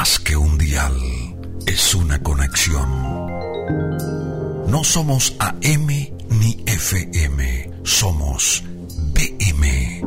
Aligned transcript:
más 0.00 0.18
que 0.18 0.34
un 0.34 0.56
dial, 0.56 0.96
es 1.66 1.94
una 1.94 2.22
conexión. 2.22 2.88
No 4.66 4.82
somos 4.82 5.36
AM 5.38 5.88
ni 6.40 6.64
FM, 6.64 7.70
somos 7.84 8.64
BM. 9.12 10.00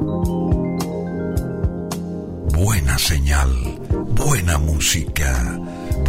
Buena 2.58 2.98
señal, 2.98 3.52
buena 4.16 4.58
música, 4.58 5.60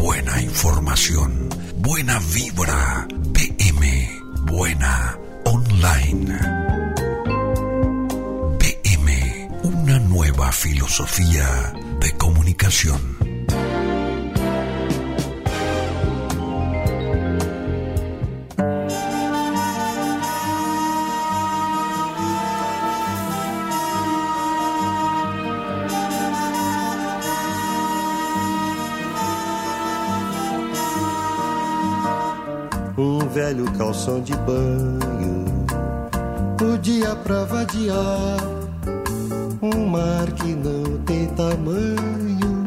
buena 0.01 0.41
información, 0.41 1.51
buena 1.77 2.19
vibra, 2.33 3.07
BM, 3.37 3.83
buena 4.51 5.19
online. 5.45 6.39
BM, 8.59 9.49
una 9.63 9.99
nueva 9.99 10.53
filosofía 10.53 11.75
de 12.01 12.13
comunicación. 12.13 13.14
Velho 33.55 33.71
calção 33.73 34.21
de 34.21 34.35
banho, 34.39 35.45
o 36.61 36.79
dia 36.79 37.15
pra 37.17 37.45
vadiar, 37.45 38.39
um 39.63 39.87
mar 39.87 40.27
que 40.33 40.55
não 40.55 40.99
tem 41.05 41.27
tamanho, 41.29 42.65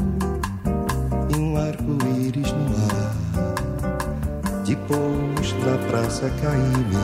e 1.29 1.35
um 1.35 1.57
arco-íris 1.57 2.51
no 2.53 2.65
ar. 2.93 3.15
Depois 4.65 5.53
na 5.65 5.77
praça 5.89 6.31
caí-me, 6.41 6.97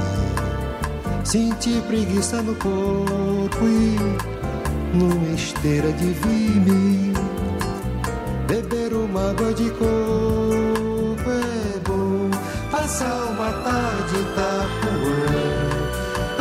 senti 1.25 1.81
preguiça 1.87 2.41
no 2.41 2.55
corpo 2.55 3.63
e 3.63 4.97
numa 4.97 5.35
esteira 5.35 5.91
de 5.93 6.05
vime, 6.05 7.13
beber 8.47 8.93
uma 8.93 9.31
água 9.31 9.53
de 9.53 9.69
bom, 9.71 10.02
passar 12.93 13.23
uma 13.25 13.51
tarde 13.51 14.15
em 14.15 14.21
Itapuã, 14.21 15.33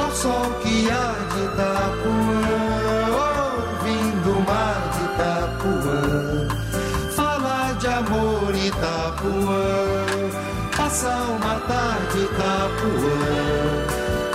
ao 0.05 0.11
sol 0.11 0.51
que 0.63 0.91
há 0.91 1.15
de 1.33 1.45
Itapuã, 1.47 2.45
ouvindo 3.17 4.31
o 4.33 4.41
mar 4.45 4.81
de 4.93 5.01
Itapuã, 5.15 6.03
falar 7.17 7.73
de 7.77 7.87
amor 7.87 8.55
Itapuã, 8.55 9.65
passar 10.77 11.23
uma 11.31 11.55
tarde 11.61 12.19
Itapuã, 12.19 13.21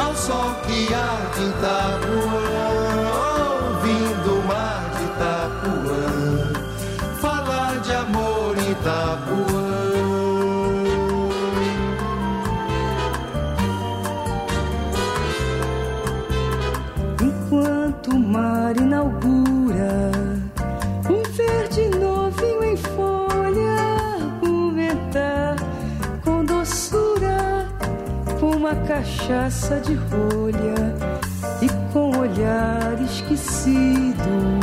ao 0.04 0.16
sol 0.16 0.56
que 0.66 0.92
há 0.96 1.20
de 1.36 1.44
Itapuã, 1.50 2.87
cachaça 29.68 29.82
de 29.82 29.94
rolha 29.96 30.96
e 31.62 31.68
com 31.92 32.18
olhar 32.18 33.02
esquecido. 33.04 34.57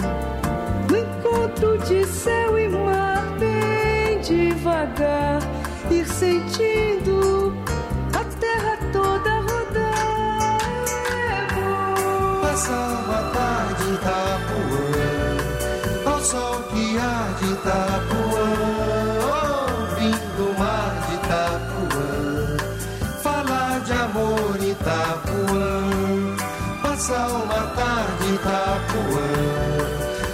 Passar 27.04 27.28
uma 27.28 27.66
tarde 27.76 28.28
em 28.28 28.34
Itapuã, 28.34 29.28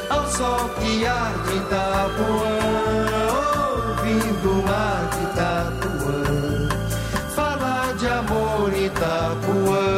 ao 0.08 0.30
sol 0.30 0.68
que 0.78 1.04
há 1.04 1.32
de 1.44 1.56
Itapuã, 1.56 2.58
ouvindo 3.88 4.52
o 4.52 4.62
mar 4.62 5.10
de 5.10 5.20
Itapuã, 5.24 6.68
falar 7.34 7.94
de 7.94 8.06
amor 8.06 8.72
em 8.72 8.86
Itapuã. 8.86 9.90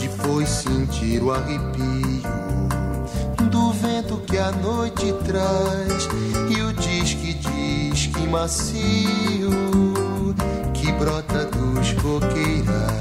Depois 0.00 0.48
sentir 0.48 1.22
o 1.22 1.32
arrepio 1.32 2.22
do 3.50 3.72
vento 3.72 4.16
que 4.26 4.38
a 4.38 4.50
noite 4.52 5.12
traz 5.26 6.08
macio 8.32 9.50
que 10.72 10.90
brota 10.92 11.44
dos 11.44 11.92
coqueirais 12.00 12.91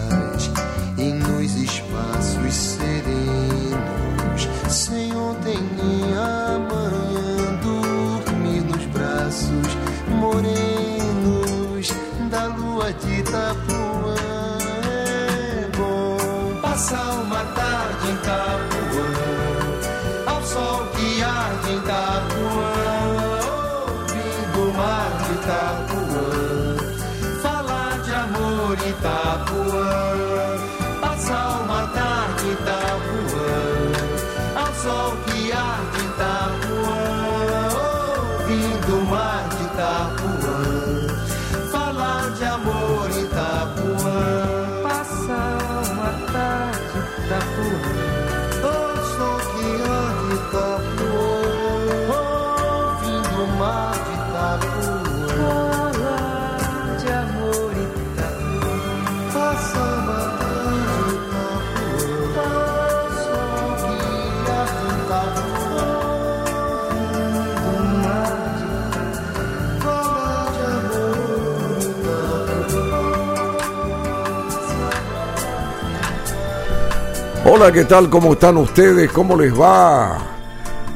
Hola, 77.44 77.72
¿qué 77.72 77.86
tal? 77.86 78.08
¿Cómo 78.08 78.34
están 78.34 78.58
ustedes? 78.58 79.12
¿Cómo 79.12 79.36
les 79.36 79.52
va? 79.60 80.20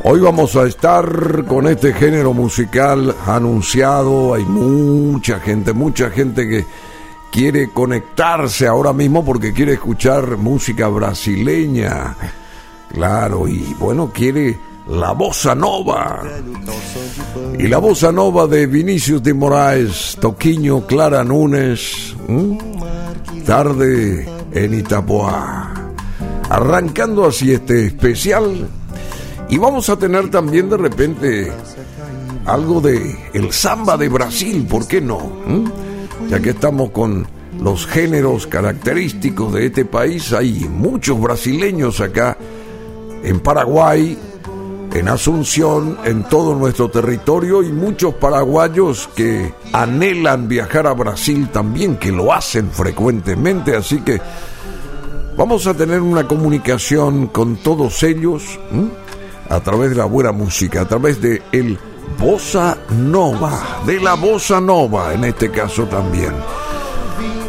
Hoy 0.04 0.20
vamos 0.20 0.56
a 0.56 0.68
estar 0.68 1.44
con 1.46 1.68
este 1.68 1.92
género 1.92 2.34
musical 2.34 3.16
anunciado. 3.26 4.36
Hay 4.36 4.46
mucha 4.46 5.40
gente, 5.40 5.74
mucha 5.74 6.12
gente 6.12 6.48
que 6.48 6.64
quiere 7.32 7.72
conectarse 7.72 8.68
ahora 8.68 8.94
mismo 8.94 9.26
porque 9.26 9.54
quiere 9.54 9.74
escuchar 9.74 10.38
música 10.38 10.88
brasileña. 10.88 12.16
Claro, 12.94 13.48
y 13.48 13.76
bueno, 13.80 14.12
quiere 14.14 14.56
la 14.88 15.14
bossa 15.14 15.56
nova. 15.56 16.22
Y 17.58 17.68
la 17.68 17.80
bossa 17.80 18.12
nova 18.12 18.46
de 18.46 18.68
Vinicius 18.68 19.24
de 19.24 19.34
Moraes, 19.34 20.16
Toquiño, 20.22 20.86
Clara 20.86 21.24
Núñez. 21.24 22.16
Tarde 23.48 24.30
en 24.52 24.74
Itapuá. 24.76 25.75
Arrancando 26.56 27.26
así 27.26 27.52
este 27.52 27.88
especial. 27.88 28.68
Y 29.50 29.58
vamos 29.58 29.90
a 29.90 29.98
tener 29.98 30.32
también 30.32 30.70
de 30.70 30.78
repente 30.78 31.52
algo 32.46 32.80
de 32.80 33.18
el 33.34 33.52
samba 33.52 33.98
de 33.98 34.08
Brasil, 34.08 34.66
¿por 34.66 34.88
qué 34.88 35.02
no? 35.02 35.20
¿Mm? 35.20 36.30
Ya 36.30 36.40
que 36.40 36.52
estamos 36.52 36.92
con 36.92 37.28
los 37.60 37.86
géneros 37.86 38.48
característicos 38.48 39.54
de 39.54 39.66
este 39.66 39.84
país, 39.84 40.32
hay 40.32 40.66
muchos 40.70 41.20
brasileños 41.20 42.00
acá 42.00 42.38
en 43.24 43.40
Paraguay, 43.42 44.18
en 44.94 45.10
Asunción, 45.10 45.98
en 46.06 46.24
todo 46.24 46.56
nuestro 46.56 46.90
territorio 46.90 47.64
y 47.64 47.72
muchos 47.74 48.14
paraguayos 48.14 49.10
que 49.14 49.54
anhelan 49.74 50.48
viajar 50.48 50.88
a 50.88 50.94
Brasil 50.94 51.50
también, 51.52 51.98
que 51.98 52.14
lo 52.14 52.34
hacen 52.34 52.72
frecuentemente, 52.72 53.76
así 53.76 54.00
que 54.00 54.22
vamos 55.38 55.68
a 55.68 55.74
tener 55.74 56.02
una 56.02 56.28
comunicación 56.28 57.28
con 57.28 57.58
todos 57.58 58.04
ellos 58.04 58.60
a 59.50 59.60
través 59.60 59.92
de 59.92 59.96
la 59.96 60.06
buena 60.06 60.32
música, 60.32 60.82
a 60.82 60.88
través 60.88 61.22
de 61.22 61.42
el 61.52 61.78
Bossa 62.20 62.78
Nova, 62.98 63.82
de 63.86 64.00
la 64.00 64.16
Bossa 64.16 64.62
Nova 64.62 65.14
en 65.14 65.26
este 65.26 65.52
caso 65.52 65.86
también. 65.86 66.34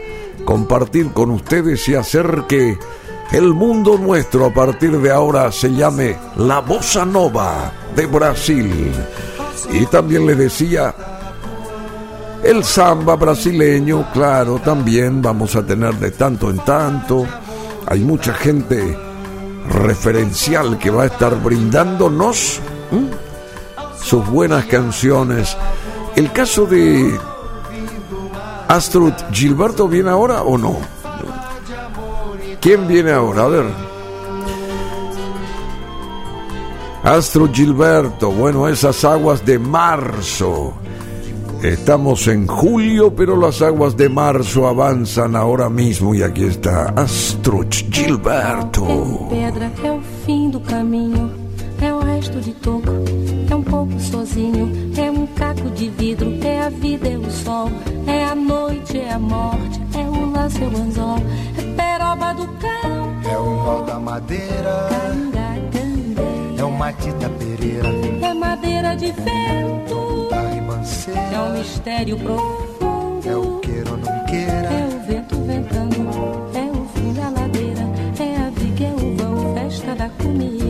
compartir 0.45 1.13
con 1.13 1.31
ustedes 1.31 1.89
y 1.89 1.95
hacer 1.95 2.43
que 2.49 2.77
el 3.33 3.55
mundo 3.55 3.97
nuestro 3.97 4.47
a 4.47 4.53
partir 4.53 4.99
de 4.99 5.11
ahora 5.11 5.53
se 5.53 5.73
llame 5.73 6.17
la 6.37 6.61
Bossa 6.61 7.05
Nova 7.05 7.73
de 7.95 8.07
Brasil. 8.07 8.93
Y 9.73 9.87
también 9.87 10.27
le 10.27 10.35
decía, 10.35 10.95
el 12.43 12.65
samba 12.65 13.15
brasileño, 13.17 14.11
claro, 14.13 14.59
también 14.59 15.23
vamos 15.23 15.55
a 15.55 15.65
tener 15.65 15.95
de 15.95 16.11
tanto 16.11 16.51
en 16.51 16.59
tanto. 16.59 17.27
Hay 17.87 18.01
mucha 18.01 18.35
gente 18.35 18.99
referencial 19.69 20.79
que 20.79 20.91
va 20.91 21.05
a 21.05 21.07
estar 21.07 21.41
brindándonos 21.41 22.61
sus 24.03 24.27
buenas 24.27 24.65
canciones. 24.65 25.57
El 26.17 26.33
caso 26.33 26.67
de 26.67 27.17
Astrud 28.67 29.13
Gilberto 29.31 29.87
viene 29.87 30.11
ahora 30.11 30.43
o 30.43 30.59
no? 30.59 31.00
¿Quién 32.61 32.87
viene 32.87 33.13
ahora? 33.13 33.45
A 33.45 33.49
ver. 33.49 33.67
Astrud 37.03 37.51
Gilberto, 37.53 38.31
bueno, 38.31 38.69
esas 38.69 39.03
aguas 39.05 39.45
de 39.47 39.59
marzo. 39.59 40.75
Estamos 41.63 42.27
en 42.27 42.47
julio, 42.47 43.15
pero 43.15 43.37
las 43.37 43.63
aguas 43.63 43.97
de 43.97 44.09
marzo 44.09 44.67
avanzan 44.67 45.37
ahora 45.37 45.69
mismo 45.69 46.15
y 46.15 46.23
aquí 46.23 46.45
está 46.45 46.91
Astrud 46.97 47.67
Gilberto. 47.91 49.29
pedra 49.29 49.71
é 49.83 49.91
o 49.91 50.01
fim 50.25 50.51
do 50.51 50.61
caminho, 50.61 51.30
é 52.29 52.41
de 52.41 52.53
toco, 52.53 52.91
é 53.51 53.55
um 53.55 53.63
pouco 53.63 53.99
sozinho, 53.99 54.71
é 54.97 55.11
um 55.11 55.27
caco 55.29 55.71
de 55.71 55.89
vidro, 55.89 56.39
é 56.45 56.61
a 56.61 56.69
vida, 56.69 57.09
é 57.09 57.17
o 57.17 57.31
sol, 57.31 57.71
é 58.07 58.25
a 58.25 58.35
noite, 58.35 58.99
é 58.99 59.13
a 59.13 59.19
morte, 59.19 59.81
é 59.95 60.03
o 60.03 60.31
laço, 60.31 60.59
é 60.63 60.67
o 60.67 60.77
anzol, 60.77 61.17
é 61.57 61.63
peroba 61.75 62.35
do 62.35 62.47
cão, 62.59 63.33
É 63.33 63.39
o 63.39 63.51
nó 63.51 63.83
da 63.83 63.99
madeira, 63.99 64.89
é 66.59 66.65
o 66.65 66.71
Matita 66.71 67.31
Pereira, 67.31 67.89
é 68.23 68.35
madeira 68.35 68.95
de 68.95 69.13
vento, 69.13 70.29
da 70.31 70.43
é 71.35 71.41
um 71.41 71.59
mistério 71.59 72.19
profundo, 72.19 73.29
é 73.29 73.37
o 73.37 73.61
queira 73.61 73.91
ou 73.93 73.97
não 73.97 74.25
queira, 74.27 74.53
é 74.53 74.89
o 74.95 75.07
vento 75.07 75.37
ventando, 75.47 75.97
é 76.55 76.71
o 76.71 76.85
fim 76.95 77.15
da 77.15 77.31
ladeira, 77.31 77.83
é 78.19 78.37
a 78.37 78.51
viga, 78.51 78.85
é 78.85 78.93
o 78.93 79.17
vão, 79.17 79.55
festa 79.55 79.95
da 79.95 80.09
comida. 80.11 80.70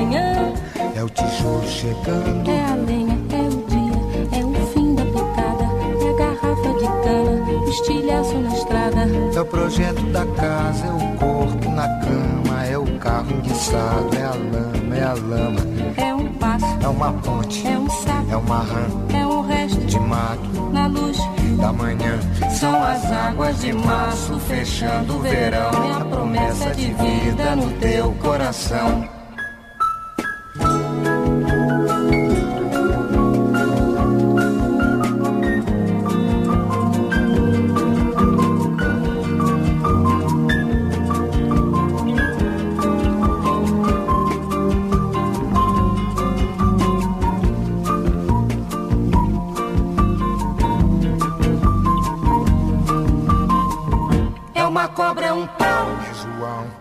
manhã, 0.00 0.52
é 0.96 1.04
o 1.04 1.08
tijolo 1.10 1.66
chegando. 1.66 2.50
é 2.50 2.64
a 2.64 2.74
lenha, 2.74 3.18
é 3.32 3.48
o 3.48 3.64
dia, 3.68 4.40
é 4.40 4.44
o 4.44 4.66
fim 4.68 4.94
da 4.94 5.04
picada. 5.04 5.64
É 6.00 6.08
a 6.08 6.12
garrafa 6.14 6.72
de 6.78 6.86
cana, 7.04 7.70
estilhaço 7.70 8.34
na 8.38 8.54
estrada. 8.56 9.00
É 9.34 9.40
o 9.40 9.44
projeto 9.44 10.02
da 10.12 10.24
casa, 10.26 10.86
é 10.86 10.92
o 10.92 11.16
corpo 11.18 11.70
na 11.70 11.88
cama, 12.00 12.64
é 12.64 12.78
o 12.78 12.98
carro 12.98 13.30
enguiçado, 13.32 14.16
é 14.16 14.24
a 14.24 14.30
lama, 14.30 14.96
é 14.96 15.02
a 15.02 15.12
lama, 15.14 15.60
É 15.96 16.14
um 16.14 16.32
passo, 16.34 16.66
é 16.82 16.88
uma 16.88 17.12
ponte, 17.12 17.66
é 17.66 17.78
um 17.78 17.90
sapo, 17.90 18.32
é 18.32 18.36
uma 18.36 18.58
rã 18.58 18.86
é 19.12 19.26
um 19.26 19.42
resto 19.42 19.80
de 19.80 19.98
mato 20.00 20.70
na 20.72 20.86
luz. 20.86 21.18
da 21.58 21.72
manhã. 21.72 22.18
São 22.58 22.82
as 22.82 23.04
águas 23.12 23.60
de 23.60 23.72
março 23.72 24.38
fechando 24.40 25.16
o 25.16 25.18
verão. 25.20 25.70
É 25.90 26.00
a 26.00 26.04
promessa 26.04 26.74
de 26.74 26.86
vida 26.86 27.54
no 27.56 27.70
teu 27.72 28.12
coração. 28.12 29.19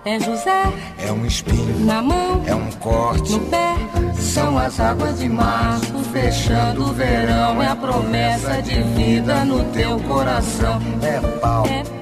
É 0.09 0.19
José 0.19 0.63
é 0.97 1.11
um 1.11 1.25
espinho, 1.25 1.85
na 1.85 2.01
mão, 2.01 2.41
é 2.45 2.55
um 2.55 2.71
corte, 2.71 3.31
no 3.31 3.39
pé. 3.41 3.75
São 4.15 4.57
as 4.57 4.79
águas 4.79 5.19
de 5.19 5.29
março 5.29 5.99
fechando 6.11 6.83
o 6.83 6.93
verão. 6.93 7.61
É 7.61 7.67
a 7.67 7.75
promessa 7.75 8.61
de 8.61 8.81
vida 8.81 9.45
no 9.45 9.63
teu 9.65 9.99
coração. 10.01 10.79
é 11.01 11.19
pau, 11.39 11.65
É 11.67 11.98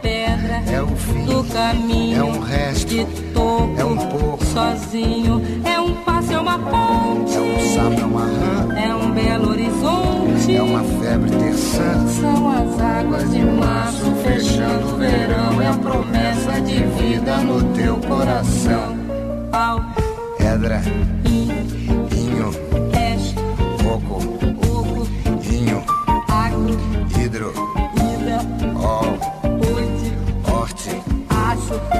é 0.78 0.82
o 0.82 0.96
fim, 0.96 1.26
do 1.26 1.44
caminho. 1.46 2.20
é 2.20 2.24
um 2.24 2.40
resto, 2.40 2.88
de 2.88 3.06
toco, 3.34 3.74
é 3.78 3.84
um 3.86 3.98
pouco, 3.98 4.46
sozinho. 4.46 5.42
É 5.66 5.80
um 5.80 5.96
passo, 6.04 6.34
é 6.34 6.40
uma 6.40 6.60
ponte. 6.60 7.36
é 7.36 7.42
um 7.42 7.60
sapo, 7.74 8.00
é 8.02 8.06
uma 8.06 8.22
rã, 8.22 8.76
É 8.78 8.96
um 8.96 9.12
belo 9.12 9.50
horizonte. 9.50 10.56
é 10.56 10.62
uma 10.62 10.84
febre 10.84 11.32
terçã, 11.32 12.08
São 12.08 12.50
as 12.52 12.80
águas 12.80 13.32
de 13.32 13.40
março 13.44 14.06
fechando 14.24 14.94
o 14.94 14.98
verão. 14.98 15.62
É 15.62 15.68
a 15.68 15.74
promessa 15.74 16.62
de 16.62 16.84
vida 16.84 17.38
no 17.38 17.64
teu 17.74 17.98
coração. 17.98 18.98
Pau, 19.52 19.84
pedra, 20.38 20.82
in, 21.26 21.77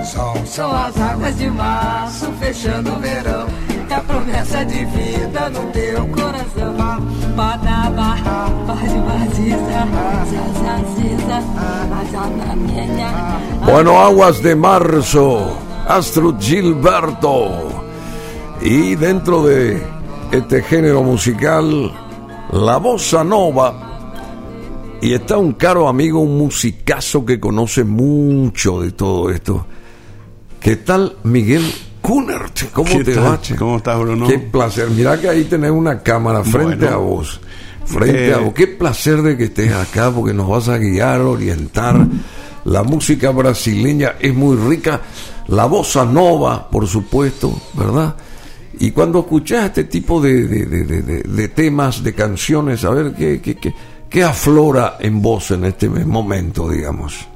sol, 0.08 0.72
as 0.72 0.98
águas 1.00 1.38
de 1.38 1.50
março, 1.50 2.32
fechando 2.40 2.94
o 2.94 3.00
verão. 3.00 3.48
É 3.90 3.94
a 3.94 4.02
promessa 4.02 4.66
de 4.66 4.86
vida 4.86 5.50
no 5.50 5.72
teu 5.72 6.08
coração. 6.08 7.02
Badaba. 7.36 8.08
Bueno, 13.66 14.00
Aguas 14.00 14.42
de 14.42 14.56
Marzo, 14.56 15.46
Astro 15.88 16.36
Gilberto. 16.40 17.84
Y 18.62 18.96
dentro 18.96 19.44
de 19.44 19.82
este 20.32 20.64
género 20.64 21.04
musical, 21.04 21.92
la 22.52 22.78
bossa 22.78 23.24
nova. 23.24 23.74
Y 25.02 25.14
está 25.14 25.38
un 25.38 25.54
caro 25.54 25.88
amigo, 25.88 26.22
un 26.22 26.38
musicazo 26.38 27.26
que 27.26 27.40
conoce 27.40 27.84
mucho 27.84 28.82
de 28.82 28.92
todo 28.92 29.30
esto. 29.30 29.66
¿Qué 30.62 30.76
tal, 30.78 31.16
Miguel 31.24 31.64
Kunert? 32.02 32.72
¿Cómo 32.74 32.90
¿Qué 32.90 33.04
te 33.04 33.16
va? 33.16 33.40
¿Cómo 33.58 33.78
estás, 33.78 34.00
Bruno? 34.00 34.28
Qué 34.28 34.40
placer. 34.40 34.90
Mira 34.90 35.20
que 35.20 35.30
ahí 35.30 35.44
tenés 35.46 35.72
una 35.72 36.02
cámara 36.02 36.44
frente 36.44 36.76
Bueno. 36.86 36.94
a 36.94 36.98
vos. 36.98 37.40
Frente 37.86 38.30
Eh, 38.30 38.34
a 38.34 38.38
vos. 38.40 38.54
Qué 38.54 38.68
placer 38.68 39.22
de 39.22 39.38
que 39.38 39.46
estés 39.46 39.72
acá 39.74 40.12
porque 40.12 40.34
nos 40.34 40.48
vas 40.50 40.68
a 40.70 40.78
guiar, 40.78 41.22
orientar. 41.22 42.06
La 42.66 42.84
música 42.84 43.32
brasileña 43.32 44.16
es 44.20 44.34
muy 44.34 44.58
rica. 44.58 45.02
La 45.48 45.66
bossa 45.66 46.04
nova, 46.04 46.70
por 46.70 46.86
supuesto, 46.88 47.58
¿verdad? 47.74 48.16
Y 48.80 48.92
cuando 48.92 49.20
escuchás 49.20 49.66
este 49.68 49.86
tipo 49.86 50.20
de- 50.20 50.48
de- 50.48 50.66
de- 50.66 51.24
de 51.24 51.48
temas, 51.48 52.04
de 52.04 52.14
canciones, 52.14 52.84
a 52.84 52.90
ver 52.90 53.14
qué, 53.14 53.40
qué, 53.42 53.56
qué- 53.56 53.74
qué 54.10 54.24
aflora 54.24 54.98
en 55.00 55.22
vos 55.22 55.50
en 55.52 55.64
este 55.66 55.88
momento, 55.90 56.70
digamos. 56.70 57.28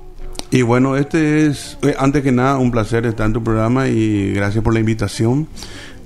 Y 0.52 0.62
bueno, 0.64 0.98
este 0.98 1.48
es, 1.48 1.78
eh, 1.82 1.96
antes 1.98 2.24
que 2.24 2.32
nada, 2.32 2.58
un 2.58 2.72
placer 2.72 3.06
estar 3.06 3.26
en 3.26 3.34
tu 3.34 3.42
programa 3.44 3.88
y 3.88 4.34
gracias 4.34 4.64
por 4.64 4.74
la 4.74 4.80
invitación. 4.82 5.48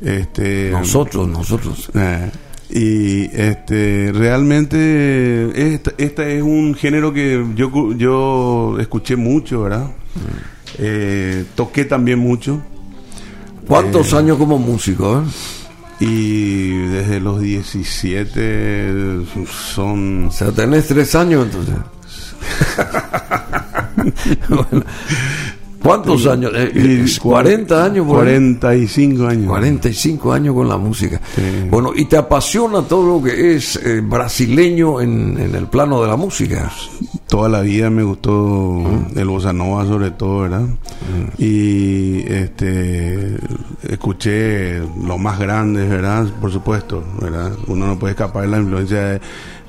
Este, 0.01 0.69
Nosotros, 0.71 1.27
nosotros. 1.27 1.89
eh, 1.95 2.29
y 2.69 3.23
este, 3.35 4.11
realmente, 4.13 5.73
esta, 5.73 5.91
esta 5.97 6.27
es 6.27 6.41
un 6.43 6.75
género 6.75 7.11
que 7.13 7.43
yo, 7.55 7.93
yo 7.93 8.77
escuché 8.79 9.15
mucho, 9.15 9.63
¿verdad? 9.63 9.87
Eh, 10.77 11.45
toqué 11.55 11.85
también 11.85 12.19
mucho. 12.19 12.61
¿Cuántos 13.67 14.13
años 14.13 14.37
como 14.37 14.59
músico? 14.59 15.21
eh? 15.21 15.23
Y 16.05 16.69
desde 16.87 17.19
los 17.19 17.39
17 17.41 19.21
son 19.71 20.25
O 20.25 20.31
sea, 20.31 20.51
tenés 20.51 20.87
tres 20.87 21.15
años 21.15 21.45
entonces. 21.45 21.75
Bueno, 24.49 24.85
¿Cuántos 25.85 26.25
años? 26.25 26.51
Eh, 26.55 26.71
eh, 26.73 27.05
Y 27.05 27.19
40 27.19 27.85
años 27.85 28.07
por 28.07 28.25
ahí. 28.25 28.33
45 28.33 29.27
años. 29.27 29.45
45 29.45 30.33
años 30.33 30.55
con 30.55 30.67
la 30.67 30.77
música. 30.77 31.21
Sí. 31.35 31.41
Bueno, 31.69 31.91
y 31.95 32.05
te 32.05 32.17
apasiona 32.17 32.81
todo 32.81 33.17
lo 33.17 33.23
que 33.23 33.55
es 33.55 33.75
eh, 33.75 34.01
brasileño 34.01 34.99
en, 34.99 35.39
en 35.39 35.53
el 35.53 35.67
plano 35.67 36.01
de 36.01 36.07
la 36.07 36.15
música. 36.15 36.71
Toda 37.27 37.49
la 37.49 37.61
vida 37.61 37.91
me 37.91 38.01
gustó 38.01 38.83
el 39.15 39.27
bossa 39.27 39.53
nova 39.53 39.85
sobre 39.85 40.11
todo, 40.11 40.41
¿verdad? 40.41 40.65
Y 41.37 42.21
este 42.31 43.37
escuché 43.87 44.79
los 44.79 45.19
más 45.19 45.37
grandes, 45.37 45.87
¿verdad? 45.87 46.25
Por 46.41 46.51
supuesto, 46.51 47.03
¿verdad? 47.21 47.51
Uno 47.67 47.85
no 47.87 47.99
puede 47.99 48.11
escapar 48.11 48.43
de 48.43 48.49
la 48.49 48.57
influencia 48.57 49.01
de, 49.01 49.21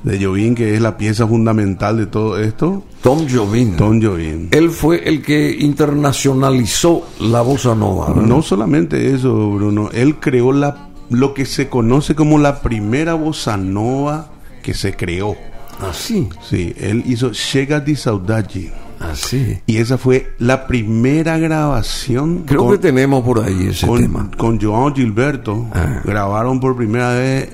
de 0.07 0.23
Jobim, 0.25 0.55
que 0.55 0.73
es 0.75 0.81
la 0.81 0.97
pieza 0.97 1.27
fundamental 1.27 1.97
de 1.97 2.05
todo 2.07 2.39
esto. 2.39 2.83
Tom 3.01 3.27
Jobim. 3.29 3.75
Tom 3.75 4.01
Jobim. 4.01 4.47
Él 4.51 4.69
fue 4.71 5.07
el 5.07 5.21
que 5.21 5.51
internacionalizó 5.59 7.05
la 7.19 7.41
bossa 7.41 7.75
nova. 7.75 8.07
¿verdad? 8.09 8.23
No 8.23 8.41
solamente 8.41 9.13
eso, 9.13 9.51
Bruno, 9.51 9.89
él 9.93 10.15
creó 10.19 10.51
la 10.51 10.89
lo 11.09 11.33
que 11.33 11.45
se 11.45 11.69
conoce 11.69 12.15
como 12.15 12.37
la 12.37 12.61
primera 12.61 13.13
bossa 13.13 13.55
nova 13.55 14.29
que 14.61 14.73
se 14.73 14.93
creó. 14.95 15.35
Así, 15.79 16.27
Sí, 16.49 16.73
él 16.77 17.03
hizo 17.05 17.31
Chega 17.31 17.79
de 17.79 17.95
Saudade. 17.95 18.73
así. 18.99 19.59
Y 19.67 19.77
esa 19.77 19.97
fue 19.97 20.33
la 20.39 20.65
primera 20.67 21.37
grabación 21.37 22.43
Creo 22.47 22.63
con, 22.65 22.71
que 22.73 22.77
tenemos 22.79 23.23
por 23.23 23.41
ahí 23.43 23.67
ese 23.69 23.85
con, 23.87 24.01
tema. 24.01 24.31
con 24.37 24.59
João 24.59 24.93
Gilberto. 24.93 25.67
Ah. 25.73 26.01
Grabaron 26.03 26.59
por 26.59 26.75
primera 26.75 27.13
vez 27.13 27.49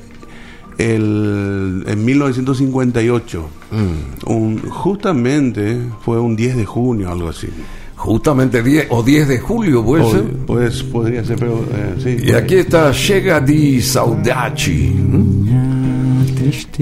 el, 0.77 1.83
en 1.87 2.05
1958. 2.05 3.45
Mm. 3.71 4.31
Un- 4.31 4.59
justamente 4.69 5.77
fue 6.01 6.19
un 6.19 6.35
10 6.35 6.57
de 6.57 6.65
junio, 6.65 7.11
algo 7.11 7.29
así. 7.29 7.47
Justamente 7.95 8.61
10 8.61 8.87
o 8.89 9.01
10 9.03 9.27
de 9.27 9.39
julio, 9.39 9.83
puede 9.83 10.09
ser. 10.11 10.23
Pod- 10.23 10.45
pues, 10.45 10.83
podría 10.83 11.23
ser, 11.23 11.37
pero 11.39 11.63
eh, 11.71 11.95
sí. 12.03 12.17
Y 12.27 12.31
aquí 12.33 12.55
está 12.55 12.91
Chega 12.91 13.39
de 13.39 13.81
Saudade. 13.81 14.91
¿Mm? 14.93 15.43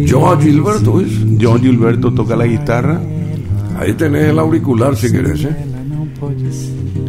Joao 0.10 0.40
Gilberto, 0.40 1.00
¿es? 1.02 1.10
João 1.38 1.60
Gilberto 1.60 2.12
toca 2.14 2.36
la 2.36 2.46
guitarra. 2.48 3.00
Ahí 3.78 3.94
tenés 3.94 4.30
el 4.30 4.40
auricular 4.40 4.96
si 4.96 5.12
querés, 5.12 5.44
¿eh? 5.44 5.44
Ser. 5.44 5.72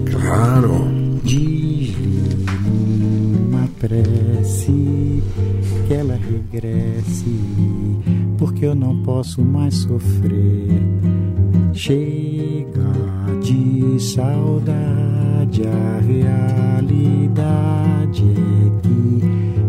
Claro. 0.05 0.87
Que 5.93 5.99
ela 5.99 6.15
regresse, 6.15 7.27
porque 8.39 8.65
eu 8.65 8.75
não 8.75 9.03
posso 9.03 9.43
mais 9.43 9.75
sofrer. 9.75 10.71
Chega 11.75 12.93
de 13.43 14.03
saudade, 14.03 15.65
a 15.67 16.01
realidade 16.01 18.25
é 18.25 18.71
que 18.81 19.21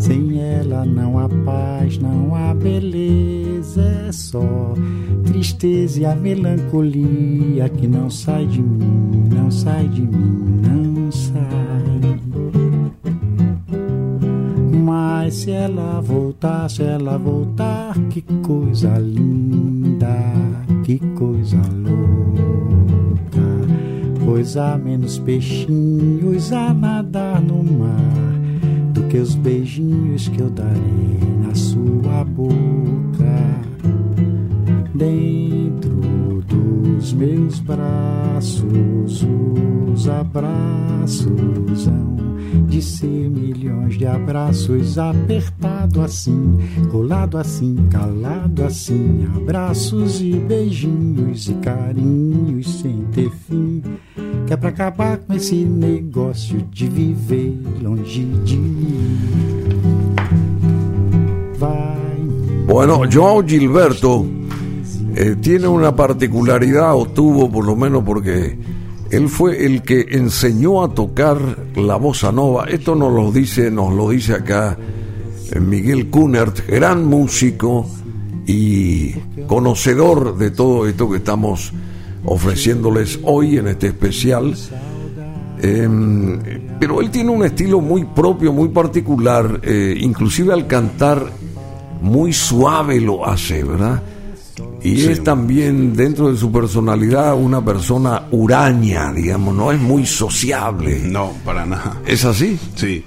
sem 0.01 0.39
ela 0.39 0.85
não 0.85 1.19
há 1.19 1.27
paz, 1.43 1.97
não 1.97 2.33
há 2.33 2.53
beleza, 2.53 3.81
é 4.07 4.11
só 4.13 4.75
tristeza 5.25 5.99
e 5.99 6.05
a 6.05 6.15
melancolia 6.15 7.67
que 7.67 7.85
não 7.85 8.09
sai 8.09 8.45
de 8.45 8.61
mim, 8.61 9.27
não 9.29 9.51
sai 9.51 9.89
de 9.89 10.03
mim, 10.03 10.61
não 10.61 10.92
se 15.33 15.49
ela 15.49 15.99
voltar, 15.99 16.69
se 16.69 16.83
ela 16.83 17.17
voltar, 17.17 17.97
que 18.09 18.21
coisa 18.21 18.99
linda, 18.99 20.15
que 20.83 20.99
coisa 21.15 21.57
louca. 21.57 23.41
Pois 24.23 24.55
há 24.55 24.77
menos 24.77 25.17
peixinhos 25.17 26.53
a 26.53 26.71
nadar 26.71 27.41
no 27.41 27.63
mar 27.63 27.97
do 28.93 29.03
que 29.07 29.17
os 29.17 29.33
beijinhos 29.33 30.27
que 30.27 30.39
eu 30.39 30.51
darei 30.51 31.19
na 31.43 31.55
sua 31.55 32.23
boca. 32.23 32.53
Dentro 34.93 36.43
dos 36.47 37.11
meus 37.11 37.59
braços, 37.59 39.25
os 39.93 40.07
abraços 40.07 41.87
hão 41.87 42.22
de 42.67 42.81
ser 42.81 43.29
milhões 43.29 43.97
de 43.97 44.05
abraços 44.05 44.97
apertado 44.97 46.01
assim, 46.01 46.59
colado 46.91 47.37
assim, 47.37 47.75
calado 47.89 48.63
assim, 48.63 49.27
abraços 49.35 50.21
e 50.21 50.33
beijinhos 50.33 51.49
e 51.49 51.53
carinhos 51.55 52.79
sem 52.79 53.05
ter 53.13 53.29
fim. 53.29 53.81
Que 54.45 54.53
é 54.53 54.57
pra 54.57 54.69
acabar 54.69 55.17
com 55.17 55.33
esse 55.33 55.55
negócio 55.63 56.61
de 56.71 56.87
viver 56.87 57.57
longe 57.81 58.23
de 58.23 58.57
mim. 58.57 59.19
Vai 61.57 61.93
Bueno, 62.65 63.09
Joao 63.09 63.43
Gilberto 63.47 64.25
eh, 65.15 65.35
tiene 65.39 65.67
una 65.67 65.95
particularidad, 65.95 66.95
o 66.95 67.05
tuvo 67.05 67.49
por 67.49 67.65
lo 67.65 67.75
menos 67.75 68.03
porque 68.03 68.57
él 69.13 69.29
fue 69.29 69.63
el 69.63 69.83
que 69.83 70.07
enseñó 70.09 70.83
a 70.83 70.95
tocar 70.95 71.37
la 71.75 71.97
bossa 71.97 72.31
nova. 72.31 72.65
Esto 72.65 72.95
nos 72.95 73.13
lo 73.13 73.31
dice, 73.31 73.69
nos 73.69 73.93
lo 73.93 74.09
dice 74.09 74.33
acá 74.33 74.75
eh, 75.51 75.59
Miguel 75.59 76.09
Kunert, 76.09 76.65
gran 76.67 77.05
músico 77.05 77.85
y 78.47 79.11
conocedor 79.45 80.35
de 80.35 80.49
todo 80.49 80.87
esto 80.87 81.11
que 81.11 81.17
estamos 81.17 81.71
ofreciéndoles 82.25 83.19
hoy 83.21 83.57
en 83.59 83.67
este 83.67 83.87
especial. 83.87 84.55
Em, 85.61 86.39
pero 86.79 86.99
él 86.99 87.11
tiene 87.11 87.29
un 87.29 87.45
estilo 87.45 87.81
muy 87.81 88.05
propio, 88.05 88.51
muy 88.51 88.69
particular, 88.69 89.61
eh, 89.61 89.95
inclusive 90.01 90.53
al 90.53 90.65
cantar 90.65 91.23
muy 92.01 92.33
suave 92.33 92.99
lo 92.99 93.27
hace, 93.27 93.63
¿verdad? 93.63 94.01
Y 94.83 94.97
Sí. 94.97 95.11
es 95.11 95.23
también 95.23 95.93
dentro 95.95 96.31
de 96.31 96.37
su 96.37 96.51
personalidad 96.51 97.35
una 97.35 97.63
persona 97.63 98.23
huraña, 98.31 99.13
digamos, 99.13 99.55
no 99.55 99.71
es 99.71 99.79
muy 99.79 100.05
sociable. 100.05 100.99
No, 101.05 101.31
para 101.45 101.65
nada. 101.65 102.01
¿Es 102.05 102.25
así? 102.25 102.57
Sí. 102.75 103.03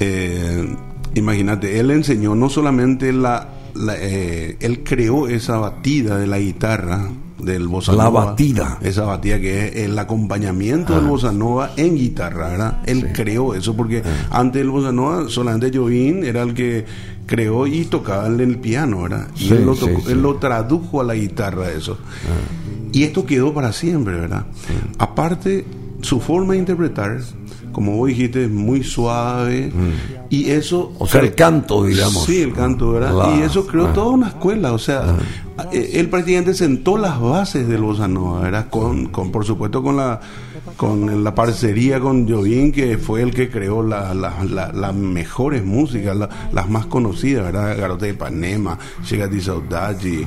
Eh, 0.00 0.76
Imagínate, 1.14 1.80
él 1.80 1.90
enseñó 1.92 2.34
no 2.34 2.50
solamente 2.50 3.10
la, 3.10 3.48
la, 3.74 3.94
eh, 3.98 4.58
él 4.60 4.84
creó 4.84 5.28
esa 5.28 5.56
batida 5.56 6.18
de 6.18 6.26
la 6.26 6.38
guitarra, 6.38 7.08
del 7.38 7.68
bossa 7.68 7.92
La 7.92 8.08
batida. 8.08 8.78
Esa 8.80 9.04
batida 9.04 9.38
que 9.40 9.68
es 9.68 9.76
el 9.76 9.98
acompañamiento 9.98 10.94
del 10.96 11.06
bossa 11.06 11.32
nova 11.32 11.72
en 11.76 11.94
guitarra, 11.96 12.48
¿verdad? 12.48 12.78
Él 12.86 13.12
creó 13.12 13.54
eso 13.54 13.74
porque 13.76 14.02
antes 14.30 14.60
del 14.60 14.70
bossa 14.70 14.92
nova 14.92 15.28
solamente 15.28 15.70
Jovín 15.76 16.24
era 16.24 16.42
el 16.42 16.54
que 16.54 16.84
creó 17.26 17.66
y 17.66 17.84
tocaba 17.86 18.26
en 18.28 18.40
el 18.40 18.58
piano, 18.58 19.02
¿verdad? 19.02 19.28
Y 19.36 19.48
Sí, 19.48 19.54
él, 19.54 19.66
lo 19.66 19.74
tocó- 19.74 20.00
sí. 20.06 20.12
él 20.12 20.22
lo 20.22 20.36
tradujo 20.36 21.00
a 21.00 21.04
la 21.04 21.14
guitarra 21.14 21.70
eso. 21.70 21.98
Y 22.92 23.02
esto 23.02 23.26
quedó 23.26 23.52
para 23.52 23.72
siempre, 23.72 24.14
¿verdad? 24.18 24.46
Aparte, 24.98 25.64
su 26.02 26.20
forma 26.20 26.54
de 26.54 26.60
interpretar, 26.60 27.18
como 27.76 27.94
vos 27.94 28.08
dijiste, 28.08 28.44
es 28.44 28.50
muy 28.50 28.82
suave. 28.82 29.70
Y 30.30 30.48
eso... 30.48 30.94
O 30.98 31.06
sea, 31.06 31.20
el 31.20 31.34
canto, 31.34 31.84
digamos. 31.84 32.24
Sí, 32.24 32.40
el 32.40 32.54
canto, 32.54 32.92
¿verdad? 32.92 33.12
La- 33.12 33.36
y 33.36 33.42
eso 33.42 33.66
creó 33.66 33.88
ah. 33.88 33.92
toda 33.92 34.12
una 34.12 34.28
escuela, 34.28 34.72
o 34.72 34.78
sea, 34.78 35.14
eh, 35.70 35.90
él 35.92 36.08
prácticamente 36.08 36.54
sentó 36.54 36.96
las 36.96 37.20
bases 37.20 37.68
del 37.68 37.82
bossa 37.82 38.08
nova, 38.08 38.40
¿verdad? 38.40 38.70
Con, 38.70 39.08
con 39.08 39.30
por 39.30 39.44
supuesto, 39.44 39.82
con 39.82 39.98
la 39.98 40.22
con 40.76 41.22
la 41.24 41.34
parcería 41.34 42.00
con 42.00 42.28
Jovín, 42.28 42.72
que 42.72 42.98
fue 42.98 43.22
el 43.22 43.32
que 43.32 43.48
creó 43.48 43.82
la- 43.82 44.12
la- 44.14 44.44
la- 44.44 44.72
las 44.72 44.94
mejores 44.94 45.64
músicas, 45.64 46.16
la- 46.16 46.28
las 46.52 46.68
más 46.68 46.86
conocidas, 46.86 47.44
¿verdad? 47.44 47.76
Garota 47.78 48.06
de 48.06 48.14
di 49.28 49.40
Saudade 49.40 50.26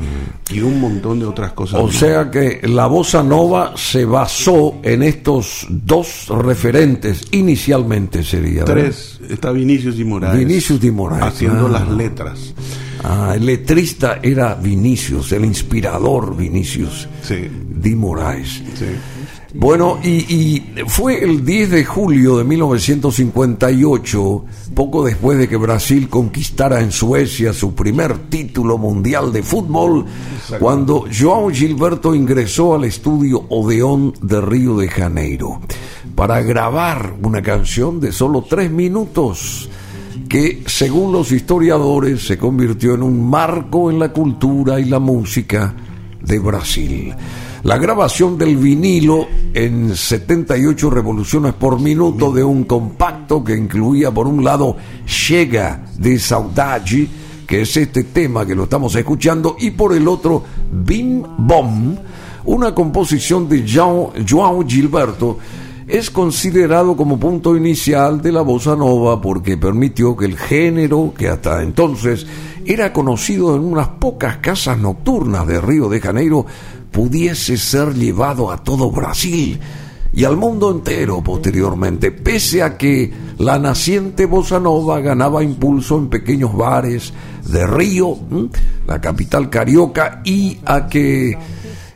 y 0.51 0.59
un 0.61 0.79
montón 0.79 1.19
de 1.19 1.25
otras 1.25 1.51
cosas. 1.53 1.79
O 1.79 1.87
más. 1.87 1.95
sea 1.95 2.31
que 2.31 2.61
la 2.63 2.87
bossa 2.87 3.21
nova 3.23 3.73
se 3.75 4.05
basó 4.05 4.75
en 4.83 5.03
estos 5.03 5.67
dos 5.69 6.27
referentes 6.29 7.27
inicialmente 7.31 8.23
sería 8.23 8.63
¿verdad? 8.63 8.73
Tres, 8.83 9.19
está 9.29 9.51
Vinicius 9.51 9.99
y 9.99 10.03
Moraes. 10.03 10.37
Vinicius 10.37 10.79
de 10.81 10.91
Moraes, 10.91 11.23
Haciendo 11.23 11.67
ah. 11.67 11.69
las 11.69 11.87
letras. 11.89 12.53
Ah, 13.03 13.33
el 13.35 13.45
letrista 13.45 14.19
era 14.21 14.55
Vinicius, 14.55 15.31
el 15.31 15.45
inspirador 15.45 16.35
Vinicius 16.35 17.07
Sí, 17.21 17.47
de 17.69 17.95
Moraes. 17.95 18.61
sí. 18.75 18.85
Bueno, 19.53 19.97
y, 20.03 20.09
y 20.09 20.63
fue 20.85 21.23
el 21.23 21.43
10 21.43 21.71
de 21.71 21.83
julio 21.83 22.37
de 22.37 22.43
1958, 22.43 24.45
poco 24.75 25.03
después 25.03 25.39
de 25.39 25.47
que 25.47 25.57
Brasil 25.57 26.07
conquistara 26.07 26.81
en 26.81 26.91
Suecia 26.91 27.51
su 27.51 27.73
primer 27.73 28.29
título 28.29 28.77
mundial 28.77 29.33
de 29.33 29.41
fútbol, 29.41 30.05
cuando 30.59 31.07
João 31.07 31.51
Gilberto 31.51 32.13
ingresó 32.13 32.75
al 32.75 32.83
estudio 32.83 33.43
Odeón 33.49 34.13
de 34.21 34.39
Río 34.39 34.77
de 34.77 34.87
Janeiro 34.87 35.61
para 36.15 36.43
grabar 36.43 37.15
una 37.23 37.41
canción 37.41 37.99
de 37.99 38.11
solo 38.11 38.45
tres 38.47 38.69
minutos 38.69 39.67
que, 40.29 40.61
según 40.67 41.11
los 41.11 41.31
historiadores, 41.31 42.27
se 42.27 42.37
convirtió 42.37 42.93
en 42.93 43.01
un 43.01 43.27
marco 43.27 43.89
en 43.89 43.97
la 43.97 44.13
cultura 44.13 44.79
y 44.79 44.85
la 44.85 44.99
música 44.99 45.73
de 46.21 46.37
Brasil. 46.37 47.15
La 47.63 47.77
grabación 47.77 48.37
del 48.37 48.55
vinilo 48.55 49.27
en 49.53 49.93
78 49.93 50.89
revoluciones 50.89 51.53
por 51.53 51.81
minuto 51.81 52.31
de 52.31 52.41
un 52.41 52.63
compacto 52.63 53.43
que 53.43 53.53
incluía 53.53 54.11
por 54.11 54.27
un 54.27 54.45
lado 54.45 54.77
Chega 55.05 55.83
de 55.97 56.17
Saudade, 56.19 57.09
que 57.45 57.61
es 57.61 57.75
este 57.75 58.05
tema 58.05 58.45
que 58.45 58.55
lo 58.55 58.63
estamos 58.63 58.95
escuchando, 58.95 59.57
y 59.59 59.71
por 59.71 59.93
el 59.93 60.07
otro 60.07 60.41
Bim 60.71 61.21
Bom, 61.37 61.97
una 62.45 62.73
composición 62.73 63.49
de 63.49 63.65
João, 63.65 64.13
João 64.25 64.65
Gilberto, 64.65 65.37
es 65.85 66.09
considerado 66.11 66.95
como 66.95 67.19
punto 67.19 67.57
inicial 67.57 68.21
de 68.21 68.31
la 68.31 68.41
bossa 68.41 68.75
nova 68.75 69.19
porque 69.19 69.57
permitió 69.57 70.15
que 70.15 70.25
el 70.25 70.37
género, 70.37 71.13
que 71.17 71.27
hasta 71.27 71.61
entonces 71.63 72.25
era 72.63 72.93
conocido 72.93 73.55
en 73.55 73.63
unas 73.63 73.87
pocas 73.87 74.37
casas 74.37 74.77
nocturnas 74.77 75.47
de 75.47 75.59
Río 75.59 75.89
de 75.89 75.99
Janeiro, 75.99 76.45
pudiese 76.91 77.57
ser 77.57 77.93
llevado 77.93 78.51
a 78.51 78.63
todo 78.63 78.91
Brasil 78.91 79.59
y 80.11 80.23
al 80.23 80.37
mundo 80.37 80.71
entero 80.71 81.21
posteriormente, 81.23 82.11
pese 82.11 82.63
a 82.63 82.77
que 82.77 83.11
la 83.37 83.59
naciente 83.59 84.25
bossa 84.25 84.59
nova 84.59 84.99
ganaba 85.01 85.43
impulso 85.43 85.97
en 85.97 86.09
pequeños 86.09 86.55
bares 86.55 87.13
de 87.45 87.65
Río, 87.67 88.17
la 88.87 88.99
capital 88.99 89.49
carioca, 89.49 90.21
y 90.25 90.59
a 90.65 90.87
que 90.87 91.37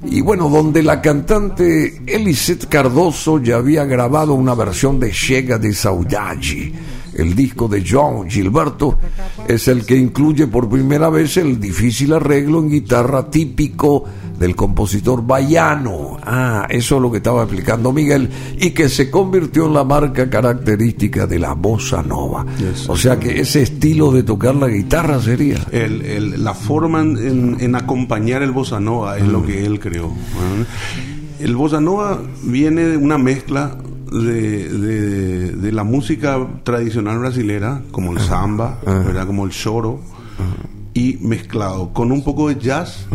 y 0.06 0.20
bueno, 0.22 0.50
donde 0.50 0.84
la 0.84 1.02
cantante 1.02 2.02
Elisette 2.06 2.68
Cardoso 2.68 3.42
ya 3.42 3.56
había 3.56 3.86
grabado 3.86 4.34
una 4.34 4.54
versión 4.54 5.00
de 5.00 5.12
Chega 5.12 5.58
de 5.58 5.74
Saudade. 5.74 6.74
El 7.18 7.36
disco 7.36 7.68
de 7.68 7.84
John 7.88 8.30
Gilberto 8.30 8.98
es 9.48 9.68
el 9.68 9.86
que 9.86 9.96
incluye 9.98 10.48
por 10.48 10.70
primera 10.70 11.10
vez 11.10 11.38
el 11.38 11.60
difícil 11.60 12.14
arreglo 12.14 12.60
en 12.60 12.70
guitarra 12.70 13.30
típico 13.30 14.04
del 14.40 14.56
compositor 14.56 15.26
baiano. 15.26 16.18
Ah, 16.24 16.66
eso 16.70 16.96
es 16.96 17.02
lo 17.02 17.12
que 17.12 17.18
estaba 17.18 17.44
explicando 17.44 17.94
Miguel, 17.94 18.30
y 18.60 18.72
que 18.72 18.90
se 18.90 19.10
convirtió 19.12 19.68
en 19.68 19.74
la 19.76 19.84
marca 19.84 20.28
característica 20.30 21.28
de 21.28 21.38
la 21.40 21.54
bossa 21.54 22.02
nova. 22.02 22.46
O 22.88 22.98
sea 22.98 23.20
que 23.20 23.40
ese 23.40 23.62
estilo 23.62 24.12
de 24.12 24.24
tocar 24.24 24.56
la 24.56 24.68
guitarra 24.68 25.22
sería. 25.22 25.60
El- 25.72 26.02
el- 26.02 26.44
la 26.44 26.54
forma 26.56 27.02
en, 27.02 27.58
en 27.60 27.76
acompañar 27.76 28.42
el 28.42 28.52
bossa 28.52 28.80
nova 28.80 29.18
es 29.18 29.28
lo 29.28 29.46
que 29.46 29.66
él 29.66 29.80
creó. 29.80 30.12
El 31.40 31.56
bossa 31.56 31.80
nova 31.80 32.22
viene 32.44 32.84
de 32.86 32.98
una 32.98 33.18
mezcla 33.18 33.78
de, 34.14 34.70
de- 34.70 35.52
de 35.52 35.72
la 35.72 35.84
música 35.84 36.38
tradicional 36.64 37.20
brasilera, 37.20 37.82
como 37.92 38.12
el 38.14 38.20
samba, 38.20 38.80
¿verdad? 38.86 39.26
como 39.28 39.46
el 39.46 39.52
choro, 39.52 40.00
y 40.96 41.18
mezclado 41.22 41.92
con 41.92 42.12
un 42.12 42.24
poco 42.24 42.50
de 42.50 42.60
jazz 42.60 43.08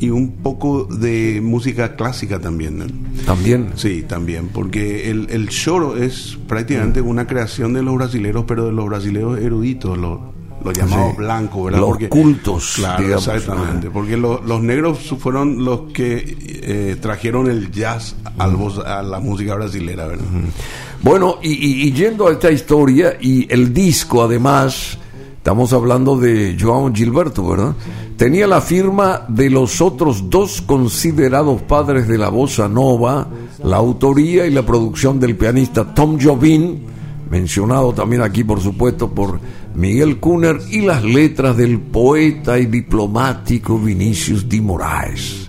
y 0.00 0.08
un 0.08 0.36
poco 0.36 0.84
de 0.86 1.40
música 1.42 1.94
clásica 1.94 2.38
también. 2.40 2.78
¿no? 2.78 2.86
También. 3.26 3.68
Sí, 3.74 4.04
también, 4.08 4.48
porque 4.48 5.10
el, 5.10 5.26
el 5.30 5.48
choro 5.50 5.96
es 5.98 6.38
prácticamente 6.48 7.02
una 7.02 7.26
creación 7.26 7.74
de 7.74 7.82
los 7.82 7.94
brasileros, 7.96 8.44
pero 8.48 8.64
de 8.66 8.72
los 8.72 8.86
brasileros 8.86 9.38
eruditos, 9.38 9.98
los, 9.98 10.18
los 10.66 10.74
llamados 10.76 11.12
Sí. 11.12 11.16
blancos, 11.16 11.64
¿verdad? 11.64 11.80
Los 11.80 11.88
Porque- 11.88 12.08
cultos, 12.10 12.72
Claro, 12.76 13.02
digamos. 13.02 13.26
exactamente, 13.28 13.90
porque 13.90 14.16
lo- 14.16 14.42
los 14.42 14.60
negros 14.62 15.14
fueron 15.18 15.64
los 15.64 15.92
que 15.92 16.36
eh, 16.68 16.96
trajeron 17.00 17.48
el 17.50 17.70
jazz 17.70 18.14
al 18.38 18.56
a 18.84 19.02
la 19.02 19.20
música 19.20 19.54
brasilera, 19.54 20.06
¿verdad? 20.06 20.24
Bueno, 21.02 21.36
y, 21.42 21.50
y- 21.52 21.88
y 21.88 21.92
yendo 21.92 22.26
a 22.28 22.32
esta 22.32 22.50
historia, 22.50 23.16
y 23.20 23.50
el 23.52 23.72
disco 23.72 24.22
además, 24.22 24.98
estamos 25.36 25.72
hablando 25.72 26.18
de 26.18 26.56
João 26.58 26.92
Gilberto, 26.94 27.46
¿verdad? 27.48 27.74
Tenía 28.16 28.46
la 28.46 28.60
firma 28.60 29.22
de 29.28 29.50
los 29.50 29.80
otros 29.80 30.28
dos 30.30 30.62
considerados 30.62 31.62
padres 31.62 32.08
de 32.08 32.16
la 32.18 32.30
bossa 32.30 32.66
nova, 32.68 33.28
la 33.62 33.76
autoría 33.76 34.46
y 34.46 34.50
la 34.50 34.62
producción 34.64 35.20
del 35.20 35.36
pianista 35.36 35.94
Tom 35.94 36.18
Jobim, 36.20 36.78
mencionado 37.30 37.92
también 37.92 38.22
aquí 38.22 38.44
por 38.44 38.60
supuesto 38.60 39.10
por 39.10 39.40
Miguel 39.74 40.18
Kuhner, 40.18 40.58
y 40.70 40.80
las 40.80 41.04
letras 41.04 41.56
del 41.56 41.78
poeta 41.80 42.58
y 42.58 42.66
diplomático 42.66 43.78
Vinicius 43.78 44.48
de 44.48 44.60
Moraes. 44.60 45.48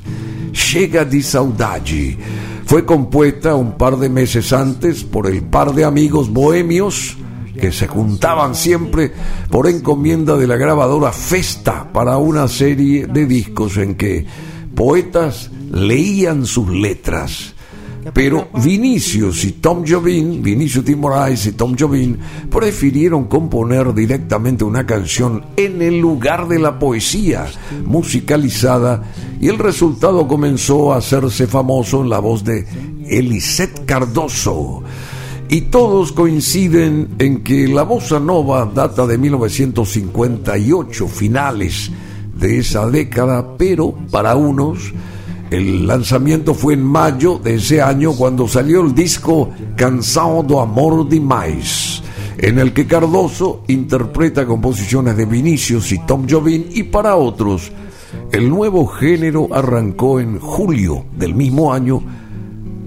Chega 0.52 1.06
de 1.06 1.22
Saudade. 1.22 2.18
Fue 2.66 2.86
compuesta 2.86 3.56
un 3.56 3.78
par 3.78 3.98
de 3.98 4.10
meses 4.10 4.52
antes 4.52 5.04
por 5.04 5.28
el 5.28 5.44
par 5.44 5.74
de 5.74 5.86
amigos 5.86 6.30
bohemios 6.30 7.18
que 7.58 7.72
se 7.72 7.88
juntaban 7.88 8.56
siempre 8.56 9.12
por 9.50 9.68
encomienda 9.68 10.36
de 10.36 10.48
la 10.48 10.58
grabadora 10.58 11.12
Festa 11.12 11.92
para 11.92 12.18
una 12.18 12.48
serie 12.48 13.08
de 13.08 13.26
discos 13.26 13.78
en 13.78 13.96
que 13.96 14.26
poetas 14.76 15.50
leían 15.72 16.46
sus 16.46 16.70
letras. 16.70 17.56
Pero 18.14 18.50
Vinicius 18.64 19.44
y 19.46 19.54
Tom 19.54 19.84
Jobim, 19.88 20.42
Vinicius 20.42 20.86
de 20.86 20.96
Moraes 20.96 21.46
y 21.48 21.52
Tom 21.54 21.76
Jobim, 21.78 22.18
prefirieron 22.50 23.26
componer 23.26 23.94
directamente 23.94 24.64
una 24.64 24.86
canción 24.86 25.46
en 25.56 25.82
el 25.82 26.00
lugar 26.00 26.48
de 26.48 26.60
la 26.60 26.80
poesía 26.80 27.46
musicalizada 27.86 29.04
y 29.40 29.48
el 29.48 29.58
resultado 29.58 30.28
comenzó 30.28 30.94
a 30.94 30.98
hacerse 30.98 31.48
famoso 31.48 32.02
en 32.02 32.10
la 32.10 32.20
voz 32.20 32.44
de 32.44 32.66
Elisette 33.08 33.86
Cardoso. 33.86 34.84
Y 35.50 35.62
todos 35.62 36.12
coinciden 36.12 37.08
en 37.20 37.42
que 37.42 37.68
la 37.70 37.84
bossa 37.84 38.20
nova 38.20 38.70
data 38.74 39.08
de 39.08 39.18
1958, 39.18 41.08
finales 41.08 41.90
de 42.36 42.60
esa 42.60 42.90
década, 42.90 43.56
pero 43.58 43.96
para 44.12 44.36
unos 44.36 44.94
el 45.52 45.88
lanzamiento 45.88 46.54
fue 46.54 46.74
en 46.74 46.84
mayo 46.84 47.40
de 47.42 47.56
ese 47.56 47.82
año 47.82 48.14
cuando 48.14 48.48
salió 48.48 48.82
el 48.82 48.94
disco 48.94 49.52
Cansado 49.76 50.44
do 50.44 50.60
Amor 50.60 51.08
Demais, 51.08 52.02
en 52.38 52.60
el 52.60 52.74
que 52.74 52.86
Cardoso 52.86 53.64
interpreta 53.68 54.46
composiciones 54.46 55.16
de 55.16 55.26
Vinicius 55.26 55.92
y 55.92 56.00
Tom 56.06 56.28
Jobim 56.30 56.66
y 56.72 56.84
para 56.84 57.16
otros 57.16 57.72
el 58.32 58.50
nuevo 58.50 58.88
género 58.88 59.48
arrancó 59.52 60.20
en 60.20 60.40
julio 60.40 61.06
del 61.18 61.34
mismo 61.36 61.74
año 61.74 62.02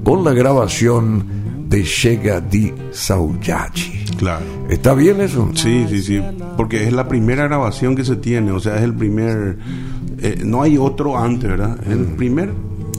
con 0.05 0.25
la 0.25 0.33
grabación 0.33 1.67
de 1.69 1.85
Chega 1.85 2.41
di 2.41 2.73
Saudade. 2.91 4.05
Claro. 4.19 4.45
¿Está 4.69 4.93
bien 4.93 5.21
eso? 5.21 5.49
Sí, 5.55 5.87
sí, 5.89 6.03
sí, 6.03 6.21
porque 6.57 6.85
es 6.85 6.93
la 6.93 7.09
primera 7.09 7.45
grabación 7.45 7.97
que 7.97 8.05
se 8.05 8.17
tiene, 8.17 8.53
o 8.53 8.61
sea, 8.61 8.77
es 8.77 8.83
el 8.83 8.95
primer, 8.95 9.57
eh, 10.23 10.43
no 10.45 10.63
hay 10.63 10.77
otro 10.79 11.19
antes, 11.19 11.49
¿verdad? 11.51 11.79
Es 11.83 11.93
el 11.93 12.05
primer 12.17 12.53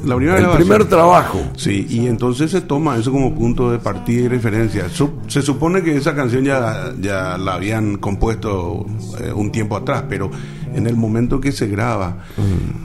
La 0.05 0.15
primera 0.15 0.38
el 0.38 0.43
grabación. 0.43 0.67
primer 0.67 0.86
trabajo. 0.89 1.41
Sí, 1.55 1.86
y 1.89 2.07
entonces 2.07 2.49
se 2.51 2.62
toma 2.62 2.97
eso 2.97 3.12
como 3.12 3.36
punto 3.36 3.71
de 3.71 3.79
partida 3.79 4.21
y 4.21 4.27
referencia. 4.27 4.86
Se 5.27 5.41
supone 5.41 5.84
que 5.84 5.95
esa 5.95 6.15
canción 6.15 6.43
ya, 6.43 6.93
ya 6.99 7.38
la 7.38 7.53
habían 7.55 7.97
compuesto 7.97 8.86
eh, 9.19 9.31
un 9.31 9.51
tiempo 9.51 9.75
atrás, 9.75 10.05
pero 10.10 10.31
en 10.73 10.88
el 10.88 10.95
momento 10.95 11.39
que 11.41 11.51
se 11.51 11.67
graba, 11.67 12.23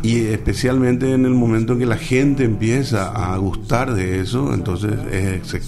y 0.02 0.18
especialmente 0.26 1.12
en 1.12 1.24
el 1.24 1.34
momento 1.34 1.74
en 1.74 1.78
que 1.78 1.86
la 1.86 1.96
gente 1.96 2.42
empieza 2.44 3.12
a 3.32 3.36
gustar 3.38 3.94
de 3.94 4.20
eso, 4.20 4.52
entonces 4.52 4.92
eh, 5.10 5.40
se, 5.44 5.60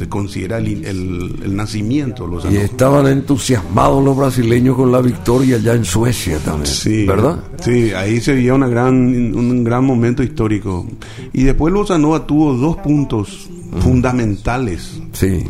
se 0.00 0.08
considera 0.08 0.56
el, 0.58 0.66
el- 0.84 1.36
el 1.44 1.54
nacimiento. 1.54 2.26
Los 2.26 2.50
Y 2.50 2.56
estaban 2.56 3.06
entusiasmados 3.06 4.02
los 4.02 4.16
brasileños 4.16 4.74
con 4.76 4.90
la 4.90 5.00
victoria 5.02 5.56
allá 5.56 5.74
en 5.74 5.84
Suecia 5.84 6.38
también. 6.38 6.66
Sí, 6.66 7.04
¿Verdad? 7.06 7.38
Sí, 7.62 7.92
ahí 7.92 8.18
se 8.20 8.34
vio 8.34 8.54
una 8.54 8.66
gran, 8.66 8.94
un 8.94 9.62
gran 9.62 9.84
momento 9.84 10.22
histórico. 10.22 10.86
Y 11.34 11.42
después 11.44 11.72
Bossa 11.74 11.98
Nova 11.98 12.26
tuvo 12.26 12.54
dos 12.54 12.76
puntos 12.78 13.48
fundamentales, 13.80 15.00
Sí. 15.12 15.44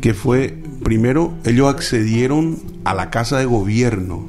que 0.00 0.12
fue, 0.14 0.56
primero, 0.82 1.34
ellos 1.44 1.68
accedieron 1.72 2.58
a 2.84 2.92
la 2.94 3.08
casa 3.10 3.38
de 3.38 3.44
gobierno. 3.46 4.26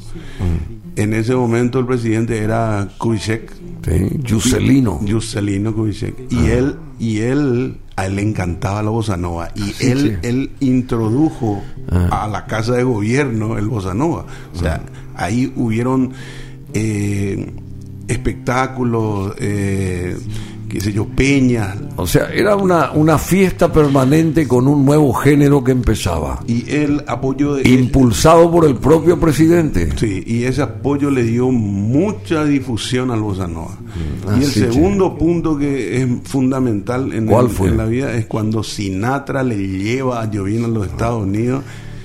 En 0.95 1.13
ese 1.13 1.35
momento 1.35 1.79
el 1.79 1.85
presidente 1.85 2.37
era 2.37 2.89
Kubitschek, 2.97 3.51
Sí. 3.83 4.19
Juscelino. 4.29 4.99
Juscelino 5.09 5.73
Kubitschek, 5.73 6.15
y 6.31 6.45
él, 6.47 6.75
y 6.99 7.17
él, 7.19 7.77
a 7.97 8.05
él 8.05 8.15
le 8.15 8.21
encantaba 8.21 8.81
la 8.81 8.89
bossa 8.91 9.17
nova, 9.17 9.49
y 9.55 9.63
Sí, 9.73 9.87
él, 9.91 10.19
sí. 10.21 10.27
él 10.27 10.51
introdujo 10.61 11.61
Ah. 11.91 12.23
a 12.25 12.27
la 12.27 12.45
casa 12.45 12.73
de 12.73 12.83
gobierno 12.83 13.57
el 13.57 13.67
bossa 13.67 13.93
nova. 13.93 14.25
O 14.53 14.57
sea, 14.57 14.81
ahí 15.15 15.51
hubieron 15.55 16.13
eh, 16.73 17.51
espectáculos, 18.07 19.33
eh, 19.39 20.17
qué 20.69 20.81
sé 20.81 20.91
yo, 20.93 21.05
peñas, 21.05 21.77
O 21.95 22.05
sea, 22.05 22.29
era 22.33 22.55
una, 22.55 22.91
una 22.91 23.17
fiesta 23.17 23.71
permanente 23.71 24.47
con 24.47 24.67
un 24.67 24.85
nuevo 24.85 25.13
género 25.13 25.63
que 25.63 25.71
empezaba. 25.71 26.41
y 26.47 26.69
él 26.69 27.03
apoyó 27.07 27.55
de 27.55 27.67
Impulsado 27.69 28.51
por 28.51 28.65
el 28.65 28.75
propio 28.75 29.19
presidente. 29.19 29.89
Sí, 29.97 30.23
y 30.25 30.43
ese 30.43 30.61
apoyo 30.61 31.09
le 31.09 31.23
dio 31.23 31.49
mucha 31.51 32.43
difusión 32.45 33.11
al 33.11 33.21
bossa 33.21 33.47
nova. 33.47 33.77
Ah, 34.27 34.35
y 34.39 34.43
el 34.43 34.49
sí, 34.51 34.59
segundo 34.59 35.17
punto 35.17 35.57
que 35.57 36.01
es 36.01 36.07
fundamental 36.25 37.13
en, 37.13 37.25
¿Cuál 37.25 37.45
el- 37.45 37.51
fue? 37.51 37.69
en 37.69 37.77
la 37.77 37.85
vida 37.85 38.13
es 38.15 38.25
cuando 38.25 38.61
Sinatra 38.63 39.43
le 39.43 39.57
lleva 39.57 40.21
a 40.21 40.29
Jovin 40.31 40.65
a 40.65 40.67
los 40.67 40.85
Estados 40.87 41.23
Unidos 41.23 41.63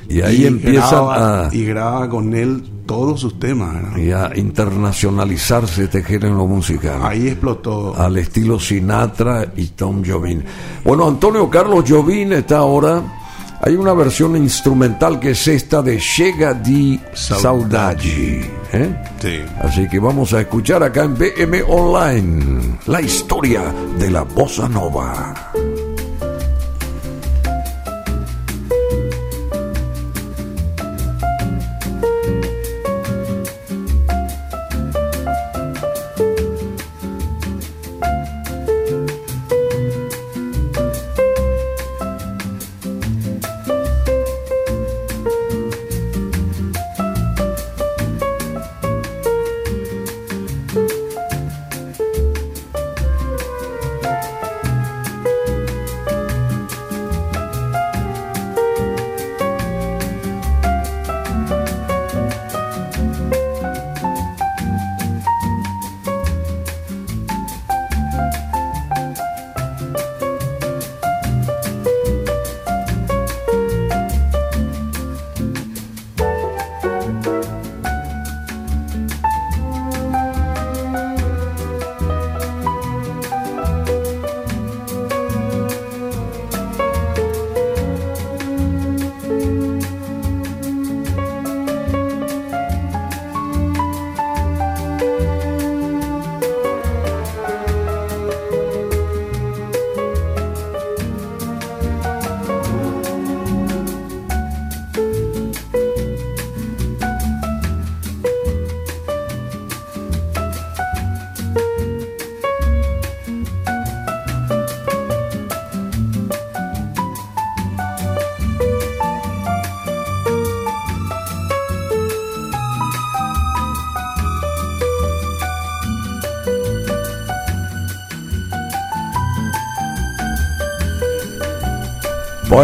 Y 0.08 0.20
ahí 0.20 0.46
empiezan 0.46 0.90
graba, 0.90 1.46
a- 1.48 1.54
y 1.54 1.64
graba 1.64 2.08
con 2.08 2.34
él 2.34 2.62
todos 2.92 3.20
sus 3.20 3.38
temas. 3.38 3.74
¿no? 3.82 3.98
Y 3.98 4.12
a 4.12 4.32
internacionalizarse 4.36 5.84
este 5.84 6.02
género 6.02 6.46
musical. 6.46 7.00
Ahí 7.02 7.28
explotó. 7.28 7.94
al 7.96 8.18
estilo 8.18 8.60
Sinatra 8.60 9.50
y 9.56 9.68
Tom 9.68 10.02
Jobim. 10.06 10.42
Bueno, 10.84 11.08
Antonio 11.08 11.48
Carlos 11.48 11.84
Jobim 11.88 12.32
está 12.32 12.58
ahora. 12.58 13.02
Hay 13.62 13.76
una 13.76 13.94
versión 13.94 14.36
instrumental 14.36 15.18
que 15.18 15.30
es 15.30 15.48
esta 15.48 15.80
de 15.80 15.98
Chega 15.98 16.52
di 16.52 17.00
Saudade. 17.14 18.40
¿eh? 18.72 19.02
Sí. 19.20 19.40
Así 19.62 19.88
que 19.88 19.98
vamos 19.98 20.34
a 20.34 20.42
escuchar 20.42 20.82
acá 20.82 21.04
en 21.04 21.14
BM 21.14 21.62
Online 21.68 22.78
la 22.86 23.00
historia 23.00 23.72
de 23.98 24.10
la 24.10 24.22
bossa 24.22 24.68
nova. 24.68 25.52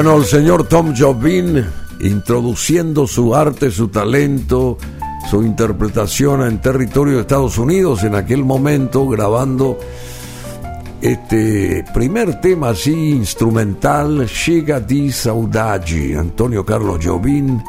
Bueno, 0.00 0.16
el 0.18 0.26
señor 0.26 0.68
Tom 0.68 0.94
Jobim 0.96 1.60
introduciendo 1.98 3.04
su 3.08 3.34
arte, 3.34 3.72
su 3.72 3.88
talento, 3.88 4.78
su 5.28 5.42
interpretación 5.42 6.44
en 6.44 6.60
territorio 6.60 7.16
de 7.16 7.22
Estados 7.22 7.58
Unidos 7.58 8.04
en 8.04 8.14
aquel 8.14 8.44
momento, 8.44 9.08
grabando 9.08 9.76
este 11.00 11.84
primer 11.92 12.40
tema 12.40 12.68
así 12.68 13.10
instrumental, 13.10 14.28
Chega 14.28 14.78
di 14.78 15.10
Saudade, 15.10 16.16
Antonio 16.16 16.64
Carlos 16.64 17.04
Jobim, 17.04 17.60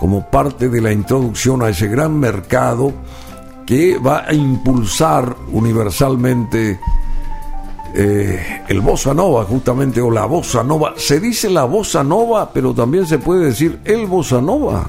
como 0.00 0.30
parte 0.30 0.70
de 0.70 0.80
la 0.80 0.92
introducción 0.92 1.60
a 1.60 1.68
ese 1.68 1.88
gran 1.88 2.18
mercado 2.18 2.90
que 3.66 3.98
va 3.98 4.24
a 4.26 4.32
impulsar 4.32 5.36
universalmente 5.52 6.80
eh, 7.94 8.62
el 8.68 8.80
bossa 8.80 9.14
nova, 9.14 9.44
justamente, 9.44 10.00
o 10.00 10.10
la 10.10 10.26
bossa 10.26 10.62
nova. 10.62 10.94
Se 10.96 11.20
dice 11.20 11.48
la 11.50 11.64
bossa 11.64 12.02
nova, 12.02 12.50
pero 12.52 12.74
también 12.74 13.06
se 13.06 13.18
puede 13.18 13.46
decir 13.46 13.78
el 13.84 14.06
bossa 14.06 14.40
nova. 14.40 14.88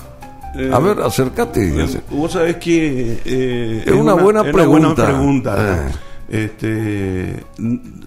Eh, 0.56 0.70
a 0.74 0.80
ver, 0.80 1.00
acércate. 1.02 1.84
Eh, 1.84 2.02
Vos 2.12 2.32
sabés 2.32 2.56
que 2.58 3.20
eh, 3.26 3.84
Es 3.86 3.92
una 3.94 4.14
buena 4.14 4.42
es 4.42 4.52
pregunta. 4.54 4.88
buena 4.88 4.96
pregunta. 4.96 5.88
Este, 6.28 7.44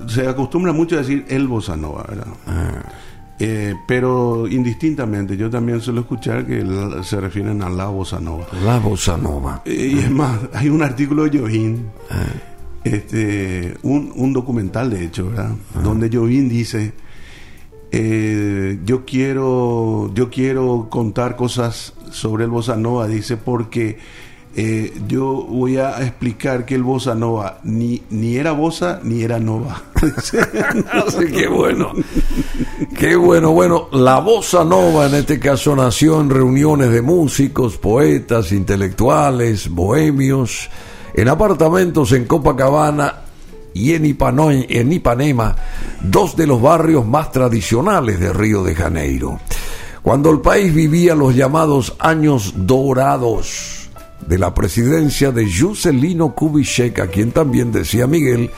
se 0.09 0.27
acostumbra 0.27 0.73
mucho 0.73 0.97
a 0.97 0.99
decir 0.99 1.25
el 1.29 1.47
bossa 1.47 1.77
nova, 1.77 2.05
¿verdad? 2.09 2.27
Eh, 3.41 3.75
pero 3.87 4.49
indistintamente, 4.49 5.37
yo 5.37 5.49
también 5.49 5.81
suelo 5.81 6.01
escuchar 6.01 6.45
que 6.45 6.65
la- 6.65 7.05
se 7.05 7.21
refieren 7.21 7.63
a 7.63 7.69
la 7.69 7.87
bossa 7.87 8.19
nova. 8.19 8.47
La 8.65 8.79
bossa 8.81 9.17
nova. 9.17 9.63
Eh, 9.65 9.93
y 9.95 9.99
es 10.01 10.11
más, 10.11 10.41
hay 10.55 10.69
un 10.69 10.83
artículo 10.83 11.25
de 11.29 11.39
Jovín. 11.39 11.87
Este, 12.85 13.75
un, 13.83 14.12
un 14.14 14.33
documental 14.33 14.91
de 14.91 15.05
hecho, 15.05 15.29
¿verdad? 15.29 15.51
Donde 15.83 16.11
Jovín 16.12 16.49
dice, 16.49 16.93
eh, 17.91 18.79
yo 18.85 19.05
quiero, 19.05 20.12
yo 20.14 20.31
quiero 20.31 20.88
contar 20.91 21.37
cosas 21.37 21.95
sobre 22.11 22.45
el 22.45 22.51
bossa 22.51 22.77
nova, 22.77 23.07
dice, 23.07 23.37
porque 23.37 23.99
eh, 24.57 24.93
yo 25.07 25.47
voy 25.49 25.77
a 25.77 26.03
explicar 26.03 26.64
que 26.64 26.75
el 26.75 26.83
bossa 26.83 27.14
nova 27.14 27.61
ni, 27.62 28.03
ni 28.11 28.37
era 28.37 28.53
bossa 28.53 29.01
ni 29.05 29.23
era 29.23 29.38
nova. 29.38 29.85
Así 31.07 31.27
que 31.33 31.47
bueno. 31.47 31.93
Qué 32.99 33.14
bueno. 33.14 33.53
Bueno, 33.53 33.88
la 33.93 34.19
bossa 34.19 34.64
nova 34.64 35.07
en 35.07 35.14
este 35.14 35.38
caso 35.38 35.77
nació 35.77 36.21
en 36.21 36.31
reuniones 36.31 36.91
de 36.91 37.03
músicos, 37.03 37.77
poetas, 37.77 38.51
intelectuales, 38.51 39.69
bohemios, 39.69 40.69
en 41.14 41.29
apartamentos 41.29 42.12
en 42.12 42.25
Copacabana 42.27 43.23
y 43.75 43.94
en, 43.94 44.05
Ipanema, 44.07 45.57
dos 46.01 46.37
de 46.37 46.47
los 46.47 46.61
barrios 46.61 47.07
más 47.07 47.31
tradicionales 47.31 48.18
de 48.18 48.33
Río 48.33 48.62
de 48.62 48.75
Janeiro. 48.75 49.38
Cuando 50.03 50.31
el 50.31 50.40
país 50.40 50.75
vivía 50.75 51.14
los 51.14 51.35
llamados 51.35 51.94
años 51.99 52.55
dorados 52.57 53.90
de 54.27 54.38
la 54.38 54.53
presidencia 54.53 55.31
de 55.31 55.49
Juscelino 55.51 56.35
Kubitschek, 56.35 56.99
a 57.01 57.07
quien 57.07 57.31
también 57.31 57.71
decía 57.71 58.07
Miguel, 58.07 58.51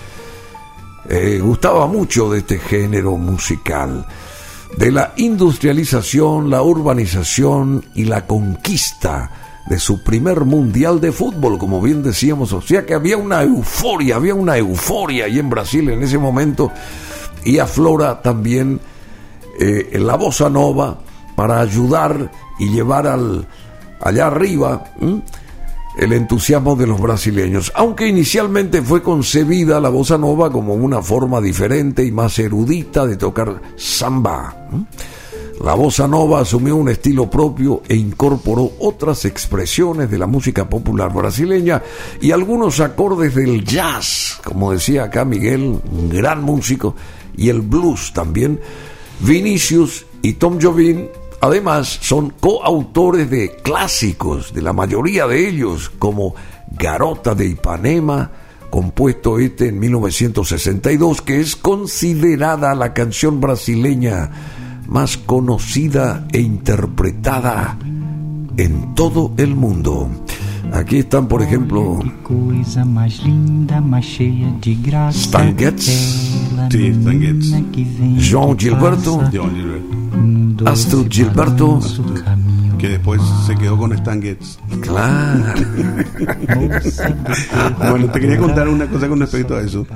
eh, 1.08 1.40
gustaba 1.42 1.86
mucho 1.86 2.30
de 2.30 2.38
este 2.38 2.58
género 2.58 3.16
musical, 3.16 4.06
de 4.76 4.92
la 4.92 5.12
industrialización, 5.16 6.48
la 6.50 6.62
urbanización 6.62 7.84
y 7.94 8.04
la 8.04 8.26
conquista 8.26 9.39
de 9.66 9.78
su 9.78 10.02
primer 10.02 10.44
mundial 10.44 11.00
de 11.00 11.12
fútbol, 11.12 11.58
como 11.58 11.80
bien 11.80 12.02
decíamos, 12.02 12.52
o 12.52 12.60
sea 12.60 12.84
que 12.84 12.94
había 12.94 13.16
una 13.16 13.42
euforia, 13.42 14.16
había 14.16 14.34
una 14.34 14.56
euforia 14.56 15.26
ahí 15.26 15.38
en 15.38 15.50
Brasil 15.50 15.88
en 15.90 16.02
ese 16.02 16.18
momento. 16.18 16.72
Y 17.44 17.58
aflora 17.58 18.20
también 18.20 18.80
eh, 19.58 19.98
la 20.00 20.16
bossa 20.16 20.50
nova 20.50 20.98
para 21.36 21.60
ayudar 21.60 22.30
y 22.58 22.68
llevar 22.68 23.06
al, 23.06 23.46
allá 24.00 24.26
arriba 24.26 24.84
el 25.96 26.12
entusiasmo 26.12 26.76
de 26.76 26.86
los 26.86 27.00
brasileños, 27.00 27.72
aunque 27.74 28.06
inicialmente 28.06 28.82
fue 28.82 29.02
concebida 29.02 29.80
la 29.80 29.88
bossa 29.88 30.16
nova 30.18 30.50
como 30.50 30.74
una 30.74 31.02
forma 31.02 31.40
diferente 31.40 32.04
y 32.04 32.12
más 32.12 32.38
erudita 32.38 33.06
de 33.06 33.16
tocar 33.16 33.60
samba. 33.76 34.68
La 35.62 35.74
bossa 35.74 36.08
nova 36.08 36.40
asumió 36.40 36.74
un 36.74 36.88
estilo 36.88 37.28
propio 37.28 37.82
e 37.86 37.94
incorporó 37.94 38.72
otras 38.78 39.26
expresiones 39.26 40.10
de 40.10 40.16
la 40.16 40.26
música 40.26 40.66
popular 40.66 41.12
brasileña 41.12 41.82
y 42.18 42.30
algunos 42.30 42.80
acordes 42.80 43.34
del 43.34 43.62
jazz, 43.62 44.40
como 44.42 44.72
decía 44.72 45.04
acá 45.04 45.26
Miguel, 45.26 45.78
un 45.92 46.08
gran 46.08 46.42
músico, 46.42 46.94
y 47.36 47.50
el 47.50 47.60
blues 47.60 48.12
también. 48.14 48.58
Vinicius 49.20 50.06
y 50.22 50.32
Tom 50.34 50.58
Jobim 50.58 51.08
además 51.42 51.98
son 52.00 52.30
coautores 52.30 53.28
de 53.28 53.56
clásicos, 53.62 54.54
de 54.54 54.62
la 54.62 54.72
mayoría 54.72 55.26
de 55.26 55.46
ellos, 55.46 55.92
como 55.98 56.34
Garota 56.70 57.34
de 57.34 57.48
Ipanema, 57.48 58.30
compuesto 58.70 59.38
este 59.38 59.68
en 59.68 59.78
1962, 59.78 61.20
que 61.20 61.38
es 61.38 61.54
considerada 61.54 62.74
la 62.74 62.94
canción 62.94 63.42
brasileña 63.42 64.30
más 64.86 65.16
conocida 65.16 66.26
e 66.32 66.40
interpretada 66.40 67.76
en 68.56 68.94
todo 68.94 69.32
el 69.36 69.54
mundo. 69.54 70.08
Aquí 70.72 70.98
están, 70.98 71.26
por 71.26 71.42
ejemplo, 71.42 71.98
Stan 75.10 75.58
Getz, 75.58 75.84
Sí, 76.70 76.86
Stan 76.86 77.20
Getz. 77.20 77.50
João 78.18 78.56
Gilberto, 78.56 79.20
John 79.32 79.50
Gilbert, 79.54 80.68
Astrid 80.68 81.08
Gilberto. 81.10 81.80
Que 82.80 82.88
después 82.88 83.20
se 83.46 83.54
quedó 83.56 83.76
con 83.76 83.92
Stan 83.92 84.20
Getz. 84.22 84.58
Claro. 84.80 85.54
Bueno, 87.90 88.10
te 88.10 88.20
quería 88.20 88.38
contar 88.38 88.68
una 88.68 88.86
cosa 88.86 89.08
con 89.08 89.20
respecto 89.20 89.56
a 89.56 89.60
eso. 89.62 89.86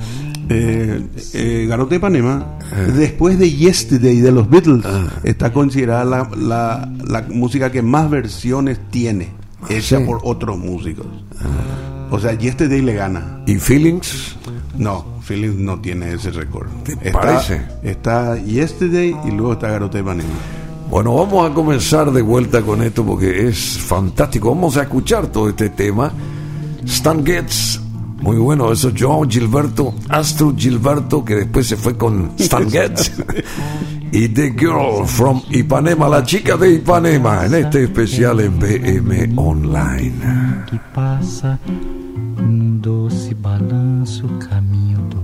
Eh, 0.49 1.03
eh, 1.35 1.67
Garota 1.69 1.91
de 1.91 1.97
Ipanema, 1.97 2.59
después 2.97 3.39
de 3.39 3.51
Yesterday 3.51 4.21
de 4.21 4.33
los 4.33 4.49
Beatles, 4.49 4.85
está 5.23 5.53
considerada 5.53 6.05
la, 6.05 6.29
la- 6.37 6.89
la 7.07 7.23
música 7.31 7.71
que 7.73 7.83
más 7.83 8.11
versiones 8.11 8.79
tiene, 8.91 9.29
hecha 9.69 9.99
sí. 9.99 10.05
por 10.05 10.21
otros 10.23 10.59
músicos. 10.59 11.07
O 12.11 12.19
sea, 12.19 12.33
Yesterday 12.35 12.83
le 12.83 12.95
gana. 12.95 13.41
¿Y 13.47 13.57
Feelings? 13.57 14.37
No, 14.77 15.05
Feelings 15.23 15.57
no 15.57 15.81
tiene 15.81 16.13
ese 16.13 16.31
récord. 16.31 16.69
¿Te 16.85 16.93
Está, 16.93 17.13
parece? 17.21 17.63
está 17.83 18.37
Yesterday 18.37 19.17
y 19.27 19.31
luego 19.31 19.55
está 19.55 19.69
Garota 19.71 19.99
de 19.99 20.03
Ipanema. 20.05 20.29
Bueno, 20.95 21.17
vamos 21.17 21.51
a 21.51 21.53
comenzar 21.53 22.13
de 22.13 22.23
vuelta 22.23 22.63
con 22.63 22.81
esto 22.81 23.05
porque 23.05 23.49
es 23.49 23.79
fantástico. 23.79 24.51
Vamos 24.51 24.77
a 24.77 24.83
escuchar 24.83 25.27
todo 25.27 25.49
este 25.49 25.71
tema. 25.71 26.13
Stan 26.85 27.27
Getz, 27.27 27.81
muy 28.21 28.37
bueno, 28.37 28.71
eso 28.71 28.93
João 28.95 29.29
Gilberto, 29.29 29.93
Astro 30.09 30.55
Gilberto, 30.57 31.25
que 31.25 31.35
después 31.35 31.67
se 31.67 31.77
fue 31.77 31.97
con 31.97 32.31
Stan 32.39 32.71
Getz. 32.71 33.11
y 34.13 34.29
The 34.29 34.55
Girl 34.57 35.05
from 35.05 35.43
Ipanema, 35.51 36.09
la 36.09 36.23
chica 36.23 36.57
de 36.57 36.75
Ipanema, 36.75 37.47
en 37.47 37.55
este 37.55 37.83
especial 37.83 38.39
en 38.39 38.57
BM 38.57 39.33
Online. 39.37 40.65
que 40.71 40.79
passa 40.95 41.59
num 42.39 42.79
doce 42.79 43.35
balanço 43.35 44.29
caminho 44.49 44.99
do 45.11 45.24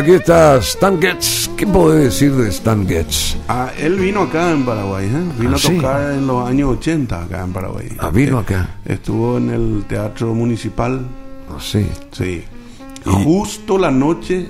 Aquí 0.00 0.12
está 0.12 0.56
Stan 0.58 1.00
Getz. 1.00 1.48
¿Qué 1.56 1.66
podés 1.66 2.04
decir 2.04 2.32
de 2.34 2.48
Stan 2.48 2.86
Getz? 2.86 3.36
Ah, 3.48 3.70
él 3.78 3.96
vino 3.98 4.22
acá 4.22 4.50
en 4.52 4.64
Paraguay, 4.64 5.06
¿eh? 5.06 5.32
Vino 5.38 5.52
Ah, 5.52 5.56
a 5.56 5.58
sí. 5.58 5.76
tocar 5.76 6.12
en 6.12 6.26
los 6.26 6.48
años 6.48 6.70
80 6.78 7.22
acá 7.24 7.42
en 7.44 7.52
Paraguay. 7.52 7.88
Ah, 7.98 8.10
vino 8.10 8.38
Eh, 8.38 8.42
acá. 8.42 8.76
Estuvo 8.84 9.36
en 9.38 9.50
el 9.50 9.84
Teatro 9.88 10.32
Municipal, 10.34 11.06
Sí. 11.58 11.86
sí. 12.12 12.42
Justo 13.04 13.76
la 13.78 13.90
noche 13.90 14.46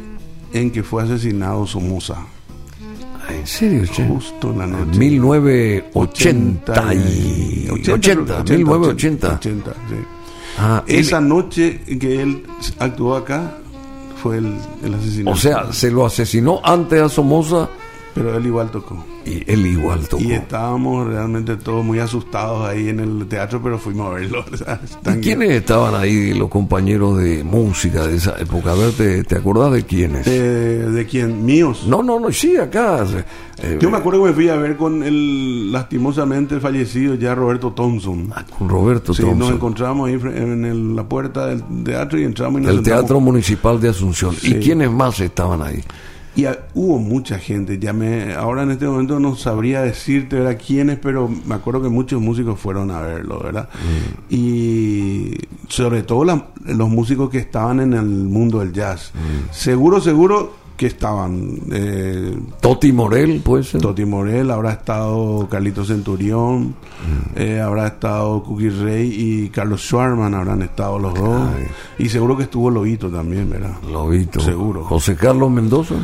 en 0.52 0.70
que 0.70 0.82
fue 0.82 1.02
asesinado 1.02 1.66
Somoza. 1.66 2.16
Ah, 2.18 3.32
¿En 3.32 3.46
serio, 3.46 3.84
che? 3.86 4.04
Justo 4.06 4.52
la 4.56 4.66
noche. 4.66 4.98
1980 4.98 6.94
y... 6.94 7.68
80, 7.70 8.44
1980. 8.44 9.34
80, 9.34 9.72
sí. 9.88 9.94
Ah, 10.58 10.82
él- 10.86 10.98
Esa 11.00 11.20
noche 11.20 11.80
que 11.98 12.22
él 12.22 12.42
actuó 12.78 13.16
acá 13.16 13.56
fue 14.20 14.38
el, 14.38 14.54
el 14.84 14.94
asesinato. 14.94 15.36
o 15.36 15.40
sea, 15.40 15.72
se 15.72 15.90
lo 15.90 16.04
asesinó 16.06 16.60
antes 16.62 17.00
a 17.02 17.08
Somoza 17.08 17.68
pero 18.14 18.36
él 18.36 18.46
igual 18.46 18.70
tocó. 18.70 19.04
y 19.24 19.42
él 19.50 19.66
igual 19.66 20.08
tocó. 20.08 20.22
Y 20.22 20.32
estábamos 20.32 21.06
realmente 21.06 21.56
todos 21.56 21.84
muy 21.84 21.98
asustados 21.98 22.66
ahí 22.68 22.88
en 22.88 23.00
el 23.00 23.26
teatro, 23.28 23.60
pero 23.62 23.78
fuimos 23.78 24.08
a 24.08 24.14
verlo. 24.14 24.44
¿Y 25.16 25.20
quiénes 25.20 25.50
estaban 25.50 25.94
ahí, 25.94 26.32
los 26.34 26.48
compañeros 26.48 27.18
de 27.18 27.44
música 27.44 28.06
de 28.06 28.16
esa 28.16 28.36
época? 28.38 28.72
A 28.72 28.74
ver, 28.74 28.92
¿te, 28.92 29.24
te 29.24 29.36
acordás 29.36 29.72
de 29.72 29.84
quiénes? 29.84 30.26
Eh, 30.26 30.86
¿De 30.90 31.06
quién? 31.06 31.44
¿Míos? 31.44 31.84
No, 31.86 32.02
no, 32.02 32.18
no, 32.18 32.32
sí, 32.32 32.56
acá. 32.56 33.04
eh, 33.62 33.78
Yo 33.80 33.90
me 33.90 33.98
acuerdo 33.98 34.22
que 34.22 34.28
me 34.30 34.34
fui 34.34 34.48
a 34.48 34.56
ver 34.56 34.76
con 34.76 35.02
el 35.02 35.70
lastimosamente 35.72 36.58
fallecido 36.60 37.14
ya 37.14 37.34
Roberto 37.34 37.72
Thompson. 37.72 38.32
con 38.58 38.68
Roberto 38.68 39.12
Sí, 39.14 39.22
Thompson, 39.22 39.38
nos 39.38 39.50
encontramos 39.50 40.08
ahí 40.08 40.14
en 40.14 40.64
el- 40.64 40.96
la 40.96 41.04
puerta 41.08 41.46
del 41.46 41.62
teatro 41.84 42.18
y 42.18 42.24
entramos 42.24 42.60
y 42.60 42.64
nos 42.64 42.74
sentamos. 42.76 43.00
Teatro 43.00 43.20
Municipal 43.20 43.80
de 43.80 43.88
Asunción. 43.90 44.34
¿Y 44.42 44.54
quiénes 44.54 44.90
más 44.90 45.20
estaban 45.20 45.62
ahí? 45.62 45.82
Y 46.40 46.46
hubo 46.74 46.98
mucha 46.98 47.38
gente, 47.38 47.78
ya 47.78 47.92
me, 47.92 48.34
ahora 48.34 48.62
en 48.62 48.70
este 48.70 48.86
momento 48.86 49.18
no 49.20 49.34
sabría 49.36 49.82
decirte 49.82 50.36
¿verdad? 50.36 50.58
quiénes, 50.64 50.98
pero 50.98 51.28
me 51.28 51.54
acuerdo 51.54 51.82
que 51.82 51.88
muchos 51.88 52.20
músicos 52.20 52.58
fueron 52.58 52.90
a 52.90 53.00
verlo, 53.00 53.40
¿verdad? 53.42 53.68
Mm. 53.74 54.34
Y 54.34 55.34
sobre 55.68 56.02
todo 56.02 56.24
la- 56.24 56.46
los 56.66 56.88
músicos 56.88 57.30
que 57.30 57.38
estaban 57.38 57.80
en 57.80 57.92
el 57.94 58.04
mundo 58.06 58.60
del 58.60 58.72
jazz. 58.72 59.12
Mm. 59.14 59.52
Seguro, 59.54 60.00
seguro 60.00 60.58
que 60.76 60.86
estaban. 60.86 61.58
Eh, 61.72 62.34
Toti 62.62 62.90
Morel, 62.90 63.42
puede 63.44 63.64
ser. 63.64 63.82
Toti 63.82 64.06
Morel, 64.06 64.50
habrá 64.50 64.72
estado 64.72 65.46
Carlito 65.50 65.84
Centurión, 65.84 66.68
Mm. 66.68 67.36
eh, 67.36 67.60
habrá 67.60 67.86
estado 67.88 68.42
Cookie 68.42 68.70
Rey 68.70 69.12
y 69.14 69.48
Carlos 69.50 69.82
Schwarman, 69.82 70.34
habrán 70.34 70.62
estado 70.62 70.98
los 70.98 71.12
dos. 71.14 71.50
Y 71.98 72.08
seguro 72.08 72.34
que 72.36 72.44
estuvo 72.44 72.70
Lobito 72.70 73.10
también, 73.10 73.50
¿verdad? 73.50 73.72
Lobito. 73.92 74.40
Seguro. 74.40 74.84
José 74.84 75.16
Carlos 75.16 75.50
Mendoza. 75.50 75.96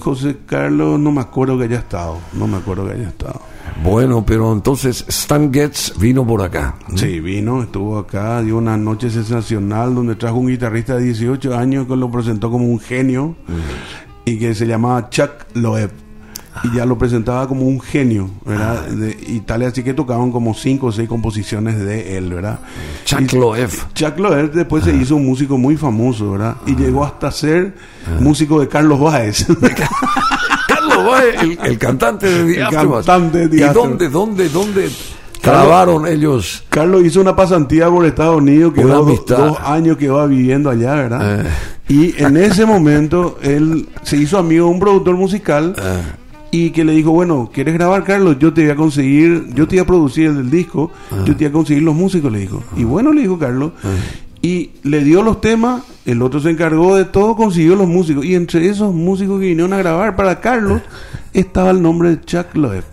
José 0.00 0.38
Carlos, 0.46 0.98
no 0.98 1.12
me 1.12 1.20
acuerdo 1.20 1.58
que 1.58 1.64
haya 1.64 1.78
estado, 1.78 2.18
no 2.32 2.46
me 2.46 2.56
acuerdo 2.56 2.86
que 2.86 2.94
haya 2.94 3.08
estado. 3.08 3.40
Bueno, 3.82 4.24
pero 4.26 4.52
entonces 4.52 5.04
Stan 5.08 5.52
Getz 5.52 5.96
vino 5.98 6.26
por 6.26 6.42
acá. 6.42 6.76
Sí, 6.94 7.20
vino, 7.20 7.62
estuvo 7.62 7.98
acá, 7.98 8.42
dio 8.42 8.58
una 8.58 8.76
noche 8.76 9.10
sensacional 9.10 9.94
donde 9.94 10.16
trajo 10.16 10.38
un 10.38 10.48
guitarrista 10.48 10.96
de 10.96 11.04
18 11.04 11.56
años 11.56 11.86
que 11.86 11.96
lo 11.96 12.10
presentó 12.10 12.50
como 12.50 12.66
un 12.66 12.80
genio 12.80 13.36
y 14.24 14.38
que 14.38 14.54
se 14.54 14.66
llamaba 14.66 15.08
Chuck 15.10 15.30
Loeb. 15.54 16.07
Y 16.64 16.76
ya 16.76 16.84
lo 16.86 16.98
presentaba 16.98 17.46
como 17.46 17.66
un 17.66 17.80
genio, 17.80 18.30
¿verdad? 18.44 18.86
De 18.86 19.10
Italia, 19.28 19.68
así 19.68 19.82
que 19.82 19.94
tocaban 19.94 20.32
como 20.32 20.54
cinco 20.54 20.86
o 20.88 20.92
seis 20.92 21.08
composiciones 21.08 21.78
de 21.78 22.16
él, 22.16 22.32
¿verdad? 22.32 22.58
Chuck 23.04 23.32
Y- 23.32 23.36
Loeb. 23.36 23.70
Chuck 23.94 24.18
Loeb 24.18 24.52
después 24.52 24.84
se 24.84 24.94
hizo 24.94 25.16
un 25.16 25.26
músico 25.26 25.56
muy 25.58 25.76
famoso, 25.76 26.32
¿verdad? 26.32 26.56
Y 26.66 26.74
llegó 26.74 27.04
hasta 27.04 27.30
ser 27.30 27.74
músico 28.20 28.60
de 28.60 28.68
Carlos 28.68 28.98
Báez. 29.00 29.46
Carlos 30.68 31.06
Baez, 31.06 31.42
el, 31.42 31.58
el 31.62 31.78
cantante 31.78 32.26
de 32.26 32.44
The 32.52 32.56
El 32.58 32.62
Aftermath. 32.64 33.06
cantante 33.06 33.38
de 33.38 33.48
The 33.48 33.56
¿Y 33.56 33.72
dónde, 33.74 34.08
dónde, 34.08 34.48
dónde 34.48 34.90
grabaron 35.42 36.06
ellos? 36.06 36.64
Carlos 36.68 37.04
hizo 37.04 37.20
una 37.20 37.34
pasantía 37.36 37.88
por 37.88 38.04
Estados 38.04 38.38
Unidos, 38.38 38.72
Una 38.74 38.82
quedó 38.82 38.94
do- 39.02 39.06
amistad. 39.08 39.36
dos 39.38 39.58
años 39.60 39.96
que 39.96 40.08
va 40.08 40.26
viviendo 40.26 40.70
allá, 40.70 40.94
¿verdad? 40.94 41.40
Eh. 41.40 41.48
Y 41.88 42.22
en 42.22 42.36
ese 42.36 42.66
momento 42.66 43.38
él 43.42 43.88
se 44.02 44.16
hizo 44.18 44.36
amigo 44.38 44.66
de 44.66 44.72
un 44.72 44.80
productor 44.80 45.16
musical 45.16 45.74
Eh. 45.78 46.02
Y 46.50 46.70
que 46.70 46.84
le 46.84 46.92
dijo, 46.92 47.10
bueno, 47.10 47.50
¿quieres 47.52 47.74
grabar, 47.74 48.04
Carlos? 48.04 48.38
Yo 48.38 48.52
te 48.52 48.62
voy 48.62 48.70
a 48.70 48.76
conseguir, 48.76 49.48
yo 49.54 49.68
te 49.68 49.76
voy 49.76 49.82
a 49.82 49.86
producir 49.86 50.26
el 50.26 50.50
disco, 50.50 50.90
yo 51.10 51.36
te 51.36 51.44
voy 51.44 51.46
a 51.46 51.52
conseguir 51.52 51.82
los 51.82 51.94
músicos, 51.94 52.32
le 52.32 52.40
dijo. 52.40 52.62
Y 52.76 52.84
bueno, 52.84 53.12
le 53.12 53.22
dijo 53.22 53.38
Carlos. 53.38 53.72
Y 54.40 54.70
le 54.84 55.02
dio 55.02 55.22
los 55.22 55.40
temas, 55.40 55.82
el 56.06 56.22
otro 56.22 56.38
se 56.40 56.50
encargó 56.50 56.96
de 56.96 57.04
todo, 57.04 57.34
consiguió 57.36 57.74
los 57.74 57.88
músicos. 57.88 58.24
Y 58.24 58.34
entre 58.34 58.68
esos 58.68 58.94
músicos 58.94 59.40
que 59.40 59.46
vinieron 59.46 59.72
a 59.72 59.78
grabar 59.78 60.16
para 60.16 60.40
Carlos 60.40 60.80
estaba 61.34 61.70
el 61.70 61.82
nombre 61.82 62.10
de 62.10 62.20
Chuck 62.20 62.54
Loeb. 62.54 62.84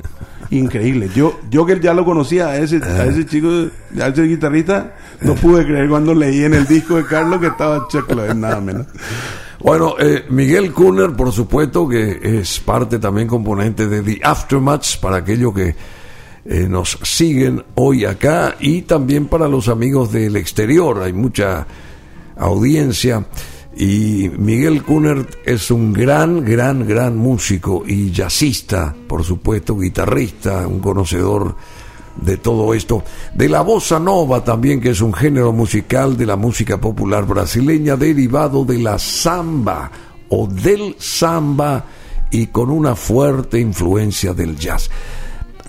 Increíble. 0.49 1.09
Yo, 1.15 1.39
yo 1.49 1.65
que 1.65 1.79
ya 1.79 1.93
lo 1.93 2.03
conocía 2.03 2.47
a 2.47 2.57
ese, 2.57 2.83
a 2.83 3.05
ese 3.05 3.25
chico, 3.25 3.49
a 4.01 4.07
ese 4.07 4.23
guitarrista, 4.23 4.95
no 5.21 5.35
pude 5.35 5.65
creer 5.65 5.87
cuando 5.87 6.13
leí 6.13 6.43
en 6.43 6.53
el 6.53 6.65
disco 6.65 6.95
de 6.97 7.05
Carlos 7.05 7.39
que 7.39 7.47
estaba 7.47 7.87
Chuck 7.89 8.11
Loeb, 8.11 8.35
nada 8.35 8.59
menos. 8.59 8.87
Bueno, 9.65 9.95
eh, 9.97 10.25
Miguel 10.29 10.71
Kuhner, 10.71 11.13
por 11.13 11.31
supuesto, 11.31 11.89
que 11.89 12.19
es 12.21 12.59
parte 12.59 12.99
también 12.99 13.27
componente 13.27 13.87
de 13.87 14.03
The 14.03 14.19
Aftermaths, 14.23 14.95
para 14.97 15.17
aquellos 15.17 15.55
que 15.55 15.75
eh, 16.45 16.67
nos 16.69 16.99
siguen 17.01 17.65
hoy 17.73 18.05
acá 18.05 18.57
y 18.59 18.83
también 18.83 19.25
para 19.25 19.47
los 19.47 19.67
amigos 19.67 20.11
del 20.11 20.35
exterior. 20.35 21.01
Hay 21.01 21.13
mucha 21.13 21.65
audiencia. 22.37 23.25
Y 23.75 24.29
Miguel 24.37 24.83
Kuhner 24.83 25.25
es 25.43 25.71
un 25.71 25.93
gran, 25.93 26.45
gran, 26.45 26.87
gran 26.87 27.17
músico 27.17 27.83
y 27.87 28.11
jazzista, 28.11 28.95
por 29.07 29.23
supuesto, 29.23 29.75
guitarrista, 29.79 30.67
un 30.67 30.79
conocedor 30.79 31.55
de 32.15 32.37
todo 32.37 32.73
esto. 32.73 33.03
De 33.33 33.49
la 33.49 33.61
bossa 33.61 33.99
nova 33.99 34.43
también, 34.43 34.79
que 34.79 34.91
es 34.91 35.01
un 35.01 35.13
género 35.13 35.51
musical 35.51 36.17
de 36.17 36.25
la 36.25 36.35
música 36.35 36.79
popular 36.79 37.25
brasileña 37.25 37.95
derivado 37.95 38.65
de 38.65 38.79
la 38.79 38.97
samba 38.99 39.91
o 40.29 40.47
del 40.47 40.95
samba 40.97 41.85
y 42.31 42.47
con 42.47 42.69
una 42.69 42.95
fuerte 42.95 43.59
influencia 43.59 44.33
del 44.33 44.57
jazz. 44.57 44.89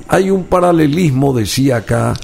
Hay 0.08 0.30
un 0.30 0.44
paralelismo, 0.44 1.32
decía 1.32 1.78
acá, 1.78 2.14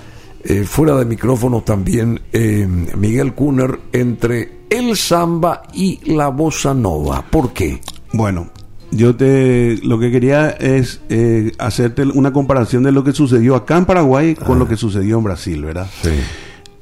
eh, 0.45 0.65
fuera 0.65 0.97
de 0.97 1.05
micrófono 1.05 1.63
también 1.63 2.21
eh, 2.33 2.67
Miguel 2.97 3.35
Kuhner, 3.35 3.79
entre 3.93 4.63
el 4.71 4.97
samba 4.97 5.63
y 5.73 6.13
la 6.13 6.29
bossa 6.29 6.75
nova. 6.75 7.25
¿Por 7.29 7.53
qué? 7.53 7.81
Bueno, 8.13 8.51
yo 8.93 9.17
te 9.17 9.79
lo 9.83 9.99
que 9.99 10.11
quería 10.13 10.51
es 10.51 11.01
eh, 11.09 11.53
hacerte 11.59 12.03
una 12.05 12.33
comparación 12.33 12.83
de 12.85 12.93
lo 12.93 13.03
que 13.03 13.13
sucedió 13.13 13.57
acá 13.57 13.77
en 13.79 13.85
Paraguay 13.87 14.35
con 14.37 14.59
lo 14.59 14.69
que 14.69 14.77
sucedió 14.77 15.19
en 15.19 15.25
Brasil, 15.25 15.65
¿verdad? 15.65 15.87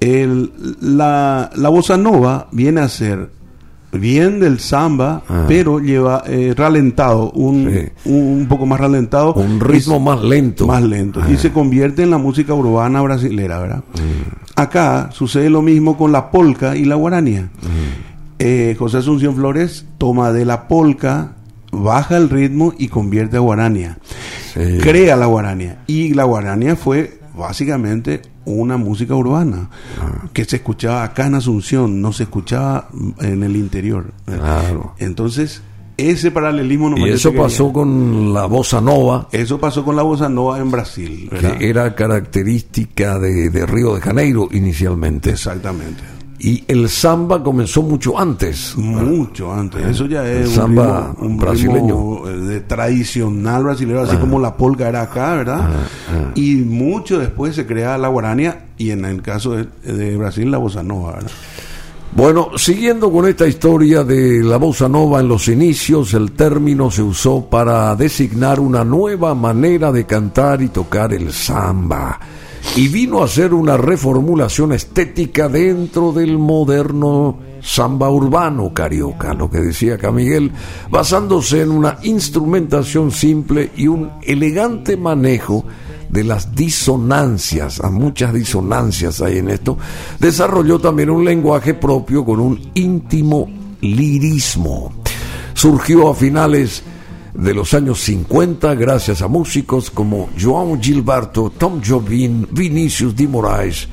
El, 0.01 0.53
la, 0.81 1.51
la 1.55 1.68
bossa 1.68 1.96
nova 1.96 2.49
viene 2.53 2.81
a 2.81 2.88
ser 2.88 3.31
bien 3.92 4.38
del 4.40 4.61
samba, 4.61 5.23
Ah. 5.29 5.44
pero 5.49 5.79
lleva 5.81 6.23
eh, 6.27 6.55
ralentado, 6.57 7.31
un, 7.33 7.68
Sí. 8.05 8.09
un, 8.11 8.46
poco 8.49 8.64
más 8.64 8.79
ralentado. 8.81 9.35
Un 9.35 9.59
ritmo 9.61 9.99
más 10.01 10.23
lento. 10.23 10.66
Más 10.66 10.83
lento. 10.83 11.20
Y 11.31 11.37
se 11.37 11.53
convierte 11.53 12.03
en 12.05 12.11
la 12.11 12.18
música 12.18 12.55
urbana 12.55 13.03
brasilera, 13.03 13.59
¿verdad? 13.61 13.83
Acá 14.57 15.11
sucede 15.12 15.51
lo 15.51 15.61
mismo 15.61 15.96
con 15.99 16.12
la 16.12 16.31
polca 16.31 16.77
y 16.77 16.85
la 16.85 16.94
guaranía. 16.94 17.51
Eh, 18.38 18.75
José 18.79 18.99
Asunción 18.99 19.35
Flores 19.35 19.85
toma 19.99 20.33
de 20.33 20.44
la 20.44 20.66
polca, 20.68 21.33
baja 21.70 22.16
el 22.16 22.28
ritmo 22.30 22.74
y 22.78 22.88
convierte 22.88 23.37
a 23.37 23.40
guarania. 23.40 23.98
Sí. 24.54 24.78
Crea 24.80 25.16
la 25.16 25.26
guarania. 25.26 25.78
Y 25.87 26.14
la 26.14 26.24
guarania 26.24 26.76
fue 26.76 27.20
básicamente 27.36 28.22
una 28.45 28.76
música 28.76 29.14
urbana 29.14 29.70
Ah. 30.01 30.24
que 30.32 30.45
se 30.45 30.57
escuchaba 30.57 31.05
acá 31.05 31.26
en 31.26 31.34
Asunción, 31.36 32.01
no 32.03 32.12
se 32.12 32.24
escuchaba 32.24 32.88
en 33.20 33.42
el 33.42 33.55
interior. 33.57 34.12
Claro. 34.24 34.95
Entonces, 34.99 35.62
ese 35.97 36.30
paralelismo 36.30 36.88
no 36.90 37.07
Y 37.07 37.11
eso 37.11 37.32
pasó 37.34 37.72
con 37.72 38.32
la 38.32 38.47
bossa 38.47 38.80
nova, 38.80 39.28
Eso 39.30 39.61
pasó 39.61 39.84
con 39.84 39.95
la 39.95 40.03
bossa 40.03 40.28
nova 40.30 40.59
en 40.59 40.70
Brasil, 40.70 41.28
¿verdad? 41.30 41.59
que 41.59 41.68
era 41.68 41.95
característica 41.95 43.18
de, 43.18 43.51
de 43.51 43.66
Río 43.66 43.95
de 43.95 44.01
Janeiro 44.01 44.49
inicialmente. 44.51 45.30
Exactamente. 45.30 46.03
Y 46.43 46.64
el 46.68 46.88
samba 46.88 47.43
comenzó 47.43 47.82
mucho 47.82 48.18
antes. 48.18 48.74
Mucho 48.78 49.53
antes. 49.53 49.84
Eso 49.86 50.07
ya 50.07 50.26
es 50.26 50.49
un 50.49 50.55
Samba 50.55 51.12
ritmo- 51.12 51.26
un 51.26 51.36
brasileño. 51.36 51.80
ritmo, 51.82 52.22
eh, 52.28 52.36
de 52.38 52.61
tradicional 52.61 53.62
brasileño, 53.64 54.01
así 54.01 54.16
como 54.16 54.38
la 54.41 54.57
polka 54.57 54.88
era 54.88 55.03
acá, 55.03 55.34
¿verdad? 55.34 55.68
Y 56.34 56.55
mucho 56.57 57.18
después 57.18 57.55
se 57.55 57.66
crea 57.66 57.99
la 57.99 58.09
guarania 58.09 58.68
y 58.78 58.91
en 58.91 59.05
el 59.05 59.20
caso 59.20 59.53
de, 59.53 59.66
de 59.84 60.16
Brasil 60.16 60.51
la 60.51 60.57
bossa 60.57 60.82
nova, 60.82 61.12
¿verdad? 61.16 61.30
Bueno, 62.12 62.49
siguiendo 62.57 63.12
con 63.12 63.28
esta 63.28 63.47
historia 63.47 64.03
de 64.03 64.43
la 64.43 64.57
bossa 64.57 64.88
nova 64.88 65.20
en 65.20 65.28
los 65.28 65.47
inicios, 65.47 66.12
el 66.14 66.32
término 66.32 66.91
se 66.91 67.03
usó 67.03 67.45
para 67.51 67.95
designar 67.95 68.59
una 68.61 68.82
nueva 68.82 69.34
manera 69.34 69.93
de 69.93 70.07
cantar 70.07 70.61
y 70.62 70.68
tocar 70.70 71.12
el 71.12 71.32
samba. 71.32 72.18
Y 72.76 72.88
vino 72.88 73.22
a 73.22 73.28
ser 73.28 73.52
una 73.52 73.76
reformulación 73.76 74.72
estética 74.72 75.48
dentro 75.48 76.12
del 76.12 76.38
moderno 76.38 77.38
samba 77.62 78.11
urbano 78.11 78.72
carioca, 78.72 79.34
lo 79.34 79.50
que 79.50 79.58
decía 79.58 79.94
acá 79.94 80.11
Miguel, 80.11 80.52
basándose 80.90 81.62
en 81.62 81.70
una 81.70 81.98
instrumentación 82.02 83.11
simple 83.11 83.70
y 83.76 83.86
un 83.86 84.11
elegante 84.22 84.96
manejo 84.96 85.64
de 86.08 86.24
las 86.24 86.54
disonancias, 86.54 87.80
a 87.80 87.90
muchas 87.90 88.34
disonancias 88.34 89.20
hay 89.20 89.38
en 89.38 89.50
esto, 89.50 89.78
desarrolló 90.18 90.78
también 90.78 91.11
un 91.11 91.24
lenguaje 91.24 91.74
propio 91.74 92.24
con 92.24 92.40
un 92.40 92.70
íntimo 92.74 93.48
lirismo. 93.80 94.92
Surgió 95.54 96.11
a 96.11 96.14
finales 96.14 96.82
de 97.35 97.55
los 97.55 97.74
años 97.74 98.01
50 98.01 98.74
gracias 98.74 99.22
a 99.22 99.28
músicos 99.28 99.91
como 99.91 100.28
João 100.37 100.81
Gilberto, 100.81 101.51
Tom 101.51 101.81
Jobim, 101.87 102.47
Vinicius 102.51 103.14
de 103.14 103.28
Moraes 103.28 103.89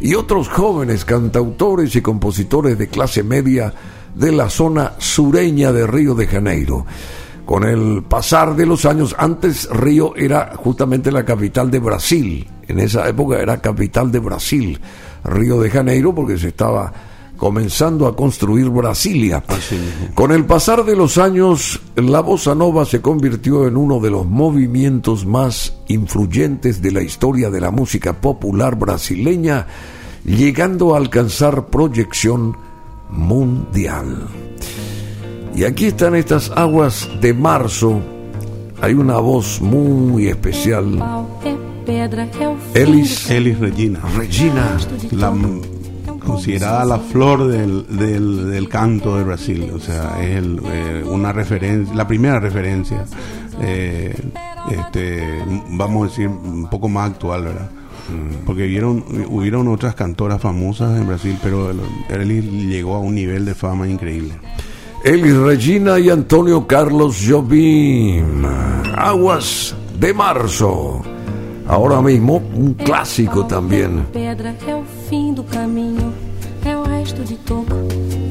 y 0.00 0.14
otros 0.14 0.48
jóvenes 0.48 1.04
cantautores 1.04 1.94
y 1.94 2.00
compositores 2.00 2.78
de 2.78 2.88
clase 2.88 3.22
media 3.22 3.74
de 4.14 4.32
la 4.32 4.48
zona 4.48 4.94
sureña 4.98 5.72
de 5.72 5.86
Río 5.86 6.14
de 6.14 6.26
Janeiro. 6.26 6.86
Con 7.44 7.64
el 7.64 8.04
pasar 8.04 8.54
de 8.54 8.64
los 8.64 8.84
años, 8.84 9.14
antes 9.18 9.68
Río 9.70 10.14
era 10.16 10.52
justamente 10.56 11.10
la 11.10 11.24
capital 11.24 11.70
de 11.70 11.80
Brasil, 11.80 12.46
en 12.66 12.78
esa 12.78 13.08
época 13.08 13.40
era 13.40 13.60
capital 13.60 14.12
de 14.12 14.20
Brasil, 14.20 14.80
Río 15.24 15.60
de 15.60 15.70
Janeiro, 15.70 16.14
porque 16.14 16.38
se 16.38 16.48
estaba 16.48 16.92
comenzando 17.40 18.06
a 18.06 18.14
construir 18.14 18.68
Brasilia. 18.68 19.42
Con 20.14 20.30
el 20.30 20.44
pasar 20.44 20.84
de 20.84 20.94
los 20.94 21.16
años, 21.16 21.80
la 21.96 22.20
bossa 22.20 22.54
nova 22.54 22.84
se 22.84 23.00
convirtió 23.00 23.66
en 23.66 23.78
uno 23.78 23.98
de 23.98 24.10
los 24.10 24.26
movimientos 24.26 25.24
más 25.24 25.74
influyentes 25.88 26.82
de 26.82 26.92
la 26.92 27.02
historia 27.02 27.48
de 27.48 27.62
la 27.62 27.70
música 27.70 28.20
popular 28.20 28.76
brasileña, 28.76 29.66
llegando 30.22 30.94
a 30.94 30.98
alcanzar 30.98 31.68
proyección 31.68 32.58
mundial. 33.08 34.28
Y 35.56 35.64
aquí 35.64 35.86
están 35.86 36.16
estas 36.16 36.50
aguas 36.50 37.08
de 37.22 37.32
marzo. 37.32 38.02
Hay 38.82 38.92
una 38.92 39.16
voz 39.16 39.62
muy 39.62 40.28
especial. 40.28 41.02
Elis 42.74 43.30
Elis 43.30 43.58
Regina, 43.58 44.00
Regina. 44.14 44.76
la, 45.12 45.32
considerada 46.32 46.84
la 46.84 46.98
flor 46.98 47.46
del, 47.48 47.86
del, 47.88 48.50
del 48.50 48.68
canto 48.68 49.16
de 49.16 49.24
Brasil, 49.24 49.70
o 49.74 49.78
sea, 49.80 50.22
es 50.22 50.36
el, 50.36 50.60
eh, 50.64 51.04
una 51.06 51.32
referencia, 51.32 51.94
la 51.94 52.06
primera 52.06 52.38
referencia, 52.40 53.04
eh, 53.62 54.14
este, 54.70 55.22
vamos 55.70 56.06
a 56.06 56.10
decir, 56.10 56.28
un 56.28 56.68
poco 56.70 56.88
más 56.88 57.10
actual, 57.10 57.44
¿verdad? 57.44 57.68
Porque 58.44 58.64
hubieron, 58.64 59.04
hubieron 59.28 59.68
otras 59.68 59.94
cantoras 59.94 60.40
famosas 60.40 60.98
en 60.98 61.06
Brasil, 61.06 61.36
pero 61.42 61.70
el- 61.70 61.80
Elis 62.08 62.44
llegó 62.66 62.96
a 62.96 62.98
un 62.98 63.14
nivel 63.14 63.44
de 63.44 63.54
fama 63.54 63.86
increíble. 63.86 64.32
Elis 65.04 65.36
Regina 65.36 65.98
y 65.98 66.10
Antonio 66.10 66.66
Carlos 66.66 67.22
Jobim. 67.26 68.44
Aguas 68.96 69.74
de 69.98 70.12
marzo. 70.12 71.02
Ahora 71.68 72.00
mismo 72.02 72.42
un 72.54 72.74
clásico 72.74 73.46
también. 73.46 74.04
Pedra 74.12 74.56
é 74.66 74.74
o 74.74 74.82
fim 75.08 75.32
do 75.32 75.44
caminho, 75.44 76.09
resto 77.00 77.24
de 77.24 77.36
toco, 77.38 77.72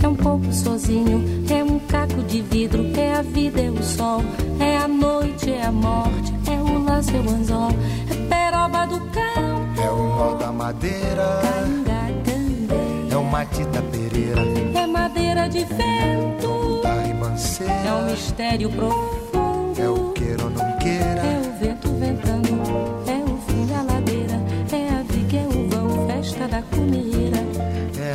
é 0.03 0.07
um 0.07 0.15
pouco 0.15 0.53
sozinho, 0.53 1.23
é 1.49 1.63
um 1.63 1.79
caco 1.79 2.21
de 2.23 2.39
vidro, 2.43 2.85
é 2.95 3.15
a 3.15 3.23
vida, 3.23 3.61
é 3.61 3.71
o 3.71 3.81
sol, 3.81 4.21
é 4.59 4.77
a 4.77 4.87
noite, 4.87 5.51
é 5.51 5.65
a 5.65 5.71
morte, 5.71 6.31
é 6.47 6.61
o 6.61 6.83
laço, 6.83 7.09
é 7.09 7.19
o 7.19 7.29
anzol, 7.31 7.71
é 8.11 8.15
peroba 8.29 8.85
do 8.85 8.99
cão, 9.09 9.83
É 9.83 9.89
o 9.89 10.03
nó 10.15 10.35
da 10.35 10.51
madeira, 10.51 11.41
é 13.09 13.17
o 13.17 13.23
Matita 13.23 13.81
Pereira, 13.91 14.41
é 14.75 14.85
madeira 14.85 15.49
de 15.49 15.65
vento, 15.65 16.81
da 16.83 16.89
é 17.89 17.93
um 17.93 18.11
mistério 18.11 18.69
profundo, 18.69 19.81
é 19.81 19.89
o 19.89 20.11
queira 20.11 20.43
ou 20.43 20.49
não 20.51 20.63
é 20.63 20.77
queira, 20.77 21.23
o 21.23 21.59
vento 21.59 21.89
ventando, 21.95 22.49
é 23.07 23.31
o 23.31 23.37
fim 23.47 23.65
da 23.65 23.81
ladeira, 23.81 24.39
é 24.71 24.89
a 24.89 25.01
viga, 25.11 25.37
é 25.39 25.47
o 25.47 25.67
vão, 25.69 26.07
festa 26.07 26.47
da 26.47 26.61
comida. 26.61 27.58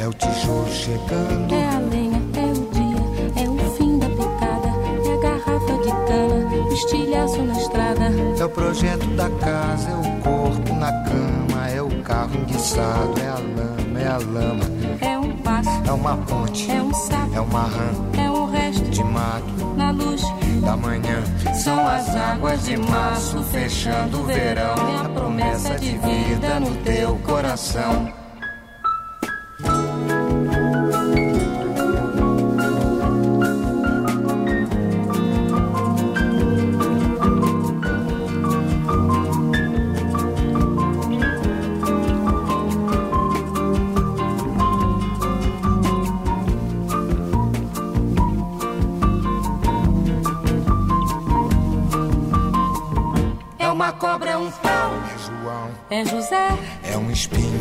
É 0.00 0.08
o 0.08 0.14
tijolo 0.14 0.66
chegando. 0.70 1.54
é 1.54 1.68
a 1.68 1.78
lenha, 1.78 2.22
é 2.34 2.52
o 2.52 2.70
dia, 2.72 3.44
é 3.44 3.48
o 3.48 3.70
fim 3.72 3.98
da 3.98 4.08
picada, 4.08 4.68
é 5.04 5.12
a 5.12 5.16
garrafa 5.18 5.74
de 5.82 5.90
cana, 6.08 6.68
o 6.68 6.72
estilhaço 6.72 7.42
na 7.42 7.52
estrada. 7.52 8.04
É 8.38 8.44
o 8.44 8.48
projeto 8.48 9.06
da 9.08 9.28
casa, 9.28 9.90
é 9.90 9.94
o 9.94 10.22
corpo 10.22 10.74
na 10.74 10.90
cama, 11.04 11.68
é 11.68 11.82
o 11.82 12.02
carro 12.02 12.34
enguiçado, 12.34 13.20
é 13.20 13.28
a 13.28 13.34
lama, 13.34 14.00
é 14.00 14.06
a 14.06 14.16
lama, 14.16 14.64
É 15.02 15.18
um 15.18 15.36
passo, 15.36 15.70
é 15.86 15.92
uma 15.92 16.16
ponte, 16.16 16.70
é 16.70 16.82
um 16.82 16.94
sapo, 16.94 17.36
é 17.36 17.40
uma 17.40 17.62
rã 17.64 17.90
é 18.16 18.30
um 18.30 18.50
resto 18.50 18.84
de 18.84 19.04
mato 19.04 19.74
na 19.76 19.90
luz. 19.90 20.22
da 20.62 20.76
manhã. 20.76 21.22
São 21.54 21.86
as 21.86 22.08
águas 22.14 22.64
de 22.64 22.76
março 22.76 23.42
fechando 23.44 24.20
o 24.20 24.24
verão 24.24 24.74
e 24.76 25.06
a 25.06 25.08
promessa 25.08 25.78
de 25.78 25.92
vida 25.98 26.60
no 26.60 26.74
teu 26.84 27.16
coração. 27.18 28.19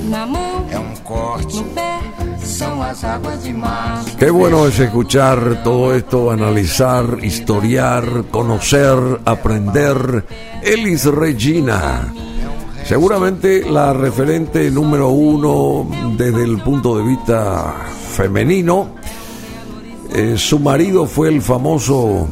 Na 0.09 0.25
mão, 0.25 0.65
é 0.71 0.79
um 0.79 0.95
corte, 1.03 1.55
no 1.55 1.63
pé. 1.65 1.99
São 2.43 2.81
as 2.81 3.03
águas 3.03 3.43
de 3.43 3.53
março. 3.53 4.17
Qué 4.17 4.31
bueno 4.31 4.67
es 4.67 4.79
escuchar 4.79 5.61
todo 5.63 5.93
esto, 5.93 6.31
analizar, 6.31 7.23
historiar, 7.23 8.03
conocer, 8.31 8.97
aprender. 9.23 10.25
Elis 10.63 11.05
Regina. 11.05 12.11
Seguramente 12.85 13.69
la 13.69 13.93
referente 13.93 14.71
número 14.71 15.09
uno 15.09 15.87
desde 16.17 16.43
el 16.43 16.57
punto 16.63 16.97
de 16.97 17.03
vista 17.03 17.75
femenino. 18.11 18.95
Eh, 20.11 20.35
su 20.37 20.57
marido 20.57 21.05
fue 21.05 21.29
el 21.29 21.41
famoso 21.41 22.27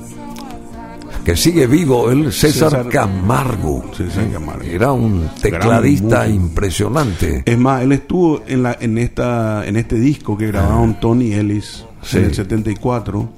que 1.27 1.35
sigue 1.35 1.67
vivo, 1.67 2.09
el 2.09 2.31
César, 2.31 2.69
César- 2.71 2.87
Camargo. 2.89 3.83
César 3.93 4.31
Camargo. 4.31 4.63
Era 4.63 4.93
un 4.93 5.29
tecladista 5.41 6.25
impresionante. 6.25 7.43
Es 7.45 7.57
más, 7.57 7.81
él 7.81 7.91
estuvo 7.91 8.43
en, 8.47 8.63
la, 8.63 8.77
en, 8.79 8.97
esta, 8.97 9.67
en 9.67 9.75
este 9.75 9.95
disco 9.99 10.37
que 10.37 10.47
grabaron 10.47 10.99
Tony 11.01 11.33
Ellis 11.33 11.83
Sí. 12.01 12.19
en 12.19 12.23
el 12.25 12.33
74. 12.33 13.29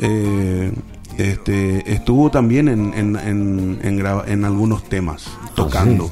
Eh, 0.00 0.72
este, 1.18 1.92
estuvo 1.92 2.30
también 2.30 2.68
en, 2.68 2.94
en, 2.94 3.16
en, 3.16 3.78
en 3.82 3.98
grava- 3.98 4.24
en 4.26 4.46
algunos 4.46 4.84
temas, 4.84 5.26
tocando. 5.54 6.10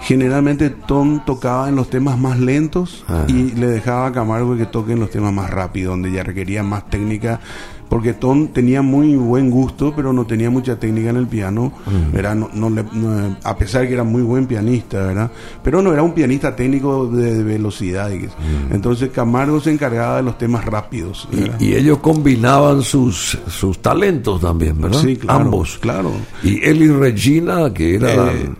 Generalmente 0.00 0.70
Tom 0.70 1.24
tocaba 1.26 1.68
en 1.68 1.74
los 1.76 1.90
temas 1.90 2.16
más 2.18 2.38
lentos 2.38 3.04
Ah. 3.08 3.24
y 3.28 3.50
le 3.52 3.66
dejaba 3.66 4.06
a 4.06 4.12
Camargo 4.12 4.56
que 4.56 4.64
toque 4.66 4.92
en 4.92 5.00
los 5.00 5.10
temas 5.10 5.32
más 5.34 5.50
rápidos, 5.50 5.90
donde 5.92 6.12
ya 6.12 6.22
requería 6.22 6.62
más 6.62 6.88
técnica, 6.88 7.40
porque 7.88 8.14
Tom 8.14 8.48
tenía 8.48 8.82
muy 8.82 9.14
buen 9.14 9.50
gusto, 9.50 9.92
pero 9.94 10.12
no 10.12 10.26
tenía 10.26 10.50
mucha 10.50 10.78
técnica 10.78 11.10
en 11.10 11.16
el 11.16 11.26
piano, 11.26 11.72
¿verdad? 12.12 12.34
No, 12.34 12.50
no 12.52 12.70
le- 12.70 12.84
no- 12.92 13.36
a 13.44 13.56
pesar 13.56 13.82
de 13.82 13.88
que 13.88 13.94
era 13.94 14.02
muy 14.04 14.22
buen 14.22 14.46
pianista, 14.46 14.98
¿verdad? 15.06 15.30
Pero 15.62 15.80
no 15.82 15.92
era 15.92 16.02
un 16.02 16.12
pianista 16.12 16.54
técnico 16.56 17.06
de, 17.06 17.34
de 17.36 17.42
velocidad. 17.44 18.10
y 18.10 18.18
que- 18.20 18.28
Entonces 18.72 19.10
Camargo 19.10 19.60
se 19.60 19.70
encargaba 19.72 20.16
de 20.16 20.22
los 20.24 20.36
temas 20.38 20.64
rápidos. 20.64 21.28
Y, 21.60 21.64
y 21.66 21.74
ellos 21.74 21.98
combinaban 21.98 22.82
sus, 22.82 23.38
sus 23.48 23.78
talentos 23.80 24.40
también, 24.40 24.80
¿verdad? 24.80 25.00
Sí, 25.00 25.16
claro, 25.16 25.40
Ambos. 25.44 25.78
claro. 25.80 26.10
Y 26.42 26.64
Eli 26.68 26.88
Regina, 26.88 27.72
que 27.72 27.94
era 27.96 28.32
Eh, 28.32 28.50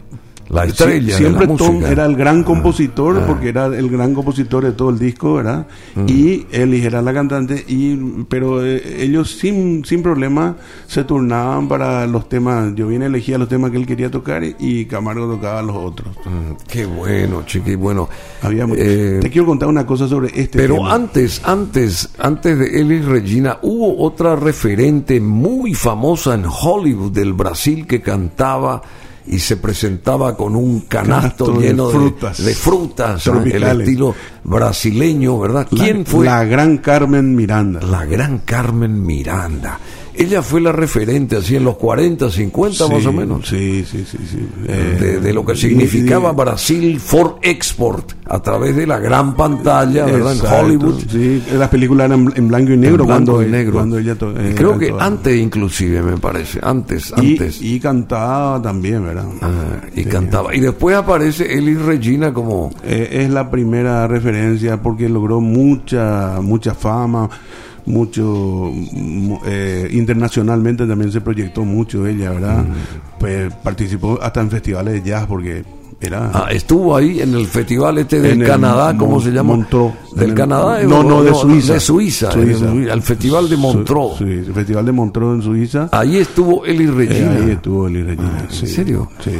la 0.48 0.64
estrella 0.64 1.14
Sie- 1.14 1.18
siempre 1.18 1.46
de 1.46 1.52
la 1.52 1.58
Tom 1.58 1.72
música. 1.74 1.90
era 1.92 2.06
el 2.06 2.16
gran 2.16 2.44
compositor 2.44 3.18
ah. 3.20 3.24
porque 3.26 3.48
era 3.48 3.66
el 3.66 3.88
gran 3.90 4.14
compositor 4.14 4.64
de 4.64 4.72
todo 4.72 4.90
el 4.90 4.98
disco 4.98 5.34
verdad 5.34 5.66
y 6.06 6.46
Ellie 6.52 6.84
era 6.86 7.02
la 7.02 7.12
cantante 7.12 7.64
y 7.66 7.96
pero 8.28 8.64
eh, 8.64 9.02
ellos 9.02 9.30
sin 9.30 9.84
sin 9.84 10.02
problema 10.02 10.56
se 10.86 11.02
turnaban 11.04 11.66
para 11.68 12.06
los 12.06 12.28
temas 12.28 12.74
yo 12.76 12.86
bien 12.88 13.02
elegía 13.02 13.38
los 13.38 13.48
temas 13.48 13.70
que 13.72 13.76
él 13.76 13.86
quería 13.86 14.10
tocar 14.10 14.42
y, 14.44 14.84
Camargo 14.86 15.26
tocaba 15.34 15.62
los 15.62 15.76
otros 15.76 16.08
Mm, 16.26 16.54
Qué 16.68 16.86
bueno, 16.86 17.42
chiqui, 17.46 17.74
bueno. 17.74 18.08
había 18.42 18.66
Eh, 18.76 19.18
te 19.20 19.30
quiero 19.30 19.46
contar 19.46 19.68
una 19.68 19.84
cosa 19.86 20.06
sobre 20.08 20.28
este 20.28 20.58
Pero 20.58 20.76
tema. 20.76 20.94
antes, 20.94 21.40
antes, 21.44 22.08
antes 22.18 22.58
de 22.58 22.80
Elis 22.80 23.04
Regina, 23.04 23.58
hubo 23.62 23.98
otra 24.04 24.36
referente 24.36 25.20
muy 25.20 25.74
famosa 25.74 26.34
en 26.34 26.44
Hollywood 26.46 27.12
del 27.12 27.32
Brasil 27.32 27.86
que 27.86 28.00
cantaba 28.02 28.82
y 29.26 29.38
se 29.38 29.56
presentaba 29.56 30.36
con 30.36 30.54
un 30.56 30.80
canasto, 30.82 31.58
lleno 31.60 31.88
de 31.88 31.94
frutas. 31.94 32.44
de 32.44 32.54
frutas, 32.54 33.26
el 33.26 33.62
estilo 33.80 34.14
brasileño, 34.44 35.38
¿verdad? 35.38 35.66
La- 35.70 35.84
¿Quién 35.84 36.06
fue? 36.06 36.26
la 36.26 36.44
gran 36.44 36.78
Carmen 36.78 37.34
Miranda 37.34 37.80
La 37.82 38.04
gran 38.04 38.38
Carmen 38.38 39.04
Miranda. 39.04 39.78
Ella 40.18 40.42
fue 40.42 40.60
la 40.60 40.72
referente 40.72 41.36
así 41.36 41.56
en 41.56 41.64
los 41.64 41.76
40, 41.76 42.30
50 42.30 42.88
más 42.88 43.06
o 43.06 43.12
menos. 43.12 43.46
sí 43.48 43.84
sí 43.84 44.04
sí 44.10 44.18
sí 44.30 44.38
De, 44.66 45.16
Eh, 45.16 45.20
de 45.20 45.32
lo 45.32 45.44
que 45.44 45.54
significaba 45.56 46.32
Brasil 46.32 46.98
for 47.00 47.36
Export 47.42 48.12
a 48.26 48.40
través 48.42 48.74
de 48.76 48.86
la 48.86 48.98
gran 48.98 49.34
pantalla, 49.36 50.04
¿verdad? 50.06 50.32
Exacto, 50.34 50.56
En 50.58 50.64
Hollywood. 50.64 51.00
Sí, 51.10 51.42
las 51.56 51.68
películas 51.68 52.06
eran 52.06 52.32
en 52.34 52.48
blanco 52.48 52.72
y 52.72 52.76
negro 52.76 53.02
En 53.04 53.06
blanco 53.08 53.32
cuando, 53.32 53.42
y 53.42 53.50
negro. 53.50 53.72
cuando 53.74 53.98
ella 53.98 54.16
eh, 54.20 54.54
Creo 54.56 54.78
que 54.78 54.92
antes 54.98 55.36
inclusive 55.38 56.02
me 56.02 56.16
parece, 56.16 56.58
antes, 56.62 57.12
y, 57.18 57.32
antes. 57.32 57.62
y 57.62 57.78
cantaba 57.78 58.60
también, 58.60 59.04
¿verdad? 59.04 59.26
Ah, 59.42 59.80
y 59.94 60.04
cantaba. 60.04 60.54
Y 60.54 60.60
después 60.60 60.96
aparece 60.96 61.52
Elis 61.56 61.80
Regina 61.82 62.32
como 62.32 62.70
Eh, 62.84 63.22
es 63.24 63.30
la 63.30 63.50
primera 63.50 64.06
referencia 64.08 64.80
porque 64.82 65.08
logró 65.08 65.40
mucha 65.40 66.40
mucha 66.42 66.74
fama, 66.74 67.28
mucho 67.86 68.22
mu- 68.22 69.38
eh, 69.46 69.88
internacionalmente 69.92 70.86
también 70.86 71.10
se 71.12 71.20
proyectó 71.20 71.64
mucho 71.64 72.06
ella, 72.06 72.30
¿verdad? 72.32 72.64
Mm. 72.64 73.18
Pues 73.18 73.52
participó 73.62 74.18
hasta 74.20 74.40
en 74.40 74.50
festivales 74.50 74.94
de 75.02 75.08
jazz 75.10 75.26
porque 75.26 75.64
era 75.98 76.30
ah, 76.34 76.48
estuvo 76.50 76.94
ahí 76.94 77.20
en 77.20 77.32
el 77.34 77.46
festival 77.46 77.96
este 77.98 78.20
del 78.20 78.32
En 78.32 78.42
el 78.42 78.46
Canadá, 78.46 78.94
¿cómo 78.98 79.12
Mon- 79.12 79.22
se 79.22 79.30
llama? 79.30 79.54
Montreux. 79.56 79.94
Del 80.14 80.24
En 80.24 80.30
el- 80.30 80.36
Canadá. 80.36 80.82
no, 80.82 81.02
no, 81.02 81.22
de 81.22 81.32
Suiza. 81.34 81.72
De 81.74 81.80
Suiza, 81.80 82.32
Suiza. 82.32 82.70
en 82.70 82.82
el- 82.82 82.90
al 82.90 83.02
festival 83.02 83.48
de 83.48 83.56
Montreux. 83.56 84.18
Sí, 84.18 84.24
el 84.24 84.52
festival 84.52 84.84
de 84.84 84.92
Montreux 84.92 85.34
en 85.36 85.42
Suiza. 85.42 85.88
Ahí 85.92 86.18
estuvo 86.18 86.66
Elis 86.66 86.88
Eh, 86.88 86.92
Regina. 86.92 87.32
ahí 87.32 87.50
estuvo 87.52 87.86
Eli 87.88 88.02
Regina. 88.02 88.32
Ah, 88.36 88.44
¿en 88.44 88.50
sí, 88.50 88.66
serio? 88.66 89.08
Sí. 89.24 89.30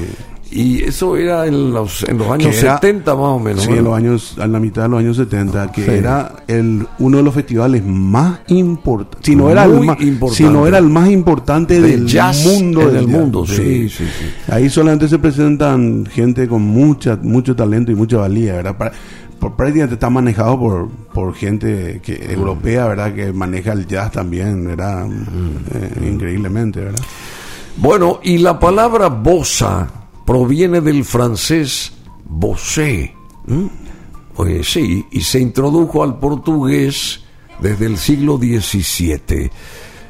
Y 0.57 0.83
eso 0.83 1.17
era 1.17 1.47
en 1.47 1.73
los, 1.73 2.03
en 2.05 2.17
los 2.19 2.31
años 2.31 2.57
era- 2.63 2.75
70 2.79 3.15
más 3.15 3.25
o 3.27 3.39
menos. 3.39 3.63
Sí, 3.65 3.73
en 3.73 3.85
los 3.85 3.95
años, 3.95 4.37
a 4.41 4.47
la 4.47 4.59
mitad 4.59 4.83
de 4.85 4.89
los 4.89 5.01
años 5.01 5.17
70, 5.17 5.71
que 5.71 5.85
Sí. 5.85 5.91
era 5.91 6.33
el 6.49 6.87
uno 6.99 7.19
de 7.19 7.23
los 7.23 7.35
festivales 7.35 7.85
más 7.85 8.41
importantes. 8.49 9.27
Si 9.27 9.37
no 9.37 9.51
era 9.51 9.65
el 9.65 9.81
más, 9.81 10.01
importante. 10.01 10.37
si 10.45 10.45
no 10.51 10.67
era 10.67 10.79
el 10.79 10.89
más 10.89 11.11
importante 11.11 11.81
De 11.81 11.89
del 11.91 12.07
jazz 12.07 12.45
mundo, 12.47 12.91
del 12.91 13.03
jazz. 13.07 13.07
mundo, 13.07 13.47
sí, 13.47 13.89
sí, 13.89 14.05
sí. 14.07 14.27
Ahí 14.53 14.71
solamente 14.71 15.09
se 15.09 15.19
presentan 15.19 16.07
gente 16.07 16.49
con 16.49 16.63
mucha, 16.63 17.17
mucho 17.23 17.55
talento 17.55 17.93
y 17.93 17.95
mucha 17.95 18.17
valía, 18.17 18.55
¿verdad? 18.55 18.77
Para- 18.77 18.93
por 19.39 19.55
prácticamente 19.55 19.95
está 19.95 20.09
manejado 20.09 20.59
por, 20.59 20.89
por 21.13 21.35
gente 21.35 22.01
que 22.03 22.15
Mm. 22.15 22.39
europea, 22.39 22.87
¿verdad? 22.87 23.15
Que 23.15 23.33
maneja 23.35 23.73
el 23.75 23.87
jazz 23.87 24.11
también, 24.11 24.65
¿verdad? 24.65 25.05
Mm. 25.07 25.75
Eh, 25.75 26.09
increíblemente, 26.13 26.81
¿verdad? 26.81 27.05
Bueno, 27.77 28.21
y 28.23 28.39
la 28.39 28.59
palabra 28.59 29.09
bossa 29.09 29.87
proviene 30.27 30.83
del 30.83 31.05
francés 31.05 31.93
bossé. 32.25 33.15
¿m? 33.49 33.71
Pues 34.35 34.71
sí, 34.71 35.07
y 35.11 35.23
se 35.23 35.41
introdujo 35.41 36.03
al 36.03 36.19
portugués 36.19 37.21
desde 37.61 37.87
el 37.87 37.97
siglo 37.97 38.37
XVII. 38.37 39.51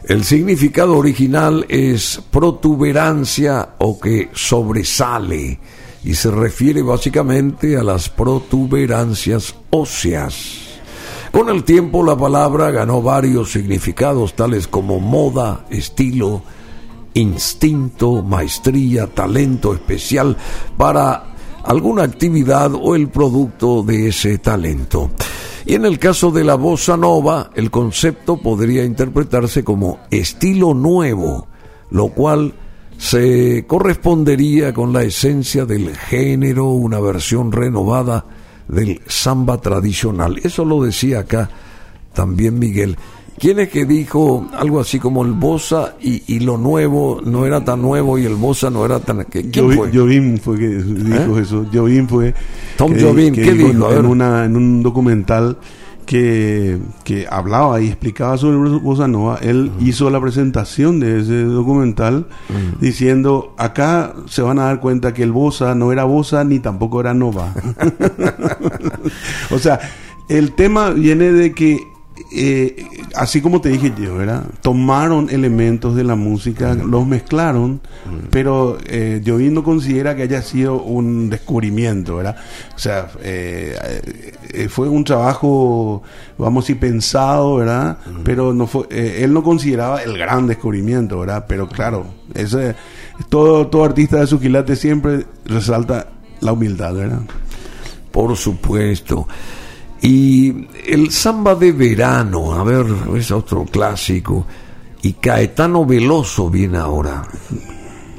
El 0.09 0.25
significado 0.25 0.97
original 0.97 1.67
es 1.69 2.21
protuberancia 2.31 3.75
o 3.79 4.01
que 4.01 4.31
sobresale 4.33 5.61
y 6.05 6.15
se 6.15 6.31
refiere 6.31 6.83
básicamente 6.83 7.77
a 7.77 7.83
las 7.83 8.09
protuberancias 8.09 9.55
óseas. 9.71 10.81
Con 11.33 11.49
el 11.49 11.65
tiempo 11.65 12.05
la 12.05 12.17
palabra 12.17 12.71
ganó 12.71 13.03
varios 13.03 13.51
significados 13.51 14.35
tales 14.35 14.69
como 14.69 15.01
moda, 15.01 15.67
estilo, 15.71 16.43
instinto, 17.17 18.23
maestría, 18.23 19.07
talento 19.07 19.75
especial 19.75 20.37
para 20.77 21.35
alguna 21.65 22.05
actividad 22.05 22.73
o 22.75 22.95
el 22.95 23.09
producto 23.09 23.83
de 23.83 24.09
ese 24.09 24.39
talento. 24.39 25.11
Y 25.65 25.75
en 25.75 25.85
el 25.85 25.99
caso 25.99 26.31
de 26.31 26.45
la 26.45 26.55
bossa 26.55 26.97
nova, 26.97 27.51
el 27.55 27.71
concepto 27.71 28.37
podría 28.37 28.85
interpretarse 28.85 29.65
como 29.65 29.99
estilo 30.11 30.75
nuevo, 30.75 31.49
lo 31.91 32.09
cual 32.09 32.55
se 32.99 33.65
correspondería 33.67 34.73
con 34.73 34.93
la 34.93 35.03
esencia 35.03 35.65
del 35.65 35.97
género, 35.97 36.69
una 36.69 37.01
versión 37.01 37.51
renovada 37.51 38.25
del 38.69 39.01
samba 39.07 39.61
tradicional. 39.61 40.39
Eso 40.43 40.65
lo 40.65 40.83
decía 40.83 41.21
acá 41.21 41.51
también 42.13 42.59
Miguel. 42.59 42.97
¿Quién 43.39 43.59
es 43.59 43.69
que 43.69 43.85
dijo 43.85 44.47
algo 44.57 44.81
así 44.81 44.99
como 44.99 45.23
el 45.25 45.33
bossa 45.33 45.95
y, 46.01 46.23
y 46.35 46.41
lo 46.41 46.57
nuevo 46.57 47.21
no 47.25 47.45
era 47.45 47.63
tan 47.65 47.83
nuevo 47.83 48.17
y 48.19 48.25
el 48.25 48.35
bossa 48.35 48.71
no 48.71 48.85
era 48.85 48.99
tan... 49.01 49.25
¿Quién 49.25 49.51
Jovi- 49.53 49.77
fue? 49.77 49.91
Jovín 49.93 50.39
fue 50.39 50.59
que 50.59 50.69
dijo 50.69 51.39
¿Eh? 51.39 51.43
eso. 51.43 51.67
Jovín 51.73 52.09
fue. 52.09 52.35
Tom 52.79 52.95
que- 52.95 53.03
Jovín, 53.03 53.35
que 53.35 53.43
¿qué 53.43 53.53
dijo? 53.53 53.87
A 53.89 53.95
En, 53.97 54.07
una, 54.07 54.45
en 54.47 54.57
un 54.57 54.83
documental 54.83 55.59
que, 56.07 56.79
que 57.05 57.27
hablaba 57.29 57.81
y 57.81 57.89
explicaba 57.89 58.39
sobre 58.39 58.57
Bossa 58.79 59.09
Nova. 59.09 59.39
Él 59.43 59.73
hizo 59.81 60.09
la 60.09 60.21
presentación 60.21 61.01
de 61.01 61.21
ese 61.21 61.43
documental 61.45 62.27
Mm. 62.49 62.81
diciendo: 62.81 63.55
Acá 63.59 64.15
se 64.27 64.41
van 64.41 64.61
a 64.61 64.67
dar 64.67 64.81
cuenta 64.81 65.13
que 65.13 65.25
el 65.25 65.33
Bossa 65.33 65.75
no 65.75 65.91
era 65.93 66.05
Bossa 66.05 66.45
ni 66.45 66.61
tampoco 66.61 67.01
era 67.01 67.13
Nova. 67.13 67.53
o 69.51 69.59
sea, 69.59 69.81
el 70.29 70.53
tema 70.53 70.91
viene 70.91 71.33
de 71.33 71.53
que 71.53 71.89
eh, 72.33 72.87
así 73.15 73.41
como 73.41 73.61
te 73.61 73.69
dije 73.69 73.93
yo, 73.99 74.17
¿verdad? 74.17 74.45
Tomaron 74.63 75.29
elementos 75.31 75.95
de 75.95 76.05
la 76.05 76.17
música, 76.17 76.75
los 76.75 77.07
mezclaron, 77.07 77.81
pero 78.31 78.79
eh, 78.87 79.23
Jovín 79.25 79.55
no 79.55 79.63
considera 79.63 80.17
que 80.17 80.23
haya 80.23 80.43
sido 80.43 80.83
un 80.83 81.31
descubrimiento, 81.31 82.17
¿verdad? 82.17 82.37
O 82.75 82.79
sea, 82.79 83.09
eh, 83.23 83.77
eh, 84.49 84.69
fue 84.69 84.89
un 84.89 85.05
trabajo, 85.05 86.03
vamos 86.39 86.65
a 86.65 86.67
decir, 86.67 86.81
pensado, 86.81 87.57
¿verdad? 87.57 87.99
Pero 88.25 88.53
no 88.53 88.67
fue, 88.67 88.87
eh, 88.91 89.21
él 89.23 89.33
no 89.33 89.43
consideraba 89.43 90.03
el 90.03 90.17
gran 90.17 90.47
descubrimiento, 90.47 91.21
¿verdad? 91.21 91.45
Pero 91.49 91.69
claro, 91.69 92.07
ese, 92.35 92.75
todo, 93.29 93.67
todo 93.69 93.85
artista 93.85 94.19
de 94.21 94.27
su 94.27 94.41
quilate 94.41 94.77
siempre 94.77 95.27
resalta 95.45 96.09
la 96.41 96.53
humildad, 96.53 96.95
¿verdad? 96.95 97.21
Por 98.11 98.37
supuesto. 98.37 99.29
Y 100.03 100.67
el 100.87 101.11
samba 101.11 101.55
de 101.55 101.73
verano, 101.73 102.53
a 102.55 102.63
ver, 102.65 102.87
es 103.17 103.31
otro 103.31 103.65
clásico. 103.65 104.47
Y 105.03 105.15
Caetano 105.15 105.85
Veloso 105.85 106.51
viene 106.51 106.79
ahora. 106.79 107.27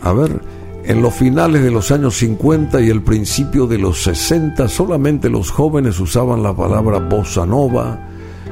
A 0.02 0.14
ver, 0.14 0.42
en 0.86 1.02
los 1.02 1.14
finales 1.14 1.64
de 1.64 1.72
los 1.72 1.92
años 1.92 2.18
50 2.18 2.82
y 2.82 2.90
el 2.90 3.02
principio 3.04 3.68
de 3.68 3.78
los 3.78 4.04
60, 4.04 4.68
solamente 4.70 5.30
los 5.30 5.52
jóvenes 5.52 6.00
usaban 6.00 6.42
la 6.42 6.56
palabra 6.56 7.00
bossa 7.00 7.46
nova 7.46 8.08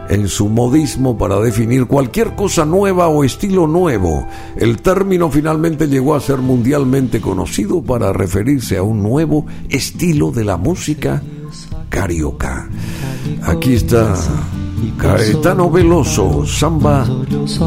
en 0.09 0.27
su 0.27 0.49
modismo 0.49 1.17
para 1.17 1.39
definir 1.39 1.85
cualquier 1.85 2.35
cosa 2.35 2.65
nueva 2.65 3.07
o 3.07 3.23
estilo 3.23 3.67
nuevo. 3.67 4.27
El 4.55 4.81
término 4.81 5.31
finalmente 5.31 5.87
llegó 5.87 6.15
a 6.15 6.19
ser 6.19 6.39
mundialmente 6.39 7.21
conocido 7.21 7.81
para 7.81 8.13
referirse 8.13 8.77
a 8.77 8.83
un 8.83 9.01
nuevo 9.01 9.45
estilo 9.69 10.31
de 10.31 10.43
la 10.43 10.57
música 10.57 11.23
carioca. 11.95 12.69
Aquí 13.43 13.73
está 13.73 14.13
Caetano 14.97 15.69
Veloso, 15.69 16.45
samba 16.45 17.05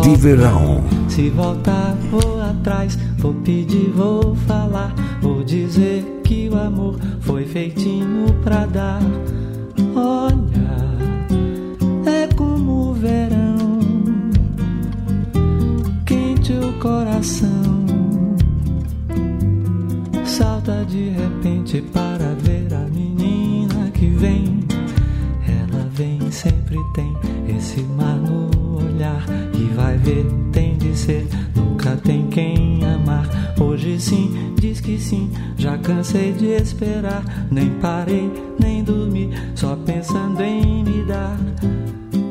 de 0.03 0.16
verão. 0.16 0.85
Se 1.09 1.31
voltar, 1.31 1.97
vou 2.11 2.41
atrás, 2.43 2.99
vou 3.16 3.33
pedir, 3.35 3.91
vou 3.91 4.37
falar, 4.47 4.95
vou 5.22 5.43
dizer 5.43 6.20
que 6.22 6.51
o 6.53 6.59
amor 6.59 6.97
foi 7.20 7.47
feitinho 7.47 8.26
pra 8.45 8.66
dar. 8.66 9.01
Olha, 9.97 10.68
é 12.07 12.29
como 12.35 12.91
o 12.91 12.95
verão 12.95 13.49
coração 16.81 17.85
salta 20.24 20.85
de 20.85 21.09
repente 21.09 21.83
para 21.93 22.35
ver 22.43 22.58
vem, 25.99 26.31
sempre 26.31 26.79
tem 26.95 27.13
esse 27.57 27.81
mar 27.83 28.17
no 28.17 28.77
olhar. 28.77 29.27
E 29.53 29.65
vai 29.75 29.99
ver, 29.99 30.25
tem 30.53 30.79
de 30.79 30.97
ser, 30.97 31.27
nunca 31.57 31.97
tem 31.97 32.29
quem 32.29 32.85
amar. 32.85 33.29
Hoje 33.61 34.01
sim, 34.01 34.55
diz 34.61 34.81
que 34.81 34.97
sim, 34.97 35.33
já 35.57 35.77
cansei 35.77 36.33
de 36.33 36.47
esperar. 36.47 37.25
Nem 37.51 37.71
parei, 37.81 38.31
nem 38.61 38.85
dormi, 38.85 39.31
só 39.57 39.75
pensando 39.75 40.41
em 40.41 40.85
me 40.85 41.05
dar. 41.05 41.37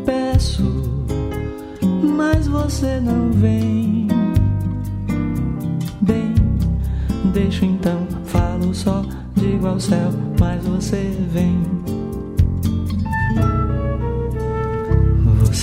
Peço, 0.05 1.05
mas 2.15 2.47
você 2.47 3.01
não 3.01 3.31
vem. 3.33 4.07
Bem, 5.99 6.33
deixo 7.33 7.65
então, 7.65 8.07
falo 8.23 8.73
só, 8.73 9.03
digo 9.35 9.67
ao 9.67 9.79
céu, 9.79 10.09
mas 10.39 10.63
você 10.63 11.13
vem. 11.33 11.96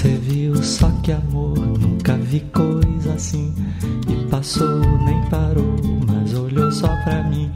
Você 0.04 0.08
viu 0.16 0.56
só 0.62 0.90
que 1.02 1.12
amor, 1.12 1.58
nunca 1.58 2.14
vi 2.16 2.40
coisa 2.52 3.14
assim. 3.14 3.54
E 4.08 4.26
passou, 4.26 4.80
nem 4.80 5.20
parou, 5.30 5.76
mas 6.06 6.34
olhou 6.34 6.70
só 6.70 6.88
pra 7.04 7.22
mim. 7.24 7.50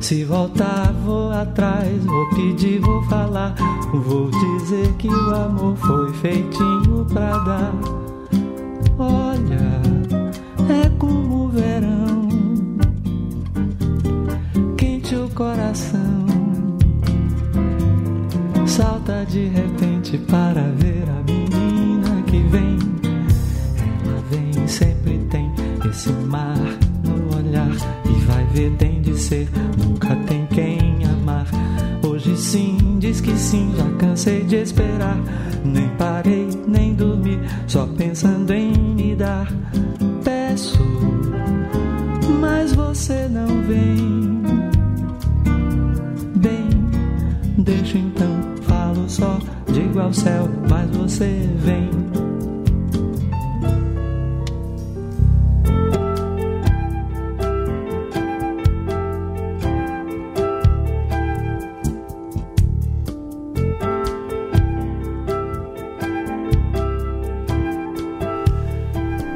Se 0.00 0.24
voltar, 0.24 0.92
vou 1.04 1.30
atrás, 1.30 2.04
vou 2.04 2.28
pedir, 2.30 2.80
vou 2.80 3.02
falar. 3.02 3.54
Vou 3.92 4.30
dizer 4.30 4.92
que 4.94 5.08
o 5.08 5.34
amor 5.34 5.76
foi 5.76 6.12
feitinho 6.14 7.04
pra 7.12 7.36
dar. 7.38 7.72
Olha, 8.98 9.82
é 10.72 10.88
como 10.98 11.44
o 11.44 11.48
verão, 11.48 12.28
quente 14.76 15.14
o 15.16 15.28
coração. 15.30 16.19
Salta 18.70 19.26
de 19.26 19.48
repente 19.48 20.16
para 20.16 20.62
ver 20.76 21.02
a 21.08 21.22
menina 21.24 22.22
que 22.22 22.38
vem. 22.44 22.78
Ela 24.06 24.22
vem, 24.30 24.68
sempre 24.68 25.18
tem 25.28 25.50
esse 25.90 26.12
mar 26.12 26.56
no 27.02 27.36
olhar. 27.36 27.68
E 28.04 28.12
vai 28.26 28.44
ver, 28.54 28.70
tem 28.76 29.02
de 29.02 29.18
ser, 29.18 29.48
nunca 29.76 30.14
tem 30.28 30.46
quem 30.46 31.04
amar. 31.04 31.48
Hoje 32.08 32.36
sim, 32.36 32.78
diz 33.00 33.20
que 33.20 33.36
sim, 33.36 33.74
já 33.76 33.90
cansei 33.98 34.44
de 34.44 34.62
esperar. 34.62 35.18
Nem 35.64 35.88
parei, 35.98 36.48
nem 36.68 36.94
dormi, 36.94 37.40
só 37.66 37.86
pensando 37.86 38.52
em 38.52 38.72
me 38.94 39.16
dar. 39.16 39.52
Peço, 40.22 40.78
mas 42.40 42.72
você 42.72 43.28
não 43.28 43.48
vem. 43.64 44.40
Bem, 46.36 46.68
deixo 47.58 47.98
então, 47.98 48.29
só, 49.10 49.38
digo 49.66 50.00
ao 50.00 50.12
céu, 50.12 50.48
mas 50.68 50.88
você 50.96 51.48
vem. 51.58 51.90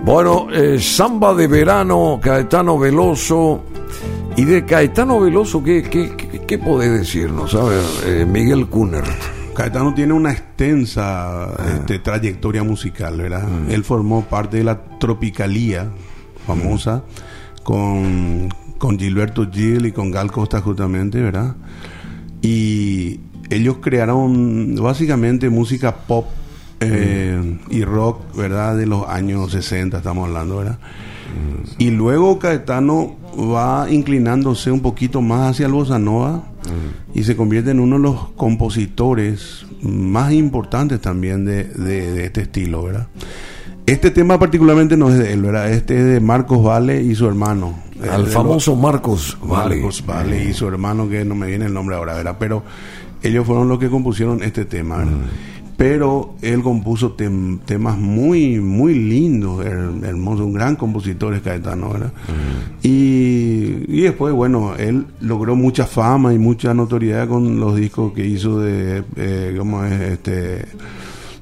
Bueno, 0.05 0.47
eh, 0.53 0.79
samba 0.79 1.35
de 1.35 1.49
verano, 1.49 2.21
Caetano 2.23 2.79
Veloso. 2.79 3.63
Y 4.37 4.45
de 4.45 4.65
Caetano 4.65 5.19
Veloso, 5.21 5.63
¿qué, 5.63 5.83
qué, 5.83 6.15
qué, 6.17 6.41
qué 6.47 6.59
podés 6.59 6.93
decirnos? 6.93 7.57
Eh, 8.05 8.25
Miguel 8.25 8.67
Kunert. 8.67 9.34
Caetano 9.55 9.95
tiene 9.95 10.13
una 10.13 10.33
extensa 10.33 11.49
este, 11.75 11.99
trayectoria 11.99 12.63
musical, 12.63 13.17
¿verdad? 13.17 13.47
Él 13.69 13.85
formó 13.85 14.25
parte 14.25 14.59
de 14.59 14.65
la 14.65 14.83
Tropicalía, 14.99 15.91
famosa, 16.47 17.05
con, 17.63 18.49
con 18.79 18.99
Gilberto 18.99 19.51
Gil 19.51 19.87
y 19.87 19.93
con 19.93 20.11
Gal 20.11 20.31
Costa 20.33 20.61
justamente, 20.61 21.21
¿verdad? 21.21 21.55
Y 22.43 23.21
ellos 23.51 23.77
crearon 23.81 24.75
básicamente 24.77 25.49
música 25.51 25.95
pop 25.95 26.27
eh, 26.81 27.59
y 27.71 27.85
rock, 27.85 28.37
¿verdad? 28.37 28.77
De 28.77 28.87
los 28.87 29.09
años 29.09 29.53
60 29.53 29.99
estamos 29.99 30.29
hablando, 30.29 30.59
¿verdad? 30.59 30.79
Y 31.79 31.91
luego 31.91 32.39
Caetano 32.39 33.17
va 33.37 33.91
inclinándose 33.91 34.71
un 34.71 34.81
poquito 34.81 35.21
más 35.23 35.51
hacia 35.53 35.67
el 35.67 35.73
bossa 35.73 35.99
nova 35.99 36.45
y 37.15 37.25
se 37.25 37.37
convierte 37.37 37.71
en 37.73 37.81
uno 37.81 37.97
de 37.97 38.03
los 38.03 38.29
compositores 38.37 39.67
más 39.83 40.33
importantes 40.33 41.01
también 41.01 41.45
de, 41.45 41.65
de- 41.65 42.13
de 42.13 42.25
este 42.27 42.43
estilo, 42.43 42.83
¿verdad? 42.85 43.07
Este 43.87 44.11
tema 44.11 44.39
particularmente 44.39 44.97
no 44.97 45.11
es 45.11 45.19
de 45.19 45.33
él, 45.33 45.43
¿verdad? 45.43 45.71
Este 45.71 45.99
es 45.99 46.05
de 46.07 46.21
Marcos 46.21 46.63
Vale 46.63 47.03
y 47.03 47.15
su 47.15 47.27
hermano. 47.27 47.79
Al 48.11 48.25
de 48.25 48.31
famoso 48.31 48.75
Marcos 48.77 49.37
Vale. 49.43 49.77
Marcos 49.77 50.05
Vale 50.07 50.45
y 50.45 50.53
su 50.55 50.67
hermano, 50.67 51.09
que 51.09 51.25
no 51.25 51.35
me 51.35 51.47
viene 51.47 51.67
el 51.67 51.75
nombre 51.75 51.97
ahora, 51.97 52.15
¿verdad? 52.15 52.37
Pero 52.39 52.63
ellos 53.23 53.47
fueron 53.47 53.69
los 53.69 53.79
que 53.79 53.91
compusieron 53.91 54.43
este 54.43 54.65
tema, 54.65 54.97
¿verdad? 54.99 55.13
Pero 55.77 56.35
él 56.41 56.63
compuso 56.63 57.17
tem- 57.17 57.59
temas 57.65 57.99
muy, 57.99 58.61
muy 58.61 58.95
lindos, 58.95 59.65
her- 59.67 60.05
hermosos, 60.05 60.47
un 60.47 60.53
gran 60.53 60.77
compositor 60.77 61.35
es 61.35 61.43
Caetano, 61.43 61.91
¿verdad? 61.91 62.13
Y, 62.83 63.83
y 63.89 64.01
después, 64.03 64.33
bueno, 64.35 64.75
él 64.79 65.07
logró 65.21 65.57
mucha 65.57 65.87
fama 65.87 66.33
y 66.33 66.39
mucha 66.39 66.75
notoriedad 66.75 67.27
con 67.29 67.59
los 67.59 67.75
discos 67.77 68.13
que 68.13 68.25
hizo 68.27 68.61
de, 68.61 69.03
eh, 69.17 69.55
¿cómo 69.59 69.85
es? 69.85 70.01
Este, 70.01 70.65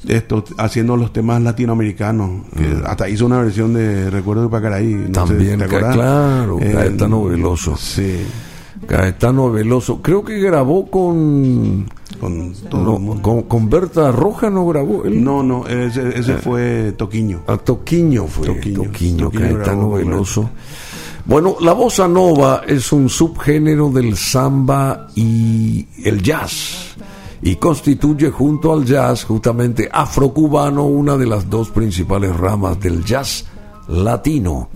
esto, 0.08 0.44
haciendo 0.58 0.96
los 0.96 1.12
temas 1.12 1.42
latinoamericanos. 1.42 2.46
que 2.56 2.82
hasta 2.86 3.08
hizo 3.08 3.26
una 3.26 3.40
versión 3.42 3.74
de 3.74 4.08
Recuerdo 4.10 4.44
de 4.44 4.48
Pacaraí. 4.48 4.94
no 4.94 5.06
sé, 5.06 5.12
También, 5.12 5.58
¿te 5.58 5.66
ca- 5.66 5.76
acordás? 5.76 5.94
claro, 5.94 6.58
Eh, 6.60 6.72
Caetano 6.72 7.24
Veloso. 7.24 7.76
Sí, 7.76 8.16
Caetano 8.86 9.50
Veloso. 9.52 10.00
Creo 10.00 10.24
que 10.24 10.38
grabó 10.40 10.90
con. 10.90 11.86
Con 12.22 12.52
todo 12.70 12.84
no, 12.84 12.96
el 12.96 13.02
mundo. 13.02 13.22
con, 13.22 13.42
con 13.42 13.68
Berta 13.68 14.12
Roja, 14.12 14.48
¿no 14.48 14.64
grabó? 14.68 15.04
Él? 15.04 15.24
No, 15.24 15.42
no, 15.42 15.66
ese, 15.66 16.16
ese 16.16 16.36
fue 16.36 16.92
Toquiño. 16.96 17.42
A 17.48 17.56
Toquiño 17.56 18.28
fue. 18.28 18.46
Toquiño, 18.46 18.84
Toquiño. 18.84 19.24
Toquiño 19.24 19.56
Caetano 19.56 19.90
Veloso. 19.90 20.48
Bueno, 21.24 21.56
la 21.60 21.72
bossa 21.72 22.06
nova 22.06 22.62
es 22.64 22.92
un 22.92 23.08
subgénero 23.08 23.90
del 23.90 24.16
samba 24.16 25.08
y 25.16 25.84
el 26.04 26.22
jazz 26.22 26.94
y 27.42 27.56
constituye 27.56 28.30
junto 28.30 28.72
al 28.72 28.84
jazz 28.84 29.24
justamente 29.24 29.88
afrocubano 29.92 30.84
una 30.84 31.16
de 31.16 31.26
las 31.26 31.50
dos 31.50 31.70
principales 31.70 32.36
ramas 32.36 32.78
del 32.78 33.04
jazz 33.04 33.46
latino. 33.88 34.68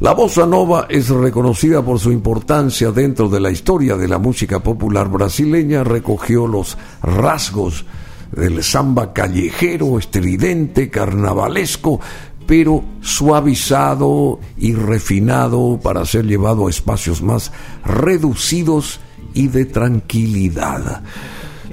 La 0.00 0.12
bossa 0.12 0.44
nova 0.44 0.86
es 0.88 1.08
reconocida 1.08 1.80
por 1.80 2.00
su 2.00 2.10
importancia 2.10 2.90
dentro 2.90 3.28
de 3.28 3.38
la 3.38 3.52
historia 3.52 3.96
de 3.96 4.08
la 4.08 4.18
música 4.18 4.60
popular 4.60 5.08
brasileña, 5.08 5.84
recogió 5.84 6.48
los 6.48 6.76
rasgos 7.00 7.84
del 8.32 8.64
samba 8.64 9.12
callejero, 9.12 9.96
estridente, 9.98 10.90
carnavalesco, 10.90 12.00
pero 12.44 12.82
suavizado 13.00 14.40
y 14.56 14.74
refinado 14.74 15.78
para 15.80 16.04
ser 16.04 16.26
llevado 16.26 16.66
a 16.66 16.70
espacios 16.70 17.22
más 17.22 17.52
reducidos 17.84 18.98
y 19.32 19.46
de 19.46 19.64
tranquilidad. 19.64 21.02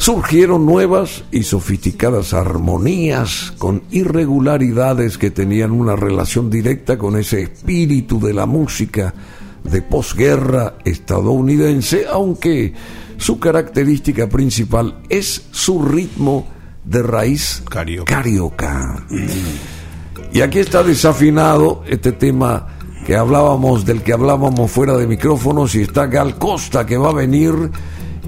Surgieron 0.01 0.65
nuevas 0.65 1.25
y 1.29 1.43
sofisticadas 1.43 2.33
armonías 2.33 3.53
con 3.59 3.83
irregularidades 3.91 5.19
que 5.19 5.29
tenían 5.29 5.69
una 5.69 5.95
relación 5.95 6.49
directa 6.49 6.97
con 6.97 7.17
ese 7.17 7.43
espíritu 7.43 8.19
de 8.19 8.33
la 8.33 8.47
música 8.47 9.13
de 9.63 9.83
posguerra 9.83 10.73
estadounidense, 10.85 12.07
aunque 12.11 12.73
su 13.17 13.39
característica 13.39 14.27
principal 14.27 15.03
es 15.07 15.45
su 15.51 15.83
ritmo 15.83 16.47
de 16.83 17.03
raíz 17.03 17.61
Carioca. 17.69 18.11
carioca. 18.11 19.05
Y 20.33 20.41
aquí 20.41 20.57
está 20.57 20.81
desafinado 20.81 21.83
este 21.87 22.11
tema 22.13 22.69
que 23.05 23.15
hablábamos, 23.15 23.85
del 23.85 24.01
que 24.01 24.13
hablábamos 24.13 24.71
fuera 24.71 24.97
de 24.97 25.05
micrófonos, 25.05 25.75
y 25.75 25.81
está 25.81 26.07
Gal 26.07 26.39
Costa 26.39 26.87
que 26.87 26.97
va 26.97 27.09
a 27.09 27.13
venir, 27.13 27.53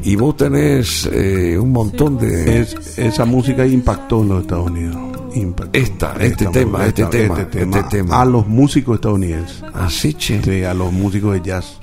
y 0.03 0.15
vos 0.15 0.35
tenés 0.35 1.09
eh, 1.11 1.57
un 1.57 1.71
montón 1.71 2.17
de... 2.17 2.61
Es, 2.61 2.97
esa 2.97 3.25
música 3.25 3.65
impactó 3.65 4.21
en 4.21 4.29
los 4.29 4.41
Estados 4.41 4.69
Unidos. 4.69 4.97
Impactó. 5.33 5.79
Esta, 5.79 6.15
este 6.19 6.45
tema, 6.47 6.85
este 6.85 7.05
tema, 7.05 7.39
este 7.39 7.83
tema. 7.83 8.21
A 8.21 8.25
los 8.25 8.45
músicos 8.47 8.95
estadounidenses. 8.95 9.63
Así, 9.73 10.13
che. 10.13 10.41
Sí, 10.43 10.63
a 10.63 10.73
los 10.73 10.91
músicos 10.91 11.33
de 11.33 11.41
jazz. 11.41 11.79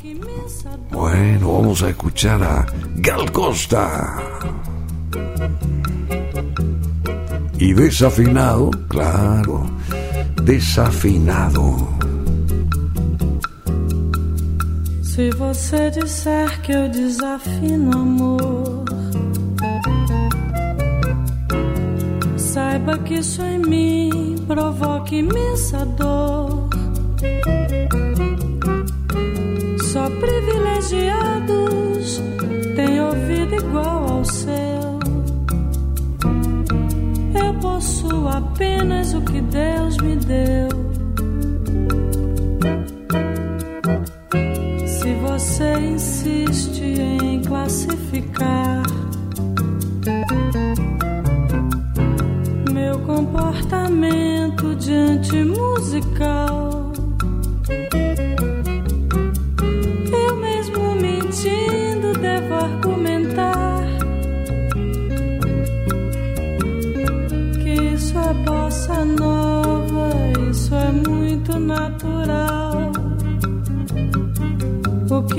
Bueno, 0.93 1.53
vamos 1.53 1.83
a 1.83 1.91
escuchar 1.91 2.43
a 2.43 2.67
Gal 2.97 3.33
Costa. 3.33 4.17
Y 7.59 7.73
desafinado, 7.73 8.71
claro, 8.89 9.67
desafinado. 10.43 12.00
Se 15.11 15.29
você 15.31 15.91
disser 15.91 16.63
que 16.63 16.71
eu 16.71 16.89
desafino 16.89 17.99
amor, 17.99 18.85
saiba 22.37 22.97
que 22.99 23.15
isso 23.15 23.43
em 23.43 23.59
mim 23.59 24.37
provoca 24.47 25.13
imensa 25.13 25.85
dor. 25.85 26.69
Só 29.93 30.09
privilegiados 30.09 32.23
têm 32.77 33.01
ouvido 33.01 33.57
igual 33.57 34.13
ao 34.13 34.25
seu. 34.25 35.01
Eu 37.35 37.53
possuo 37.61 38.29
apenas 38.29 39.13
o 39.13 39.21
que 39.23 39.41
Deus 39.41 39.97
me 39.97 40.15
deu. 40.15 40.71
Você 45.41 45.73
insiste 45.73 46.83
em 46.83 47.41
classificar 47.41 48.83
meu 52.71 52.99
comportamento 53.07 54.75
diante 54.77 55.43
musical, 55.43 56.93
eu 60.13 60.37
mesmo 60.37 60.95
mentindo 60.97 61.80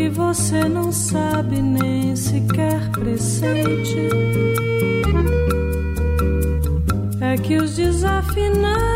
que 0.01 0.09
você 0.09 0.67
não 0.67 0.91
sabe 0.91 1.61
nem 1.61 2.15
sequer 2.15 2.89
pressente 2.89 4.09
é 7.21 7.37
que 7.37 7.57
os 7.57 7.75
desafinados 7.75 8.90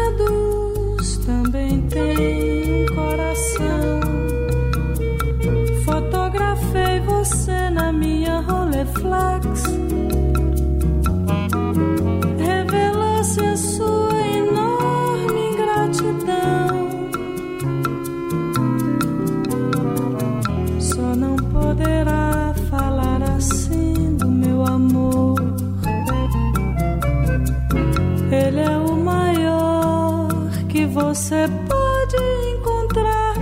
você 31.16 31.48
pode 31.70 32.18
encontrar. 32.58 33.36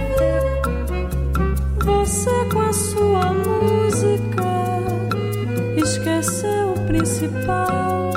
Você 1.83 2.45
com 2.53 2.59
a 2.59 2.71
sua 2.71 3.33
música 3.33 4.43
esqueceu 5.77 6.73
o 6.73 6.85
principal. 6.85 8.11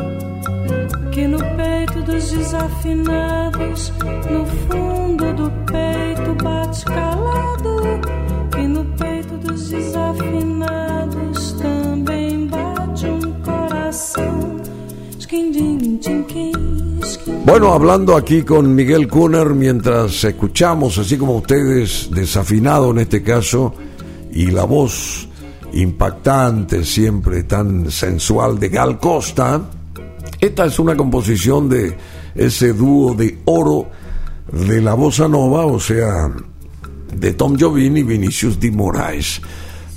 Que 1.10 1.26
no 1.26 1.38
peito 1.38 2.02
dos 2.02 2.30
desafinados, 2.30 3.94
no 4.30 4.44
fundo 4.44 5.32
do 5.32 5.50
peito 5.64 6.44
bate 6.44 6.84
calado. 6.84 7.15
Bueno, 17.26 17.72
hablando 17.72 18.16
aquí 18.16 18.42
con 18.42 18.72
Miguel 18.72 19.08
Kuner 19.08 19.48
mientras 19.48 20.22
escuchamos, 20.22 20.96
así 20.98 21.16
como 21.16 21.36
ustedes, 21.36 22.08
desafinado 22.12 22.92
en 22.92 22.98
este 22.98 23.22
caso, 23.22 23.74
y 24.32 24.46
la 24.46 24.64
voz 24.64 25.28
impactante, 25.72 26.84
siempre 26.84 27.42
tan 27.42 27.90
sensual 27.90 28.60
de 28.60 28.68
Gal 28.68 29.00
Costa, 29.00 29.60
esta 30.40 30.66
es 30.66 30.78
una 30.78 30.96
composición 30.96 31.68
de 31.68 31.96
ese 32.34 32.72
dúo 32.72 33.14
de 33.14 33.40
oro 33.46 33.88
de 34.52 34.80
la 34.80 34.94
bossa 34.94 35.26
nova, 35.26 35.66
o 35.66 35.80
sea, 35.80 36.30
de 37.12 37.34
Tom 37.34 37.56
Jobim 37.58 37.96
y 37.96 38.02
Vinicius 38.04 38.60
de 38.60 38.70
Moraes. 38.70 39.40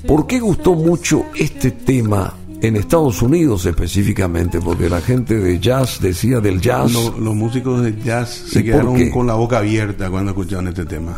¿Por 0.07 0.25
qué 0.25 0.39
gustó 0.39 0.73
mucho 0.73 1.25
este 1.35 1.71
tema 1.71 2.33
en 2.61 2.75
Estados 2.75 3.21
Unidos 3.21 3.65
específicamente? 3.65 4.59
Porque 4.59 4.89
la 4.89 5.01
gente 5.01 5.35
de 5.39 5.59
jazz 5.59 5.99
decía 6.01 6.39
del 6.39 6.59
jazz. 6.61 6.91
Lo- 6.91 7.17
los 7.17 7.35
músicos 7.35 7.81
de 7.83 7.95
jazz 8.03 8.43
¿Y 8.47 8.49
se 8.51 8.63
quedaron 8.63 9.09
con 9.11 9.27
la 9.27 9.35
boca 9.35 9.59
abierta 9.59 10.09
cuando 10.09 10.31
escucharon 10.31 10.67
este 10.67 10.85
tema. 10.85 11.15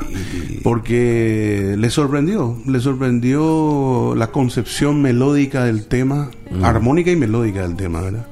Porque 0.64 1.76
les 1.78 1.94
sorprendió, 1.94 2.58
les 2.68 2.84
sorprendió 2.84 4.14
la 4.16 4.28
concepción 4.28 5.02
melódica 5.02 5.66
del 5.66 5.86
tema, 5.88 6.30
Mm. 6.52 6.64
armónica 6.66 7.12
y 7.12 7.16
melódica 7.16 7.62
del 7.68 7.76
tema, 7.76 8.02
¿verdad? 8.02 8.26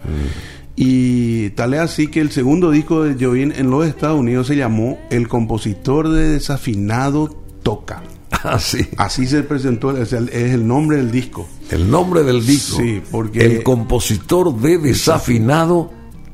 Y 0.76 1.50
tal 1.52 1.74
es 1.74 1.80
así 1.82 2.08
que 2.08 2.22
el 2.22 2.32
segundo 2.32 2.72
disco 2.72 3.04
de 3.04 3.24
Jovin 3.24 3.52
en 3.58 3.70
los 3.70 3.86
Estados 3.86 4.20
Unidos 4.20 4.48
se 4.48 4.56
llamó 4.56 4.98
El 5.10 5.28
compositor 5.28 6.10
de 6.10 6.30
desafinado 6.30 7.28
toca. 7.64 8.02
Así. 8.44 8.88
Así 8.98 9.28
se 9.28 9.44
presentó, 9.44 9.96
es 9.98 10.14
el 10.14 10.68
nombre 10.68 10.98
del 10.98 11.12
disco. 11.12 11.48
El 11.72 11.90
nombre 11.90 12.24
del 12.24 12.46
disco. 12.46 12.78
Sí, 12.78 13.02
porque- 13.12 13.46
El 13.46 13.64
compositor 13.64 14.56
de 14.60 14.78
Desafinado 14.78 15.92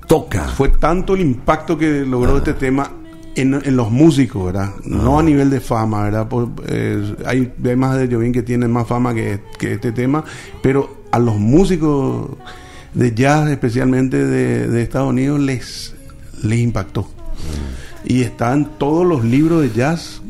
toca. 0.07 0.47
Fue 0.49 0.69
tanto 0.69 1.15
el 1.15 1.21
impacto 1.21 1.77
que 1.77 2.05
logró 2.05 2.37
este 2.37 2.53
tema 2.53 2.91
en, 3.35 3.53
en 3.55 3.75
los 3.75 3.91
músicos, 3.91 4.45
¿verdad? 4.45 4.71
No 4.85 5.19
a 5.19 5.23
nivel 5.23 5.49
de 5.49 5.59
fama, 5.59 6.03
¿verdad? 6.03 6.27
Por- 6.29 6.49
eh, 6.67 7.15
hay 7.25 7.51
temas 7.61 7.97
de 7.97 8.07
Jovín 8.13 8.31
que 8.31 8.43
tienen 8.43 8.71
más 8.71 8.87
fama 8.87 9.13
que, 9.13 9.41
que 9.57 9.73
este 9.73 9.91
tema, 9.91 10.23
pero 10.61 11.03
a 11.11 11.19
los 11.19 11.35
músicos 11.37 12.29
de 12.93 13.13
jazz, 13.13 13.49
especialmente 13.49 14.23
de, 14.25 14.67
de 14.67 14.81
Estados 14.81 15.09
Unidos, 15.09 15.39
les, 15.39 15.95
les 16.43 16.59
impactó. 16.59 17.09
Y 18.05 18.21
está 18.21 18.53
en 18.53 18.65
todos 18.77 19.05
los 19.05 19.25
libros 19.25 19.61
de 19.63 19.71
jazz, 19.71 20.21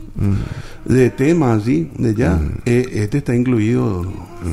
de 0.86 1.10
temas 1.10 1.62
así, 1.62 1.90
de 1.98 2.14
jazz. 2.14 2.40
Eh, 2.66 2.88
este 2.94 3.20
está 3.20 3.36
incluido 3.36 4.06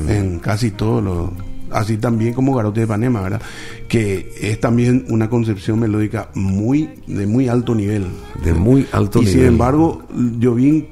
en 0.07 0.39
casi 0.39 0.71
todos 0.71 1.03
los. 1.03 1.29
Así 1.71 1.97
también 1.97 2.33
como 2.33 2.53
Garote 2.53 2.81
de 2.81 2.87
Panema, 2.87 3.21
¿verdad? 3.21 3.41
Que 3.87 4.31
es 4.39 4.59
también 4.59 5.05
una 5.09 5.27
concepción 5.27 5.79
melódica 5.79 6.29
muy 6.35 6.89
de 7.07 7.25
muy 7.25 7.47
alto 7.47 7.73
nivel. 7.73 8.05
De 8.43 8.53
muy 8.53 8.85
alto 8.91 9.19
y 9.19 9.25
nivel. 9.25 9.39
sin 9.39 9.47
embargo, 9.47 10.03
Jovín, 10.39 10.85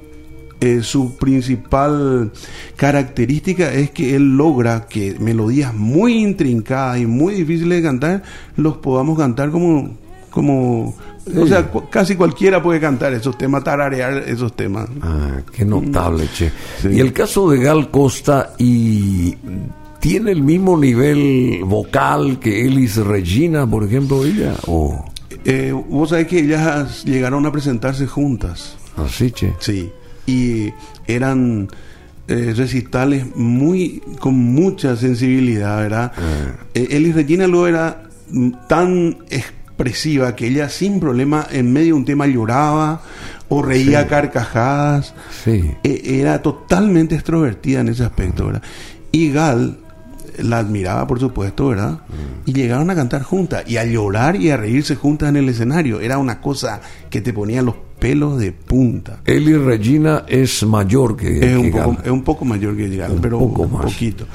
eh, 0.59 0.81
su 0.83 1.17
principal 1.17 2.31
característica 2.75 3.73
es 3.73 3.91
que 3.91 4.15
él 4.15 4.37
logra 4.37 4.85
que 4.87 5.17
melodías 5.19 5.73
muy 5.73 6.19
intrincadas 6.19 6.99
y 6.99 7.07
muy 7.07 7.33
difíciles 7.33 7.79
de 7.79 7.83
cantar, 7.83 8.23
los 8.55 8.77
podamos 8.77 9.17
cantar 9.17 9.49
como, 9.49 9.97
como, 10.31 10.95
o 11.37 11.45
sea, 11.47 11.67
cu- 11.67 11.87
casi 11.89 12.15
cualquiera 12.15 12.63
puede 12.63 12.79
cantar 12.79 13.13
esos 13.13 13.37
temas, 13.37 13.63
tararear 13.63 14.23
esos 14.27 14.55
temas. 14.55 14.87
Ah, 15.01 15.41
qué 15.53 15.63
notable, 15.65 16.27
che. 16.33 16.51
Sí. 16.81 16.87
Y 16.93 16.99
el 16.99 17.13
caso 17.13 17.49
de 17.51 17.59
Gal 17.59 17.91
Costa 17.91 18.53
y 18.57 19.35
tiene 19.99 20.31
el 20.31 20.41
mismo 20.41 20.75
nivel 20.77 21.59
vocal 21.63 22.39
que 22.39 22.65
Elis 22.65 22.95
Regina, 22.97 23.69
por 23.69 23.83
ejemplo, 23.83 24.25
ella 24.25 24.55
o 24.65 25.05
Eh, 25.45 25.71
vos 25.89 26.09
sabés 26.09 26.27
que 26.27 26.39
ellas 26.39 27.03
llegaron 27.05 27.45
a 27.45 27.51
presentarse 27.51 28.07
juntas. 28.07 28.77
así, 28.97 29.31
che. 29.31 29.53
Sí. 29.59 29.91
Y 30.25 30.71
eran 31.07 31.67
eh, 32.27 32.53
recitales 32.55 33.25
muy 33.35 34.01
con 34.19 34.35
mucha 34.35 34.95
sensibilidad, 34.95 35.77
¿verdad? 35.77 36.11
Eh, 36.73 36.87
Elis 36.91 37.15
Regina 37.15 37.45
luego 37.47 37.67
era 37.67 38.03
mm, 38.29 38.49
tan 38.69 39.17
expresiva 39.81 40.35
que 40.35 40.47
ella 40.47 40.69
sin 40.69 40.99
problema 40.99 41.47
en 41.51 41.71
medio 41.73 41.93
de 41.95 41.99
un 41.99 42.05
tema 42.05 42.27
lloraba 42.27 43.01
o 43.49 43.61
reía 43.61 44.01
a 44.01 44.07
carcajadas. 44.07 45.13
Sí. 45.43 45.71
Eh, 45.83 46.19
era 46.21 46.41
totalmente 46.41 47.15
extrovertida 47.15 47.81
en 47.81 47.89
ese 47.89 48.03
aspecto, 48.03 48.47
¿verdad? 48.47 48.63
Y 49.11 49.31
Gal 49.31 49.77
la 50.37 50.59
admiraba, 50.59 51.07
por 51.07 51.19
supuesto, 51.19 51.67
¿verdad? 51.67 51.99
Y 52.45 52.53
llegaron 52.53 52.89
a 52.89 52.95
cantar 52.95 53.23
juntas 53.23 53.63
y 53.67 53.77
a 53.77 53.85
llorar 53.85 54.35
y 54.35 54.49
a 54.49 54.57
reírse 54.57 54.95
juntas 54.95 55.29
en 55.29 55.37
el 55.37 55.49
escenario. 55.49 55.99
Era 55.99 56.17
una 56.17 56.41
cosa 56.41 56.81
que 57.09 57.21
te 57.21 57.33
ponía 57.33 57.61
los 57.61 57.75
pelos 58.01 58.39
de 58.39 58.51
punta. 58.51 59.19
Eli 59.25 59.53
Regina 59.55 60.25
es 60.27 60.63
mayor 60.65 61.15
que, 61.15 61.37
Es 61.37 61.55
un, 61.55 61.63
que 61.65 61.71
poco, 61.71 61.91
Gal. 61.91 62.01
es 62.03 62.11
un 62.11 62.23
poco 62.23 62.45
mayor 62.45 62.75
que 62.75 62.97
Gal, 62.97 63.19
pero 63.21 63.37
poco 63.37 63.61
un 63.61 63.73
más. 63.73 63.83
poquito. 63.83 64.25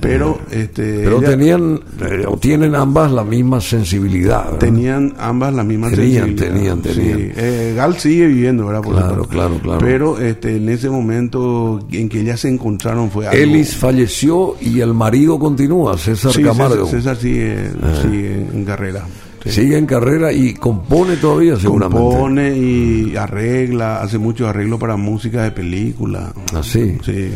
Pero, 0.00 0.40
este, 0.50 1.02
Pero 1.04 1.18
ella- 1.18 1.28
tenían, 1.30 1.80
eh, 2.00 2.24
o 2.26 2.36
tienen 2.36 2.74
ambas 2.74 3.12
la 3.12 3.22
misma 3.22 3.60
sensibilidad. 3.60 4.44
¿verdad? 4.46 4.58
tenían 4.58 5.14
ambas 5.20 5.54
la 5.54 5.62
misma 5.62 5.90
Tenían, 5.90 6.36
sensibilidad. 6.36 6.52
tenían, 6.52 6.82
tenían. 6.82 7.18
Sí. 7.18 7.32
Eh, 7.36 7.74
Gal 7.76 7.96
sigue 7.98 8.26
viviendo, 8.26 8.66
¿verdad? 8.66 8.82
Por 8.82 8.94
Claro, 8.96 9.24
claro, 9.28 9.58
claro. 9.62 9.78
Pero 9.80 10.18
este, 10.18 10.56
en 10.56 10.68
ese 10.68 10.90
momento 10.90 11.78
en 11.92 12.08
que 12.08 12.20
ellas 12.22 12.40
se 12.40 12.48
encontraron 12.48 13.08
fue 13.08 13.28
algo... 13.28 13.40
Elis 13.40 13.76
falleció 13.76 14.56
y 14.60 14.80
el 14.80 14.94
marido 14.94 15.38
continúa, 15.38 15.96
César 15.96 16.32
Sí, 16.32 16.42
Camargo. 16.42 16.86
César, 16.86 17.14
César 17.14 17.16
sigue, 17.18 17.56
sigue 18.02 18.34
en 18.52 18.64
carrera. 18.64 19.04
Sí. 19.44 19.50
Sigue 19.50 19.76
en 19.76 19.86
carrera 19.86 20.32
y 20.32 20.54
compone 20.54 21.16
todavía 21.16 21.56
seguramente. 21.56 22.02
Compone 22.02 22.56
y 22.56 23.16
arregla, 23.16 24.00
hace 24.00 24.18
muchos 24.18 24.48
arreglos 24.48 24.78
para 24.78 24.96
música 24.96 25.42
de 25.42 25.50
película. 25.50 26.32
Así. 26.54 26.98
Sí. 27.04 27.30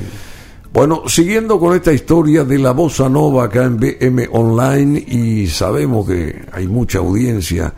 Bueno, 0.73 1.05
siguiendo 1.07 1.59
con 1.59 1.75
esta 1.75 1.93
historia 1.93 2.45
de 2.45 2.59
la 2.59 2.73
bossa 2.73 3.09
nova 3.09 3.45
acá 3.45 3.65
en 3.65 3.79
BM 3.79 4.29
Online 4.31 5.03
y 5.09 5.47
sabemos 5.47 6.07
que 6.07 6.45
hay 6.53 6.69
mucha 6.69 6.99
audiencia 6.99 7.73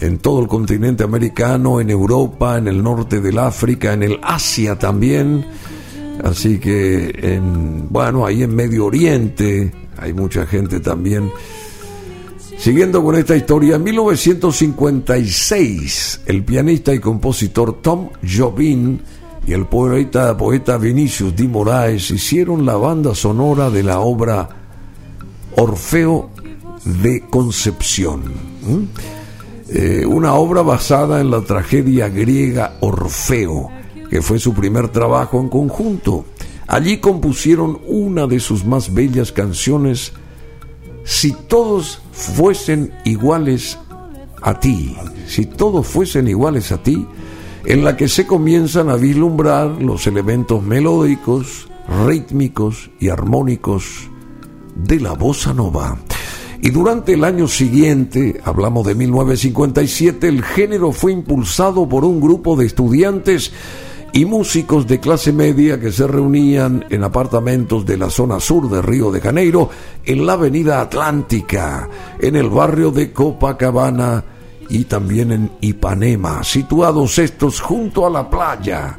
en 0.00 0.18
todo 0.18 0.42
el 0.42 0.46
continente 0.46 1.02
americano, 1.02 1.80
en 1.80 1.88
Europa, 1.88 2.58
en 2.58 2.68
el 2.68 2.82
norte 2.82 3.20
del 3.20 3.38
África, 3.38 3.94
en 3.94 4.02
el 4.02 4.20
Asia 4.22 4.78
también. 4.78 5.46
Así 6.22 6.58
que 6.58 7.10
en 7.22 7.88
bueno, 7.88 8.26
ahí 8.26 8.42
en 8.42 8.54
Medio 8.54 8.86
Oriente 8.86 9.72
hay 9.96 10.12
mucha 10.12 10.46
gente 10.46 10.80
también. 10.80 11.30
Siguiendo 12.58 13.04
con 13.04 13.16
esta 13.16 13.36
historia, 13.36 13.76
en 13.76 13.84
1956, 13.84 16.22
el 16.26 16.44
pianista 16.44 16.94
y 16.94 16.98
compositor 16.98 17.80
Tom 17.80 18.08
Jobim 18.26 18.98
y 19.46 19.52
el 19.52 19.66
poeta, 19.66 20.36
poeta 20.36 20.76
Vinicius 20.78 21.36
Di 21.36 21.46
Moraes 21.46 22.10
hicieron 22.10 22.66
la 22.66 22.74
banda 22.76 23.14
sonora 23.14 23.70
de 23.70 23.84
la 23.84 24.00
obra 24.00 24.48
Orfeo 25.56 26.30
de 26.84 27.24
Concepción. 27.30 28.24
Eh, 29.68 30.04
una 30.06 30.34
obra 30.34 30.62
basada 30.62 31.20
en 31.20 31.30
la 31.30 31.42
tragedia 31.42 32.08
griega 32.08 32.76
Orfeo, 32.80 33.68
que 34.08 34.22
fue 34.22 34.38
su 34.38 34.54
primer 34.54 34.88
trabajo 34.88 35.40
en 35.40 35.48
conjunto. 35.48 36.24
Allí 36.66 36.98
compusieron 36.98 37.78
una 37.86 38.26
de 38.26 38.40
sus 38.40 38.64
más 38.64 38.92
bellas 38.92 39.30
canciones, 39.30 40.12
Si 41.06 41.32
todos 41.32 42.00
fuesen 42.10 42.92
iguales 43.04 43.78
a 44.42 44.58
ti, 44.58 44.96
si 45.28 45.46
todos 45.46 45.86
fuesen 45.86 46.26
iguales 46.26 46.72
a 46.72 46.82
ti, 46.82 47.06
en 47.64 47.84
la 47.84 47.96
que 47.96 48.08
se 48.08 48.26
comienzan 48.26 48.90
a 48.90 48.96
vislumbrar 48.96 49.80
los 49.80 50.08
elementos 50.08 50.64
melódicos, 50.64 51.68
rítmicos 52.06 52.90
y 52.98 53.08
armónicos 53.08 54.10
de 54.74 54.98
la 54.98 55.12
bossa 55.12 55.54
nova. 55.54 55.96
Y 56.60 56.70
durante 56.70 57.12
el 57.12 57.22
año 57.22 57.46
siguiente, 57.46 58.40
hablamos 58.44 58.84
de 58.84 58.96
1957, 58.96 60.26
el 60.26 60.42
género 60.42 60.90
fue 60.90 61.12
impulsado 61.12 61.88
por 61.88 62.04
un 62.04 62.20
grupo 62.20 62.56
de 62.56 62.66
estudiantes 62.66 63.52
y 64.16 64.24
músicos 64.24 64.86
de 64.86 64.98
clase 64.98 65.30
media 65.30 65.78
que 65.78 65.92
se 65.92 66.06
reunían 66.06 66.86
en 66.88 67.04
apartamentos 67.04 67.84
de 67.84 67.98
la 67.98 68.08
zona 68.08 68.40
sur 68.40 68.70
de 68.70 68.80
Río 68.80 69.12
de 69.12 69.20
Janeiro, 69.20 69.68
en 70.06 70.24
la 70.24 70.32
avenida 70.32 70.80
Atlántica, 70.80 71.86
en 72.18 72.34
el 72.34 72.48
barrio 72.48 72.90
de 72.90 73.12
Copacabana 73.12 74.24
y 74.70 74.84
también 74.84 75.32
en 75.32 75.50
Ipanema, 75.60 76.42
situados 76.44 77.18
estos 77.18 77.60
junto 77.60 78.06
a 78.06 78.10
la 78.10 78.30
playa. 78.30 78.98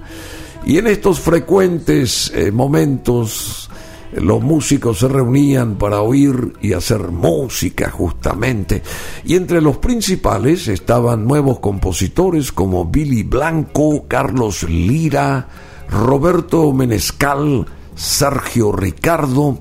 Y 0.67 0.77
en 0.77 0.85
estos 0.85 1.19
frecuentes 1.19 2.31
eh, 2.35 2.51
momentos 2.51 3.66
los 4.13 4.41
músicos 4.41 4.99
se 4.99 5.07
reunían 5.07 5.75
para 5.75 6.01
oír 6.01 6.53
y 6.61 6.73
hacer 6.73 7.11
música 7.11 7.89
justamente. 7.89 8.81
Y 9.25 9.35
entre 9.35 9.61
los 9.61 9.77
principales 9.77 10.67
estaban 10.67 11.25
nuevos 11.25 11.59
compositores 11.59 12.51
como 12.51 12.85
Billy 12.85 13.23
Blanco, 13.23 14.05
Carlos 14.07 14.63
Lira, 14.63 15.47
Roberto 15.89 16.71
Menescal, 16.73 17.65
Sergio 17.95 18.71
Ricardo. 18.71 19.59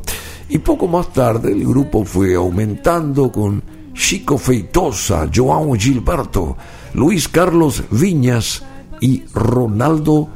Y 0.48 0.58
poco 0.58 0.86
más 0.86 1.12
tarde 1.12 1.52
el 1.52 1.66
grupo 1.66 2.04
fue 2.04 2.34
aumentando 2.34 3.32
con 3.32 3.62
Chico 3.94 4.38
Feitosa, 4.38 5.26
João 5.30 5.76
Gilberto, 5.76 6.56
Luis 6.94 7.28
Carlos 7.28 7.82
Viñas 7.90 8.62
y 9.00 9.24
Ronaldo 9.34 10.28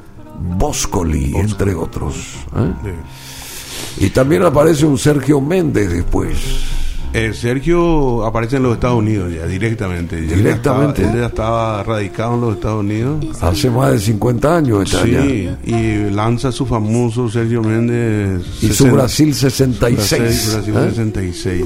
Boscoli, 0.58 1.36
entre 1.36 1.74
otros. 1.74 2.14
¿eh? 2.56 2.94
Y 4.00 4.10
también 4.10 4.42
aparece 4.42 4.86
un 4.86 4.98
Sergio 4.98 5.40
Méndez 5.40 5.90
después. 5.92 6.36
Eh, 7.12 7.32
Sergio 7.34 8.24
aparece 8.24 8.56
en 8.58 8.62
los 8.62 8.74
Estados 8.74 8.98
Unidos 8.98 9.32
ya 9.34 9.44
directamente. 9.44 10.16
Él 10.16 10.28
ya 10.28 10.36
Directamente. 10.36 11.02
estaba- 11.02 11.12
Él 11.14 11.20
ya 11.20 11.26
estaba 11.26 11.82
radicado 11.82 12.34
en 12.36 12.40
los 12.40 12.54
Estados 12.54 12.80
Unidos. 12.80 13.42
Hace 13.42 13.68
más 13.68 13.90
de 13.92 13.98
50 13.98 14.56
años 14.56 14.84
está 14.84 15.04
Sí, 15.04 15.16
allá. 15.16 15.58
y 15.66 16.10
lanza 16.10 16.52
su 16.52 16.66
famoso 16.66 17.28
Sergio 17.28 17.62
Méndez. 17.62 18.42
Y 18.62 18.68
su 18.68 18.74
60 18.84 18.92
Brasil 18.94 19.34
66. 19.34 20.52
Brasil, 20.54 20.72
Brasil 20.72 20.74
¿eh? 20.76 20.90
66, 20.90 21.64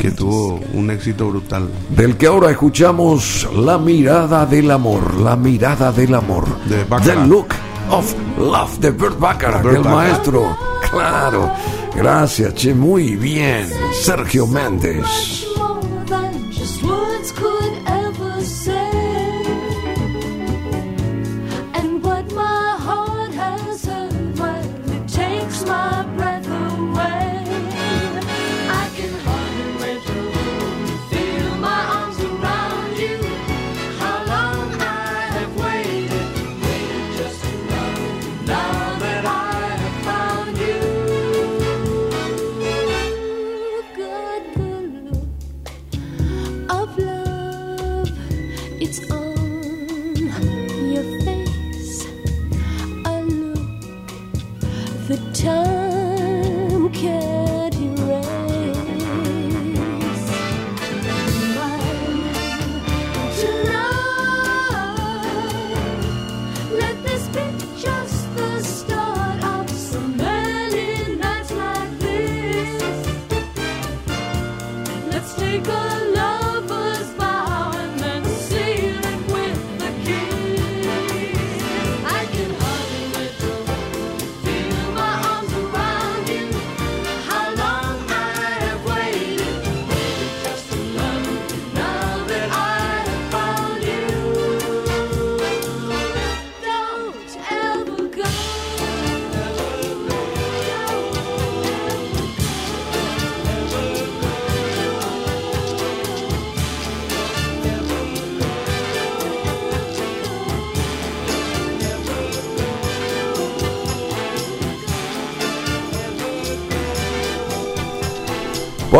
que 0.00 0.10
tuvo 0.12 0.60
un 0.72 0.88
éxito 0.90 1.28
brutal. 1.30 1.68
Del 1.96 2.16
que 2.16 2.28
ahora 2.28 2.52
escuchamos 2.52 3.48
La 3.56 3.76
mirada 3.76 4.46
del 4.46 4.70
amor, 4.70 5.14
la 5.20 5.34
mirada 5.34 5.90
del 5.90 6.14
amor. 6.14 6.44
De. 6.68 6.84
The 7.02 7.26
Look 7.26 7.48
of 7.90 8.14
Love 8.38 8.78
de 8.78 8.90
Burt 8.90 9.18
Baccarat, 9.18 9.62
Burt 9.62 9.76
el 9.76 9.84
maestro. 9.84 10.56
Claro. 10.90 11.50
Gracias, 11.94 12.54
che, 12.54 12.74
muy 12.74 13.16
bien. 13.16 13.68
Sergio 14.02 14.46
Méndez. 14.46 15.49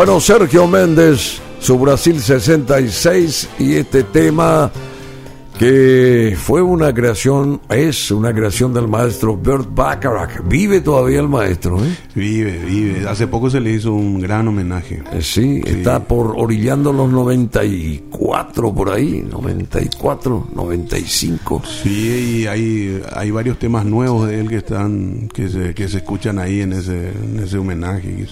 Bueno, 0.03 0.19
Sergio 0.19 0.65
Méndez, 0.65 1.39
su 1.59 1.77
Brasil 1.77 2.19
66 2.19 3.49
y 3.59 3.75
este 3.75 4.01
tema 4.01 4.71
que 5.61 6.35
fue 6.37 6.61
una 6.61 6.91
creación, 6.91 7.61
es 7.69 8.09
una 8.09 8.33
creación 8.33 8.73
del 8.73 8.87
maestro 8.87 9.37
Bert 9.37 9.67
Bacharach. 9.73 10.41
Vive 10.47 10.81
todavía 10.81 11.19
el 11.19 11.27
maestro, 11.29 11.77
¿eh? 11.83 11.95
Vive, 12.15 12.65
vive. 12.65 13.07
Hace 13.07 13.27
poco 13.27 13.49
se 13.49 13.59
le 13.59 13.71
hizo 13.71 13.93
un 13.93 14.19
gran 14.19 14.47
homenaje. 14.47 15.03
Eh, 15.13 15.21
Sí, 15.21 15.61
está 15.65 16.03
por 16.03 16.33
orillando 16.35 16.91
los 16.91 17.09
94 17.11 18.73
por 18.73 18.89
ahí, 18.89 19.25
94, 19.29 20.47
95. 20.53 21.61
Sí, 21.83 22.41
y 22.41 22.47
hay, 22.47 23.01
hay 23.13 23.31
varios 23.31 23.59
temas 23.59 23.85
nuevos 23.85 24.27
de 24.27 24.39
él 24.41 24.49
que 24.49 24.57
están 24.57 25.29
que 25.33 25.47
se, 25.47 25.73
que 25.73 25.87
se 25.87 25.97
escuchan 25.97 26.39
ahí 26.39 26.61
en 26.61 26.73
ese, 26.73 27.09
en 27.11 27.39
ese 27.43 27.57
homenaje. 27.57 28.25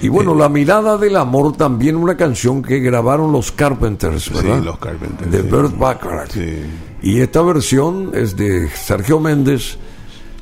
Y 0.00 0.08
bueno, 0.08 0.34
La 0.34 0.48
mirada 0.48 0.96
del 0.96 1.16
amor 1.16 1.56
también 1.56 1.96
una 1.96 2.16
canción 2.16 2.62
que 2.62 2.78
grabaron 2.80 3.32
los 3.32 3.52
Carpenters, 3.52 4.32
¿verdad? 4.32 4.58
Sí, 4.58 4.64
los 4.64 4.78
Carpenters. 4.78 5.30
De 5.30 5.42
sí. 5.42 5.48
Bert 5.50 5.78
Bacharach. 5.78 6.37
Sí. 6.38 6.62
Y 7.02 7.20
esta 7.20 7.42
versión 7.42 8.12
es 8.14 8.36
de 8.36 8.68
Sergio 8.68 9.18
Méndez, 9.20 9.76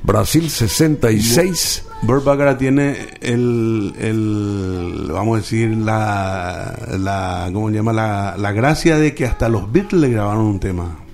Brasil 0.03 0.51
66. 0.51 1.85
Burt 2.03 2.25
Bacharach 2.25 2.59
tiene 2.59 3.09
el, 3.21 3.95
el, 3.99 5.09
vamos 5.11 5.37
a 5.37 5.41
decir, 5.41 5.71
la, 5.71 6.79
la 6.99 7.49
¿cómo 7.53 7.71
se 7.71 7.77
llama? 7.77 7.93
La, 7.93 8.37
la 8.39 8.53
gracia 8.53 8.99
de 8.99 9.15
que 9.15 9.25
hasta 9.25 9.49
los 9.49 9.73
Beatles 9.73 10.01
le 10.01 10.09
grabaron 10.11 10.45
un 10.45 10.61
tema. 10.61 11.06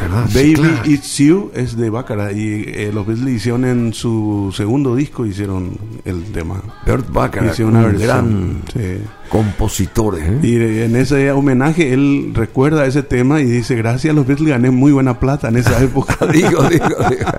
¿Verdad? 0.00 0.26
Sí, 0.28 0.34
Baby 0.54 0.54
claro. 0.54 0.90
It's 0.90 1.18
You 1.18 1.50
es 1.54 1.76
de 1.76 1.90
Baccarat 1.90 2.32
y 2.36 2.64
eh, 2.66 2.90
los 2.92 3.06
Beatles 3.06 3.34
hicieron 3.34 3.64
en 3.64 3.92
su 3.92 4.52
segundo 4.56 4.94
disco 4.96 5.24
hicieron 5.26 5.76
el 6.04 6.22
tema. 6.32 6.60
Bert 6.86 7.10
Bacharach, 7.12 7.52
Hicieron 7.52 7.76
una 7.76 7.86
un 7.86 7.92
versión. 7.92 8.08
gran 8.08 8.62
Sí. 8.72 9.02
compositor. 9.28 10.18
¿eh? 10.20 10.38
Y 10.42 10.56
en 10.82 10.96
ese 10.96 11.30
homenaje 11.32 11.92
él 11.92 12.32
recuerda 12.34 12.86
ese 12.86 13.02
tema 13.02 13.40
y 13.40 13.44
dice, 13.44 13.74
gracias 13.76 14.12
a 14.12 14.14
los 14.16 14.26
Beatles 14.26 14.48
gané 14.50 14.70
muy 14.70 14.92
buena 14.92 15.18
plata 15.18 15.48
en 15.48 15.56
esa 15.56 15.82
época. 15.82 16.16
digo, 16.32 16.62
digo, 16.68 16.86
digo. 17.08 17.30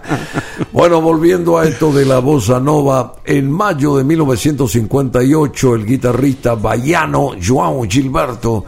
Bueno, 0.71 1.01
volviendo 1.01 1.57
a 1.57 1.65
esto 1.65 1.93
de 1.93 2.05
la 2.05 2.19
bossa 2.19 2.59
nova, 2.59 3.15
en 3.25 3.49
mayo 3.51 3.95
de 3.97 4.03
1958 4.03 5.75
el 5.75 5.85
guitarrista 5.85 6.55
baiano 6.55 7.31
João 7.39 7.87
Gilberto, 7.89 8.65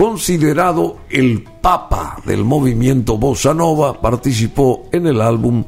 considerado 0.00 0.96
el 1.10 1.44
papa 1.60 2.16
del 2.24 2.42
movimiento 2.42 3.18
bossa 3.18 3.52
nova, 3.52 4.00
participó 4.00 4.88
en 4.92 5.06
el 5.06 5.20
álbum 5.20 5.62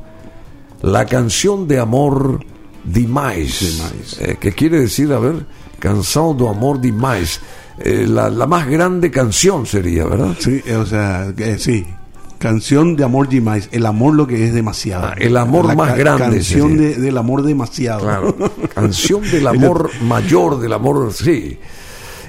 La 0.81 1.05
canción 1.05 1.69
de 1.69 1.79
amor 1.79 2.41
Demais. 2.83 4.19
Eh, 4.21 4.37
que 4.41 4.53
quiere 4.53 4.81
decir, 4.81 5.13
a 5.13 5.19
ver, 5.19 5.45
cansado 5.79 6.33
de 6.35 6.49
amor 6.49 6.81
demais, 6.81 7.41
Eh, 7.79 8.07
la, 8.09 8.29
la 8.31 8.47
más 8.47 8.67
grande 8.69 9.11
canción 9.11 9.67
sería, 9.67 10.05
¿verdad? 10.07 10.35
sí, 10.39 10.61
eh, 10.67 10.77
o 10.77 10.87
sea, 10.87 11.33
que, 11.37 11.59
sí. 11.59 11.87
Canción 12.39 12.97
de 12.97 13.05
amor 13.05 13.29
demais, 13.29 13.69
el 13.73 13.85
amor 13.87 14.15
lo 14.15 14.27
que 14.27 14.45
es 14.47 14.53
demasiado. 14.55 15.07
Ah, 15.09 15.15
el 15.19 15.37
amor 15.37 15.67
La 15.67 15.75
más 15.75 15.91
ca- 15.91 15.97
grande 15.97 16.25
Canción 16.37 16.77
de- 16.77 16.95
del 16.97 17.17
amor 17.19 17.43
demasiado. 17.43 18.01
Claro, 18.01 18.35
canción 18.75 19.23
del 19.31 19.47
amor 19.47 19.91
mayor, 20.03 20.59
del 20.59 20.73
amor, 20.73 21.13
sí. 21.13 21.59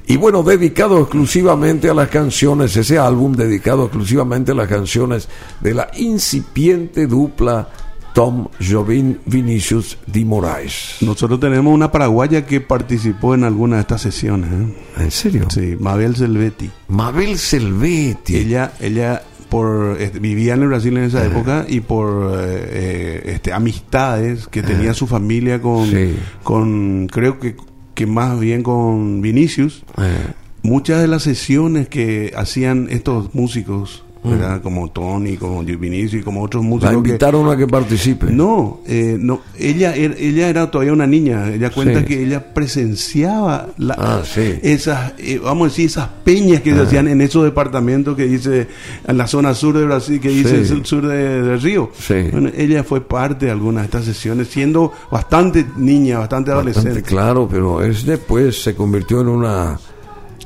Y 0.08 0.18
bueno, 0.18 0.44
dedicado 0.44 1.00
exclusivamente 1.00 1.90
a 1.90 1.94
las 1.94 2.10
canciones, 2.10 2.76
ese 2.76 2.98
álbum 2.98 3.34
dedicado 3.34 3.86
exclusivamente 3.86 4.52
a 4.52 4.56
las 4.56 4.68
canciones 4.68 5.30
de 5.62 5.74
la 5.74 5.90
incipiente 5.98 7.08
dupla 7.08 7.70
Tom 8.14 8.48
Jobim 8.60 9.18
Vinicius 9.26 9.98
Di 10.06 10.24
Moraes. 10.24 10.98
Nosotros 11.02 11.40
tenemos 11.40 11.74
una 11.74 11.92
paraguaya 11.92 12.46
que 12.46 12.62
participó 12.62 13.34
en 13.34 13.44
alguna 13.44 13.78
de 13.78 13.82
estas 13.82 14.02
sesiones. 14.02 14.50
¿eh? 14.52 15.04
¿En 15.04 15.12
serio? 15.12 15.48
Sí, 15.50 15.76
Mabel 15.80 16.16
Selvetti. 16.16 16.70
Mabel 16.90 17.38
Selvetti. 17.38 18.36
Ella, 18.36 18.74
ella 18.80 19.24
por 19.50 19.98
este, 20.00 20.20
vivía 20.20 20.56
en 20.56 20.64
el 20.64 20.68
Brasil 20.68 20.98
en 20.98 21.04
esa 21.06 21.24
época 21.26 21.66
y 21.68 21.80
por 21.80 22.34
eh, 22.34 22.44
eh, 22.44 23.22
este, 23.36 23.54
amistades 23.54 24.48
que 24.48 24.64
tenía 24.64 24.94
su 24.96 25.06
familia 25.08 25.62
con, 25.62 25.88
Sí. 25.88 26.16
con 26.44 27.08
creo 27.08 27.40
que, 27.40 27.56
que 28.04 28.08
más 28.08 28.38
bien 28.40 28.64
con 28.64 29.22
Vinicius. 29.22 29.84
Eh, 29.98 30.28
Muchas 30.62 31.02
de 31.02 31.08
las 31.08 31.24
sesiones 31.24 31.90
que 31.90 32.32
hacían 32.38 32.88
estos 32.90 33.36
músicos, 33.36 34.06
¿verdad? 34.24 34.62
como 34.62 34.90
Tony, 34.90 35.38
como 35.38 35.64
Vinicius 35.64 36.22
y 36.22 36.24
como 36.24 36.42
otros 36.42 36.64
la 36.64 36.70
músicos. 36.70 36.92
que- 36.92 37.10
invitaron 37.10 37.50
a 37.50 37.58
que 37.58 37.68
participe. 37.68 38.28
no, 38.32 38.80
eh, 38.88 39.18
no, 39.20 39.42
ella, 39.58 39.94
era- 39.96 40.16
ella 40.18 40.50
era 40.50 40.72
todavía 40.72 40.94
una 40.94 41.08
niña. 41.08 41.50
Ella 41.50 41.70
cuenta 41.70 42.00
Sí. 42.00 42.06
que 42.06 42.24
ella 42.24 42.54
presenciaba 42.54 43.68
la- 43.78 43.96
Ah, 43.98 44.22
sí. 44.26 44.60
esas, 44.62 45.14
eh, 45.18 45.40
vamos 45.44 45.66
a 45.66 45.70
decir, 45.70 45.86
esas 45.88 46.08
peñas 46.24 46.62
que 46.62 46.74
se 46.74 46.82
hacían 46.82 47.08
en 47.08 47.22
esos 47.22 47.44
departamentos 47.44 48.16
que 48.16 48.26
dice 48.26 48.68
en 49.08 49.18
la 49.18 49.28
zona 49.28 49.54
sur 49.54 49.78
de 49.78 49.86
Brasil, 49.86 50.20
que 50.20 50.30
dice 50.30 50.66
Sí. 50.66 50.74
el 50.74 50.86
sur 50.86 51.06
de, 51.08 51.42
del 51.42 51.62
río. 51.62 51.90
Sí. 51.98 52.16
Bueno, 52.32 52.50
ella 52.56 52.84
fue 52.84 53.02
parte 53.02 53.46
de 53.48 53.52
algunas 53.52 53.84
de 53.84 53.86
estas 53.86 54.06
sesiones, 54.06 54.48
siendo 54.48 54.92
bastante 55.12 55.66
niña, 55.78 56.20
bastante, 56.20 56.52
Bastante 56.52 56.52
adolescente. 56.80 57.02
claro, 57.04 57.48
pero 57.50 57.82
es 57.82 58.06
después 58.06 58.62
se 58.62 58.76
convirtió 58.76 59.22
en 59.22 59.28
una 59.28 59.80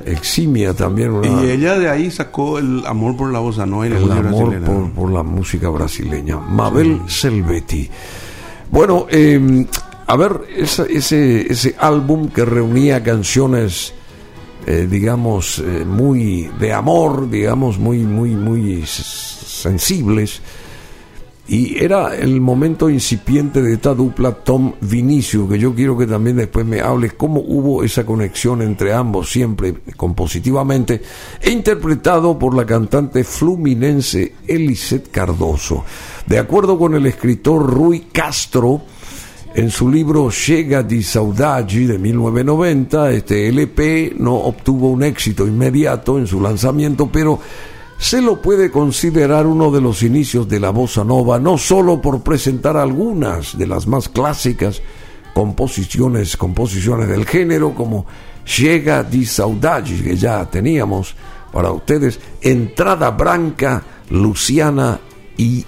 eximia 0.04 0.74
también. 0.74 1.10
Una, 1.10 1.42
Y 1.44 1.50
ella 1.50 1.78
de 1.78 1.88
ahí 1.88 2.10
sacó 2.10 2.58
el 2.58 2.84
amor 2.86 3.16
por 3.16 3.32
la 3.32 3.38
bossa 3.38 3.66
nova 3.66 3.86
y 3.86 3.90
la 3.90 3.96
el 3.98 4.02
música 4.04 4.28
amor 4.28 4.48
brasileña. 4.50 4.66
por, 4.66 4.90
por 4.92 5.12
la 5.12 5.22
música 5.22 5.68
brasileña. 5.70 6.36
Mabel 6.38 7.00
Selvetti. 7.06 7.88
Bueno, 8.70 9.06
eh, 9.10 9.66
a 10.06 10.16
ver, 10.16 10.40
esa- 10.56 10.86
ese, 10.86 11.50
ese 11.52 11.74
álbum 11.78 12.28
que 12.28 12.44
reunía 12.44 13.02
canciones, 13.02 13.92
eh, 14.66 14.86
digamos, 14.90 15.58
eh, 15.58 15.84
muy 15.86 16.50
de 16.58 16.72
amor, 16.72 17.28
digamos, 17.30 17.78
muy, 17.78 17.98
muy, 18.00 18.30
muy 18.36 18.84
sensibles. 18.86 20.40
Y 21.48 21.82
era 21.82 22.14
el 22.14 22.42
momento 22.42 22.90
incipiente 22.90 23.62
de 23.62 23.72
esta 23.72 23.94
dupla 23.94 24.32
Tom 24.32 24.74
Vinicius, 24.82 25.48
que 25.48 25.58
yo 25.58 25.74
quiero 25.74 25.96
que 25.96 26.06
también 26.06 26.36
después 26.36 26.66
me 26.66 26.82
hables 26.82 27.14
cómo 27.14 27.40
hubo 27.40 27.82
esa 27.82 28.04
conexión 28.04 28.60
entre 28.60 28.92
ambos, 28.92 29.30
siempre 29.30 29.74
compositivamente, 29.96 31.00
e 31.40 31.50
interpretado 31.50 32.38
por 32.38 32.54
la 32.54 32.66
cantante 32.66 33.24
fluminense 33.24 34.34
Elisette 34.46 35.10
Cardoso. 35.10 35.86
De 36.26 36.38
acuerdo 36.38 36.78
con 36.78 36.94
el 36.94 37.06
escritor 37.06 37.66
Rui 37.66 38.08
Castro, 38.12 38.82
en 39.54 39.70
su 39.70 39.90
libro 39.90 40.28
Llega 40.28 40.82
di 40.82 41.02
Saudade 41.02 41.86
de 41.86 41.98
1990, 41.98 43.10
este 43.12 43.48
LP 43.48 44.16
no 44.18 44.34
obtuvo 44.34 44.90
un 44.90 45.02
éxito 45.02 45.46
inmediato 45.46 46.18
en 46.18 46.26
su 46.26 46.42
lanzamiento, 46.42 47.08
pero 47.10 47.40
se 47.98 48.22
lo 48.22 48.40
puede 48.40 48.70
considerar 48.70 49.46
uno 49.46 49.70
de 49.70 49.80
los 49.80 50.02
inicios 50.02 50.48
de 50.48 50.60
la 50.60 50.70
bossa 50.70 51.02
nova, 51.02 51.38
no 51.40 51.58
solo 51.58 52.00
por 52.00 52.22
presentar 52.22 52.76
algunas 52.76 53.58
de 53.58 53.66
las 53.66 53.86
más 53.88 54.08
clásicas 54.08 54.80
composiciones, 55.34 56.36
composiciones 56.36 57.08
del 57.08 57.26
género, 57.26 57.74
como 57.74 58.06
Llega 58.56 59.02
di 59.02 59.26
Saudade, 59.26 60.02
que 60.02 60.16
ya 60.16 60.48
teníamos 60.48 61.14
para 61.52 61.70
ustedes, 61.70 62.18
Entrada 62.40 63.10
Branca, 63.10 63.82
Luciana 64.10 65.00
y 65.36 65.64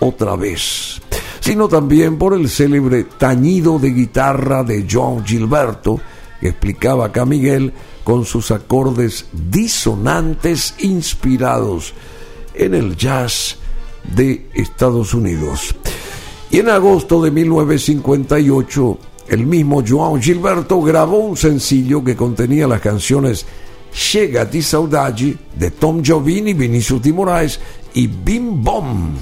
otra 0.00 0.36
vez, 0.36 1.00
sino 1.40 1.68
también 1.68 2.18
por 2.18 2.34
el 2.34 2.48
célebre 2.48 3.04
tañido 3.04 3.78
de 3.78 3.90
guitarra 3.90 4.64
de 4.64 4.86
John 4.90 5.24
Gilberto, 5.24 6.00
que 6.40 6.48
explicaba 6.48 7.06
acá 7.06 7.24
Miguel, 7.24 7.72
con 8.04 8.24
sus 8.24 8.50
acordes 8.50 9.26
disonantes 9.32 10.74
inspirados 10.78 11.94
en 12.54 12.74
el 12.74 12.96
jazz 12.96 13.56
de 14.14 14.48
Estados 14.54 15.14
Unidos. 15.14 15.74
Y 16.50 16.58
en 16.58 16.68
agosto 16.68 17.20
de 17.22 17.30
1958, 17.30 18.98
el 19.28 19.46
mismo 19.46 19.82
João 19.82 20.20
Gilberto 20.20 20.80
grabó 20.82 21.18
un 21.18 21.36
sencillo 21.36 22.04
que 22.04 22.14
contenía 22.14 22.68
las 22.68 22.80
canciones 22.80 23.46
Chega 23.92 24.44
di 24.44 24.60
Saudade 24.60 25.36
de 25.54 25.70
Tom 25.70 26.02
Jobim 26.04 26.48
y 26.48 26.54
Vinicius 26.54 27.00
de 27.00 27.12
Moraes 27.12 27.60
y 27.94 28.08
Bim 28.08 28.62
Bom 28.62 29.14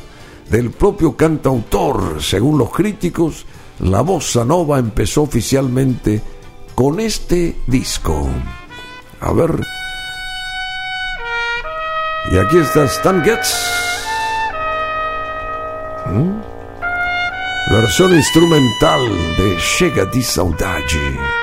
del 0.50 0.70
propio 0.70 1.14
cantautor. 1.14 2.22
Según 2.22 2.58
los 2.58 2.70
críticos, 2.70 3.44
la 3.80 4.00
bossa 4.00 4.44
nova 4.44 4.78
empezó 4.78 5.22
oficialmente 5.22 6.22
con 6.74 7.00
este 7.00 7.56
disco. 7.66 8.28
A 9.22 9.32
ver. 9.32 9.50
Y 12.32 12.38
aquí 12.38 12.58
está 12.58 12.84
Stan 12.84 13.22
Getz. 13.22 13.54
¿Mm? 16.06 16.40
Versión 17.70 18.14
instrumental 18.14 19.08
de 19.38 19.56
Chega 19.58 20.04
di 20.06 20.22
Saudade. 20.22 21.41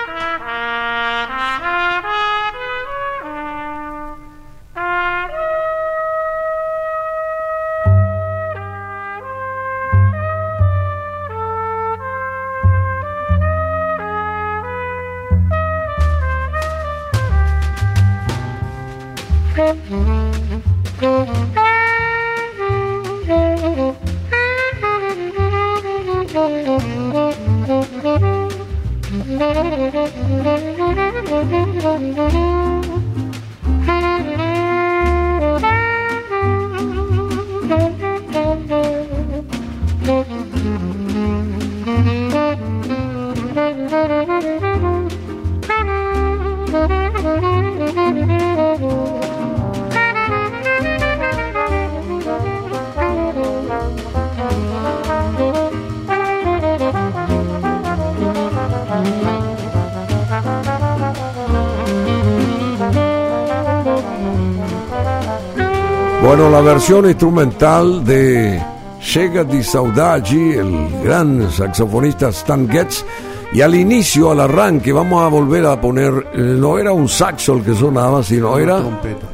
La 66.60 66.74
versión 66.74 67.06
instrumental 67.06 68.04
de 68.04 68.62
Chega 69.00 69.46
di 69.46 69.64
Saudade, 69.64 70.60
el 70.60 71.02
gran 71.02 71.50
saxofonista 71.50 72.28
Stan 72.30 72.68
Getz. 72.68 73.06
Y 73.54 73.62
al 73.62 73.74
inicio, 73.76 74.32
al 74.32 74.42
arranque, 74.42 74.92
vamos 74.92 75.24
a 75.24 75.28
volver 75.30 75.66
a 75.66 75.80
poner, 75.80 76.12
eh, 76.34 76.38
no 76.38 76.78
era 76.78 76.92
un 76.92 77.08
saxo 77.08 77.54
el 77.54 77.64
que 77.64 77.74
sonaba, 77.74 78.22
sino 78.24 78.52
Una 78.52 78.62
era 78.62 78.78
trompeta. 78.82 79.26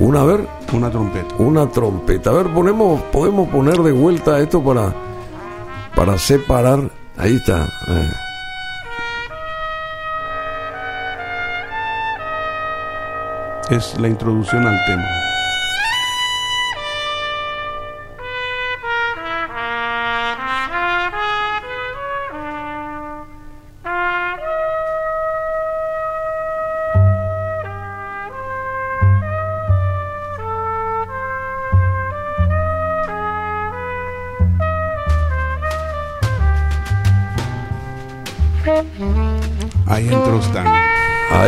una, 0.00 0.20
a 0.20 0.24
ver, 0.24 0.48
Una 0.72 0.90
trompeta. 0.90 1.34
una 1.38 1.66
trompeta. 1.70 2.30
A 2.30 2.32
ver, 2.32 2.46
ponemos, 2.48 3.00
podemos 3.12 3.48
poner 3.50 3.76
de 3.78 3.92
vuelta 3.92 4.40
esto 4.40 4.60
para, 4.62 4.92
para 5.94 6.18
separar. 6.18 6.80
Ahí 7.16 7.36
está. 7.36 7.64
eh. 7.88 8.10
Es 13.70 13.94
la 13.98 14.08
introducción 14.08 14.66
al 14.66 14.84
tema. 14.86 15.04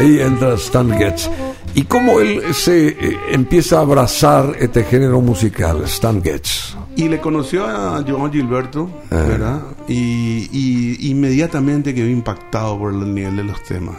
Ahí 0.07 0.21
entra 0.21 0.55
Stan 0.55 0.89
Getz. 0.97 1.29
¿Y 1.75 1.83
cómo 1.83 2.21
él 2.21 2.55
se 2.55 2.89
eh, 2.91 3.19
empieza 3.33 3.79
a 3.79 3.81
abrazar 3.81 4.55
este 4.61 4.85
género 4.85 5.21
musical, 5.21 5.83
Stan 5.85 6.23
Getz? 6.23 6.77
Y 6.95 7.09
le 7.09 7.21
conoció 7.21 7.67
a 7.67 8.03
Joan 8.07 8.33
Gilberto, 8.33 8.89
¿verdad? 9.11 9.61
Y, 9.89 10.49
y 10.53 11.11
inmediatamente 11.11 11.93
quedó 11.93 12.09
impactado 12.09 12.79
por 12.79 12.95
el 12.95 13.13
nivel 13.13 13.37
de 13.37 13.45
los 13.45 13.61
temas. 13.65 13.97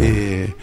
Eh, 0.00 0.54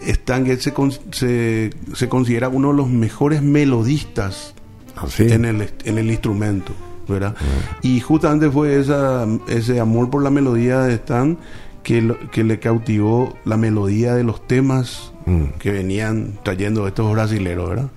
Stan 0.00 0.44
Getz 0.44 0.64
se, 0.64 0.72
con- 0.72 0.92
se, 1.12 1.70
se 1.94 2.08
considera 2.08 2.48
uno 2.48 2.72
de 2.72 2.76
los 2.78 2.88
mejores 2.88 3.42
melodistas 3.42 4.54
Así. 4.96 5.22
en, 5.32 5.44
el, 5.44 5.70
en 5.84 5.98
el 5.98 6.10
instrumento, 6.10 6.72
¿verdad? 7.08 7.36
Y 7.80 8.00
justamente 8.00 8.50
fue 8.50 8.78
esa, 8.80 9.24
ese 9.46 9.78
amor 9.78 10.10
por 10.10 10.22
la 10.24 10.30
melodía 10.30 10.80
de 10.80 10.94
Stan 10.94 11.38
que, 11.82 12.00
lo- 12.02 12.18
que 12.30 12.44
le 12.44 12.58
cautivó 12.58 13.34
la 13.44 13.56
melodía 13.56 14.14
de 14.14 14.24
los 14.24 14.46
temas 14.46 15.12
que 15.60 15.70
venían 15.70 16.38
trayendo 16.42 16.86
estos 16.88 17.12
brasileros, 17.12 17.68
¿verdad? 17.68 17.88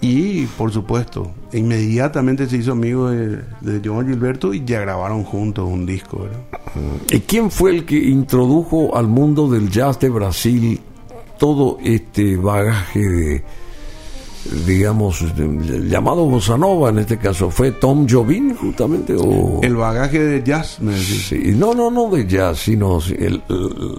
Y 0.00 0.46
por 0.46 0.70
supuesto, 0.72 1.32
inmediatamente 1.52 2.46
se 2.46 2.58
hizo 2.58 2.72
amigo 2.72 3.10
de, 3.10 3.38
de 3.62 3.80
Joan 3.88 4.06
Gilberto 4.06 4.54
y 4.54 4.64
ya 4.64 4.80
grabaron 4.80 5.24
juntos 5.24 5.68
un 5.68 5.86
disco, 5.86 6.20
¿verdad? 6.20 6.38
¿Y 7.10 7.20
quién 7.20 7.50
fue 7.50 7.70
el 7.70 7.84
que 7.84 7.96
introdujo 7.96 8.96
al 8.96 9.08
mundo 9.08 9.48
del 9.48 9.70
jazz 9.70 9.98
de 9.98 10.08
Brasil 10.08 10.80
todo 11.38 11.78
este 11.82 12.36
bagaje 12.36 13.00
de, 13.00 13.44
digamos, 14.66 15.24
llamado 15.88 16.26
bossa 16.26 16.56
nova 16.56 16.90
en 16.90 16.98
este 16.98 17.18
caso? 17.18 17.50
¿Fue 17.50 17.72
Tom 17.72 18.06
Jobim 18.08 18.54
justamente? 18.54 19.14
O... 19.18 19.60
El 19.62 19.76
bagaje 19.76 20.18
de 20.22 20.42
jazz, 20.42 20.78
me 20.80 20.92
decís. 20.92 21.26
Sí, 21.28 21.54
no, 21.56 21.74
no, 21.74 21.90
no 21.90 22.08
de 22.10 22.26
jazz, 22.26 22.58
sino 22.60 22.98
el- 23.18 23.42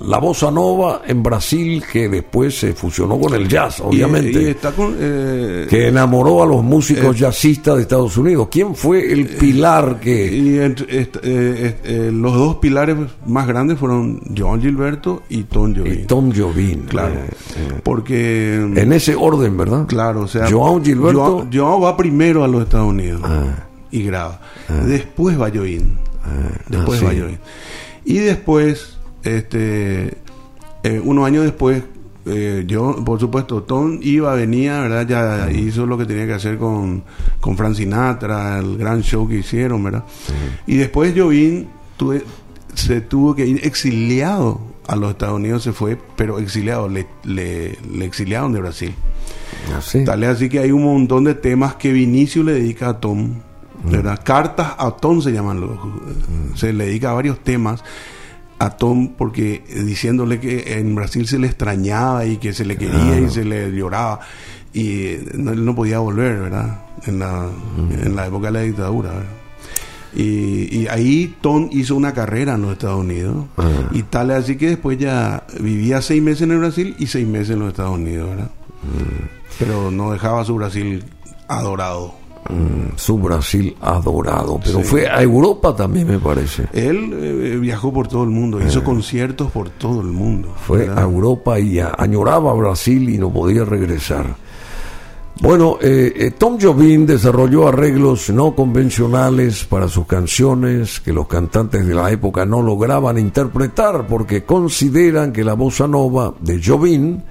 la 0.07 0.17
bossa 0.19 0.49
nova 0.51 1.01
en 1.07 1.21
Brasil 1.23 1.83
que 1.91 2.07
después 2.09 2.57
se 2.59 2.73
fusionó 2.73 3.19
con 3.19 3.33
el 3.33 3.47
jazz, 3.47 3.79
obviamente. 3.81 4.41
Y, 4.41 4.45
está 4.45 4.71
con... 4.71 4.95
eh, 4.99 5.67
que 5.69 5.87
enamoró 5.87 6.43
a 6.43 6.45
los 6.45 6.63
músicos 6.63 7.17
jazzistas 7.17 7.75
de 7.75 7.81
Estados 7.83 8.17
Unidos. 8.17 8.47
¿Quién 8.51 8.75
fue 8.75 9.11
el 9.11 9.27
pilar 9.27 9.99
que... 9.99 10.35
Y 10.35 10.57
entre- 10.59 10.85
eh, 10.89 11.75
eh, 11.83 12.09
los 12.13 12.33
dos 12.33 12.55
pilares 12.57 12.95
más 13.25 13.47
grandes 13.47 13.77
fueron 13.77 14.21
Joan 14.37 14.61
Gilberto 14.61 15.23
y 15.29 15.43
Tom 15.43 15.75
Jobim. 15.75 15.93
y 15.93 15.97
Tom 16.05 16.31
Jobim. 16.35 16.85
Claro. 16.85 17.13
eh, 17.15 17.27
eh, 17.57 17.79
Porque... 17.83 18.55
en 18.55 18.93
ese 18.93 19.15
orden, 19.15 19.57
¿verdad? 19.57 19.85
Claro, 19.87 20.27
sea... 20.39 20.49
Joan 20.51 20.83
Gilberto. 20.83 21.47
Joan 21.53 21.83
va 21.83 21.95
primero 21.97 22.43
a 22.43 22.47
los 22.47 22.63
Estados 22.63 22.89
Unidos 22.89 23.21
Ah. 23.23 23.65
y 23.91 24.03
graba. 24.03 24.39
Después 24.85 25.39
va 25.39 25.49
Join. 25.49 25.97
después 26.67 27.01
ah, 27.01 27.05
va 27.05 27.11
sí. 27.11 27.19
Join. 27.19 27.39
Y 28.05 28.17
después, 28.19 28.97
este... 29.23 30.17
eh, 30.83 31.01
unos 31.03 31.25
años 31.25 31.43
después... 31.43 31.83
eh, 32.25 32.65
yo, 32.67 33.03
por 33.05 33.19
supuesto, 33.19 33.63
Tom 33.63 33.99
iba, 34.01 34.33
venía, 34.35 34.81
¿verdad? 34.81 35.07
Ya 35.07 35.51
hizo 35.51 35.85
lo 35.85 35.97
que 35.97 36.05
tenía 36.05 36.25
que 36.25 36.33
hacer 36.33 36.57
con, 36.57 37.03
con 37.39 37.55
Frank 37.55 37.75
Sinatra, 37.75 38.59
el 38.59 38.77
gran 38.77 39.01
show 39.01 39.27
que 39.27 39.35
hicieron, 39.39 39.81
¿verdad? 39.83 40.03
Y 40.65 40.75
después 40.77 41.13
tuve- 41.15 42.23
se 42.73 43.01
tuvo 43.01 43.33
que 43.35 43.45
ir 43.45 43.65
exiliado 43.65 44.59
a 44.87 44.95
los 44.95 45.11
Estados 45.11 45.35
Unidos, 45.37 45.63
se 45.63 45.71
fue, 45.73 45.97
pero 46.15 46.39
exiliado, 46.39 46.87
le, 46.89 47.07
le, 47.23 47.77
le 47.93 48.05
exiliaron 48.05 48.51
de 48.53 48.59
Brasil. 48.59 48.93
Así. 49.75 50.03
Tal 50.03 50.23
es 50.23 50.29
así 50.29 50.49
que 50.49 50.59
hay 50.59 50.71
un 50.71 50.83
montón 50.83 51.23
de 51.23 51.33
temas 51.33 51.75
que 51.75 51.91
Vinicio 51.91 52.43
le 52.43 52.53
dedica 52.53 52.89
a 52.89 52.99
Tom. 52.99 53.35
¿verdad? 53.83 54.19
Cartas 54.23 54.73
a 54.77 54.91
Tom 54.91 55.21
se 55.21 55.31
llaman 55.31 55.61
los. 55.61 55.77
Se 56.55 56.73
le 56.73 56.85
dedica 56.85 57.11
a 57.11 57.13
varios 57.13 57.39
temas 57.39 57.83
a 58.59 58.71
Tom 58.71 59.09
porque 59.17 59.63
diciéndole 59.85 60.39
que 60.39 60.79
en 60.79 60.95
Brasil 60.95 61.27
se 61.27 61.37
le 61.37 61.47
extrañaba 61.47 62.25
y 62.25 62.37
que 62.37 62.53
se 62.53 62.65
le 62.65 62.77
quería 62.77 63.19
y 63.19 63.29
se 63.29 63.45
le 63.45 63.71
lloraba. 63.71 64.19
Y 64.73 65.03
eh, 65.03 65.25
no, 65.35 65.51
él 65.51 65.63
no 65.63 65.75
podía 65.75 65.99
volver, 65.99 66.39
¿verdad? 66.39 66.81
En 67.05 67.19
la, 67.19 67.47
en 68.03 68.15
la 68.15 68.27
época 68.27 68.47
de 68.47 68.53
la 68.53 68.61
dictadura, 68.61 69.09
¿verdad? 69.11 69.29
Y, 70.15 70.79
y 70.79 70.87
ahí 70.87 71.35
Tom 71.41 71.69
hizo 71.71 71.95
una 71.95 72.13
carrera 72.13 72.55
en 72.55 72.63
los 72.63 72.71
Estados 72.71 72.99
Unidos. 72.99 73.45
Y 73.91 74.03
tal 74.03 74.31
es 74.31 74.37
así 74.37 74.55
que 74.55 74.69
después 74.69 74.97
ya 74.97 75.43
vivía 75.59 76.01
seis 76.01 76.23
meses 76.23 76.43
en 76.43 76.51
el 76.51 76.59
Brasil 76.59 76.95
y 76.97 77.07
seis 77.07 77.27
meses 77.27 77.51
en 77.51 77.59
los 77.59 77.69
Estados 77.69 77.95
Unidos, 77.95 78.29
¿verdad? 78.29 78.49
Pero 79.59 79.91
no 79.91 80.11
dejaba 80.11 80.43
su 80.45 80.55
Brasil 80.55 81.03
adorado. 81.47 82.13
Mm, 82.49 82.95
su 82.95 83.17
Brasil 83.17 83.75
adorado. 83.81 84.59
Pero 84.63 84.79
Sí. 84.79 84.83
fue 84.85 85.07
a 85.07 85.21
Europa 85.21 85.75
también, 85.75 86.07
me 86.07 86.19
parece. 86.19 86.63
Él 86.73 87.11
eh, 87.13 87.57
viajó 87.59 87.91
por 87.91 88.07
todo 88.07 88.23
el 88.23 88.29
mundo, 88.29 88.59
hizo 88.65 88.83
conciertos 88.83 89.51
por 89.51 89.69
todo 89.71 89.99
el 90.01 90.07
mundo. 90.07 90.53
Fue 90.65 90.79
¿verdad? 90.79 90.99
a 90.99 91.01
Europa 91.01 91.59
y 91.59 91.79
a- 91.79 91.93
añoraba 91.97 92.53
Brasil 92.53 93.09
y 93.09 93.17
no 93.17 93.31
podía 93.33 93.65
regresar. 93.65 94.35
Bueno, 95.39 95.77
eh, 95.81 96.13
eh, 96.15 96.31
Tom 96.31 96.57
Jobim 96.59 97.05
desarrolló 97.05 97.67
arreglos 97.67 98.29
no 98.31 98.55
convencionales 98.55 99.65
para 99.65 99.87
sus 99.87 100.07
canciones 100.07 100.99
que 100.99 101.13
los 101.13 101.27
cantantes 101.27 101.85
de 101.85 101.93
la 101.93 102.09
época 102.11 102.43
no 102.45 102.61
lograban 102.63 103.19
interpretar 103.19 104.07
porque 104.07 104.45
consideran 104.45 105.31
que 105.31 105.43
la 105.43 105.53
bossa 105.53 105.87
nova 105.87 106.33
de 106.39 106.59
Jobim 106.63 107.21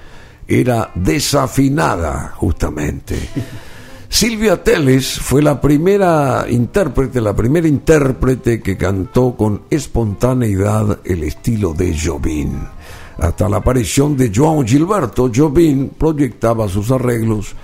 era 0.47 0.91
desafinada 0.95 2.33
justamente. 2.37 3.17
Silvia 4.09 4.63
Teles 4.63 5.19
fue 5.19 5.43
la 5.43 5.61
primera 5.61 6.47
intérprete, 6.49 7.21
la 7.21 7.35
primera 7.35 7.67
intérprete 7.67 8.63
que 8.63 8.77
cantó 8.77 9.37
con 9.37 9.63
espontaneidad 9.69 11.01
el 11.05 11.25
estilo 11.25 11.75
de 11.75 11.95
Jobim. 11.99 12.53
Hasta 13.19 13.49
la 13.49 13.59
aparición 13.59 14.17
de 14.17 14.31
João 14.31 14.67
Gilberto, 14.67 15.31
Jobim 15.35 15.91
proyectaba 15.91 16.69
sus 16.69 16.91
arreglos 16.91 17.55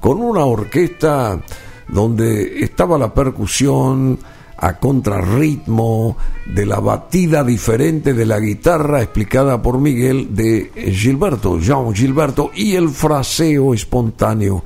con 0.00 0.20
una 0.20 0.44
orquesta 0.44 1.40
donde 1.88 2.62
estaba 2.62 2.98
la 2.98 3.12
percusión 3.14 4.18
a 4.58 4.78
contrarritmo 4.78 6.16
de 6.46 6.66
la 6.66 6.80
batida 6.80 7.44
diferente 7.44 8.14
de 8.14 8.26
la 8.26 8.40
guitarra 8.40 9.02
explicada 9.02 9.60
por 9.60 9.78
Miguel 9.78 10.34
de 10.34 10.70
Gilberto, 10.92 11.58
João 11.60 11.94
Gilberto, 11.94 12.50
y 12.54 12.74
el 12.74 12.88
fraseo 12.88 13.74
espontáneo 13.74 14.64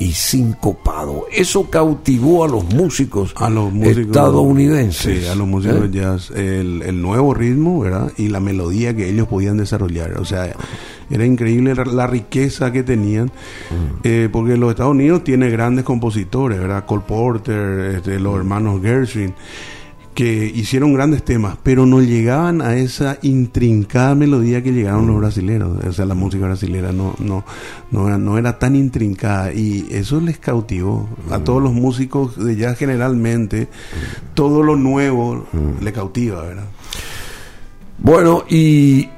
y 0.00 0.12
sincopado. 0.12 1.26
Eso 1.30 1.68
cautivó 1.68 2.42
a 2.44 2.48
los 2.48 2.64
músicos, 2.64 3.34
a 3.36 3.50
los 3.50 3.70
músicos 3.70 4.06
estadounidenses. 4.06 5.24
Sí, 5.24 5.26
a 5.28 5.34
los 5.34 5.46
músicos 5.46 5.84
¿eh? 5.84 5.90
jazz. 5.92 6.30
El, 6.30 6.80
el 6.82 7.02
nuevo 7.02 7.34
ritmo, 7.34 7.80
¿verdad? 7.80 8.10
Y 8.16 8.28
la 8.28 8.40
melodía 8.40 8.96
que 8.96 9.10
ellos 9.10 9.28
podían 9.28 9.58
desarrollar. 9.58 10.16
O 10.18 10.24
sea, 10.24 10.56
era 11.10 11.26
increíble 11.26 11.74
la, 11.74 11.84
la 11.84 12.06
riqueza 12.06 12.72
que 12.72 12.82
tenían. 12.82 13.26
Mm. 13.26 14.00
Eh, 14.02 14.28
porque 14.32 14.56
los 14.56 14.70
Estados 14.70 14.92
Unidos 14.92 15.22
tiene 15.22 15.50
grandes 15.50 15.84
compositores, 15.84 16.58
¿verdad? 16.58 16.86
Cole 16.86 17.04
Porter, 17.06 17.96
este, 17.96 18.18
los 18.18 18.36
hermanos 18.36 18.80
Gershwin 18.80 19.34
que 20.14 20.52
hicieron 20.54 20.92
grandes 20.92 21.24
temas, 21.24 21.56
pero 21.62 21.86
no 21.86 22.02
llegaban 22.02 22.62
a 22.62 22.76
esa 22.76 23.18
intrincada 23.22 24.14
melodía 24.14 24.62
que 24.62 24.72
llegaron 24.72 25.06
los 25.06 25.16
brasileros. 25.16 25.84
O 25.84 25.92
sea, 25.92 26.04
la 26.04 26.14
música 26.14 26.46
brasilera 26.46 26.92
no, 26.92 27.14
no, 27.18 27.44
no, 27.90 28.08
era, 28.08 28.18
no 28.18 28.36
era 28.36 28.58
tan 28.58 28.76
intrincada 28.76 29.52
y 29.52 29.86
eso 29.90 30.20
les 30.20 30.38
cautivó 30.38 31.08
a 31.30 31.38
todos 31.38 31.62
los 31.62 31.72
músicos 31.72 32.36
de 32.42 32.56
jazz 32.56 32.76
generalmente. 32.76 33.68
Todo 34.34 34.62
lo 34.62 34.76
nuevo 34.76 35.46
le 35.80 35.92
cautiva, 35.92 36.42
¿verdad? 36.42 36.66
Bueno, 37.98 38.44
y, 38.48 39.08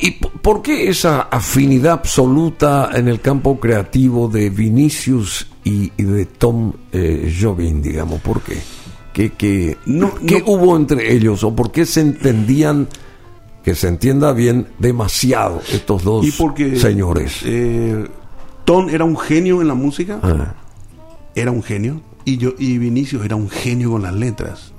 y 0.00 0.10
¿por 0.42 0.62
qué 0.62 0.88
esa 0.88 1.22
afinidad 1.22 1.92
absoluta 1.92 2.90
en 2.94 3.08
el 3.08 3.20
campo 3.20 3.60
creativo 3.60 4.28
de 4.28 4.50
Vinicius 4.50 5.46
y, 5.62 5.92
y 5.96 6.02
de 6.02 6.26
Tom 6.26 6.72
eh, 6.92 7.32
Jobim, 7.40 7.80
digamos? 7.82 8.20
¿Por 8.20 8.40
qué? 8.42 8.79
¿Qué, 9.20 9.32
qué, 9.36 9.76
No, 9.86 10.14
qué 10.26 10.38
no. 10.40 10.46
hubo 10.52 10.76
entre 10.76 11.12
ellos? 11.12 11.44
¿O 11.44 11.54
por 11.54 11.70
qué 11.72 11.84
se 11.84 12.00
entendían, 12.00 12.88
que 13.62 13.74
se 13.74 13.88
entienda 13.88 14.32
bien, 14.32 14.68
demasiado 14.78 15.60
estos 15.72 16.02
dos 16.04 16.26
Y 16.26 16.32
porque 16.32 16.76
señores? 16.78 17.40
eh, 17.44 18.06
Tom 18.64 18.88
era 18.88 19.04
un 19.04 19.18
genio 19.18 19.60
en 19.60 19.68
la 19.68 19.74
música, 19.74 20.20
Ah, 20.22 20.54
era 21.34 21.50
un 21.50 21.62
genio. 21.62 22.00
Y 22.24 22.36
yo 22.38 22.50
y 22.58 22.78
Vinicius 22.78 23.24
era 23.24 23.34
un 23.36 23.48
genio 23.50 23.90
con 23.92 24.02
las 24.02 24.14
letras. 24.14 24.72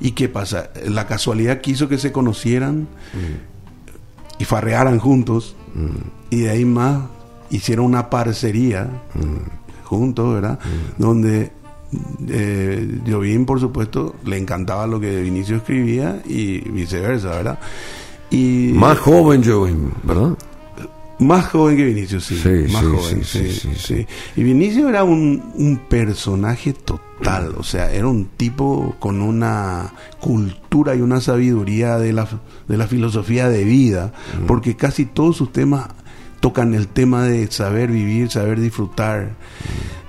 ¿Y 0.00 0.12
qué 0.12 0.28
pasa? 0.28 0.70
La 0.88 1.06
casualidad 1.06 1.60
quiso 1.60 1.88
que 1.88 1.98
se 1.98 2.12
conocieran 2.12 2.86
y 4.38 4.44
farrearan 4.44 4.98
juntos. 4.98 5.56
Y 6.30 6.40
de 6.42 6.50
ahí 6.50 6.64
más 6.64 7.02
hicieron 7.50 7.86
una 7.86 8.10
parcería 8.10 8.88
juntos, 9.84 10.34
¿verdad? 10.34 10.58
Donde 10.98 11.50
eh, 12.28 13.00
Jobim, 13.08 13.46
por 13.46 13.60
supuesto, 13.60 14.16
le 14.24 14.38
encantaba 14.38 14.86
lo 14.86 15.00
que 15.00 15.20
Vinicius 15.22 15.58
escribía 15.58 16.20
y 16.24 16.60
viceversa, 16.70 17.30
¿verdad? 17.30 17.58
Y 18.30 18.72
más 18.74 18.98
joven 18.98 19.44
Jobim, 19.44 19.90
¿verdad? 20.02 20.36
más 21.18 21.46
joven 21.46 21.76
que 21.76 21.84
Vinicius, 21.84 22.24
sí. 22.24 22.36
Sí, 22.36 22.72
más 22.72 22.82
sí, 22.82 22.90
joven, 22.90 23.24
sí, 23.24 23.72
sí. 23.76 24.06
Y 24.36 24.42
Vinicius 24.42 24.88
era 24.88 25.04
un, 25.04 25.52
un 25.54 25.76
personaje 25.88 26.72
total, 26.72 27.54
o 27.56 27.62
sea, 27.62 27.92
era 27.92 28.08
un 28.08 28.26
tipo 28.36 28.96
con 28.98 29.22
una 29.22 29.92
cultura 30.20 30.94
y 30.94 31.00
una 31.00 31.20
sabiduría 31.20 31.98
de 31.98 32.12
la, 32.12 32.28
de 32.68 32.76
la 32.76 32.86
filosofía 32.86 33.48
de 33.48 33.64
vida, 33.64 34.12
porque 34.46 34.76
casi 34.76 35.06
todos 35.06 35.36
sus 35.36 35.52
temas 35.52 35.88
tocan 36.44 36.74
el 36.74 36.88
tema 36.88 37.22
de 37.22 37.50
saber 37.50 37.90
vivir, 37.90 38.30
saber 38.30 38.60
disfrutar. 38.60 39.30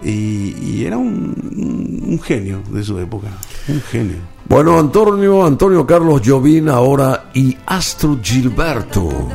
Y, 0.03 0.53
y 0.61 0.83
era 0.85 0.97
un, 0.97 2.03
un 2.05 2.19
genio 2.21 2.61
de 2.71 2.83
su 2.83 2.99
época, 2.99 3.27
un 3.69 3.79
genio. 3.79 4.17
Bueno, 4.49 4.77
Antonio, 4.77 5.45
Antonio 5.45 5.87
Carlos 5.87 6.21
Jobim 6.25 6.67
ahora 6.67 7.29
y 7.33 7.55
Astro 7.65 8.19
Gilberto. 8.21 9.29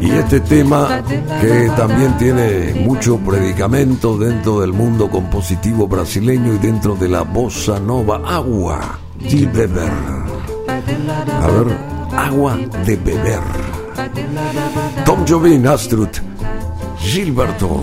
Y 0.00 0.10
este 0.10 0.40
tema 0.40 1.02
que 1.38 1.70
también 1.76 2.16
tiene 2.16 2.86
mucho 2.86 3.18
predicamento 3.18 4.16
dentro 4.16 4.60
del 4.60 4.72
mundo 4.72 5.10
compositivo 5.10 5.86
brasileño 5.86 6.54
y 6.54 6.58
dentro 6.60 6.94
de 6.94 7.10
la 7.10 7.24
bossa 7.24 7.78
nova, 7.78 8.22
agua 8.26 8.98
de 9.20 9.44
beber. 9.44 9.92
A 11.42 11.46
ver, 11.46 11.76
agua 12.16 12.56
de 12.86 12.96
beber. 12.96 13.77
Tom 15.04 15.24
Jobim, 15.24 15.66
Astrid 15.66 16.22
Gilberto. 17.00 17.82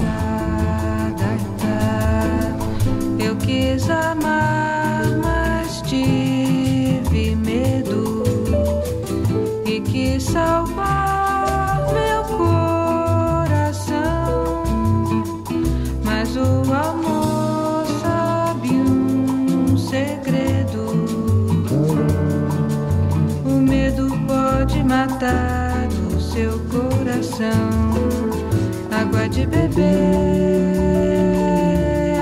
Eu 3.20 3.36
quis 3.36 3.90
amar, 3.90 5.04
mas 5.22 5.82
tive 5.82 7.36
medo 7.36 8.24
e 9.66 9.82
quis 9.82 10.24
salvar 10.24 11.86
meu 11.92 12.24
coração. 12.38 13.84
Mas 16.02 16.34
o 16.38 16.64
amor 16.74 17.86
sabe 18.02 18.70
um 18.70 19.78
segredo. 19.78 20.96
O 23.46 23.60
medo 23.60 24.10
pode 24.26 24.82
matar 24.82 25.65
seu 26.36 26.60
coração. 26.68 27.70
Água 28.92 29.30
de 29.30 29.46
beber, 29.46 29.86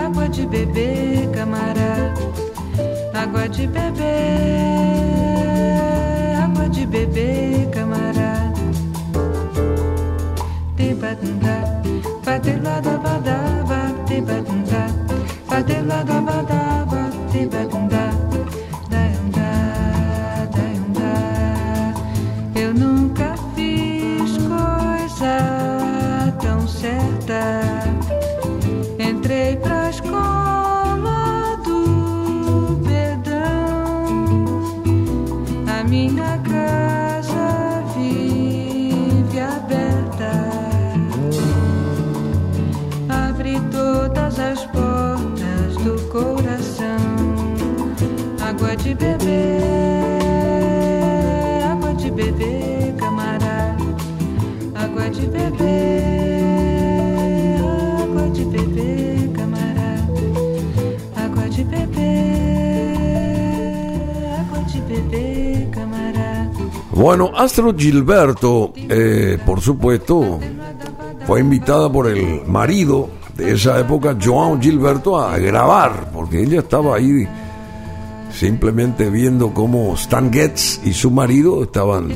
água 0.06 0.30
de 0.30 0.45
beber, 0.45 1.31
camarada. 1.31 2.14
Água 3.14 3.49
de 3.49 3.65
beber, 3.65 4.03
água 6.44 6.69
de 6.69 6.85
beber, 6.85 7.69
camarada. 7.72 8.53
Te 10.77 10.94
batunda, 10.94 11.81
batelada 12.23 12.98
badaba, 12.99 13.80
te 14.06 14.22
batunda, 14.22 14.85
batelada 15.49 16.22
badaba, 16.22 16.73
Bueno, 67.04 67.34
Astro 67.36 67.76
Gilberto, 67.78 68.72
eh, 68.78 69.38
por 69.46 69.60
supuesto, 69.60 70.40
fue 71.28 71.42
invitada 71.42 71.92
por 71.92 72.08
el 72.08 72.46
marido 72.48 73.10
de 73.36 73.56
esa 73.56 73.78
época, 73.78 74.18
João 74.18 74.58
Gilberto, 74.58 75.20
a 75.20 75.38
grabar, 75.38 76.12
porque 76.14 76.42
ella 76.42 76.60
estaba 76.60 76.96
ahí 76.96 77.28
simplemente 78.32 79.10
viendo 79.10 79.54
cómo 79.54 79.96
Stan 79.96 80.32
Getz 80.32 80.80
y 80.86 80.94
su 80.94 81.12
marido 81.12 81.64
estaban 81.64 82.08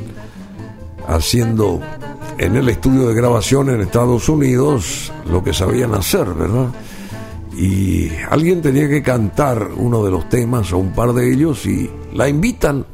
haciendo 1.06 1.82
en 2.38 2.56
el 2.56 2.70
estudio 2.70 3.10
de 3.10 3.14
grabación 3.14 3.70
en 3.70 3.82
Estados 3.82 4.30
Unidos 4.30 5.12
lo 5.30 5.44
que 5.44 5.52
sabían 5.52 5.96
hacer, 5.96 6.34
¿verdad? 6.34 6.68
Y 7.58 8.10
alguien 8.30 8.62
tenía 8.62 8.88
que 8.88 9.04
cantar 9.04 9.68
uno 9.76 10.06
de 10.06 10.12
los 10.12 10.30
temas 10.30 10.72
o 10.72 10.78
un 10.78 10.94
par 10.94 11.12
de 11.12 11.30
ellos 11.30 11.66
y 11.66 11.90
la 12.14 12.30
invitan, 12.30 12.86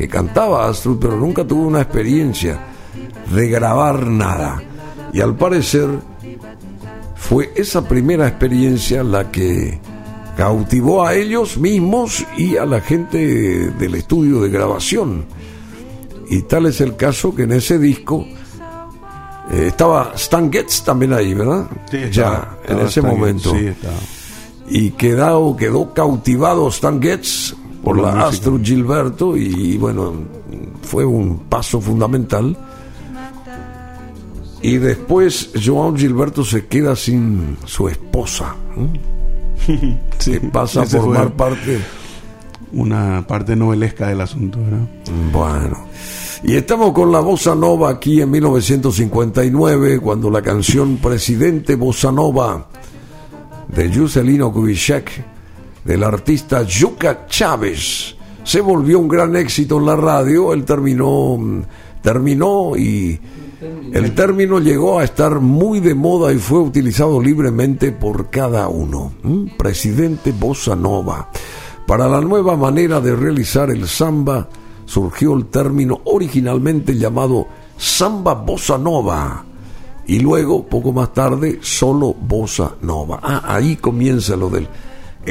que 0.00 0.08
cantaba 0.08 0.66
Astrid, 0.66 0.96
pero 0.98 1.14
nunca 1.14 1.46
tuvo 1.46 1.66
una 1.66 1.82
experiencia 1.82 2.58
de 3.34 3.48
grabar 3.50 4.06
nada. 4.06 4.62
Y 5.12 5.20
al 5.20 5.36
parecer 5.36 5.90
fue 7.16 7.52
esa 7.54 7.86
primera 7.86 8.26
experiencia 8.26 9.04
la 9.04 9.30
que 9.30 9.78
cautivó 10.38 11.04
a 11.04 11.14
ellos 11.14 11.58
mismos 11.58 12.24
y 12.38 12.56
a 12.56 12.64
la 12.64 12.80
gente 12.80 13.18
del 13.72 13.94
estudio 13.94 14.40
de 14.40 14.48
grabación. 14.48 15.26
Y 16.30 16.42
tal 16.42 16.64
es 16.64 16.80
el 16.80 16.96
caso 16.96 17.34
que 17.34 17.42
en 17.42 17.52
ese 17.52 17.78
disco 17.78 18.24
eh, 19.52 19.66
estaba 19.66 20.12
Stan 20.14 20.50
Getz 20.50 20.82
también 20.82 21.12
ahí, 21.12 21.34
¿verdad? 21.34 21.66
Sí, 21.90 21.98
ya, 21.98 22.06
estaba- 22.08 22.56
en 22.56 22.62
estaba 22.62 22.80
ese 22.88 23.00
Stan 23.00 23.04
Getz, 23.10 23.18
momento. 23.18 23.50
Sí, 23.54 23.66
estaba. 23.66 23.96
Y 24.70 24.90
quedó, 24.92 25.56
quedó 25.58 25.92
cautivado 25.92 26.68
Stan 26.68 27.02
Getz 27.02 27.54
por, 27.82 27.96
Por 27.96 28.02
la. 28.02 28.28
Astro 28.28 28.58
Gilberto 28.62 29.36
y 29.36 29.76
bueno, 29.78 30.12
fue 30.82 31.04
un 31.04 31.40
paso 31.48 31.80
fundamental 31.80 32.56
Y 34.62 34.76
después 34.76 35.50
Joao 35.64 35.96
Gilberto 35.96 36.44
se 36.44 36.66
queda 36.66 36.94
sin 36.94 37.56
su 37.64 37.88
esposa. 37.88 38.54
¿eh? 38.76 39.98
Sí, 40.18 40.32
que 40.32 40.40
pasa 40.48 40.82
a 40.82 40.86
formar 40.86 41.32
parte. 41.32 41.80
una 42.72 43.24
parte 43.26 43.56
novelesca 43.56 44.08
del 44.08 44.20
asunto, 44.20 44.58
¿verdad? 44.58 44.86
Bueno. 45.32 45.78
Y 46.42 46.56
estamos 46.56 46.92
con 46.92 47.10
la 47.10 47.20
Bossa 47.20 47.54
Nova 47.54 47.90
aquí 47.90 48.20
en 48.20 48.30
1959, 48.30 49.98
cuando 50.00 50.30
la 50.30 50.42
canción 50.42 50.96
Presidente 50.98 51.74
Bossa 51.76 52.12
Nova 52.12 52.66
de 53.68 53.94
Juscelino 53.94 54.52
Kubitschek, 54.52 55.24
del 55.84 56.04
artista 56.04 56.62
Yuka 56.62 57.26
Chávez, 57.26 58.16
se 58.44 58.60
volvió 58.60 58.98
un 58.98 59.08
gran 59.08 59.36
éxito 59.36 59.78
en 59.78 59.86
la 59.86 59.96
radio. 59.96 60.52
Él 60.52 60.64
terminó, 60.64 61.36
mm, 61.36 61.62
terminó 62.02 62.76
y 62.76 63.20
el 63.92 64.14
término 64.14 64.58
llegó 64.58 64.98
a 64.98 65.04
estar 65.04 65.40
muy 65.40 65.80
de 65.80 65.94
moda 65.94 66.32
y 66.32 66.38
fue 66.38 66.60
utilizado 66.60 67.20
libremente 67.20 67.92
por 67.92 68.30
cada 68.30 68.68
uno. 68.68 69.12
Presidente 69.58 70.32
Bossa 70.32 70.74
Nova. 70.74 71.28
Para 71.86 72.08
la 72.08 72.20
nueva 72.20 72.56
manera 72.56 73.00
de 73.00 73.14
realizar 73.14 73.70
el 73.70 73.86
samba 73.88 74.48
surgió 74.86 75.36
el 75.36 75.46
término 75.46 76.00
originalmente 76.04 76.96
llamado 76.96 77.46
samba 77.76 78.34
bossa 78.34 78.76
nova 78.78 79.44
y 80.06 80.18
luego, 80.18 80.66
poco 80.66 80.92
más 80.92 81.12
tarde, 81.12 81.60
solo 81.62 82.14
bossa 82.14 82.74
nova. 82.82 83.20
Ah, 83.22 83.42
ahí 83.46 83.76
comienza 83.76 84.36
lo 84.36 84.50
del 84.50 84.68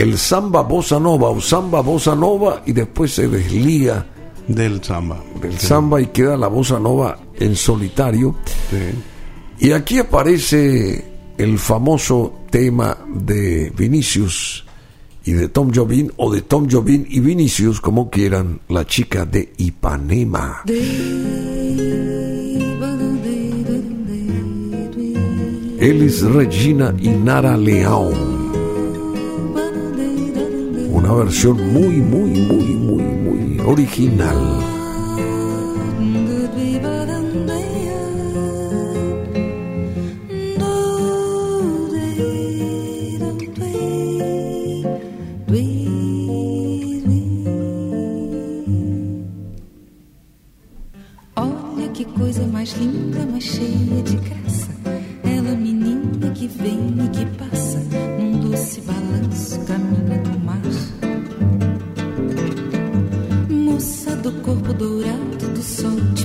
el 0.01 0.17
samba 0.17 0.61
bossa 0.63 0.99
nova 0.99 1.29
o 1.29 1.41
samba 1.41 1.81
bossa 1.81 2.15
nova 2.15 2.61
y 2.65 2.71
después 2.71 3.11
se 3.13 3.27
desliga 3.27 4.05
Del 4.47 4.81
samba. 4.83 5.21
del 5.41 5.57
samba 5.59 5.99
y 6.01 6.07
queda 6.07 6.35
la 6.37 6.47
bossa 6.47 6.79
nova 6.79 7.19
en 7.39 7.55
solitario. 7.55 8.35
Sí. 8.71 9.67
Y 9.67 9.71
aquí 9.73 9.99
aparece 9.99 11.05
el 11.37 11.59
famoso 11.59 12.33
tema 12.49 12.97
de 13.13 13.71
Vinicius 13.77 14.65
y 15.25 15.33
de 15.33 15.49
Tom 15.49 15.69
Jobim, 15.73 16.09
o 16.17 16.31
de 16.33 16.41
Tom 16.41 16.67
Jobim 16.71 17.05
y 17.07 17.19
Vinicius, 17.19 17.79
como 17.81 18.09
quieran, 18.09 18.61
la 18.69 18.85
chica 18.87 19.25
de 19.25 19.53
Ipanema. 19.57 20.63
Elis 25.79 26.21
Regina 26.23 26.93
y 26.99 27.09
Nara 27.09 27.55
Leão. 27.57 28.38
Una 30.99 31.13
versión 31.13 31.55
muy, 31.71 31.95
muy, 32.01 32.29
muy, 32.29 32.75
muy, 32.75 33.03
muy 33.03 33.59
original. 33.61 34.35
Ela, 55.23 55.55
menina 55.55 56.31
que 56.33 56.47
vem 56.47 57.05
e 57.05 57.07
que 57.09 57.25
passa 57.37 57.79
num 58.19 58.49
doce 58.49 58.81
balanço, 58.81 59.08
do 64.29 64.41
corpo 64.41 64.73
dourado 64.73 65.47
do 65.55 65.61
sol 65.63 66.18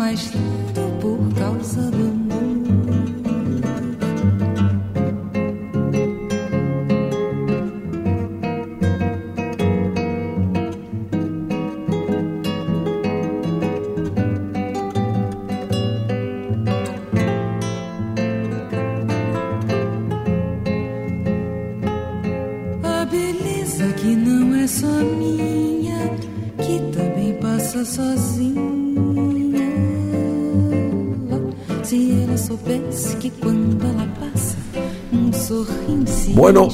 mais 0.00 0.32
longe. 0.32 0.69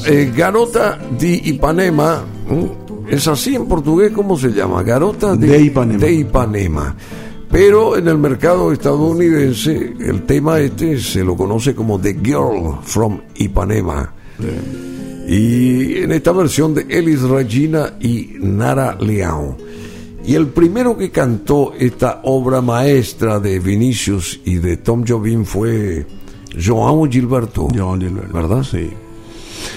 Eh, 0.06 0.32
Garota 0.36 0.98
de 1.18 1.34
Ipanema, 1.44 2.24
¿m? 2.50 2.70
es 3.08 3.26
así 3.28 3.54
en 3.54 3.66
portugués, 3.66 4.12
¿cómo 4.12 4.38
se 4.38 4.50
llama? 4.50 4.82
Garota 4.82 5.36
de, 5.36 5.46
De 5.46 5.62
Ipanema. 5.62 5.98
de 6.00 6.12
Ipanema. 6.12 6.96
Pero 7.50 7.96
en 7.96 8.08
el 8.08 8.18
mercado 8.18 8.72
estadounidense 8.72 9.94
el 10.00 10.22
tema 10.24 10.58
este 10.58 10.98
se 10.98 11.22
lo 11.22 11.36
conoce 11.36 11.74
como 11.74 11.98
The 12.00 12.14
Girl 12.22 12.78
from 12.82 13.20
Ipanema. 13.36 14.12
Y 15.28 15.98
en 16.02 16.12
esta 16.12 16.32
versión 16.32 16.74
de 16.74 16.86
Elis 16.88 17.22
Regina 17.22 17.94
y 18.00 18.32
Nara 18.40 18.98
Leão. 19.00 19.56
Y 20.24 20.34
el 20.34 20.48
primero 20.48 20.96
que 20.96 21.10
cantó 21.10 21.72
esta 21.78 22.20
obra 22.24 22.60
maestra 22.60 23.38
de 23.38 23.60
Vinicius 23.60 24.40
y 24.44 24.56
de 24.56 24.76
Tom 24.78 25.04
Jobim 25.06 25.44
fue 25.44 26.04
João 26.56 27.08
Gilberto. 27.10 27.68
Joao 27.72 27.96
Gilberto. 27.96 28.32
¿Verdad? 28.32 28.62
Sí. 28.64 28.90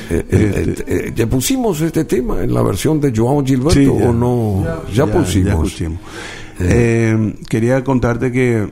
Eh, 0.10 0.26
eh, 0.30 0.76
eh, 0.78 0.84
eh, 0.88 1.14
¿Ya 1.16 1.28
pusimos 1.28 1.82
este 1.82 2.03
tema 2.06 2.44
en 2.44 2.53
la 2.53 2.61
versión 2.61 2.99
de 2.99 3.14
Joao 3.16 3.44
Gilberto 3.45 3.72
Sí, 3.72 3.86
ya. 3.86 3.91
o 4.10 4.14
no? 4.14 4.64
Ya, 4.94 5.06
pusimos. 5.06 5.48
ya 5.49 5.56
pusimos. 5.57 5.99
Eh, 6.60 7.36
quería 7.48 7.84
contarte 7.84 8.32
que 8.32 8.68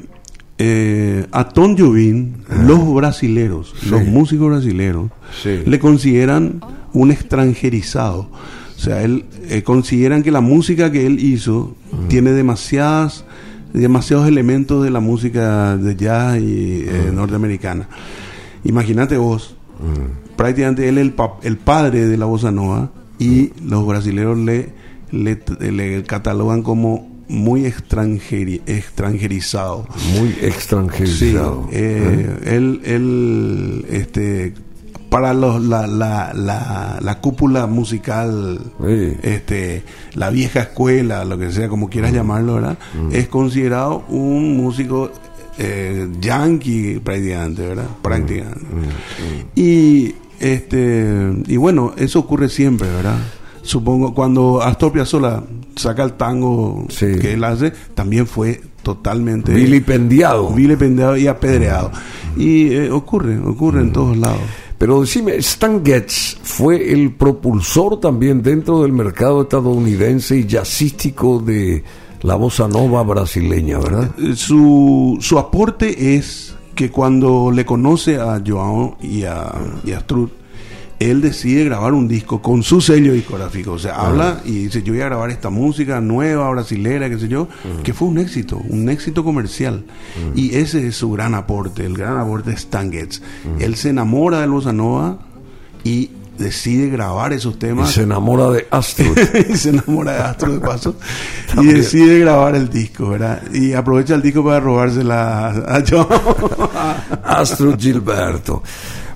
eh, 0.58 1.26
a 1.32 1.50
Tom 1.50 1.76
Jobim, 1.78 2.34
los 2.66 2.94
brasileros, 2.94 3.74
los 3.90 4.04
músicos 4.06 4.50
brasileros, 4.50 5.10
Sí. 5.44 5.60
le 5.66 5.80
consideran 5.80 6.60
un 6.94 7.12
extranjerizado. 7.12 8.30
O 8.76 8.80
sea, 8.80 9.04
él 9.04 9.26
eh, 9.50 9.64
consideran 9.64 10.24
que 10.24 10.32
la 10.32 10.42
música 10.42 10.92
que 10.92 11.06
él 11.06 11.20
hizo 11.20 11.76
tiene 12.10 12.32
demasiadas 12.32 13.24
demasiados 13.74 14.28
elementos 14.28 14.84
de 14.84 14.90
la 14.90 15.00
música 15.00 15.78
de 15.78 15.96
jazz 15.96 16.40
y 16.40 16.86
eh, 16.88 17.12
norteamericana. 17.14 17.88
Imagínate 18.64 19.18
vos, 19.18 19.56
prácticamente 20.38 20.88
él 20.88 20.98
es 20.98 21.02
el, 21.02 21.14
pa- 21.14 21.38
el 21.44 21.58
padre 21.58 22.06
de 22.08 22.16
la 22.18 22.26
bossa 22.26 22.52
nova 22.52 22.92
y 23.20 23.52
los 23.66 23.86
brasileños 23.86 24.38
le, 24.38 24.70
le, 25.12 25.42
le 25.72 26.04
catalogan 26.04 26.62
como 26.64 27.10
muy 27.28 27.64
extranjeri- 27.64 28.62
extranjerizado. 28.68 29.86
Muy 30.18 30.30
Sí, 30.30 30.46
extranjerizado. 30.46 31.68
eh, 31.74 32.38
él, 32.46 32.82
él, 32.86 33.86
este, 33.90 34.54
para 35.10 35.34
los, 35.34 35.62
la, 35.64 35.88
la, 35.88 36.34
la, 36.34 37.00
la 37.02 37.20
cúpula 37.20 37.66
musical, 37.66 38.60
Sí. 38.86 39.14
este, 39.24 39.84
la 40.14 40.30
vieja 40.30 40.62
escuela, 40.62 41.26
lo 41.26 41.38
que 41.38 41.52
sea, 41.52 41.68
como 41.70 41.90
quieras 41.90 42.14
llamarlo, 42.14 42.56
¿verdad? 42.56 42.78
Es 43.12 43.28
considerado 43.28 44.04
un 44.10 44.56
músico 44.58 45.10
eh, 45.58 46.08
yankee 46.22 47.00
prácticamente, 47.04 47.62
¿verdad? 47.68 47.88
Prácticamente. 48.02 48.66
Y, 49.56 50.14
este, 50.40 51.34
y 51.48 51.58
bueno, 51.58 51.94
eso 51.98 52.20
ocurre 52.20 52.50
siempre, 52.50 52.90
¿verdad? 52.90 53.18
Supongo, 53.62 54.14
cuando 54.14 54.62
Astor 54.62 54.94
Piazzolla 54.94 55.44
saca 55.76 56.04
el 56.04 56.14
tango 56.14 56.86
Sí. 56.90 57.06
que 57.20 57.34
él 57.34 57.44
hace, 57.44 57.72
también 57.94 58.26
fue 58.26 58.62
totalmente 58.82 59.54
Vilipendiado. 59.54 60.52
vilipendiado 60.52 61.18
y 61.18 61.28
apedreado. 61.28 61.92
Y 62.38 62.72
eh, 62.74 62.92
ocurre, 62.92 63.38
ocurre 63.40 63.82
en 63.82 63.92
todos 63.92 64.16
lados. 64.16 64.40
Pero 64.78 65.02
decime, 65.02 65.36
Stan 65.38 65.84
Getz 65.84 66.38
fue 66.44 66.94
el 66.94 67.12
propulsor 67.16 68.00
también 68.00 68.42
dentro 68.42 68.84
del 68.84 68.94
mercado 68.94 69.42
estadounidense 69.42 70.38
y 70.38 70.46
jazzístico 70.46 71.40
de 71.40 71.84
la 72.22 72.36
bossa 72.36 72.68
nova 72.68 73.04
brasileña, 73.04 73.80
¿verdad? 73.80 74.12
Eh, 74.20 74.36
Su, 74.36 75.18
su 75.20 75.38
aporte 75.40 76.16
es 76.16 76.56
que 76.78 76.92
cuando 76.92 77.50
le 77.52 77.66
conoce 77.66 78.18
a 78.18 78.40
Joao 78.46 78.98
y 79.02 79.24
a, 79.24 79.52
y 79.84 79.94
a 79.94 80.00
Strut, 80.02 80.32
él 81.00 81.22
decide 81.22 81.66
grabar 81.66 81.94
un 81.94 82.08
disco 82.08 82.40
con 82.40 82.62
su 82.62 82.82
sello 82.82 83.14
discográfico. 83.14 83.74
O 83.74 83.80
sea, 83.80 83.96
habla 83.96 84.42
y 84.46 84.66
dice, 84.66 84.84
yo 84.84 84.94
voy 84.94 85.02
a 85.02 85.06
grabar 85.06 85.32
esta 85.32 85.50
música 85.50 86.00
nueva, 86.02 86.50
brasilera, 86.52 87.10
qué 87.10 87.18
sé 87.18 87.28
yo, 87.28 87.48
que 87.84 87.94
fue 87.94 88.08
un 88.08 88.20
éxito, 88.20 88.62
un 88.70 88.90
éxito 88.90 89.24
comercial. 89.24 89.86
Y 90.36 90.56
ese 90.56 90.88
es 90.88 90.96
su 90.96 91.12
gran 91.12 91.34
aporte, 91.34 91.84
el 91.84 91.98
gran 91.98 92.18
aporte 92.18 92.52
de 92.52 92.56
Stan 92.56 92.92
Getz. 92.92 93.22
Él 93.60 93.76
se 93.76 93.90
enamora 93.90 94.40
de 94.42 94.48
Bossa 94.48 94.72
Nova 94.72 95.18
y 95.84 96.12
decide 96.38 96.90
grabar 96.90 97.34
esos 97.34 97.56
Y 97.56 97.58
temas. 97.58 97.92
se 97.92 98.04
enamora 98.04 98.50
de 98.50 98.68
Astrid. 98.70 99.18
y 99.50 99.58
se 99.58 99.70
enamora 99.70 100.14
de 100.14 100.20
Astro 100.20 100.54
de 100.54 100.60
paso 100.60 100.96
y 101.62 101.66
decide 101.66 102.20
grabar 102.20 102.56
el 102.56 102.70
disco, 102.70 103.10
¿verdad? 103.10 103.42
Y 103.54 103.74
aprovecha 103.74 104.16
el 104.16 104.22
disco 104.22 104.44
para 104.44 104.60
robársela 104.60 105.50
a, 105.50 105.84
Joao. 105.88 106.70
Astro 107.24 107.76
Gilberto. 107.78 108.64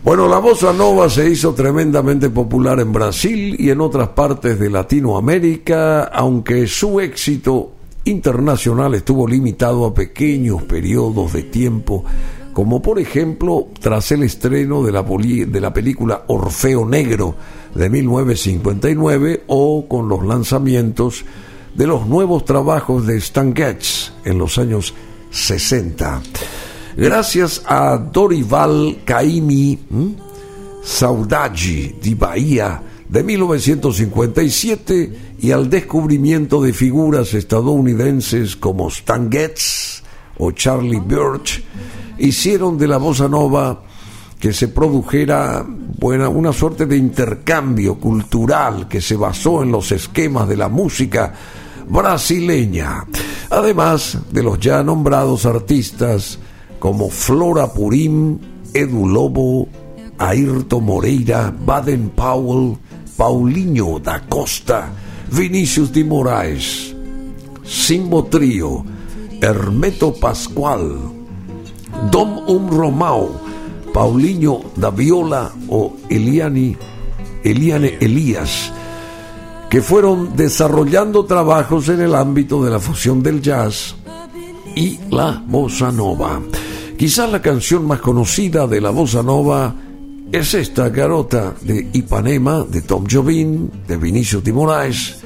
Bueno, 0.03 0.27
la 0.27 0.39
bossa 0.39 0.73
nova 0.73 1.10
se 1.10 1.30
hizo 1.30 1.53
tremendamente 1.53 2.31
popular 2.31 2.80
en 2.80 2.91
Brasil 2.91 3.56
y 3.60 3.69
en 3.69 3.81
otras 3.81 4.10
partes 4.10 4.60
de 4.60 4.69
Latinoamérica, 4.69 6.06
aunque 6.06 6.65
su 6.65 6.99
éxito 6.99 7.73
internacional 8.06 8.95
estuvo 8.95 9.27
limitado 9.27 9.85
a 9.85 9.93
pequeños 9.93 10.64
periodos 10.64 11.34
de 11.34 11.43
tiempo, 11.43 12.03
como 12.53 12.82
por 12.82 12.99
ejemplo 12.99 13.68
tras 13.80 14.11
el 14.11 14.23
estreno 14.23 14.84
de 14.84 14.91
la, 14.91 15.03
de 15.03 15.61
la 15.61 15.73
película 15.73 16.23
Orfeo 16.28 16.86
Negro 16.86 17.36
de 17.76 17.90
1959 17.90 19.44
o 19.48 19.88
con 19.88 20.07
los 20.10 20.26
lanzamientos 20.26 21.23
de 21.76 21.88
los 21.88 22.07
nuevos 22.07 22.45
trabajos 22.45 23.07
de 23.07 23.18
Stan 23.18 23.56
Getz 23.56 24.11
en 24.26 24.38
los 24.38 24.57
años 24.57 24.94
60. 25.32 26.22
Gracias 26.98 27.64
a 27.65 27.98
Dorival 27.98 28.99
Caymmi, 29.06 29.80
¿m? 29.90 30.15
Saudade 30.84 31.95
de 32.02 32.15
Bahía 32.15 32.82
de 33.07 33.23
1957 33.23 35.14
y 35.40 35.52
al 35.52 35.69
descubrimiento 35.69 36.61
de 36.61 36.73
figuras 36.73 37.34
estadounidenses 37.34 38.56
como 38.56 38.88
Stan 38.88 39.30
Getz 39.32 40.02
o 40.38 40.52
Charlie 40.52 41.02
Birch, 41.02 41.64
hicieron 42.22 42.77
de 42.77 42.88
la 42.88 42.98
bossa 42.98 43.27
nova 43.27 43.81
que 44.39 44.53
se 44.53 44.69
produjera 44.69 45.64
buena, 45.68 46.27
una 46.27 46.52
suerte 46.52 46.85
de 46.85 46.98
intercambio 46.98 47.99
cultural 47.99 48.88
que 48.88 48.99
se 48.99 49.15
basó 49.15 49.61
en 49.61 49.72
los 49.72 49.91
esquemas 49.91 50.48
de 50.48 50.57
la 50.57 50.68
música 50.68 51.34
brasileña, 51.88 53.06
además 53.49 54.18
de 54.31 54.41
los 54.41 54.60
ya 54.60 54.81
nombrados 54.81 55.45
artistas 55.45 56.39
como 56.80 57.10
Flora 57.10 57.72
Purim, 57.72 58.39
Edu 58.73 59.07
Lobo, 59.07 59.68
Ayrton 60.18 60.85
Moreira, 60.85 61.53
Baden 61.65 62.10
Powell, 62.10 62.77
Paulinho 63.15 63.99
da 63.99 64.22
Costa, 64.27 64.89
Vinicius 65.31 65.91
de 65.91 66.03
Moraes, 66.03 66.95
Simbo 67.64 68.26
Trio, 68.26 68.84
Hermeto 69.39 70.14
Pascual, 70.14 71.20
Dom 72.10 72.44
Um 72.48 72.69
Romao, 72.69 73.30
Paulinho 73.94 74.61
da 74.76 74.90
Viola 74.90 75.52
o 75.68 75.98
Eliani, 76.10 76.76
Eliane 77.44 77.98
Elías, 77.99 78.73
que 79.69 79.82
fueron 79.82 80.36
desarrollando 80.36 81.26
trabajos 81.26 81.90
en 81.90 82.02
el 82.02 82.15
ámbito 82.15 82.64
de 82.64 82.72
la 82.72 82.80
fusión 82.80 83.22
del 83.22 83.41
jazz 83.41 83.95
y 84.76 84.99
la 85.10 85.44
bossa 85.45 85.91
nova. 85.91 86.41
Quizás 86.98 87.32
la 87.32 87.41
canción 87.41 87.86
más 87.86 87.99
conocida 87.99 88.68
de 88.68 88.82
la 88.82 88.90
bossa 88.90 89.22
nova 89.22 89.76
es 90.32 90.53
esta 90.53 90.90
garota 90.90 91.53
de 91.61 91.90
Ipanema 91.94 92.64
de 92.64 92.82
Tom 92.82 93.06
Jobim, 93.10 93.69
de 93.88 93.98
Vinicius 93.98 94.44
de 94.44 94.53
Moraes, 94.53 95.18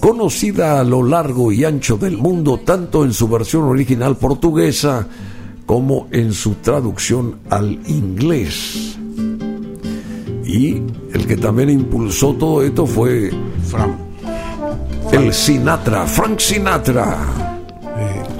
conocida 0.00 0.80
a 0.80 0.84
lo 0.84 1.02
largo 1.02 1.50
y 1.50 1.64
ancho 1.64 1.96
del 1.96 2.18
mundo 2.18 2.60
tanto 2.64 3.04
en 3.04 3.12
su 3.12 3.26
versión 3.26 3.64
original 3.64 4.16
portuguesa 4.16 5.08
como 5.66 6.08
en 6.10 6.32
su 6.32 6.54
traducción 6.56 7.38
al 7.50 7.78
inglés. 7.86 8.98
Y 10.44 10.82
el 11.12 11.26
que 11.26 11.36
también 11.36 11.70
impulsó 11.70 12.34
todo 12.34 12.62
esto 12.62 12.86
fue 12.86 13.30
Fran. 13.66 13.96
el 15.12 15.32
Sinatra, 15.32 16.06
Frank 16.06 16.38
Sinatra, 16.38 17.16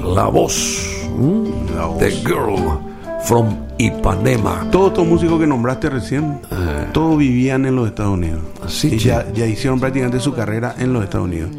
la 0.04 0.26
voz, 0.26 1.06
¿m? 1.18 1.50
La 1.74 1.86
voz. 1.86 1.98
The 1.98 2.10
Girl 2.10 2.78
from 3.24 3.56
Ipanema. 3.78 4.68
Todos 4.70 4.88
estos 4.88 5.06
músicos 5.06 5.40
que 5.40 5.46
nombraste 5.46 5.90
recién, 5.90 6.40
todos 6.92 7.18
vivían 7.18 7.64
en 7.66 7.74
los 7.74 7.88
Estados 7.88 8.12
Unidos. 8.12 8.42
Así 8.62 8.94
y 8.94 8.98
ya, 8.98 9.32
ya 9.32 9.46
hicieron 9.46 9.80
prácticamente 9.80 10.20
su 10.20 10.34
carrera 10.34 10.74
en 10.78 10.92
los 10.92 11.02
Estados 11.02 11.26
Unidos. 11.26 11.50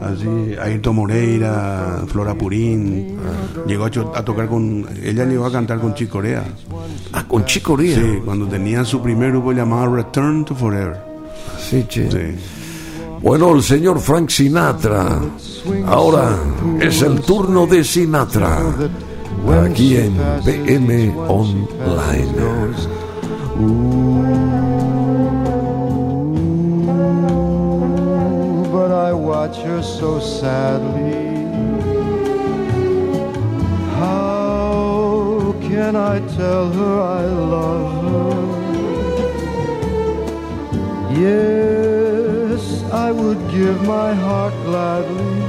Así, 0.00 0.54
Ayrton 0.60 0.96
Moreira, 0.96 2.04
Flora 2.06 2.34
Purín, 2.34 3.16
llegó 3.66 3.84
a, 3.84 3.90
tocar 3.90 4.48
con, 4.48 4.86
ella 5.02 5.24
llegó 5.24 5.46
a 5.46 5.52
cantar 5.52 5.80
con 5.80 5.94
Chick 5.94 6.08
Corea. 6.08 6.44
Ah, 7.12 7.24
con 7.26 7.44
Chico 7.44 7.76
Ría. 7.76 7.96
Sí, 7.96 8.20
cuando 8.24 8.46
tenían 8.46 8.84
su 8.84 9.00
primer 9.00 9.30
grupo 9.30 9.52
llamado 9.52 9.94
Return 9.94 10.44
to 10.44 10.54
Forever. 10.54 10.96
Sí, 11.58 11.84
che. 11.88 12.10
Sí. 12.10 12.18
Bueno, 13.22 13.54
el 13.54 13.62
señor 13.62 14.00
Frank 14.00 14.28
Sinatra. 14.28 15.20
Ahora 15.86 16.36
es 16.80 17.00
el 17.00 17.20
turno 17.22 17.66
de 17.66 17.82
Sinatra. 17.82 18.60
Aquí 19.64 19.96
en 19.96 20.14
BM 20.44 21.14
Online. 21.28 22.34
Watch 29.46 29.58
her 29.58 29.82
so 29.82 30.20
sadly. 30.20 31.34
How 34.00 35.54
can 35.60 35.96
I 35.96 36.20
tell 36.38 36.72
her 36.72 36.94
I 37.00 37.24
love 37.54 37.90
her? 38.06 38.34
Yes, 41.26 42.62
I 42.90 43.12
would 43.12 43.40
give 43.50 43.82
my 43.82 44.14
heart 44.14 44.54
gladly. 44.64 45.40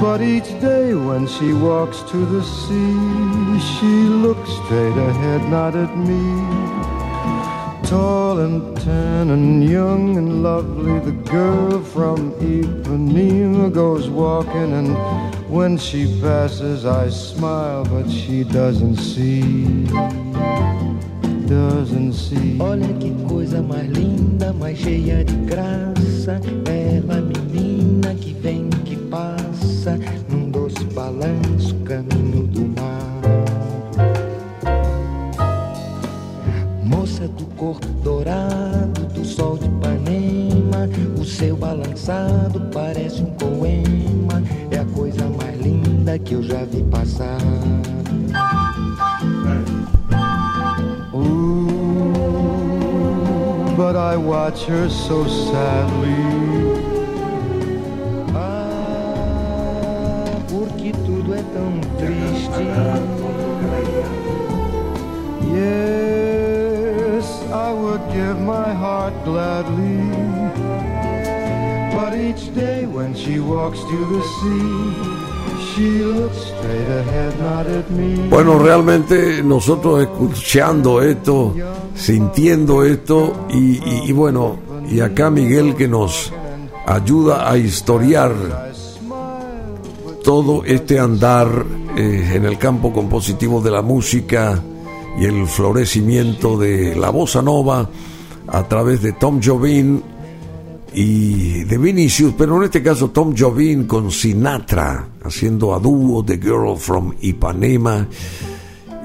But 0.00 0.22
each 0.22 0.50
day 0.60 0.94
when 0.94 1.26
she 1.26 1.52
walks 1.52 2.00
to 2.12 2.18
the 2.34 2.42
sea, 2.42 3.60
she 3.72 3.92
looks 4.24 4.50
straight 4.64 4.98
ahead, 5.10 5.42
not 5.50 5.76
at 5.76 5.92
me. 6.08 6.83
Tall 7.86 8.38
and 8.38 8.76
tan 8.78 9.30
and 9.30 9.62
young 9.68 10.16
and 10.16 10.42
lovely, 10.42 11.00
the 11.00 11.12
girl 11.30 11.82
from 11.82 12.32
Ipanema 12.40 13.72
goes 13.72 14.08
walking, 14.08 14.72
and 14.72 14.96
when 15.48 15.76
she 15.76 16.06
passes, 16.20 16.86
I 16.86 17.10
smile, 17.10 17.84
but 17.84 18.08
she 18.08 18.42
doesn't 18.42 18.96
see. 18.96 19.86
Doesn't 21.46 22.14
see. 22.14 22.58
Olha 22.58 22.88
que 22.94 23.12
coisa 23.28 23.60
mais 23.60 23.86
linda, 23.90 24.52
mais 24.54 24.78
cheia 24.78 25.22
de 25.22 25.34
graça. 25.44 26.40
Ela, 26.66 27.20
menina 27.20 28.14
que 28.14 28.32
vem, 28.32 28.63
eu 46.34 46.42
já 46.42 46.64
vi 46.64 46.82
passar. 46.84 47.38
Ooh, 51.14 51.68
but 53.76 53.94
I 53.94 54.16
watch 54.16 54.66
her 54.66 54.88
so 54.90 55.24
sadly. 55.28 56.24
Ah, 58.34 60.24
porque 60.48 60.92
tudo 61.06 61.34
é 61.34 61.42
tão 61.54 61.80
triste. 61.98 62.64
Yes, 65.54 67.26
I 67.52 67.72
would 67.72 68.02
give 68.12 68.40
my 68.40 68.74
heart 68.74 69.14
gladly. 69.24 70.02
But 71.94 72.14
each 72.18 72.52
day 72.52 72.86
when 72.86 73.14
she 73.14 73.38
walks 73.38 73.78
to 73.78 74.04
the 74.10 74.22
sea, 74.40 75.23
Bueno, 78.30 78.58
realmente 78.58 79.42
nosotros 79.42 80.02
escuchando 80.02 81.02
esto, 81.02 81.54
sintiendo 81.94 82.84
esto 82.84 83.46
y, 83.50 84.12
bueno, 84.12 84.56
y 84.88 85.00
acá 85.00 85.30
Miguel 85.30 85.74
que 85.74 85.88
nos 85.88 86.32
ayuda 86.86 87.50
a 87.50 87.56
historiar 87.56 88.32
todo 90.22 90.64
este 90.64 90.98
andar 90.98 91.48
eh, 91.96 92.32
en 92.34 92.44
el 92.44 92.56
campo 92.58 92.92
compositivo 92.92 93.60
de 93.60 93.70
la 93.70 93.82
música 93.82 94.62
y 95.18 95.24
el 95.24 95.46
florecimiento 95.46 96.58
de 96.58 96.96
la 96.96 97.10
bossa 97.10 97.42
nova 97.42 97.88
a 98.46 98.68
través 98.68 99.02
de 99.02 99.12
Tom 99.12 99.40
Jobim 99.42 100.00
y 100.94 101.64
de 101.64 101.76
Vinicius, 101.78 102.34
pero 102.38 102.56
en 102.58 102.64
este 102.64 102.82
caso 102.82 103.10
Tom 103.10 103.34
Jobim 103.36 103.86
con 103.86 104.10
Sinatra 104.10 105.08
haciendo 105.24 105.74
a 105.74 105.78
dúo 105.80 106.24
The 106.24 106.38
Girl 106.38 106.76
from 106.78 107.12
Ipanema 107.20 108.06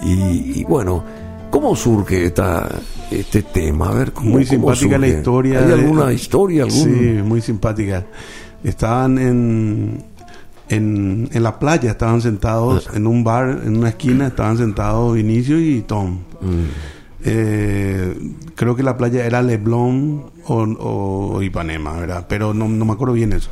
y, 0.04 0.60
y 0.62 0.64
bueno, 0.66 1.04
¿cómo 1.50 1.76
surge 1.76 2.26
esta, 2.26 2.70
este 3.10 3.42
tema? 3.42 3.90
A 3.90 3.94
ver, 3.94 4.12
¿cómo, 4.14 4.32
Muy 4.32 4.46
cómo 4.46 4.74
simpática 4.76 4.98
la 5.00 5.08
historia. 5.08 5.60
¿Hay 5.60 5.66
de- 5.68 5.74
alguna 5.74 6.14
historia? 6.14 6.64
Algún... 6.64 6.84
Sí, 6.84 7.22
muy 7.24 7.42
simpática. 7.42 8.06
Estaban 8.64 9.18
en, 9.18 10.04
en, 10.70 11.30
en 11.32 11.44
la 11.44 11.58
playa, 11.58 11.92
estaban 11.92 12.22
sentados 12.22 12.88
Ah. 12.92 12.98
en 12.98 13.08
un 13.08 13.24
bar, 13.24 13.62
en 13.66 13.78
una 13.78 13.90
esquina, 13.90 14.28
estaban 14.28 14.58
sentados 14.58 15.16
Vinicio 15.16 15.60
y 15.60 15.82
Tom. 15.82 16.20
Mm. 16.42 16.99
Eh, 17.24 18.16
creo 18.56 18.76
que 18.76 18.84
la 18.84 18.96
playa 18.98 19.26
era 19.26 19.42
Leblon 19.42 20.32
o, 20.46 20.56
o 20.56 21.42
Ipanema, 21.42 21.94
¿verdad? 22.00 22.26
Pero 22.30 22.54
no, 22.54 22.68
no 22.68 22.86
me 22.86 22.94
acuerdo 22.94 23.14
bien 23.14 23.34
eso. 23.34 23.50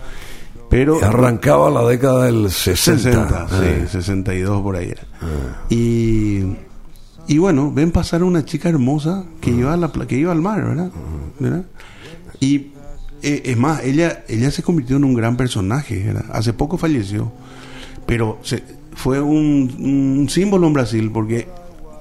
Pero 0.69 1.03
Arrancaba 1.03 1.69
la 1.69 1.83
década 1.83 2.25
del 2.25 2.51
60. 2.51 3.47
60, 3.47 3.47
eh. 3.63 3.81
sí, 3.85 3.91
62 3.93 4.61
por 4.61 4.75
ahí 4.75 4.89
era. 4.89 5.01
Y, 5.69 6.43
y 7.27 7.37
bueno, 7.37 7.71
ven 7.71 7.91
pasar 7.91 8.23
una 8.23 8.43
chica 8.43 8.69
hermosa 8.69 9.25
que 9.39 9.51
iba 9.51 9.73
a 9.73 9.77
la 9.77 9.89
que 9.91 10.17
iba 10.17 10.31
al 10.31 10.41
mar, 10.41 10.63
¿verdad? 10.63 10.91
¿Verdad? 11.39 11.65
Y 12.39 12.71
eh, 13.21 13.43
es 13.45 13.57
más, 13.57 13.83
ella 13.83 14.25
ella 14.27 14.51
se 14.51 14.61
convirtió 14.61 14.97
en 14.97 15.05
un 15.05 15.13
gran 15.13 15.37
personaje, 15.37 16.03
¿verdad? 16.03 16.25
Hace 16.31 16.53
poco 16.53 16.77
falleció, 16.77 17.31
pero 18.05 18.37
se, 18.43 18.61
fue 18.93 19.21
un, 19.21 19.73
un 19.79 20.29
símbolo 20.29 20.67
en 20.67 20.73
Brasil 20.73 21.11
porque 21.13 21.47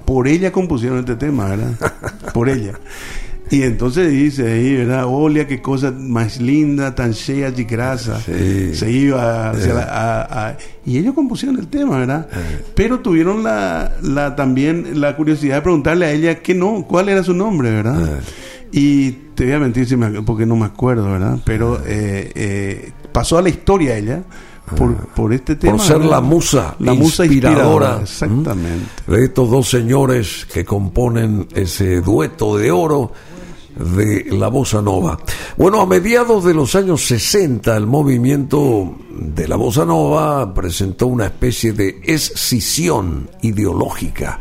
por 0.07 0.29
ella 0.29 0.51
compusieron 0.53 1.01
este 1.01 1.17
tema, 1.17 1.45
¿verdad? 1.51 1.73
Por 2.33 2.49
ella. 2.49 2.73
Y 3.51 3.63
entonces 3.63 4.11
dice 4.11 4.51
ahí, 4.53 4.75
¿verdad? 4.77 5.05
Olha, 5.07 5.47
qué 5.47 5.63
cosa 5.63 5.93
más 5.97 6.41
linda, 6.41 6.95
tan 6.97 7.13
llena 7.13 7.51
de 7.53 7.63
grasa. 7.65 8.21
Sí. 8.21 8.75
Se 8.75 8.91
iba 8.91 9.51
hacia 9.51 9.73
la- 9.75 9.83
a- 9.85 10.49
a- 10.49 10.57
y 10.85 10.99
ellos 10.99 11.15
compusieron 11.15 11.57
el 11.59 11.69
tema, 11.69 11.99
¿verdad? 11.99 12.27
Pero 12.75 12.99
tuvieron 13.01 13.45
la, 13.45 13.93
la 14.03 14.35
también 14.35 15.01
la 15.01 15.15
curiosidad 15.17 15.57
de 15.57 15.63
preguntarle 15.63 16.07
a 16.07 16.11
ella 16.13 16.35
que 16.41 16.55
no, 16.55 16.85
cuál 16.89 17.09
era 17.09 17.23
su 17.23 17.35
nombre, 17.35 17.71
¿verdad? 17.71 18.19
Y 18.73 19.13
te 19.37 19.45
voy 19.45 19.53
a 19.55 19.59
mentir 19.61 19.87
si 19.87 19.97
me- 19.97 20.23
porque 20.23 20.45
no 20.45 20.57
me 20.57 20.67
acuerdo, 20.67 21.11
¿verdad? 21.13 21.39
Pero 21.45 21.81
eh, 21.87 22.33
eh, 22.35 22.91
pasó 23.13 23.39
a 23.39 23.43
la 23.43 23.49
historia 23.49 23.97
ella 23.97 24.23
por, 24.75 24.97
por 25.09 25.33
este 25.33 25.57
tema. 25.57 25.77
Por 25.77 25.87
ser 25.87 26.05
la 26.05 26.21
musa, 26.21 26.75
la 26.81 26.95
musa 26.95 27.25
inspiradora, 27.25 28.01
inspiradora. 28.01 28.03
Exactamente. 28.03 28.87
de 29.07 29.25
estos 29.25 29.51
dos 29.51 29.69
señores 29.69 30.47
que 30.53 30.65
componen 30.65 31.47
ese 31.55 32.01
dueto 32.01 32.57
de 32.57 32.71
oro 32.71 33.13
de 33.77 34.27
la 34.31 34.49
bossa 34.49 34.81
nova. 34.81 35.19
Bueno, 35.57 35.81
a 35.81 35.87
mediados 35.87 36.45
de 36.45 36.55
los 36.55 36.75
años 36.75 37.07
60 37.07 37.77
el 37.77 37.87
movimiento 37.87 38.97
de 39.11 39.47
la 39.47 39.57
bossa 39.57 39.85
nova 39.85 40.53
presentó 40.55 41.07
una 41.07 41.27
especie 41.27 41.73
de 41.73 42.01
escisión 42.05 43.29
ideológica. 43.43 44.39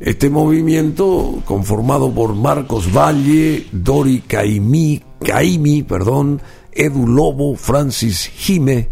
Este 0.00 0.28
movimiento, 0.28 1.40
conformado 1.44 2.12
por 2.12 2.34
Marcos 2.34 2.92
Valle, 2.92 3.66
Dori 3.72 4.20
Caimi, 4.20 5.02
Caimi, 5.24 5.82
perdón, 5.82 6.42
Edu 6.74 7.06
Lobo, 7.06 7.56
Francis 7.56 8.30
Jime, 8.36 8.88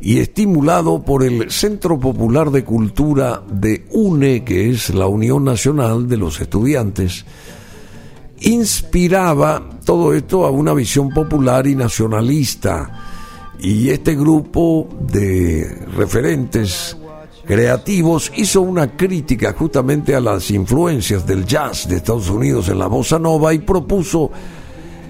y 0.00 0.18
estimulado 0.18 1.02
por 1.02 1.24
el 1.24 1.50
Centro 1.50 1.98
Popular 1.98 2.50
de 2.50 2.64
Cultura 2.64 3.42
de 3.50 3.86
UNE, 3.90 4.44
que 4.44 4.70
es 4.70 4.90
la 4.94 5.06
Unión 5.06 5.44
Nacional 5.44 6.08
de 6.08 6.16
los 6.16 6.40
Estudiantes, 6.40 7.24
inspiraba 8.40 9.62
todo 9.84 10.14
esto 10.14 10.44
a 10.46 10.50
una 10.50 10.74
visión 10.74 11.10
popular 11.10 11.66
y 11.66 11.74
nacionalista. 11.74 13.54
Y 13.58 13.88
este 13.88 14.14
grupo 14.14 14.86
de 15.00 15.86
referentes 15.96 16.96
creativos 17.46 18.32
hizo 18.36 18.60
una 18.60 18.96
crítica 18.96 19.54
justamente 19.54 20.14
a 20.14 20.20
las 20.20 20.50
influencias 20.50 21.26
del 21.26 21.46
jazz 21.46 21.88
de 21.88 21.96
Estados 21.96 22.28
Unidos 22.28 22.68
en 22.68 22.78
la 22.78 22.88
bossa 22.88 23.18
nova 23.18 23.54
y 23.54 23.60
propuso 23.60 24.30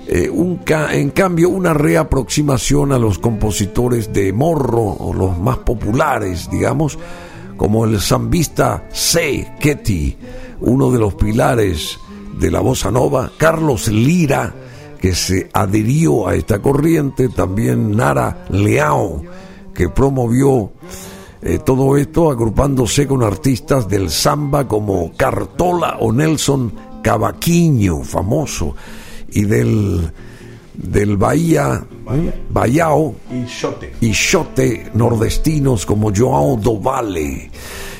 eh, 0.08 0.30
un 0.30 0.56
ca- 0.58 0.94
en 0.94 1.10
cambio 1.10 1.48
una 1.48 1.74
reaproximación 1.74 2.92
a 2.92 2.98
los 2.98 3.18
compositores 3.18 4.12
de 4.12 4.32
morro 4.32 4.82
o 4.84 5.12
los 5.12 5.38
más 5.38 5.58
populares, 5.58 6.48
digamos, 6.50 6.98
como 7.56 7.84
el 7.84 8.00
zambista 8.00 8.86
C. 8.92 9.52
Ketty, 9.58 10.16
uno 10.60 10.90
de 10.90 10.98
los 10.98 11.14
pilares 11.14 11.98
de 12.38 12.50
la 12.50 12.60
bossa 12.60 12.90
nova, 12.90 13.30
Carlos 13.36 13.88
Lira, 13.88 14.54
que 15.00 15.14
se 15.14 15.48
adhirió 15.52 16.28
a 16.28 16.34
esta 16.34 16.60
corriente, 16.60 17.28
también 17.28 17.96
Nara 17.96 18.44
Leao, 18.50 19.22
que 19.74 19.88
promovió 19.88 20.70
eh, 21.42 21.58
todo 21.64 21.96
esto 21.96 22.30
agrupándose 22.30 23.06
con 23.06 23.22
artistas 23.22 23.88
del 23.88 24.10
samba 24.10 24.66
como 24.66 25.12
Cartola 25.16 25.96
o 26.00 26.12
Nelson 26.12 26.72
Cavaquinho, 27.02 28.02
famoso, 28.02 28.74
y 29.36 29.44
del, 29.44 30.10
del 30.74 31.16
Bahía, 31.18 31.84
¿eh? 32.10 32.42
Baiao 32.48 33.14
Y 34.00 34.12
Shote. 34.12 34.90
nordestinos 34.94 35.84
como 35.84 36.10
Joao 36.14 36.56
Dovale. 36.56 37.50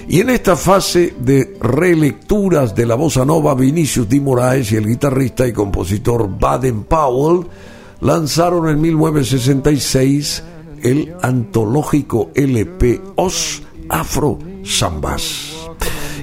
Y 0.09 0.21
en 0.21 0.31
esta 0.31 0.57
fase 0.57 1.15
de 1.19 1.57
relecturas 1.61 2.75
de 2.75 2.87
la 2.87 2.95
bossa 2.95 3.25
nova, 3.25 3.55
Vinicius 3.55 4.09
Di 4.09 4.21
Moraes 4.21 4.73
y 4.73 4.77
el 4.77 4.87
guitarrista 4.87 5.47
y 5.47 5.53
compositor 5.53 6.39
Baden 6.39 6.85
Powell 6.85 7.47
lanzaron 8.01 8.69
en 8.69 8.81
1966 8.81 10.43
el 10.83 11.15
antológico 11.21 12.31
LP 12.35 13.01
Os 13.17 13.63
Afro 13.89 14.39
Zambas. 14.65 15.56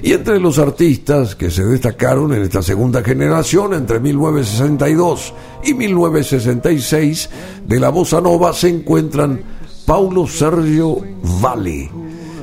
Y 0.04 0.12
entre 0.12 0.38
los 0.38 0.58
artistas 0.58 1.34
que 1.34 1.50
se 1.50 1.64
destacaron 1.64 2.34
en 2.34 2.42
esta 2.42 2.60
segunda 2.60 3.02
generación 3.02 3.72
entre 3.72 4.00
1962 4.00 5.32
y 5.64 5.72
1966 5.72 7.30
de 7.66 7.80
la 7.80 7.88
bossa 7.88 8.20
nova 8.20 8.52
se 8.52 8.68
encuentran 8.68 9.40
Paulo 9.86 10.26
Sergio 10.26 10.98
Valle, 11.42 11.90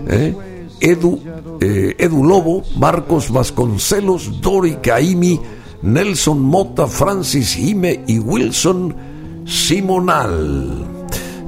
¿eh? 0.08 0.36
Edu, 0.80 1.22
eh, 1.62 1.96
Edu 2.00 2.24
Lobo, 2.24 2.64
Marcos 2.78 3.30
Vasconcelos, 3.30 4.42
Dori 4.42 4.78
Caimi, 4.82 5.40
Nelson 5.84 6.42
Mota, 6.42 6.88
Francis 6.88 7.54
Jime 7.54 8.04
y 8.08 8.18
Wilson 8.18 8.96
Simonal, 9.46 10.84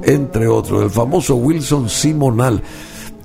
entre 0.03 0.48
otros, 0.48 0.84
el 0.84 0.91
famoso 0.91 1.38
Wilson 1.38 1.90
Simonal. 1.90 2.61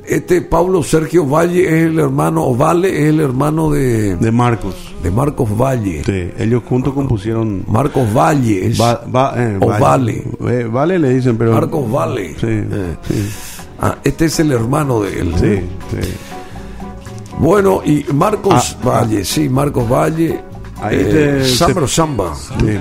Este 0.09 0.41
Paulo 0.43 0.83
Sergio 0.83 1.27
Valle 1.27 1.65
es 1.67 1.87
el 1.91 1.99
hermano, 1.99 2.45
o 2.47 2.57
Vale 2.57 2.89
es 3.03 3.09
el 3.11 3.21
hermano 3.21 3.71
de, 3.71 4.17
De 4.17 4.33
Marcos. 4.33 4.75
de 5.03 5.11
Marcos 5.11 5.49
Valle. 5.57 6.03
Sí, 6.05 6.31
ellos 6.43 6.63
juntos 6.69 6.95
compusieron. 6.95 7.63
Marcos 7.69 8.13
Valle 8.15 8.67
es 8.69 8.81
Va- 8.81 9.05
va- 9.15 9.35
eh, 9.37 9.59
o 9.61 9.67
Vale. 9.69 10.25
Eh, 10.49 10.69
vale 10.73 10.99
le 10.99 11.11
dicen, 11.15 11.37
pero. 11.37 11.53
Marcos 11.53 11.91
Valle. 11.93 12.35
Sí, 12.41 12.47
Eh. 12.47 12.97
sí, 13.07 13.29
Ah, 13.81 13.97
este 14.03 14.25
es 14.25 14.41
el 14.41 14.51
hermano 14.53 15.03
de 15.03 15.21
él. 15.21 15.35
sí, 15.39 15.61
sí. 16.01 16.11
Bueno, 17.39 17.81
y 17.85 18.05
Marcos 18.13 18.77
Valle, 18.85 19.25
sí, 19.25 19.49
Marcos 19.49 19.89
Valle. 19.89 20.41
Ahí 20.81 20.97
te- 20.97 21.45
Sambro 21.45 21.87
te- 21.87 21.93
Samba. 21.93 22.35
Sí. 22.35 22.79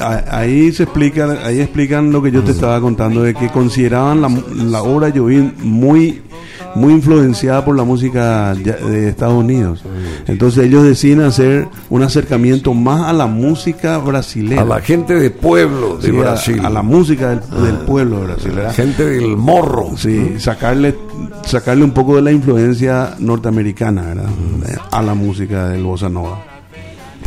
Ahí 0.00 0.72
se 0.72 0.84
explica, 0.84 1.38
ahí 1.44 1.60
explican 1.60 2.12
lo 2.12 2.22
que 2.22 2.30
yo 2.30 2.42
te 2.42 2.52
estaba 2.52 2.80
contando 2.80 3.22
de 3.22 3.34
que 3.34 3.48
consideraban 3.48 4.20
la, 4.20 4.28
la 4.54 4.82
obra 4.82 5.12
Jovín 5.14 5.54
muy 5.62 6.22
muy 6.74 6.92
influenciada 6.92 7.64
por 7.64 7.76
la 7.76 7.84
música 7.84 8.54
de 8.54 9.08
Estados 9.08 9.34
Unidos. 9.34 9.82
Entonces 10.26 10.64
ellos 10.66 10.84
deciden 10.84 11.20
hacer 11.22 11.66
un 11.88 12.02
acercamiento 12.02 12.74
más 12.74 13.08
a 13.08 13.12
la 13.12 13.26
música 13.26 13.98
brasileña. 13.98 14.62
A 14.62 14.64
la 14.64 14.80
gente 14.80 15.14
de 15.14 15.30
pueblo 15.30 15.96
de 15.96 16.06
Sí, 16.06 16.10
Brasil. 16.12 16.64
A, 16.64 16.70
la 16.70 16.82
música 16.82 17.30
del, 17.30 17.40
del 17.62 17.76
pueblo 17.78 18.20
de 18.20 18.26
Brasil. 18.26 18.52
¿verdad? 18.52 18.74
gente 18.74 19.04
del 19.04 19.36
morro. 19.36 19.88
Sí, 19.96 20.34
sacarle, 20.38 20.94
sacarle 21.44 21.84
un 21.84 21.92
poco 21.92 22.16
de 22.16 22.22
la 22.22 22.32
influencia 22.32 23.14
norteamericana 23.18 24.02
¿verdad? 24.02 24.30
a 24.92 25.02
la 25.02 25.14
música 25.14 25.68
del 25.68 25.82
bossa 25.82 26.08
nova. 26.08 26.49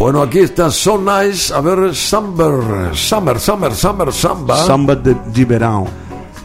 Bueno, 0.04 0.22
aquí 0.22 0.40
está 0.40 0.70
So 0.70 0.98
Nice. 0.98 1.54
A 1.54 1.62
ver, 1.62 1.96
Summer, 1.96 2.94
Summer, 2.94 3.40
Summer, 3.40 3.74
Summer, 3.74 4.12
Samba. 4.12 4.58
Samba 4.58 4.98
de, 4.98 5.14
de 5.14 5.46
verão. 5.46 5.88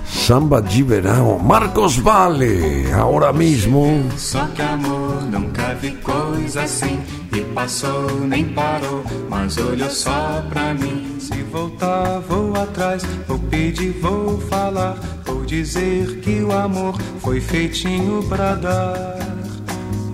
Samba 0.07 0.63
de 0.63 0.85
verão. 0.85 1.41
Marcos 1.41 1.97
Vale, 1.97 2.89
ahora 2.93 3.33
mismo. 3.33 4.09
Só 4.17 4.47
que 4.55 4.63
amor, 4.63 5.23
nunca 5.23 5.75
vi 5.75 5.91
coisa 5.97 6.63
assim. 6.63 7.01
E 7.33 7.41
passou, 7.53 8.09
nem 8.29 8.45
parou, 8.45 9.03
mas 9.29 9.57
olhou 9.57 9.91
só 9.91 10.41
pra 10.49 10.73
mim. 10.75 11.17
Se 11.19 11.43
voltar, 11.43 12.21
vou 12.29 12.55
atrás, 12.55 13.03
vou 13.27 13.41
pedir, 13.41 13.91
vou 14.01 14.41
falar. 14.43 14.97
Vou 15.27 15.45
dizer 15.45 16.21
que 16.21 16.43
o 16.43 16.53
amor 16.53 16.97
foi 17.19 17.41
feitinho 17.41 18.23
pra 18.29 18.55
dar. 18.55 19.19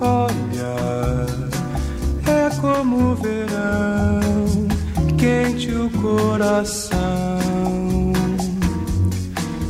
Olha, 0.01 1.44
como 2.75 3.11
o 3.11 3.15
verão, 3.15 4.19
quente 5.17 5.71
o 5.71 5.89
coração. 6.01 7.39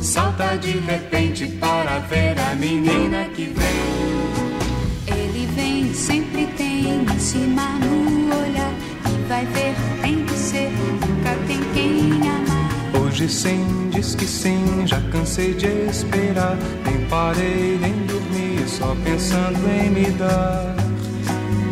Salta 0.01 0.57
de 0.57 0.79
repente 0.79 1.45
para 1.59 1.99
ver 1.99 2.35
a 2.39 2.55
menina 2.55 3.25
que 3.35 3.45
vem. 3.45 5.15
Ele 5.15 5.45
vem, 5.55 5.93
sempre 5.93 6.47
tem 6.57 7.03
em 7.03 7.19
cima 7.19 7.77
no 7.79 8.35
olhar. 8.41 8.73
E 9.05 9.27
vai 9.27 9.45
ver, 9.45 9.75
tem 10.01 10.25
que 10.25 10.33
ser, 10.33 10.71
nunca 10.71 11.35
tem 11.45 11.59
quem 11.75 12.27
amar. 12.27 13.03
Hoje 13.03 13.29
sim, 13.29 13.89
diz 13.91 14.15
que 14.15 14.25
sim, 14.25 14.83
já 14.87 14.99
cansei 15.11 15.53
de 15.53 15.67
esperar. 15.91 16.57
Nem 16.83 17.05
parei, 17.05 17.77
nem 17.79 17.93
dormi, 18.07 18.67
só 18.67 18.95
pensando 19.03 19.59
em 19.69 19.91
me 19.91 20.09
dar. 20.11 20.75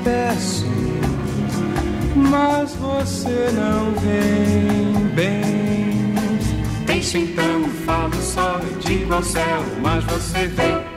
Peço, 0.03 0.67
mas 2.15 2.73
você 2.75 3.49
não 3.53 3.91
vem 3.99 5.07
bem. 5.15 6.13
Deixa 6.85 7.17
então, 7.17 7.67
falo 7.85 8.15
só, 8.21 8.59
digo 8.79 9.13
ao 9.13 9.23
céu, 9.23 9.63
mas 9.81 10.03
você 10.05 10.47
vem. 10.47 10.92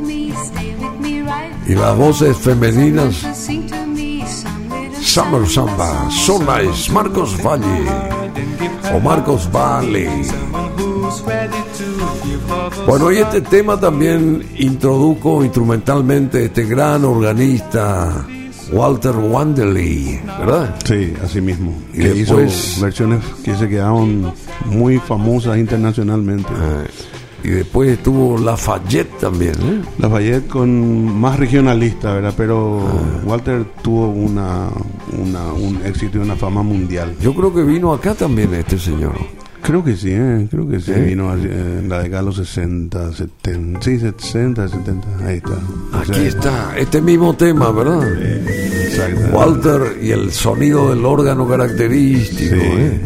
Me, 0.00 0.32
stay 0.46 0.74
with 0.74 1.00
me 1.00 1.22
right. 1.22 1.52
Y 1.68 1.74
las 1.74 1.96
voces 1.96 2.36
femeninas. 2.36 3.14
Summer 5.02 5.46
Samba, 5.48 6.10
So 6.10 6.38
Nice, 6.40 6.90
Marcos 6.90 7.36
Valle. 7.42 7.86
O 8.92 9.00
Marcos 9.00 9.48
Vale. 9.52 10.24
Someone 10.24 10.78
who's 10.78 11.22
ready 11.22 11.62
to 11.78 11.84
give 12.24 12.48
love 12.48 12.78
a 12.80 12.86
Bueno, 12.86 13.12
y 13.12 13.18
este 13.18 13.40
tema 13.40 13.78
también 13.78 14.44
introdujo 14.56 15.44
instrumentalmente 15.44 16.46
este 16.46 16.64
gran 16.64 17.04
organista 17.04 18.26
Walter 18.72 19.14
Wanderley, 19.16 20.20
¿verdad? 20.38 20.74
Sí, 20.84 21.12
así 21.24 21.40
mismo. 21.40 21.72
Y 21.92 21.98
que 21.98 22.08
después- 22.14 22.72
hizo 22.74 22.82
versiones 22.82 23.20
que 23.44 23.54
se 23.54 23.68
quedaron 23.68 24.32
muy 24.66 24.98
famosas 24.98 25.58
internacionalmente. 25.58 26.48
Eh, 26.52 26.86
y 27.44 27.48
después 27.50 27.90
estuvo 27.90 28.36
Lafayette 28.38 29.18
también, 29.18 29.52
¿eh? 29.62 29.80
Lafayette 29.98 30.48
con 30.48 31.20
más 31.20 31.38
regionalista, 31.38 32.14
¿verdad? 32.14 32.34
Pero 32.36 32.80
Ah. 32.80 33.20
Walter 33.24 33.64
tuvo 33.82 34.08
una, 34.08 34.68
una- 35.16 35.52
un 35.52 35.80
éxito 35.84 36.18
y 36.18 36.22
una 36.22 36.34
fama 36.34 36.62
mundial. 36.62 37.14
Yo 37.20 37.34
creo 37.34 37.54
que 37.54 37.62
vino 37.62 37.92
acá 37.92 38.14
también 38.14 38.52
este 38.54 38.78
señor. 38.78 39.14
Creo 39.66 39.82
que 39.82 39.96
sí, 39.96 40.10
¿eh? 40.12 40.46
creo 40.50 40.68
que 40.68 40.78
sí. 40.80 40.92
¿Sí? 40.94 41.00
Vino 41.00 41.28
así, 41.30 41.46
eh, 41.46 41.78
en 41.80 41.88
la 41.88 42.02
década 42.02 42.22
de 42.22 42.26
los 42.26 42.36
60, 42.36 43.12
70, 43.12 43.82
sí, 43.82 43.98
60, 43.98 44.68
70, 44.68 45.08
ahí 45.26 45.36
está. 45.38 45.50
O 45.50 45.96
Aquí 45.98 46.14
sea, 46.14 46.22
está, 46.28 46.78
este 46.78 47.00
mismo 47.02 47.34
tema, 47.34 47.72
¿verdad? 47.72 48.06
Exacto. 48.22 49.36
Walter 49.36 49.98
y 50.00 50.10
el 50.12 50.30
sonido 50.30 50.90
del 50.90 51.04
órgano 51.04 51.48
característico 51.48 52.54
Sí. 52.54 52.60
¿eh? 52.62 53.00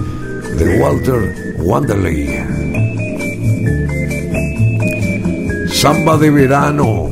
de 0.59 0.78
Walter 0.81 1.55
Wanderley. 1.61 2.28
Samba 5.69 6.19
de 6.19 6.31
verano. 6.31 7.09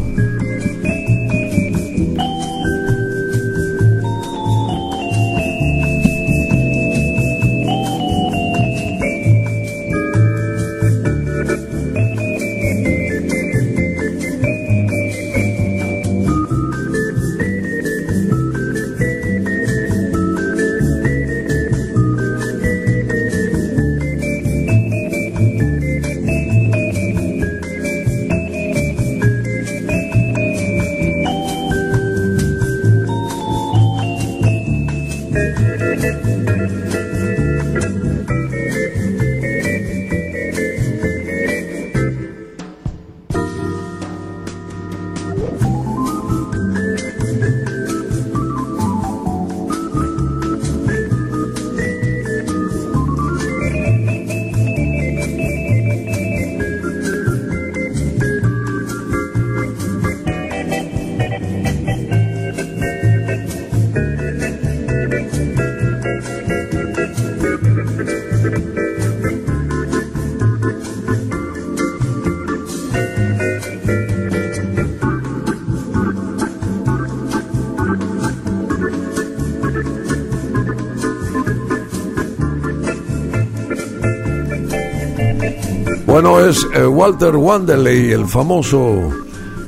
Bueno, 86.20 86.40
es 86.44 86.66
eh, 86.74 86.84
Walter 86.84 87.36
Wanderley, 87.36 88.10
el 88.10 88.26
famoso 88.26 89.08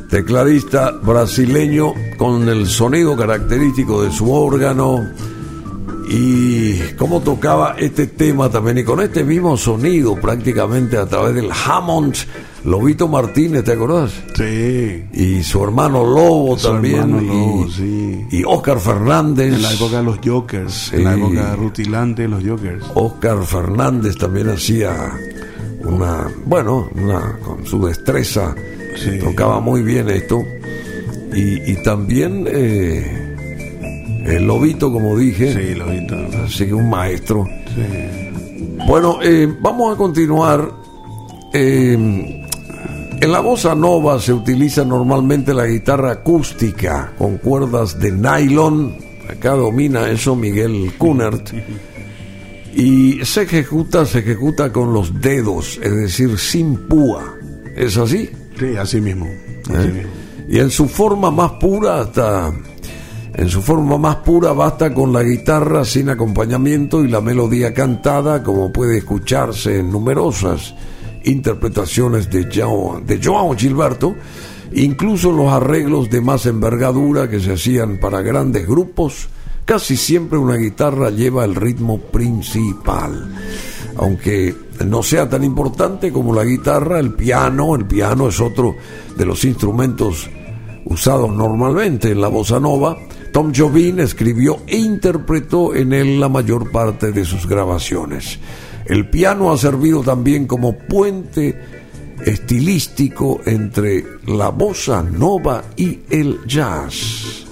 tecladista 0.09 0.91
brasileño 0.91 1.95
con 2.19 2.49
el 2.49 2.67
sonido 2.67 3.17
característico 3.17 4.03
de 4.03 4.11
su 4.11 4.33
órgano 4.33 5.09
y 6.09 6.77
cómo 6.99 7.21
tocaba 7.21 7.77
este 7.79 8.09
tema 8.09 8.51
también 8.51 8.79
y 8.79 8.83
con 8.83 9.01
este 9.01 9.23
mismo 9.23 9.57
sonido 9.57 10.17
prácticamente 10.17 10.97
a 10.97 11.07
través 11.07 11.37
del 11.37 11.51
Hammond 11.53 12.17
Lobito 12.65 13.07
Martínez, 13.07 13.63
¿te 13.65 13.73
acordás? 13.73 14.11
Sí. 14.35 15.05
Y 15.15 15.43
su 15.45 15.63
hermano 15.63 16.05
Lobo 16.05 16.59
Su 16.59 16.67
también 16.69 17.15
hermano 17.15 17.65
y, 17.69 17.71
sí. 17.71 18.27
y 18.33 18.43
Oscar 18.45 18.81
Fernández. 18.81 19.55
En 19.55 19.63
la 19.63 19.73
época 19.73 19.99
de 19.99 20.03
los 20.03 20.19
Jokers, 20.23 20.75
Sí. 20.91 20.97
en 20.97 21.05
la 21.05 21.15
época 21.15 21.55
rutilante 21.55 22.23
de 22.23 22.29
los 22.29 22.45
Jokers. 22.45 22.85
Oscar 22.95 23.43
Fernández 23.45 24.19
también 24.19 24.51
hacía 24.51 25.11
bueno, 26.51 26.91
una, 26.97 27.39
con 27.45 27.65
su 27.65 27.87
destreza, 27.87 28.55
Sí. 28.97 29.19
tocaba 29.21 29.61
muy 29.61 29.83
bien 29.83 30.11
esto. 30.11 30.43
Y, 31.33 31.71
y 31.73 31.83
también 31.85 32.45
eh, 32.51 33.37
el 34.27 34.47
Lobito, 34.47 34.93
como 34.93 35.17
dije, 35.17 35.55
Sí, 35.55 35.75
lo 35.77 35.87
vi 35.87 36.05
todo. 36.09 36.27
así 36.45 36.67
que 36.67 36.75
un 36.75 36.91
maestro. 36.91 37.47
Sí. 37.67 38.77
Bueno, 38.87 39.21
eh, 39.23 39.49
vamos 39.61 39.95
a 39.95 39.97
continuar. 39.97 40.73
Eh, 41.53 41.93
en 43.23 43.33
la 43.33 43.41
bossa 43.41 43.75
nova 43.77 44.19
se 44.19 44.33
utiliza 44.33 44.85
normalmente 44.85 45.55
la 45.55 45.67
guitarra 45.67 46.11
acústica 46.13 47.13
con 47.17 47.39
cuerdas 47.39 47.99
de 48.01 48.11
nylon, 48.13 48.97
Acá 49.31 49.51
domina 49.53 50.11
eso 50.11 50.35
Miguel 50.35 50.93
Kunert. 50.99 51.51
Y 52.75 53.25
se 53.25 53.43
ejecuta, 53.43 54.07
se 54.07 54.21
ejecuta 54.21 54.73
con 54.73 54.93
los 54.93 55.21
dedos, 55.21 55.79
es 55.83 55.97
decir, 55.97 56.39
sin 56.39 56.77
púa. 56.77 57.35
¿Es 57.77 57.97
así? 57.97 58.31
Sí, 58.59 58.77
así 58.77 59.01
mismo. 59.01 59.27
así 59.69 59.89
¿Eh? 59.89 59.93
mismo. 59.93 60.11
Y 60.49 60.59
en 60.59 60.71
su 60.71 60.89
forma 60.89 61.31
más 61.31 61.53
pura, 61.53 62.01
hasta. 62.01 62.53
En 63.35 63.49
su 63.49 63.63
forma 63.63 63.97
más 63.97 64.17
pura 64.17 64.53
basta 64.53 64.93
con 64.93 65.13
la 65.13 65.23
guitarra 65.23 65.85
sin 65.85 66.11
acompañamiento 66.11 67.05
y 67.05 67.09
la 67.09 67.21
melodía 67.21 67.73
cantada, 67.73 68.43
como 68.43 68.73
puede 68.73 68.99
escucharse 68.99 69.79
en 69.79 69.91
numerosas 69.93 70.75
interpretaciones 71.25 72.31
de 72.31 72.49
Joao, 72.53 73.01
de 73.01 73.21
Joao 73.23 73.55
Gilberto, 73.57 74.17
incluso 74.73 75.33
los 75.33 75.53
arreglos 75.53 76.11
de 76.11 76.21
más 76.21 76.47
envergadura 76.47 77.29
que 77.29 77.41
se 77.41 77.53
hacían 77.53 77.99
para 77.99 78.23
grandes 78.23 78.67
grupos, 78.67 79.29
casi 79.71 79.97
siempre 79.97 80.37
una 80.37 80.57
guitarra 80.57 81.11
lleva 81.11 81.45
el 81.45 81.55
ritmo 81.55 81.99
principal. 81.99 83.33
Aunque 83.99 84.53
no 84.85 85.01
sea 85.01 85.29
tan 85.29 85.45
importante 85.45 86.11
como 86.11 86.35
la 86.35 86.43
guitarra, 86.43 86.99
el 86.99 87.13
piano, 87.13 87.77
el 87.77 87.87
piano 87.87 88.27
es 88.27 88.41
otro 88.41 88.75
de 89.17 89.25
los 89.25 89.45
instrumentos 89.45 90.29
usados 90.87 91.33
normalmente 91.33 92.11
en 92.11 92.21
la 92.21 92.27
bossa 92.27 92.59
nova, 92.59 92.99
Tom 93.33 93.53
Jobim 93.57 94.01
escribió 94.01 94.59
e 94.67 94.77
interpretó 94.77 95.73
en 95.73 95.93
él 95.93 96.19
la 96.19 96.29
mayor 96.29 96.73
parte 96.73 97.13
de 97.13 97.25
sus 97.25 97.47
grabaciones. 97.47 98.41
El 98.87 99.09
piano 99.09 99.53
ha 99.53 99.57
servido 99.57 100.03
también 100.03 100.49
como 100.49 100.77
puente 100.77 101.57
estilístico 102.27 103.41
entre 103.47 104.05
la 104.27 104.49
bossa 104.49 105.01
nova 105.01 105.63
y 105.77 106.01
el 106.11 106.41
jazz. 106.45 107.47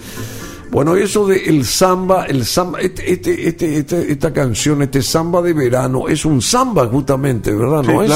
Bueno, 0.71 0.97
eso 0.97 1.27
de 1.27 1.45
el 1.47 1.65
samba, 1.65 2.27
el 2.27 2.45
samba, 2.45 2.81
este, 2.81 3.11
este, 3.13 3.49
este, 3.49 3.79
este- 3.79 4.13
esta 4.13 4.33
canción, 4.33 4.83
este 4.83 5.03
samba 5.03 5.41
de 5.43 5.53
verano, 5.55 6.09
es 6.09 6.25
un 6.25 6.43
samba 6.43 6.87
justamente, 6.87 7.53
¿verdad? 7.55 7.83
No, 7.83 8.03
es, 8.03 8.11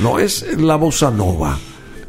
no 0.00 0.18
es 0.18 0.58
la 0.58 0.76
bossa 0.76 1.10
nova. 1.10 1.58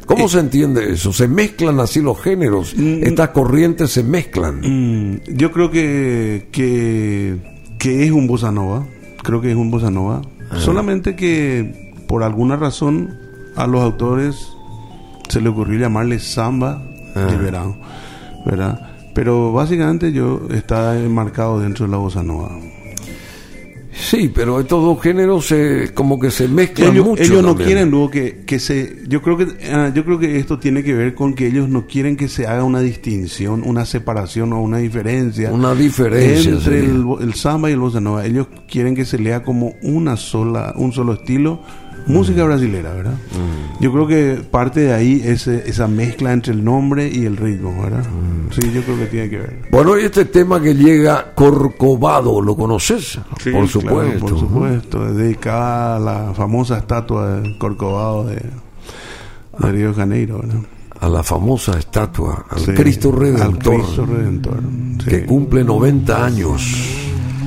¿Cómo 0.06 0.26
se 0.28 0.40
entiende 0.40 0.90
eso? 0.92 1.12
¿Se 1.12 1.28
mezclan 1.28 1.80
así 1.80 2.00
los 2.00 2.18
géneros? 2.20 2.74
Estas 3.02 3.28
corrientes 3.30 3.90
se 3.90 4.02
mezclan. 4.02 4.60
Mm, 4.62 5.20
yo 5.36 5.52
creo 5.52 5.70
que, 5.70 6.48
que, 6.50 7.36
que 7.78 8.04
es 8.06 8.10
un 8.10 8.26
bossa 8.26 8.50
nova. 8.50 8.86
Creo 9.22 9.40
que 9.42 9.50
es 9.50 9.56
un 9.56 9.70
bossa 9.70 9.90
nova. 9.90 10.22
Solamente 10.58 11.14
que 11.14 11.92
por 12.06 12.22
alguna 12.22 12.56
razón 12.56 13.18
a 13.54 13.66
los 13.66 13.82
autores 13.82 14.48
se 15.28 15.42
le 15.42 15.50
ocurrió 15.50 15.78
llamarle 15.78 16.18
samba 16.20 16.82
de 17.14 17.36
verano. 17.36 17.76
¿Verdad? 18.46 18.80
Pero 19.18 19.50
básicamente 19.50 20.12
yo 20.12 20.42
está 20.54 20.96
enmarcado 20.96 21.58
dentro 21.58 21.86
de 21.86 21.90
la 21.90 21.98
bossa 21.98 22.22
nova. 22.22 22.56
Sí, 23.92 24.30
pero 24.32 24.60
estos 24.60 24.80
dos 24.80 25.02
géneros 25.02 25.44
se, 25.44 25.92
como 25.92 26.20
que 26.20 26.30
se 26.30 26.46
mezclan 26.46 26.92
ellos, 26.92 27.04
mucho. 27.04 27.22
ellos 27.24 27.42
no 27.42 27.48
también. 27.48 27.66
quieren 27.66 27.90
luego 27.90 28.10
que, 28.12 28.44
que 28.46 28.60
se 28.60 28.98
yo 29.08 29.20
creo 29.20 29.36
que 29.36 29.46
ah, 29.72 29.90
yo 29.92 30.04
creo 30.04 30.20
que 30.20 30.38
esto 30.38 30.60
tiene 30.60 30.84
que 30.84 30.94
ver 30.94 31.16
con 31.16 31.34
que 31.34 31.48
ellos 31.48 31.68
no 31.68 31.88
quieren 31.88 32.16
que 32.16 32.28
se 32.28 32.46
haga 32.46 32.62
una 32.62 32.78
distinción 32.78 33.64
una 33.66 33.86
separación 33.86 34.52
o 34.52 34.60
una 34.60 34.78
diferencia 34.78 35.50
Una 35.52 35.74
diferencia, 35.74 36.52
entre 36.52 36.78
el, 36.78 37.04
el 37.20 37.34
samba 37.34 37.70
y 37.70 37.72
el 37.72 37.80
bossa 37.80 38.00
nova 38.00 38.24
ellos 38.24 38.46
quieren 38.70 38.94
que 38.94 39.04
se 39.04 39.18
lea 39.18 39.42
como 39.42 39.74
una 39.82 40.16
sola 40.16 40.74
un 40.76 40.92
solo 40.92 41.14
estilo 41.14 41.60
música 42.08 42.44
brasilera 42.44 42.92
verdad 42.92 43.12
Mm. 43.12 43.82
yo 43.82 43.92
creo 43.92 44.06
que 44.06 44.42
parte 44.50 44.80
de 44.80 44.92
ahí 44.94 45.22
ese, 45.24 45.68
esa 45.68 45.86
mezcla 45.88 46.32
entre 46.32 46.52
el 46.52 46.64
nombre 46.64 47.08
y 47.08 47.24
el 47.26 47.36
ritmo 47.36 47.80
verdad 47.82 48.04
Mm. 48.04 48.52
sí 48.52 48.72
yo 48.72 48.82
creo 48.82 48.98
que 48.98 49.06
tiene 49.06 49.30
que 49.30 49.38
ver 49.38 49.56
Bueno, 49.70 49.98
y 49.98 50.02
este 50.04 50.24
tema 50.24 50.60
que 50.60 50.74
llega 50.74 51.32
Corcovado, 51.34 52.40
¿lo 52.40 52.56
conoces? 52.56 53.18
Sí, 53.40 53.50
por 53.50 53.52
claro, 53.52 53.66
supuesto. 53.68 54.26
por 54.26 54.38
supuesto, 54.38 55.06
es 55.08 55.16
dedicada 55.16 55.96
a 55.96 55.98
la 55.98 56.34
famosa 56.34 56.78
estatua 56.78 57.40
de 57.40 57.58
Corcovado 57.58 58.24
de, 58.24 58.36
de 59.58 59.72
Río 59.72 59.88
de 59.88 59.94
Janeiro, 59.94 60.38
¿verdad? 60.40 60.60
A 61.00 61.08
la 61.08 61.22
famosa 61.22 61.78
estatua, 61.78 62.44
al 62.50 62.58
Sí, 62.60 62.72
Cristo 62.72 63.12
Redentor, 63.12 63.74
al 63.74 63.80
Cristo 63.82 64.04
Redentor, 64.06 64.60
sí. 65.04 65.10
que 65.10 65.24
cumple 65.26 65.62
90 65.62 66.24
años 66.24 66.62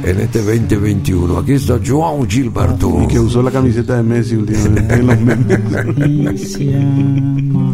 este 0.03 0.39
2021. 0.41 1.37
Aquí 1.37 1.53
está 1.53 1.79
João 1.81 2.25
Gilberto. 2.27 3.01
Y 3.03 3.07
que 3.07 3.19
usó 3.19 3.41
la 3.41 3.51
camiseta 3.51 3.97
de 3.97 4.03
Messi 4.03 4.35
últimamente 4.35 4.93
en 4.99 5.07
los 5.07 5.19
memes. 5.21 6.51
se 6.53 6.75
ama. 6.75 7.71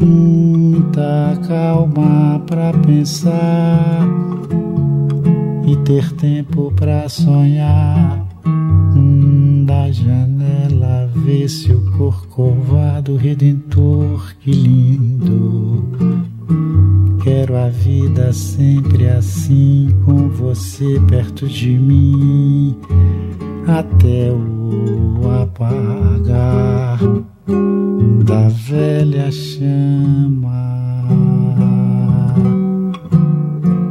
Muita 0.00 1.38
calma 1.46 2.42
pra 2.46 2.72
pensar 2.72 4.06
e 5.66 5.76
ter 5.84 6.12
tempo 6.12 6.72
pra 6.76 7.08
sonhar. 7.08 8.26
Da 9.66 9.90
janela 9.92 11.10
vê-se 11.14 11.72
o 11.72 11.80
corcovado 11.96 13.16
redentor, 13.16 14.34
que 14.40 14.50
lindo. 14.50 15.84
Quero 17.22 17.54
a 17.54 17.68
vida 17.68 18.32
sempre 18.32 19.06
assim, 19.06 19.94
com 20.06 20.30
você 20.30 20.98
perto 21.06 21.46
de 21.46 21.68
mim, 21.68 22.74
até 23.66 24.32
o 24.32 25.30
apagar 25.42 26.98
da 28.24 28.48
velha 28.48 29.30
chama. 29.30 30.80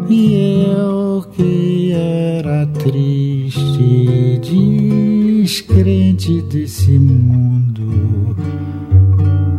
E 0.10 0.65
eu 0.72 1.23
que 1.31 1.91
era 1.93 2.65
triste, 2.65 4.41
descrente 4.41 6.41
desse 6.41 6.97
mundo. 6.97 8.35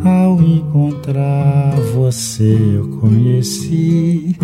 Ao 0.04 0.42
encontrar 0.42 1.69
você, 2.10 2.58
eu 2.74 2.88
conheci 2.98 4.36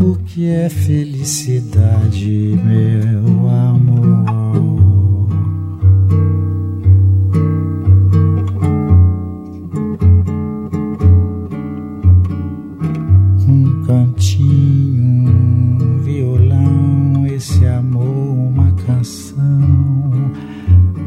o 0.00 0.16
que 0.24 0.46
é 0.46 0.68
felicidade, 0.68 2.56
meu 2.64 3.48
amor. 3.48 5.28
Um 13.48 13.84
cantinho, 13.84 15.28
um 15.32 15.98
violão, 15.98 17.26
esse 17.26 17.66
amor, 17.66 18.06
uma 18.06 18.70
canção 18.86 19.34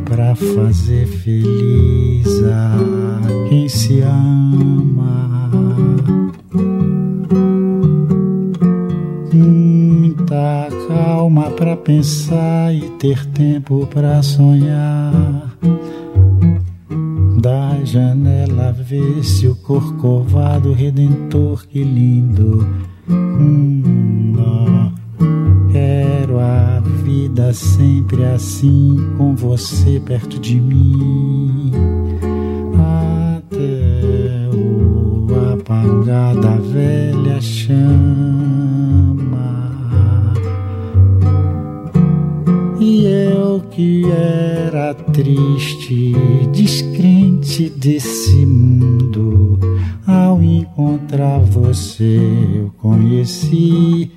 pra 0.04 0.36
fazer 0.36 1.08
feliz 1.08 2.44
a 2.44 3.48
quem 3.50 3.70
se 3.70 4.04
pensar 11.78 12.74
e 12.74 12.90
ter 13.00 13.26
tempo 13.28 13.88
pra 13.88 14.22
sonhar. 14.22 15.58
Da 17.42 17.84
janela 17.84 18.72
vê-se 18.74 19.48
o 19.48 19.56
corcovado 19.56 20.74
redentor, 20.74 21.66
que 21.68 21.84
lindo. 21.84 22.68
Hum. 23.10 24.18
Quero 25.72 26.40
a 26.40 26.80
vida 27.04 27.54
sempre 27.54 28.24
assim, 28.26 28.98
com 29.18 29.36
você 29.36 30.02
perto 30.04 30.40
de 30.40 30.60
mim. 30.60 31.72
Até 33.40 34.50
o 34.56 35.54
apagar 35.54 36.36
da 36.36 36.56
velha 36.56 37.40
chama. 37.40 38.07
Que 43.78 44.04
era 44.10 44.92
triste, 44.96 46.12
descrente 46.52 47.70
desse 47.70 48.44
mundo, 48.44 49.60
ao 50.08 50.42
encontrar 50.42 51.38
você 51.42 52.20
eu 52.56 52.72
conheci 52.80 54.12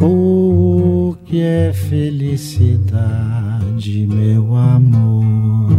o 0.00 1.16
que 1.24 1.40
é 1.40 1.72
felicidade, 1.72 2.86
meu 4.06 4.54
amor. 4.54 5.77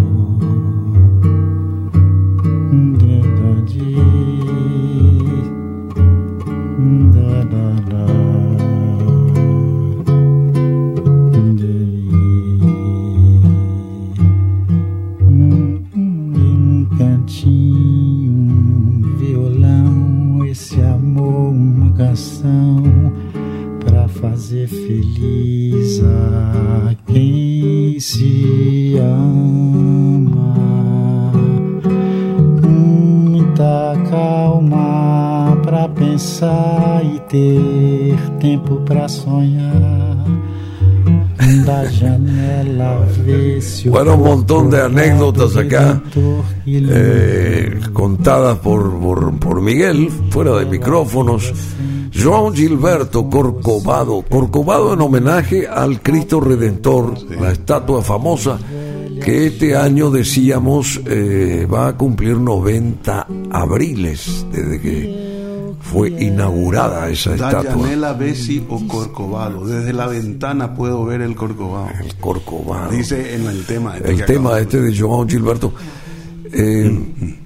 Tempo 38.40 38.78
pra 38.86 39.08
sonhar. 39.08 40.18
Da 41.66 41.90
janela 41.90 43.06
Bueno, 43.86 44.16
un 44.16 44.24
montón 44.24 44.70
de 44.70 44.82
anécdotas 44.82 45.56
acá, 45.56 46.02
que 46.14 46.44
eh, 46.66 47.80
contadas 47.92 48.60
por, 48.60 49.00
por, 49.00 49.40
por 49.40 49.62
Miguel, 49.62 50.10
fuera 50.30 50.58
de 50.60 50.66
micrófonos. 50.66 51.54
João 52.12 52.54
Gilberto 52.54 53.30
Corcovado, 53.30 54.24
Corcovado 54.28 54.94
en 54.94 55.02
homenaje 55.02 55.68
al 55.68 56.02
Cristo 56.02 56.40
Redentor, 56.40 57.14
la 57.40 57.52
estatua 57.52 58.02
famosa 58.02 58.60
que 59.24 59.48
este 59.48 59.76
año 59.76 60.10
decíamos 60.10 61.00
eh, 61.06 61.68
va 61.72 61.90
a 61.90 61.98
cumplir 61.98 62.38
90 62.38 63.28
abriles 63.52 64.46
desde 64.52 64.82
que 64.82 65.19
fue 65.92 66.10
inaugurada 66.10 67.10
esa 67.10 67.34
estatua. 67.34 67.64
Dayanela 67.64 68.14
Bessi 68.14 68.64
o 68.70 68.88
Corcovado. 68.88 69.66
Desde 69.66 69.92
la 69.94 70.08
ventana 70.08 70.76
puedo 70.76 71.04
ver 71.06 71.22
el 71.22 71.36
Corcovado. 71.36 71.90
El 72.04 72.16
Corcovado. 72.16 72.92
Dice 72.92 73.36
en 73.36 73.46
el 73.48 73.66
tema. 73.66 73.98
este 73.98 74.12
el 74.12 74.26
tema 74.26 74.50
acabo- 74.52 74.58
este 74.62 74.82
de 74.82 74.98
Joao 75.00 75.28
Gilberto. 75.28 75.74
Eh, 76.52 77.38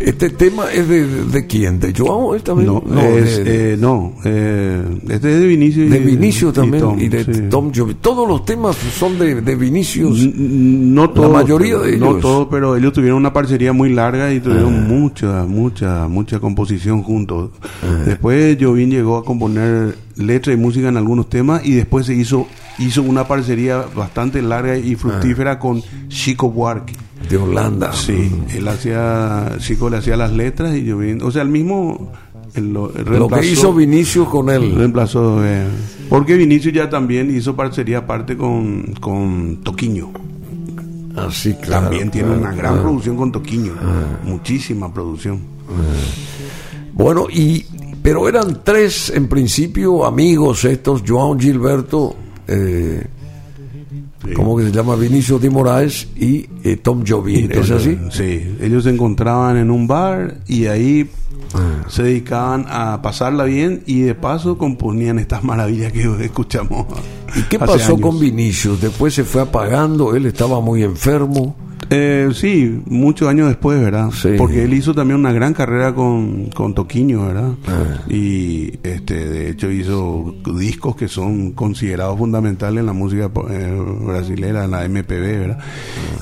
Este 0.00 0.30
tema 0.30 0.72
es 0.72 0.88
de, 0.88 1.06
de 1.26 1.46
quién? 1.46 1.78
¿De 1.78 1.92
Joao? 1.96 2.34
¿Es 2.34 2.42
también? 2.42 2.66
No, 2.68 2.82
No, 2.86 3.00
es, 3.02 3.44
de, 3.44 3.74
eh, 3.74 3.76
no 3.76 4.14
eh, 4.24 4.82
este 5.10 5.34
es 5.34 5.40
de 5.40 5.46
Vinicio. 5.46 5.84
y- 5.84 5.88
de 5.90 5.98
Vinicio 5.98 6.52
también 6.54 6.82
Tom, 6.82 6.98
y 6.98 7.08
de 7.08 7.24
sí. 7.24 7.42
Tom 7.50 7.70
Jovi. 7.74 7.94
Todos 8.00 8.26
los 8.26 8.44
temas 8.46 8.76
son 8.76 9.18
de, 9.18 9.42
de 9.42 9.54
Vinicius. 9.56 10.20
N- 10.22 10.32
No 10.36 11.10
todos, 11.10 11.30
mayoría 11.30 11.74
pero- 11.74 11.82
de 11.82 11.96
No 11.98 12.06
ellos. 12.12 12.20
todos, 12.22 12.48
pero 12.50 12.76
ellos 12.76 12.92
tuvieron 12.94 13.18
una 13.18 13.32
parcería 13.34 13.74
muy 13.74 13.92
larga 13.92 14.32
y 14.32 14.40
tuvieron 14.40 14.74
Ah. 14.74 14.86
mucha, 14.88 15.44
mucha, 15.44 16.08
mucha 16.08 16.40
composición 16.40 17.02
juntos. 17.02 17.50
Después 18.06 18.56
Jovín 18.58 18.90
llegó 18.90 19.18
a 19.18 19.24
componer 19.24 19.96
letra 20.16 20.52
y 20.52 20.56
música 20.56 20.88
en 20.88 20.96
algunos 20.96 21.28
temas 21.28 21.64
y 21.64 21.74
después 21.74 22.06
se 22.06 22.14
hizo 22.14 22.46
hizo 22.78 23.02
una 23.02 23.28
parcería 23.28 23.84
bastante 23.94 24.40
larga 24.40 24.78
y 24.78 24.94
fructífera 24.94 25.58
con 25.58 25.82
Chico 26.08 26.50
Buarque. 26.50 26.94
De 27.28 27.36
Holanda. 27.36 27.92
Sí, 27.92 28.30
él 28.54 28.66
hacía, 28.68 29.56
Chico 29.58 29.90
le 29.90 29.98
hacía 29.98 30.16
las 30.16 30.32
letras 30.32 30.76
y 30.76 30.90
Jovín, 30.90 31.22
o 31.22 31.30
sea, 31.30 31.42
el 31.42 31.48
mismo... 31.48 32.12
él 32.54 32.72
lo, 32.72 32.88
Lo 32.88 33.28
que 33.28 33.46
hizo 33.46 33.72
Vinicius 33.72 34.28
con 34.28 34.50
él. 34.50 34.74
Reemplazó, 34.74 35.44
eh, 35.44 35.66
porque 36.08 36.34
Vinicio 36.34 36.72
ya 36.72 36.90
también 36.90 37.34
hizo 37.34 37.54
parcería 37.54 37.98
aparte 37.98 38.36
con, 38.36 38.94
con 39.00 39.60
Toquiño. 39.62 40.10
Así, 41.16 41.54
claro. 41.54 41.88
También 41.88 42.10
tiene 42.10 42.28
claro, 42.28 42.40
una 42.40 42.52
gran 42.52 42.72
claro. 42.72 42.82
producción 42.82 43.16
con 43.16 43.32
Toquiño. 43.32 43.72
Muchísima 44.24 44.92
producción. 44.92 45.40
Bueno, 46.92 47.26
y 47.30 47.64
pero 48.02 48.28
eran 48.28 48.62
tres 48.64 49.10
en 49.14 49.28
principio 49.28 50.04
amigos 50.04 50.64
estos, 50.64 51.02
Joao 51.06 51.38
Gilberto, 51.38 52.16
eh, 52.48 53.06
¿cómo 54.34 54.56
que 54.56 54.64
se 54.64 54.72
llama? 54.72 54.96
Vinicio 54.96 55.38
de 55.38 55.50
Moraes 55.50 56.08
y 56.16 56.48
eh, 56.62 56.76
Tom 56.76 57.04
Jobim, 57.06 57.50
¿es 57.50 57.70
así? 57.70 57.98
Sí, 58.10 58.56
ellos 58.60 58.84
se 58.84 58.90
encontraban 58.90 59.56
en 59.56 59.70
un 59.70 59.86
bar 59.86 60.38
y 60.46 60.66
ahí 60.66 61.08
se 61.88 62.02
dedicaban 62.02 62.66
a 62.68 63.02
pasarla 63.02 63.44
bien 63.44 63.82
y 63.86 64.00
de 64.00 64.14
paso 64.14 64.56
componían 64.56 65.18
estas 65.18 65.42
maravillas 65.42 65.92
que 65.92 66.02
escuchamos. 66.24 66.86
¿Y 67.34 67.42
qué 67.42 67.58
pasó 67.58 67.94
años. 67.94 68.00
con 68.00 68.18
Vinicius? 68.18 68.80
Después 68.80 69.14
se 69.14 69.24
fue 69.24 69.42
apagando, 69.42 70.14
él 70.14 70.26
estaba 70.26 70.60
muy 70.60 70.82
enfermo. 70.82 71.56
Eh, 71.88 72.28
sí, 72.34 72.82
muchos 72.86 73.28
años 73.28 73.48
después, 73.48 73.80
¿verdad? 73.80 74.10
Sí. 74.12 74.30
Porque 74.38 74.62
él 74.64 74.74
hizo 74.74 74.94
también 74.94 75.18
una 75.18 75.32
gran 75.32 75.54
carrera 75.54 75.92
con, 75.94 76.46
con 76.50 76.72
Toquiño, 76.74 77.26
¿verdad? 77.26 77.52
Ah. 77.66 78.02
Y 78.08 78.74
este, 78.84 79.14
de 79.28 79.50
hecho 79.50 79.70
hizo 79.72 80.36
discos 80.56 80.94
que 80.94 81.08
son 81.08 81.52
considerados 81.52 82.16
fundamentales 82.18 82.80
en 82.80 82.86
la 82.86 82.92
música 82.92 83.30
eh, 83.50 83.82
brasilera, 84.04 84.64
en 84.66 84.70
la 84.70 84.88
MPB, 84.88 85.08
¿verdad? 85.40 85.58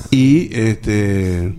Y 0.09 0.49
este 0.57 1.53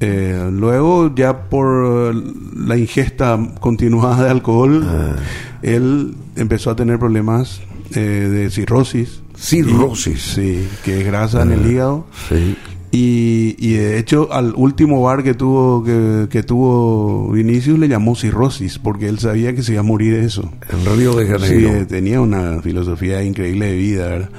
eh, 0.00 0.48
luego 0.52 1.12
ya 1.16 1.48
por 1.48 2.14
la 2.56 2.76
ingesta 2.76 3.36
continuada 3.58 4.22
de 4.24 4.30
alcohol, 4.30 4.84
Ah. 4.86 5.16
él 5.62 6.14
empezó 6.36 6.70
a 6.70 6.76
tener 6.76 7.00
problemas 7.00 7.60
eh, 7.94 7.98
de 8.00 8.50
cirrosis. 8.50 9.20
Cirrosis. 9.36 10.38
Y- 10.38 10.40
sí, 10.60 10.68
que 10.84 11.00
es 11.00 11.06
grasa 11.06 11.42
en 11.42 11.52
el 11.52 11.68
hígado. 11.68 12.06
Sí. 12.28 12.56
Y, 13.00 13.54
y 13.58 13.74
de 13.74 13.98
hecho 13.98 14.28
al 14.32 14.54
último 14.56 15.00
bar 15.02 15.22
que 15.22 15.34
tuvo 15.34 15.84
que, 15.84 16.26
que 16.28 16.42
tuvo 16.42 17.30
Vinicius 17.30 17.78
le 17.78 17.86
llamó 17.86 18.16
cirrosis 18.16 18.78
porque 18.80 19.08
él 19.08 19.20
sabía 19.20 19.54
que 19.54 19.62
se 19.62 19.72
iba 19.72 19.80
a 19.80 19.84
morir 19.84 20.14
de 20.14 20.24
eso. 20.26 20.50
En 20.68 20.96
Río 20.98 21.14
de 21.14 21.26
Sí, 21.26 21.30
Janeiro. 21.32 21.68
eh, 21.76 21.84
tenía 21.84 22.20
una 22.20 22.60
filosofía 22.60 23.22
increíble 23.22 23.66
de 23.66 23.76
vida, 23.76 24.06
¿verdad? 24.08 24.30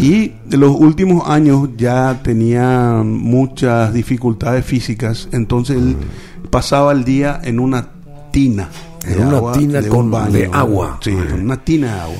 Y 0.00 0.32
de 0.46 0.56
los 0.56 0.74
últimos 0.74 1.28
años 1.28 1.68
ya 1.76 2.20
tenía 2.24 3.02
muchas 3.04 3.94
dificultades 3.94 4.64
físicas, 4.64 5.28
entonces 5.30 5.76
él 5.76 5.96
pasaba 6.50 6.90
el 6.92 7.04
día 7.04 7.40
en 7.44 7.60
una 7.60 7.88
tina. 8.32 8.68
En 9.06 9.20
una 9.26 9.36
agua, 9.36 9.52
tina 9.52 9.80
de 9.80 9.88
con- 9.88 10.04
un 10.06 10.10
baño, 10.12 10.30
de 10.32 10.50
agua. 10.52 10.98
Sí, 11.02 11.10
en 11.10 11.42
una 11.44 11.56
tina 11.64 11.94
de 11.94 12.00
agua. 12.00 12.16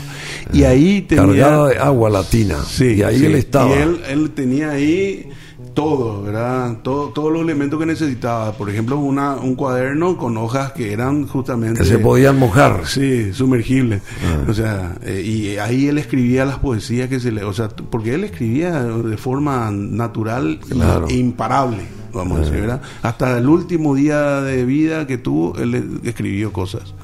Y 0.53 0.65
ahí 0.65 1.03
tenía... 1.03 1.25
Cargada 1.25 1.69
de 1.69 1.79
agua 1.79 2.11
latina. 2.11 2.57
Sí, 2.69 2.95
y 2.99 3.03
ahí 3.03 3.19
sí. 3.21 3.27
él 3.27 3.35
estaba. 3.37 3.71
Y 3.71 3.73
él, 3.81 4.01
él 4.09 4.31
tenía 4.31 4.71
ahí 4.71 5.29
todo, 5.75 6.23
¿verdad? 6.23 6.79
Todo, 6.83 7.09
todos 7.11 7.33
los 7.33 7.43
elementos 7.43 7.79
que 7.81 7.87
necesitaba. 7.87 8.53
Por 8.53 8.69
ejemplo, 8.71 8.99
una, 8.99 9.35
un 9.37 9.55
cuaderno 9.55 10.17
con 10.17 10.37
hojas 10.37 10.73
que 10.73 10.93
eran 10.93 11.27
justamente... 11.27 11.81
que 11.81 11.87
se 11.87 11.99
podían 11.99 12.39
mojar. 12.39 12.83
Sí, 12.87 13.33
sumergibles. 13.33 14.03
Ah. 14.25 14.45
O 14.51 14.55
sea, 14.55 14.97
eh, 15.03 15.23
y 15.25 15.57
ahí 15.59 15.87
él 15.89 15.99
escribía 15.99 16.45
las 16.45 16.59
poesías 16.59 17.09
que 17.09 17.21
se 17.21 17.33
le... 17.33 17.45
O 17.45 17.53
sea, 17.53 17.69
porque 17.69 18.15
él 18.15 18.25
escribía 18.25 18.83
de 18.83 19.17
forma 19.17 19.71
natural 19.71 20.61
y- 20.67 20.73
Claro. 20.73 21.09
e 21.09 21.15
imparable, 21.15 21.79
vamos 22.13 22.39
a 22.39 22.41
decir, 22.41 22.55
Ah. 22.57 22.61
¿verdad? 22.61 22.83
Hasta 23.03 23.39
el 23.39 23.49
último 23.49 23.95
día 23.95 24.41
de 24.43 24.65
vida 24.65 25.07
que 25.07 25.19
tuvo, 25.19 25.57
él 25.59 26.01
escribió 26.05 26.53
cosas. 26.53 26.95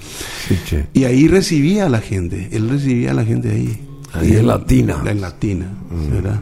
Sí, 0.48 0.58
che. 0.66 0.86
Y 0.94 1.04
ahí 1.04 1.28
recibía 1.28 1.86
a 1.86 1.88
la 1.88 2.00
gente, 2.00 2.48
él 2.52 2.68
recibía 2.68 3.10
a 3.10 3.14
la 3.14 3.24
gente 3.24 3.50
ahí. 3.50 3.84
Ahí 4.14 4.32
en 4.36 4.46
Latina. 4.46 4.96
En 5.04 5.20
Latina, 5.20 5.66
¿verdad? 6.10 6.40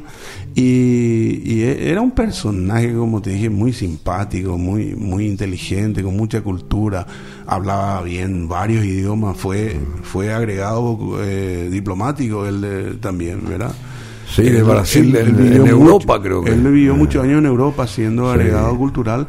Y, 0.59 1.43
y 1.45 1.63
e- 1.65 1.91
era 1.91 2.01
un 2.01 2.13
personaje, 2.13 2.91
como 2.95 3.21
te 3.21 3.29
dije, 3.31 3.51
muy 3.51 3.75
simpático, 3.75 4.57
muy, 4.57 4.95
muy 4.97 5.27
inteligente, 5.27 6.03
con 6.03 6.17
mucha 6.17 6.41
cultura, 6.41 7.07
hablaba 7.47 8.01
bien 8.03 8.49
varios 8.49 8.83
idiomas, 8.85 9.37
fue, 9.37 9.77
fue 10.03 10.33
agregado 10.33 11.19
eh, 11.23 11.69
diplomático 11.71 12.47
él 12.47 12.97
también, 13.03 13.43
¿verdad? 13.47 13.75
Sí, 14.35 14.43
de 14.45 14.63
Brasil, 14.63 15.15
él- 15.15 15.29
él 15.39 15.53
en, 15.61 15.67
Europa 15.67 16.15
mucho- 16.15 16.23
creo 16.23 16.43
que. 16.43 16.53
Él 16.53 16.63
vivió 16.63 16.97
muchos 16.97 17.23
años 17.23 17.39
en 17.41 17.47
Europa 17.47 17.87
siendo 17.87 18.25
Sí. 18.33 18.39
agregado 18.41 18.77
cultural 18.79 19.27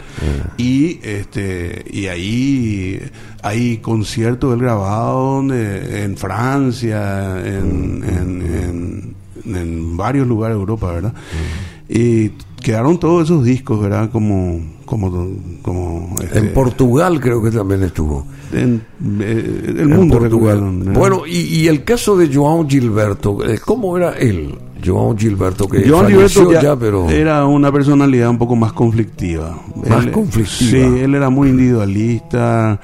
y 0.58 1.00
este 1.04 1.84
y 1.92 2.08
ahí 2.08 3.00
hay 3.44 3.78
conciertos 3.78 4.52
del 4.52 4.62
grabado 4.62 5.36
donde- 5.36 6.04
en 6.04 6.16
Francia, 6.18 7.38
en, 7.46 8.04
en, 8.04 8.42
en- 8.42 9.17
en 9.48 9.98
varios 9.98 10.28
lugares 10.28 10.56
de 10.56 10.62
Europa, 10.62 10.92
¿verdad? 10.92 11.14
Y 11.90 12.30
quedaron 12.62 13.00
todos 13.00 13.26
esos 13.26 13.44
discos, 13.44 13.82
¿verdad? 13.82 14.10
Como 14.12 14.62
como 14.88 15.12
como 15.62 16.16
este, 16.24 16.40
En 16.40 16.54
Portugal 16.54 17.20
creo 17.20 17.44
que 17.44 17.52
también 17.52 17.84
estuvo. 17.84 18.26
en, 18.54 18.82
eh, 19.20 19.64
el 19.68 19.80
En 19.82 19.90
mundo 19.90 20.18
Portugal. 20.18 20.62
Bueno, 20.96 21.28
y, 21.28 21.38
y 21.60 21.68
el 21.68 21.84
caso 21.84 22.16
de 22.18 22.32
João 22.32 22.66
Gilberto, 22.68 23.46
eh, 23.46 23.60
¿cómo 23.64 23.96
era 23.98 24.18
él? 24.18 24.56
João 24.82 25.18
Gilberto, 25.18 25.68
que 25.68 25.80
Gilberto 25.82 26.52
ya, 26.52 26.62
ya 26.62 26.76
pero 26.78 27.10
era 27.10 27.46
una 27.46 27.72
personalidad 27.72 28.30
un 28.30 28.38
poco 28.38 28.56
más 28.56 28.72
conflictiva. 28.74 29.60
Más 29.90 30.06
Él- 30.06 30.12
conflictiva. 30.12 30.70
Sí, 30.72 31.00
él 31.02 31.16
era 31.16 31.30
muy 31.30 31.50
individualista, 31.50 32.80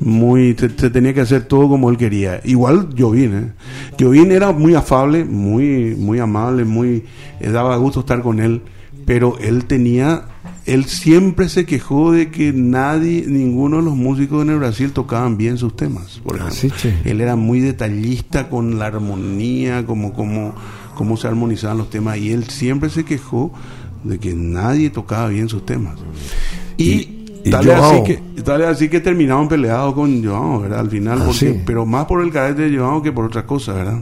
muy 0.00 0.54
se, 0.58 0.70
se 0.70 0.90
tenía 0.90 1.12
que 1.14 1.20
hacer 1.20 1.42
todo 1.44 1.68
como 1.68 1.88
él 1.90 1.96
quería. 1.98 2.40
Igual 2.44 2.88
Jovín, 2.98 3.34
¿eh? 3.34 3.52
Jovín 4.00 4.32
era 4.32 4.52
muy 4.52 4.74
afable, 4.74 5.24
muy 5.24 5.94
muy 5.96 6.18
amable, 6.18 6.64
muy 6.64 7.04
eh, 7.40 7.50
daba 7.50 7.76
gusto 7.76 8.00
estar 8.00 8.22
con 8.22 8.40
él, 8.40 8.62
pero 9.06 9.36
él 9.38 9.66
tenía 9.66 10.24
él 10.66 10.86
siempre 10.86 11.48
se 11.48 11.66
quejó 11.66 12.12
de 12.12 12.30
que 12.30 12.52
nadie, 12.52 13.24
ninguno 13.26 13.78
de 13.78 13.82
los 13.82 13.96
músicos 13.96 14.42
en 14.42 14.50
el 14.50 14.58
Brasil 14.58 14.92
tocaban 14.92 15.36
bien 15.36 15.58
sus 15.58 15.76
temas. 15.76 16.20
Por 16.24 16.36
ejemplo. 16.36 16.54
Así, 16.54 16.70
che. 16.70 16.94
Él 17.04 17.20
era 17.20 17.36
muy 17.36 17.60
detallista 17.60 18.48
con 18.48 18.78
la 18.78 18.86
armonía, 18.86 19.84
como, 19.84 20.12
como, 20.12 20.54
cómo 20.94 21.16
se 21.16 21.28
armonizaban 21.28 21.78
los 21.78 21.90
temas, 21.90 22.18
y 22.18 22.32
él 22.32 22.48
siempre 22.48 22.88
se 22.88 23.04
quejó 23.04 23.52
de 24.04 24.18
que 24.18 24.34
nadie 24.34 24.90
tocaba 24.90 25.28
bien 25.28 25.48
sus 25.48 25.66
temas. 25.66 25.96
Y 26.76 27.23
tal, 27.50 27.66
es 27.68 27.74
así 27.74 27.80
Joao. 27.94 28.04
que, 28.04 28.16
tal 28.42 28.60
es 28.62 28.66
así 28.68 28.88
que 28.88 29.00
terminaron 29.00 29.48
peleados 29.48 29.94
con 29.94 30.24
Joao, 30.24 30.60
¿verdad? 30.60 30.80
Al 30.80 30.90
final, 30.90 31.18
Ah, 31.20 31.24
porque- 31.26 31.52
sí. 31.52 31.60
pero 31.66 31.84
más 31.86 32.06
por 32.06 32.22
el 32.22 32.30
carácter 32.32 32.70
de 32.70 32.78
Joao 32.78 33.02
que 33.02 33.12
por 33.12 33.24
otras 33.26 33.44
cosas, 33.44 33.76
¿verdad? 33.76 33.98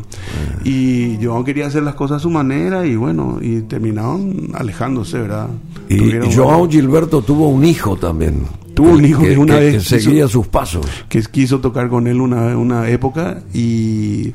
Y 0.64 1.18
Joao 1.22 1.44
quería 1.44 1.66
hacer 1.66 1.82
las 1.82 1.94
cosas 1.94 2.18
a 2.18 2.20
su 2.20 2.30
manera 2.30 2.86
y 2.86 2.96
bueno, 2.96 3.38
y 3.40 3.60
terminaron 3.62 4.48
alejándose, 4.54 5.18
¿verdad? 5.18 5.48
y, 5.88 5.96
Tuvieron 5.98 6.28
varios- 6.28 6.68
Gilberto 6.70 7.22
tuvo 7.22 7.48
un 7.48 7.64
hijo 7.64 7.96
también. 7.96 8.46
Tuvo 8.74 8.90
un 8.90 9.04
hijo 9.04 9.22
que, 9.22 9.30
que- 9.30 9.38
una 9.38 9.54
que- 9.58 9.60
vez 9.60 9.88
que 9.88 10.00
seguía 10.00 10.26
sus 10.28 10.46
pasos. 10.46 10.86
que 11.08 11.22
quiso 11.22 11.60
tocar 11.60 11.88
con 11.88 12.06
él 12.06 12.20
una, 12.20 12.56
una 12.56 12.88
época 12.88 13.42
y 13.52 14.32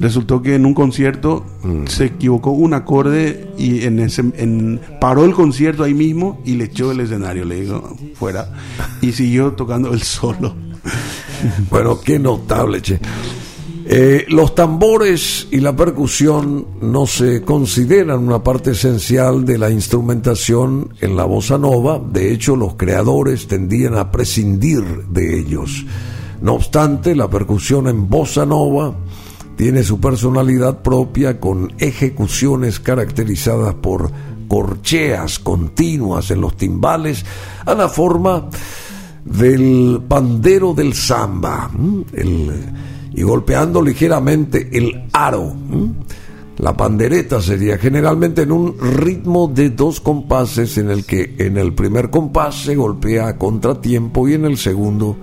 resultó 0.00 0.42
que 0.42 0.54
en 0.56 0.66
un 0.66 0.74
concierto 0.74 1.44
Mm. 1.62 1.86
se 1.86 2.06
equivocó 2.06 2.50
un 2.50 2.74
acorde 2.74 3.48
y 3.58 3.82
en 3.84 3.98
ese 4.00 4.22
en, 4.36 4.80
paró 5.00 5.24
el 5.24 5.32
concierto 5.32 5.82
ahí 5.84 5.94
mismo 5.94 6.40
y 6.44 6.54
le 6.54 6.64
echó 6.64 6.90
el 6.92 7.00
escenario, 7.00 7.44
le 7.44 7.60
dijo 7.62 7.96
fuera 8.14 8.52
y 9.00 9.12
siguió 9.12 9.52
tocando 9.52 9.92
el 9.92 10.02
solo. 10.02 10.54
Bueno, 11.70 12.00
qué 12.00 12.18
notable, 12.18 12.80
che. 12.82 12.98
Eh, 13.90 14.26
los 14.28 14.54
tambores 14.54 15.48
y 15.50 15.60
la 15.60 15.74
percusión 15.74 16.66
no 16.82 17.06
se 17.06 17.40
consideran 17.40 18.18
una 18.18 18.44
parte 18.44 18.72
esencial 18.72 19.46
de 19.46 19.56
la 19.56 19.70
instrumentación 19.70 20.92
en 21.00 21.16
la 21.16 21.24
bossa 21.24 21.56
nova. 21.56 21.98
De 21.98 22.30
hecho, 22.30 22.54
los 22.54 22.74
creadores 22.74 23.48
tendían 23.48 23.96
a 23.96 24.12
prescindir 24.12 25.06
de 25.06 25.40
ellos. 25.40 25.86
No 26.42 26.56
obstante, 26.56 27.16
la 27.16 27.30
percusión 27.30 27.88
en 27.88 28.10
bossa 28.10 28.44
nova 28.44 28.94
tiene 29.56 29.82
su 29.82 29.98
personalidad 29.98 30.82
propia 30.82 31.40
con 31.40 31.72
ejecuciones 31.78 32.80
caracterizadas 32.80 33.72
por 33.72 34.12
corcheas 34.48 35.38
continuas 35.38 36.30
en 36.30 36.42
los 36.42 36.58
timbales 36.58 37.24
a 37.64 37.74
la 37.74 37.88
forma 37.88 38.50
del 39.24 40.02
pandero 40.06 40.74
del 40.74 40.92
samba 40.92 41.70
y 43.12 43.22
golpeando 43.22 43.82
ligeramente 43.82 44.68
el 44.72 45.04
aro. 45.12 45.54
La 46.58 46.76
pandereta 46.76 47.40
sería 47.40 47.78
generalmente 47.78 48.42
en 48.42 48.50
un 48.50 48.76
ritmo 48.80 49.46
de 49.46 49.70
dos 49.70 50.00
compases 50.00 50.76
en 50.78 50.90
el 50.90 51.04
que 51.04 51.36
en 51.38 51.56
el 51.56 51.72
primer 51.72 52.10
compás 52.10 52.62
se 52.64 52.74
golpea 52.74 53.28
a 53.28 53.36
contratiempo 53.36 54.28
y 54.28 54.34
en 54.34 54.44
el 54.44 54.56
segundo 54.58 55.16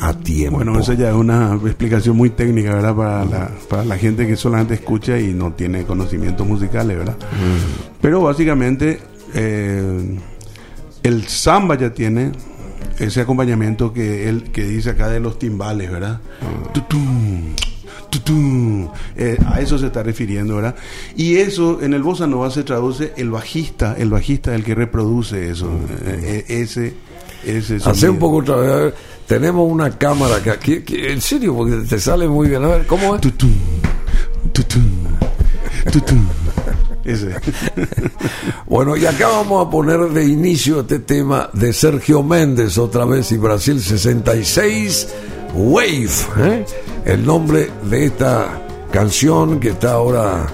a 0.00 0.14
tiempo. 0.14 0.56
Bueno, 0.56 0.80
eso 0.80 0.94
ya 0.94 1.10
es 1.10 1.14
una 1.14 1.54
explicación 1.54 2.16
muy 2.16 2.30
técnica, 2.30 2.74
¿verdad? 2.74 2.96
Para 2.96 3.24
la, 3.26 3.50
para 3.68 3.84
la 3.84 3.98
gente 3.98 4.26
que 4.26 4.36
solamente 4.36 4.74
escucha 4.74 5.18
y 5.18 5.34
no 5.34 5.52
tiene 5.52 5.84
conocimientos 5.84 6.46
musicales, 6.46 6.96
¿verdad? 6.96 7.16
Pero 8.00 8.22
básicamente 8.22 9.00
eh, 9.34 10.18
el 11.02 11.26
samba 11.28 11.76
ya 11.76 11.92
tiene 11.92 12.32
ese 13.00 13.20
acompañamiento 13.22 13.92
que 13.92 14.28
él 14.28 14.44
que 14.52 14.64
dice 14.64 14.90
acá 14.90 15.08
de 15.08 15.20
los 15.20 15.38
timbales, 15.38 15.90
¿verdad? 15.90 16.20
Tutum, 16.72 17.54
tutum. 18.10 18.88
Eh, 19.16 19.36
a 19.46 19.60
eso 19.60 19.78
se 19.78 19.86
está 19.86 20.02
refiriendo, 20.02 20.56
¿verdad? 20.56 20.74
Y 21.16 21.36
eso 21.36 21.80
en 21.82 21.94
el 21.94 22.02
bossa 22.02 22.26
nova 22.26 22.50
se 22.50 22.62
traduce 22.62 23.12
el 23.16 23.30
bajista, 23.30 23.94
el 23.98 24.10
bajista 24.10 24.54
el 24.54 24.62
que 24.64 24.74
reproduce 24.74 25.50
eso, 25.50 25.70
eh, 26.04 26.44
eh, 26.48 26.60
ese 26.62 26.94
ese 27.44 27.76
Hace 27.76 28.08
un 28.10 28.18
poco 28.18 28.36
otra 28.38 28.56
vez. 28.56 28.70
a 28.70 28.76
ver, 28.76 28.94
tenemos 29.26 29.70
una 29.70 29.90
cámara 29.96 30.42
que 30.42 30.50
aquí, 30.50 30.80
que- 30.80 31.12
en 31.12 31.20
serio, 31.22 31.56
porque 31.56 31.76
te 31.88 31.98
sale 31.98 32.28
muy 32.28 32.48
bien. 32.48 32.62
A 32.64 32.68
ver, 32.68 32.86
¿cómo 32.86 33.14
es? 33.14 33.20
Tutum, 33.22 33.50
tutum, 34.52 34.82
tutum. 35.90 36.26
Ese. 37.04 37.34
Bueno, 38.66 38.96
y 38.96 39.04
acá 39.04 39.26
vamos 39.26 39.66
a 39.66 39.70
poner 39.70 39.98
de 40.10 40.24
inicio 40.24 40.80
este 40.80 41.00
tema 41.00 41.50
de 41.52 41.72
Sergio 41.72 42.22
Méndez, 42.22 42.78
otra 42.78 43.04
vez 43.04 43.32
y 43.32 43.36
Brasil 43.36 43.80
66, 43.80 45.08
Wave, 45.54 46.08
¿eh? 46.38 46.64
el 47.04 47.26
nombre 47.26 47.68
de 47.90 48.04
esta 48.04 48.62
canción 48.92 49.58
que 49.58 49.70
está 49.70 49.94
ahora 49.94 50.46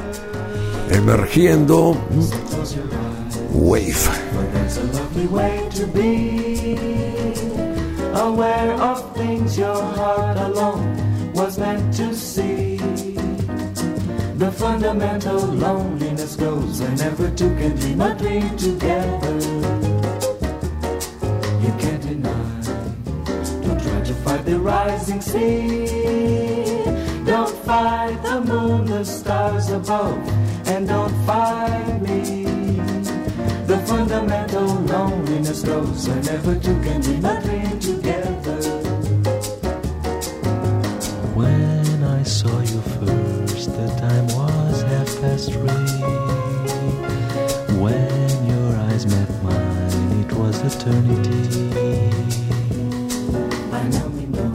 emergiendo, 0.91 1.95
Wave. 3.53 3.95
Aware 8.15 8.73
of 8.81 9.15
things 9.15 9.59
your 9.59 9.77
heart 9.95 10.39
alone 10.39 11.33
was 11.35 11.59
meant 11.59 11.95
to 11.97 12.15
see. 12.15 12.79
The 14.37 14.53
fundamental 14.53 15.41
loneliness 15.41 16.37
goes 16.37 16.83
whenever 16.83 17.31
two 17.31 17.49
can 17.57 17.75
dream 17.75 18.03
a 18.03 18.15
dream 18.15 18.55
together. 18.59 19.35
You 21.65 21.73
can't 21.81 22.03
deny. 22.03 22.61
Don't 23.63 23.81
try 23.81 24.01
to 24.05 24.15
fight 24.25 24.45
the 24.45 24.59
rising 24.61 25.23
sea. 25.23 25.87
Don't 27.25 27.57
fight 27.65 28.23
the 28.23 28.43
moon, 28.43 28.85
the 28.85 29.05
stars 29.05 29.71
above, 29.71 30.19
and 30.69 30.87
don't 30.87 31.15
fight 31.25 32.03
me. 32.03 32.45
The 33.67 33.79
fundamental 33.87 34.67
loneliness 34.67 35.63
grows 35.63 36.11
whenever 36.11 36.55
two 36.57 36.79
can 36.83 37.01
dream 37.01 37.25
a 37.25 37.41
dream 37.41 37.81
together. 37.81 38.66
When 47.79 48.47
your 48.49 48.77
eyes 48.89 49.07
met 49.07 49.31
mine, 49.45 50.21
it 50.21 50.33
was 50.33 50.61
eternity. 50.61 51.71
By 53.71 53.83
now 53.89 54.09
we 54.09 54.27
know 54.27 54.51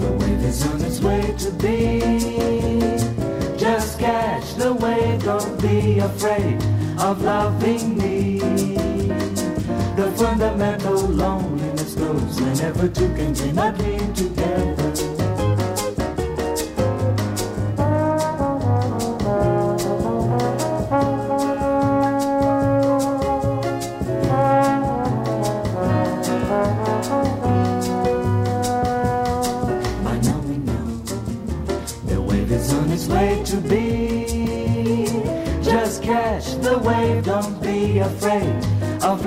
the 0.00 0.10
wave 0.18 0.42
is 0.44 0.66
on 0.66 0.80
its 0.80 1.00
way 1.00 1.22
to 1.38 1.50
be. 1.52 2.00
Just 3.56 4.00
catch 4.00 4.54
the 4.54 4.72
wave, 4.72 5.22
don't 5.22 5.62
be 5.62 6.00
afraid 6.00 6.60
of 6.98 7.22
loving 7.22 7.96
me. 7.96 8.38
The 9.94 10.10
fundamental 10.16 10.98
loneliness 10.98 11.94
grows 11.94 12.40
whenever 12.40 12.88
two 12.88 13.08
can 13.14 13.36
a 13.58 13.72
dream 13.72 14.14
together. 14.14 14.89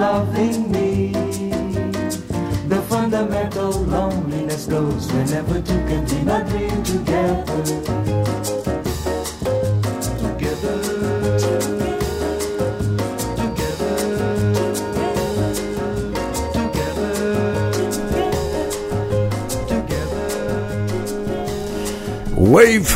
Loving 0.04 0.70
me. 0.70 1.12
The 2.72 2.82
fundamental 2.92 3.72
loneliness 3.96 4.66
goes 4.66 5.04
whenever 5.14 5.56
two 5.68 5.82
can 5.90 6.02
dream 6.10 6.28
a 6.28 6.40
dream 6.50 6.78
together. 6.84 7.44
Wave 22.54 22.90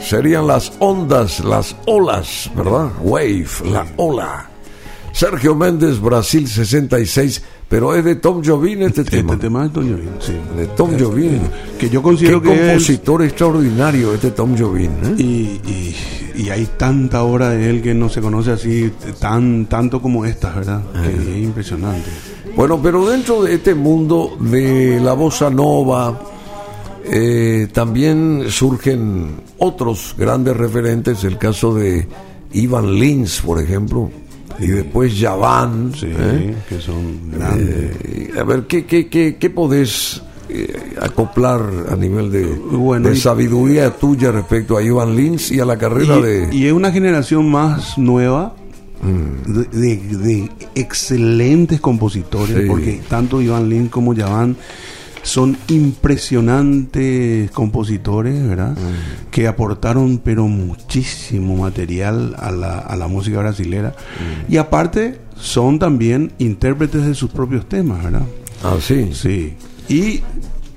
serían 0.00 0.46
las 0.46 0.72
ondas, 0.78 1.40
las 1.44 1.74
olas, 1.86 2.48
¿verdad? 2.54 2.92
Wave, 3.02 3.50
la 3.64 3.84
ola. 3.96 4.53
Sergio 5.14 5.54
Méndez, 5.54 6.00
Brasil 6.00 6.48
66, 6.48 7.40
pero 7.68 7.94
es 7.94 8.04
de 8.04 8.16
Tom 8.16 8.42
Jobim 8.44 8.82
este 8.82 9.04
tema. 9.04 9.34
Este 9.34 9.46
tema 9.46 9.64
es 9.66 9.72
Tom 9.72 9.84
Jobim, 9.88 10.08
sí. 10.18 10.32
De 10.56 10.66
Tom 10.66 10.90
Jobim. 10.98 11.38
Que 11.78 11.88
yo 11.88 12.02
considero 12.02 12.42
Qué 12.42 12.48
que 12.48 12.54
es- 12.54 12.68
compositor 12.72 13.22
extraordinario 13.22 14.12
este 14.12 14.32
Tom 14.32 14.56
Jobim. 14.58 14.90
¿eh? 15.04 15.14
Y, 15.16 15.22
y, 15.22 15.96
y 16.34 16.50
hay 16.50 16.66
tanta 16.76 17.22
obra 17.22 17.50
de 17.50 17.70
él 17.70 17.80
que 17.80 17.94
no 17.94 18.08
se 18.08 18.20
conoce 18.20 18.50
así 18.50 18.90
tan 19.20 19.66
tanto 19.66 20.02
como 20.02 20.24
estas, 20.24 20.56
¿verdad? 20.56 20.82
Que 20.92 21.10
es 21.38 21.44
impresionante. 21.44 22.10
Bueno, 22.56 22.80
pero 22.82 23.08
dentro 23.08 23.44
de 23.44 23.54
este 23.54 23.74
mundo 23.76 24.36
de 24.40 24.98
la 25.00 25.12
bossa 25.12 25.48
nova 25.48 26.20
eh, 27.04 27.68
también 27.72 28.46
surgen 28.48 29.36
otros 29.58 30.16
grandes 30.18 30.56
referentes, 30.56 31.22
el 31.22 31.38
caso 31.38 31.72
de 31.72 32.08
Ivan 32.52 32.94
Lins, 32.94 33.40
por 33.40 33.60
ejemplo, 33.60 34.10
y 34.58 34.66
después 34.68 35.14
Javan. 35.18 35.92
Sí, 35.94 36.06
¿eh? 36.10 36.54
que 36.68 36.80
son 36.80 37.30
grandes. 37.30 37.96
Eh, 38.04 38.30
a 38.38 38.42
ver, 38.44 38.64
¿qué, 38.66 38.84
qué, 38.86 39.08
qué, 39.08 39.36
qué 39.38 39.50
podés 39.50 40.22
eh, 40.48 40.94
acoplar 41.00 41.62
a 41.90 41.96
nivel 41.96 42.30
de, 42.30 42.46
Bueno, 42.46 43.08
de 43.08 43.14
y- 43.16 43.18
sabiduría 43.18 43.90
tuya 43.90 44.30
respecto 44.32 44.76
a 44.76 44.82
Ivan 44.82 45.16
Lins 45.16 45.50
y 45.50 45.60
a 45.60 45.64
la 45.64 45.76
carrera 45.78 46.16
y, 46.18 46.22
de... 46.22 46.48
y 46.52 46.66
es 46.66 46.72
una 46.72 46.92
generación 46.92 47.50
más 47.50 47.96
nueva 47.98 48.54
de, 49.46 49.64
de- 49.78 50.16
de 50.18 50.50
excelentes 50.74 51.80
compositores, 51.80 52.56
Sí. 52.56 52.64
porque 52.66 53.00
tanto 53.08 53.42
Iván 53.42 53.68
Lin 53.68 53.88
como 53.88 54.14
Yavan 54.14 54.56
son 55.24 55.56
impresionantes 55.68 57.50
compositores, 57.50 58.46
¿verdad? 58.46 58.76
Que 59.30 59.48
aportaron 59.48 60.18
pero 60.18 60.46
muchísimo 60.46 61.56
material 61.56 62.36
a 62.38 62.52
la, 62.52 62.78
a 62.78 62.94
la 62.94 63.08
música 63.08 63.40
brasilera. 63.40 63.96
Y 64.48 64.58
aparte 64.58 65.18
son 65.36 65.78
también 65.78 66.32
intérpretes 66.38 67.04
de 67.06 67.14
sus 67.14 67.30
propios 67.30 67.68
temas, 67.68 68.04
¿verdad? 68.04 68.26
Ah, 68.62 68.76
sí. 68.80 69.10
Sí. 69.12 69.54
Y 69.88 70.22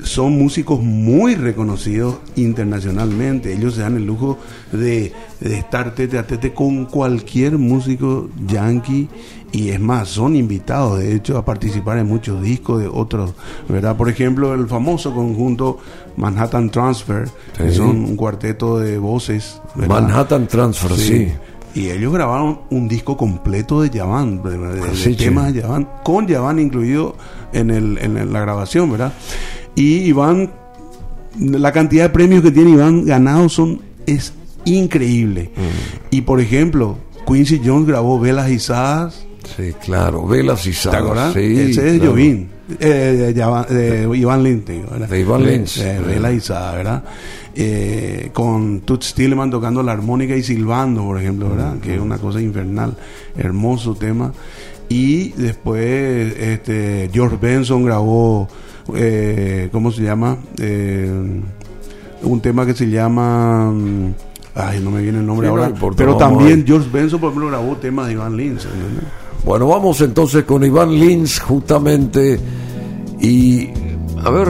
son 0.04 0.38
músicos 0.38 0.82
muy 0.82 1.36
reconocidos 1.36 2.18
internacionalmente. 2.36 3.54
Ellos 3.54 3.76
se 3.76 3.82
dan 3.82 3.96
el 3.98 4.06
lujo 4.06 4.38
de, 4.72 5.12
de 5.40 5.58
estar 5.58 5.96
tete 5.96 6.18
a 6.18 6.28
tete 6.28 6.54
con 6.54 6.86
cualquier 6.86 7.58
músico 7.58 8.30
yankee 8.48 9.10
y 9.52 9.70
es 9.70 9.80
más, 9.80 10.10
son 10.10 10.36
invitados 10.36 11.00
de 11.00 11.16
hecho 11.16 11.38
a 11.38 11.46
participar 11.46 11.98
en 11.98 12.06
muchos 12.08 12.42
discos 12.42 12.82
de 12.82 12.88
otros, 12.88 13.34
¿verdad? 13.70 13.96
Por 13.96 14.10
ejemplo, 14.10 14.54
el 14.54 14.68
famoso 14.68 15.14
conjunto 15.14 15.80
Manhattan 16.18 16.70
Transfer, 16.70 17.30
que 17.56 17.72
son 17.72 17.90
un 18.04 18.16
cuarteto 18.18 18.78
de 18.80 18.98
voces. 18.98 19.62
¿verdad? 19.76 20.02
Manhattan 20.02 20.48
Transfer, 20.48 20.92
sí. 20.94 21.32
Y 21.76 21.90
ellos 21.92 22.12
grabaron 22.12 22.62
un 22.72 22.88
disco 22.88 23.16
completo 23.16 23.82
de 23.82 23.90
Yavan, 23.92 24.42
de, 24.42 24.58
de- 24.58 24.82
de 24.82 24.96
Sí, 24.96 25.16
temas 25.16 25.54
de 25.54 25.62
Yavan, 25.62 25.88
con 26.04 26.28
Yavan 26.28 26.60
incluido 26.60 27.16
en, 27.54 27.70
el, 27.72 27.98
en 28.00 28.34
la 28.34 28.40
grabación, 28.42 28.92
¿verdad? 28.92 29.14
Y 29.78 30.00
Iván, 30.08 30.52
la 31.40 31.72
cantidad 31.72 32.06
de 32.06 32.10
premios 32.10 32.42
que 32.42 32.50
tiene 32.50 32.72
Iván 32.72 33.06
ganados 33.06 33.54
son, 33.54 33.80
es 34.08 34.34
increíble. 34.66 35.52
Mm. 35.56 36.16
Y 36.16 36.22
por 36.22 36.42
ejemplo, 36.42 36.98
Quincy 37.28 37.62
Jones 37.64 37.88
grabó 37.88 38.20
Velas 38.20 38.50
Izadas. 38.50 39.24
Sí, 39.56 39.74
claro, 39.80 40.26
Velas 40.26 40.66
y 40.66 40.72
¿Te 40.72 40.98
acuerdas? 40.98 41.34
Sí, 41.34 41.60
Ese 41.60 41.90
es 41.90 42.00
claro. 42.00 42.12
Jovín, 42.12 42.50
eh, 42.80 43.34
de, 43.70 44.18
Iván 44.18 44.44
Lynch, 44.44 44.66
te 44.66 44.74
digo, 44.74 44.88
¿verdad? 44.90 45.10
De 45.10 45.20
Iván 45.20 45.46
Lynch. 45.46 45.80
Velas 46.06 46.34
Izadas, 46.34 46.76
¿verdad? 46.76 47.04
Eh, 47.56 48.32
con 48.34 48.82
Toots 48.82 49.14
Tilleman 49.14 49.52
tocando 49.52 49.84
la 49.84 49.92
armónica 49.92 50.36
y 50.36 50.42
silbando, 50.42 51.04
por 51.04 51.20
ejemplo, 51.20 51.50
¿verdad? 51.50 51.78
Que 51.80 51.94
es 51.96 52.02
una 52.02 52.18
cosa 52.18 52.42
infernal, 52.42 52.98
hermoso 53.38 53.94
tema. 53.94 54.34
Y 54.90 55.30
después 55.34 56.36
este, 56.40 57.10
George 57.14 57.38
Benson 57.40 57.84
grabó, 57.84 58.48
eh, 58.96 59.70
¿cómo 59.72 59.92
se 59.92 60.02
llama? 60.04 60.38
Eh, 60.60 61.12
un 62.24 62.42
tema 62.42 62.66
que 62.66 62.74
se 62.74 62.90
llama... 62.90 63.72
mm, 63.72 64.14
Ay, 64.56 64.80
no 64.84 64.90
me 64.90 65.02
viene 65.04 65.20
el 65.20 65.26
nombre 65.26 65.48
Sí, 65.48 65.54
no 65.54 65.60
ahora. 65.60 65.70
importa, 65.72 65.98
pero 65.98 66.18
también. 66.18 66.64
George 66.66 66.90
Benson, 66.92 67.20
por 67.20 67.30
ejemplo, 67.30 67.50
grabó 67.50 67.76
temas 67.78 68.08
de 68.08 68.14
Iván. 68.14 68.34
¿entendés? 68.40 68.68
Bueno, 69.46 69.68
vamos 69.68 70.02
entonces 70.02 70.44
con 70.46 70.64
Iván 70.64 70.92
Lins 70.92 71.40
justamente 71.40 72.40
y 73.22 73.70
a 74.24 74.30
ver 74.32 74.48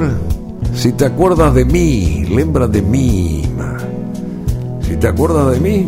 si 0.74 0.94
te 0.94 1.06
acuerdas 1.06 1.54
de 1.54 1.66
mí, 1.66 2.26
lembra 2.30 2.68
de 2.68 2.82
mí. 2.82 3.44
Si 4.82 4.96
te 4.96 5.08
acuerdas 5.08 5.52
de 5.52 5.60
mí, 5.60 5.86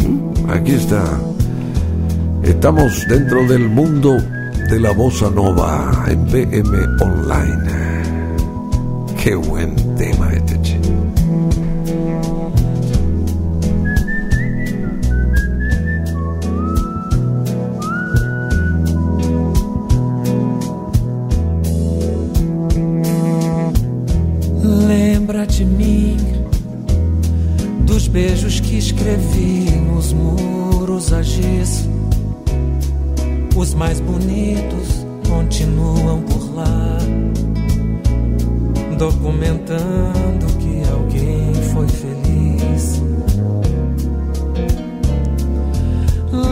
aquí 0.49 0.73
está. 0.73 1.03
Estamos 2.43 3.05
dentro 3.07 3.47
del 3.47 3.69
mundo 3.69 4.17
de 4.69 4.79
la 4.79 4.91
bossa 4.91 5.29
nova 5.29 6.05
en 6.07 6.25
BM 6.25 6.77
Online. 7.01 7.88
Este, 9.19 10.59
che. 10.61 10.79
Lembra 24.87 25.45
de 25.45 25.65
mim, 25.65 26.17
dos 27.85 28.07
beijos 28.07 28.61
que 28.61 28.77
escrevi 28.77 29.69
nos 29.85 30.13
muros 30.13 31.11
a 31.11 31.21
giz. 31.21 31.89
Os 33.55 33.73
mais 33.73 33.99
bonitos 33.99 35.05
continuam 35.27 36.21
por 36.21 36.55
lá, 36.55 36.97
documentando 38.99 40.45
que 40.59 40.83
alguém 40.91 41.53
foi 41.73 41.87
feliz. 41.87 43.01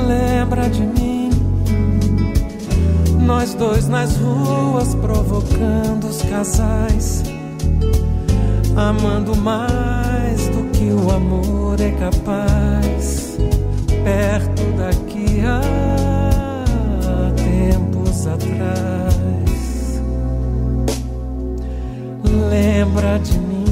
Lembra 0.08 0.70
de 0.70 0.82
mim, 0.82 1.30
nós 3.20 3.54
dois 3.54 3.88
nas 3.88 4.16
ruas 4.18 4.96
provocando 4.96 6.08
os 6.08 6.22
casais 6.24 7.24
amando 8.78 9.36
mais 9.36 10.48
do 10.50 10.70
que 10.72 10.86
o 10.86 11.12
amor 11.12 11.82
é 11.82 11.92
capaz, 11.92 13.38
perto 14.04 14.62
daqui 14.78 15.42
há 15.44 16.17
Lembra 22.50 23.20
de 23.20 23.40
mim? 23.40 23.66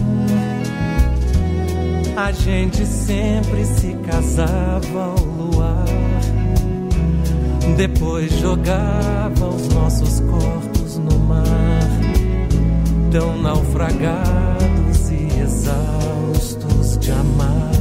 A 2.18 2.32
gente 2.32 2.86
sempre 2.86 3.66
se 3.66 3.94
casava 4.10 5.04
ao 5.04 5.26
luar, 5.26 5.86
depois 7.78 8.32
jogava 8.40 9.48
os 9.48 9.68
nossos 9.70 10.22
corpos 10.22 10.98
no 10.98 11.20
mar 11.20 11.56
tão 13.18 13.38
naufragados 13.42 15.10
e 15.10 15.40
exaustos 15.40 16.98
de 16.98 17.12
amar. 17.12 17.72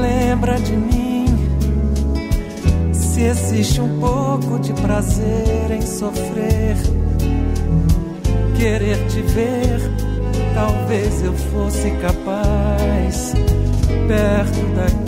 Lembra 0.00 0.60
de 0.60 0.76
mim? 0.76 1.24
Se 2.92 3.22
existe 3.22 3.80
um 3.80 3.98
pouco 3.98 4.60
de 4.60 4.72
prazer 4.74 5.70
em 5.70 5.82
sofrer, 5.82 6.76
querer 8.64 8.96
te 9.08 9.20
ver, 9.20 9.78
talvez 10.54 11.22
eu 11.22 11.34
fosse 11.34 11.90
capaz, 12.00 13.34
perto 14.08 14.74
daqui 14.74 15.03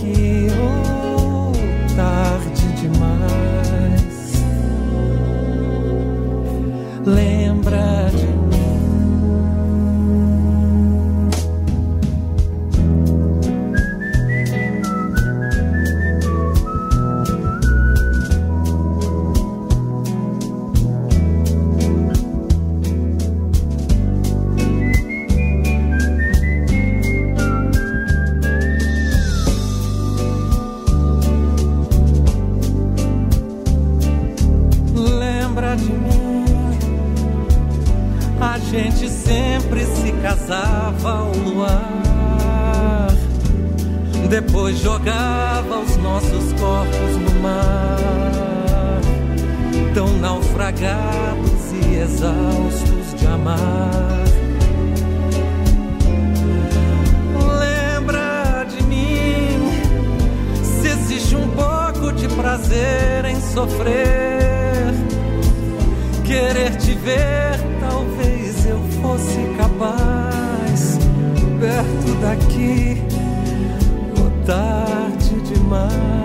tarde 75.69 76.16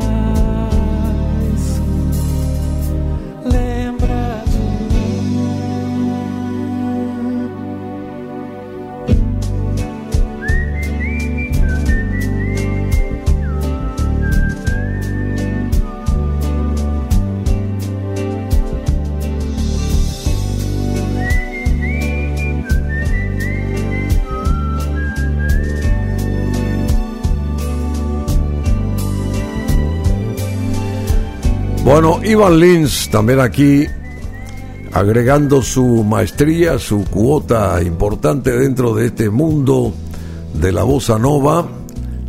Iván 32.32 32.62
Lins 32.62 33.10
también 33.10 33.41
aquí 33.41 33.86
agregando 34.94 35.62
su 35.62 36.02
maestría, 36.06 36.80
su 36.80 37.03
cuota 37.03 37.84
importante 37.84 38.58
dentro 38.58 38.95
de 38.95 39.08
este 39.08 39.30
mundo 39.30 39.94
de 40.53 40.72
la 40.72 40.84
bossa 40.84 41.20
nova, 41.20 41.68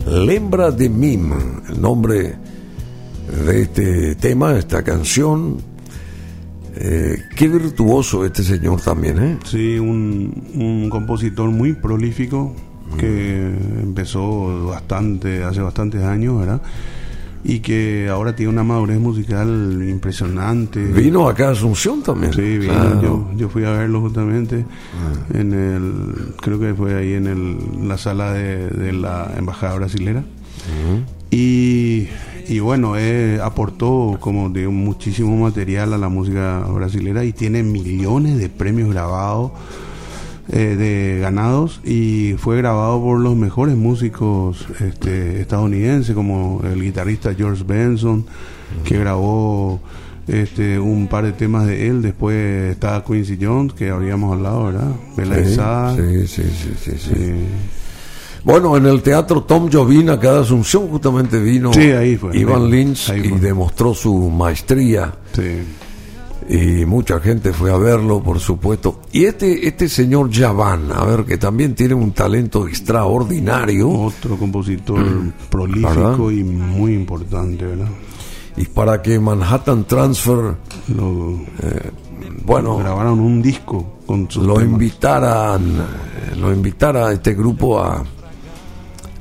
Lembra 0.09 0.73
de 0.73 0.89
Mim, 0.89 1.31
el 1.69 1.81
nombre 1.81 2.35
de 3.47 3.63
este 3.63 4.17
tema, 4.17 4.59
esta 4.59 4.83
canción. 4.83 5.59
Eh, 6.75 7.17
qué 7.37 7.47
virtuoso 7.47 8.25
este 8.25 8.43
señor 8.43 8.81
también, 8.81 9.23
¿eh? 9.23 9.39
Sí, 9.45 9.79
un, 9.79 10.49
un 10.57 10.91
compositor 10.91 11.49
muy 11.51 11.75
prolífico 11.75 12.57
que 12.99 13.55
empezó 13.81 14.67
bastante, 14.67 15.45
hace 15.45 15.61
bastantes 15.61 16.03
años, 16.03 16.41
¿verdad? 16.41 16.61
Y 17.45 17.59
que 17.59 18.09
ahora 18.09 18.37
tiene 18.37 18.53
una 18.53 18.63
madurez 18.63 19.01
musical 19.01 19.85
impresionante. 19.89 20.81
Vino 20.85 21.29
acá 21.29 21.49
a 21.49 21.51
Asunción 21.53 22.01
también. 22.03 22.33
Sí, 22.33 22.59
vino. 22.59 22.73
Claro. 22.73 23.03
Yo, 23.03 23.31
yo 23.37 23.49
fui 23.49 23.65
a 23.65 23.73
verlo 23.73 24.01
justamente 24.01 24.65
Ah. 24.95 25.37
en 25.39 25.53
el, 25.53 26.35
creo 26.41 26.61
que 26.61 26.73
fue 26.75 26.95
ahí 26.95 27.15
en 27.15 27.27
el, 27.27 27.89
la 27.89 27.99
sala 27.99 28.33
de, 28.33 28.69
de 28.69 28.93
la 28.93 29.33
embajada 29.37 29.75
brasilera. 29.75 30.23
Y, 31.31 32.09
y 32.49 32.59
bueno, 32.61 32.95
eh, 32.97 33.41
aportó, 33.43 34.19
como 34.21 34.49
digo, 34.51 34.71
muchísimo 34.71 35.37
material 35.37 35.93
a 35.95 35.99
la 35.99 36.09
música 36.09 36.61
brasilera 36.69 37.25
y 37.25 37.33
tiene 37.33 37.63
millones 37.63 38.39
de 38.39 38.49
premios 38.51 38.91
grabados, 38.91 39.53
eh, 40.49 40.77
de 40.77 41.19
ganados, 41.21 41.81
y 41.85 42.35
fue 42.39 42.57
grabado 42.59 43.01
por 43.01 43.21
los 43.21 43.37
mejores 43.37 43.77
músicos 43.77 44.67
este, 44.81 45.41
estadounidenses, 45.41 46.15
como 46.15 46.61
el 46.65 46.83
guitarrista 46.83 47.35
George 47.35 47.63
Benson, 47.67 48.27
que 48.85 48.99
grabó 48.99 49.81
este, 50.27 50.79
un 50.79 51.07
par 51.09 51.25
de 51.25 51.33
temas 51.33 51.67
de 51.67 51.87
él. 51.89 52.03
Después 52.03 52.71
está 52.73 53.05
Quincy 53.05 53.39
Jones, 53.41 53.73
que 53.75 53.91
habíamos 53.91 54.33
hablado, 54.35 54.65
¿verdad? 54.67 54.91
Bela 55.17 55.37
Sí, 55.97 56.27
sí, 56.27 56.43
sí, 56.43 56.75
sí, 56.83 56.91
sí, 56.91 56.99
sí. 56.99 57.35
Bueno, 58.45 58.77
en 58.77 58.87
el 58.87 59.03
teatro 59.03 59.43
Tom 59.45 59.71
Jobim, 59.73 60.09
acá 60.11 60.33
de 60.33 60.41
Asunción, 60.41 60.89
justamente 60.89 61.39
vino 61.39 61.73
Sí. 61.73 61.93
Iván 62.35 62.63
Ahí- 62.65 62.71
Lynch 62.71 63.09
y 63.15 63.29
demostró 63.39 63.95
su 63.95 64.13
maestría. 64.31 65.15
Y 66.49 66.85
mucha 66.85 67.21
gente 67.21 67.53
fue 67.53 67.73
a 67.73 67.77
verlo, 67.77 68.23
por 68.23 68.41
supuesto. 68.41 69.01
Y 69.13 69.25
este, 69.25 69.67
este 69.67 69.89
señor 69.89 70.31
Javan, 70.33 70.91
a 70.93 71.05
ver, 71.05 71.25
que 71.25 71.39
también 71.39 71.75
tiene 71.75 71.95
un 71.95 72.13
talento 72.13 72.67
extraordinario. 72.67 73.89
Otro 73.89 74.37
compositor 74.37 75.05
prolífico 75.49 76.27
¿Verdad? 76.27 76.31
y 76.31 76.45
muy 76.45 76.95
importante, 76.95 77.65
¿verdad? 77.65 77.89
Y 78.57 78.67
para 78.67 79.01
que 79.01 79.19
Manhattan 79.19 79.87
Transfer, 79.87 80.57
eh, 80.89 81.91
bueno, 82.45 82.77
grabaron 82.77 83.21
un 83.21 83.41
disco 83.41 84.01
con 84.05 84.31
sus 84.31 84.45
lo 84.45 84.55
temas. 84.55 84.73
invitaran, 84.73 85.63
eh, 85.63 86.37
lo 86.37 86.53
invitara 86.53 87.09
a 87.09 87.13
este 87.13 87.35
grupo 87.35 87.81
a, 87.81 88.05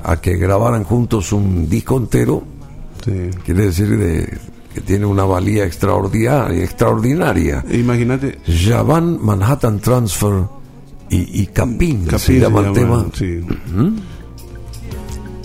a 0.03 0.19
que 0.19 0.35
grabaran 0.35 0.83
juntos 0.83 1.31
un 1.31 1.69
disco 1.69 1.97
entero. 1.97 2.43
Quiere 3.43 3.65
decir 3.65 3.97
de, 3.97 4.37
que 4.73 4.81
tiene 4.81 5.05
una 5.05 5.23
valía 5.25 5.65
extraordinaria. 5.65 6.63
extraordinaria. 6.63 7.63
Imagínate. 7.71 8.39
Javan 8.47 9.19
Manhattan 9.21 9.79
Transfer 9.79 10.43
y, 11.09 11.41
y 11.41 11.47
Capín, 11.47 12.05
Capín 12.05 12.19
se 12.19 12.39
llama 12.39 12.61
el 12.67 12.73
tema. 12.73 13.05
sí. 13.13 13.41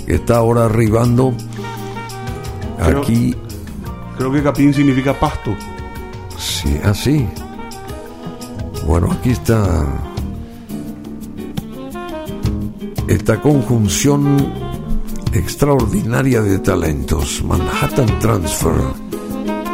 Que 0.07 0.15
está 0.15 0.37
ahora 0.37 0.67
arribando 0.67 1.35
Creo- 2.79 2.99
aquí. 3.01 3.35
Creo 4.17 4.33
que 4.33 4.43
Capín 4.43 4.73
significa 4.73 5.19
pasto. 5.19 5.55
Sí, 6.39 6.79
así. 6.85 7.27
Bueno, 8.87 9.11
aquí 9.11 9.31
está 9.31 9.85
esta 13.09 13.41
conjunción 13.41 14.53
extraordinaria 15.33 16.41
de 16.43 16.59
talentos. 16.61 17.43
Manhattan 17.45 18.19
Transfer 18.21 18.73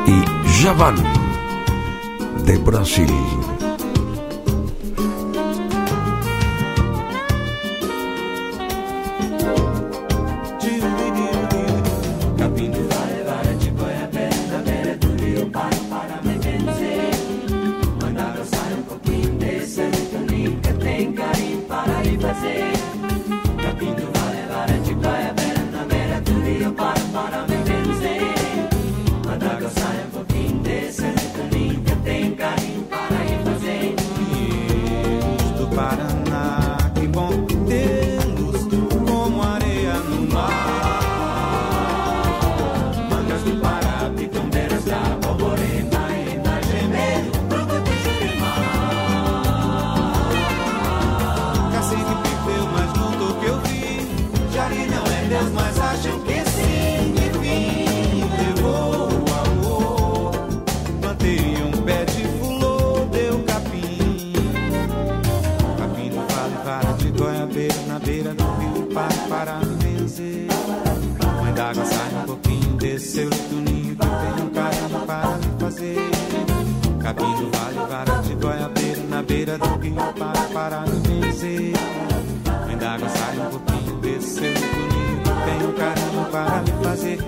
y 0.07 0.63
Javan 0.63 0.97
de 2.45 2.57
Brasil. 2.59 3.11
Pouquinho, 73.23 73.31
desceu 73.31 73.31
do 73.31 73.71
ninho, 73.71 73.97
que 73.97 74.07
tem 74.07 74.45
um 74.45 74.51
carinho 74.51 75.07
para 75.07 75.37
me 75.37 75.61
fazer. 75.61 75.97
Capim 77.03 77.35
do 77.35 77.51
vale, 77.51 77.89
vara 77.89 78.23
de 78.23 78.35
goiabeira, 78.35 79.03
na 79.09 79.23
beira 79.23 79.59
do 79.59 79.79
rio, 79.79 79.95
para, 80.19 80.43
para 80.53 80.81
me 80.83 81.01
benzer. 81.01 81.73
Mãe 82.67 82.77
d'água 82.77 83.09
sai 83.09 83.39
um 83.39 83.51
pouquinho, 83.51 83.97
desceu 84.01 84.55
do 84.55 84.61
ninho, 84.61 85.23
que 85.23 85.31
tem 85.45 85.69
um 85.69 85.73
carinho 85.73 86.25
para 86.31 86.63
me 86.63 86.85
fazer. 86.85 87.22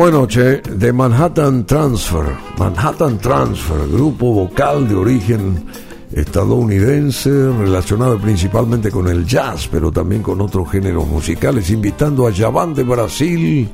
Qué 0.00 0.04
bueno, 0.04 0.26
che, 0.26 0.62
de 0.62 0.94
Manhattan 0.94 1.66
Transfer. 1.66 2.24
Manhattan 2.56 3.18
Transfer, 3.18 3.86
grupo 3.86 4.32
vocal 4.32 4.88
de 4.88 4.94
origen 4.94 5.62
estadounidense, 6.10 7.28
relacionado 7.28 8.18
principalmente 8.18 8.90
con 8.90 9.08
el 9.08 9.26
jazz, 9.26 9.68
pero 9.70 9.92
también 9.92 10.22
con 10.22 10.40
otros 10.40 10.70
géneros 10.70 11.06
musicales, 11.06 11.68
invitando 11.68 12.26
a 12.26 12.32
Javan 12.32 12.72
de 12.72 12.82
Brasil. 12.82 13.68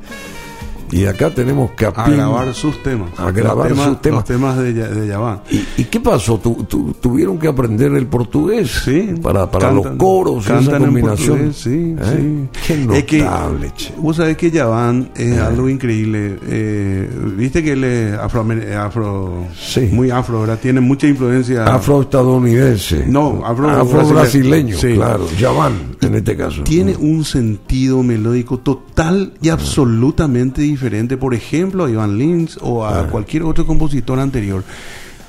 Y 0.91 1.05
acá 1.05 1.29
tenemos 1.29 1.71
que 1.71 1.85
A 1.85 1.91
grabar 2.09 2.53
sus 2.53 2.81
temas. 2.83 3.09
A 3.17 3.31
grabar 3.31 3.69
sus 3.75 4.01
temas. 4.01 4.19
Los 4.19 4.25
temas 4.25 4.57
de, 4.57 4.73
de 4.73 5.07
Yaván. 5.07 5.41
¿Y 5.77 5.83
qué 5.85 5.99
pasó? 5.99 6.37
¿Tu, 6.39 6.63
tu- 6.63 6.93
tuvieron 7.01 7.37
que 7.37 7.47
aprender 7.47 7.91
el 7.93 8.07
portugués? 8.07 8.83
Sí. 8.85 9.13
Para, 9.21 9.49
para 9.51 9.69
Cantan- 9.69 9.75
los 9.83 9.97
coros, 9.97 10.45
esa 10.49 10.77
combinación. 10.77 11.53
sí, 11.53 11.95
¿Eh? 11.99 12.47
sí. 12.53 12.59
Qué 12.67 12.97
Es 12.99 13.03
que- 13.05 13.19
notable, 13.19 13.71
che. 13.75 13.93
Vos 13.97 14.15
sabés 14.15 14.37
que 14.37 14.49
Yaván 14.51 15.09
es 15.15 15.37
algo 15.39 15.67
increíble. 15.69 16.37
Eh, 16.47 17.09
Viste 17.37 17.61
que 17.63 17.73
él 17.73 17.83
es 17.83 18.13
afroamer- 18.17 18.73
afro, 18.77 19.45
muy 19.91 20.09
afro, 20.11 20.41
¿verdad? 20.41 20.59
Tiene 20.61 20.79
mucha 20.81 21.07
influencia. 21.07 21.65
Afroestadounidense. 21.65 23.05
No, 23.07 23.41
afro, 23.45 23.69
Afro-brasileño, 23.69 24.77
Sí. 24.77 24.93
claro. 24.95 25.25
Yaván. 25.39 25.96
En 26.01 26.15
este 26.15 26.35
caso. 26.37 26.63
Tiene 26.63 26.95
un 26.95 27.25
sentido 27.25 28.03
melódico 28.03 28.59
total 28.59 29.33
y 29.41 29.49
absolutamente 29.49 30.61
diferente, 30.61 31.17
por 31.17 31.33
ejemplo, 31.33 31.85
a 31.85 31.89
Iván 31.91 32.17
Lins 32.17 32.57
o 32.61 32.85
a 32.85 33.01
Ah. 33.01 33.07
cualquier 33.07 33.43
otro 33.43 33.65
compositor 33.65 34.19
anterior. 34.19 34.63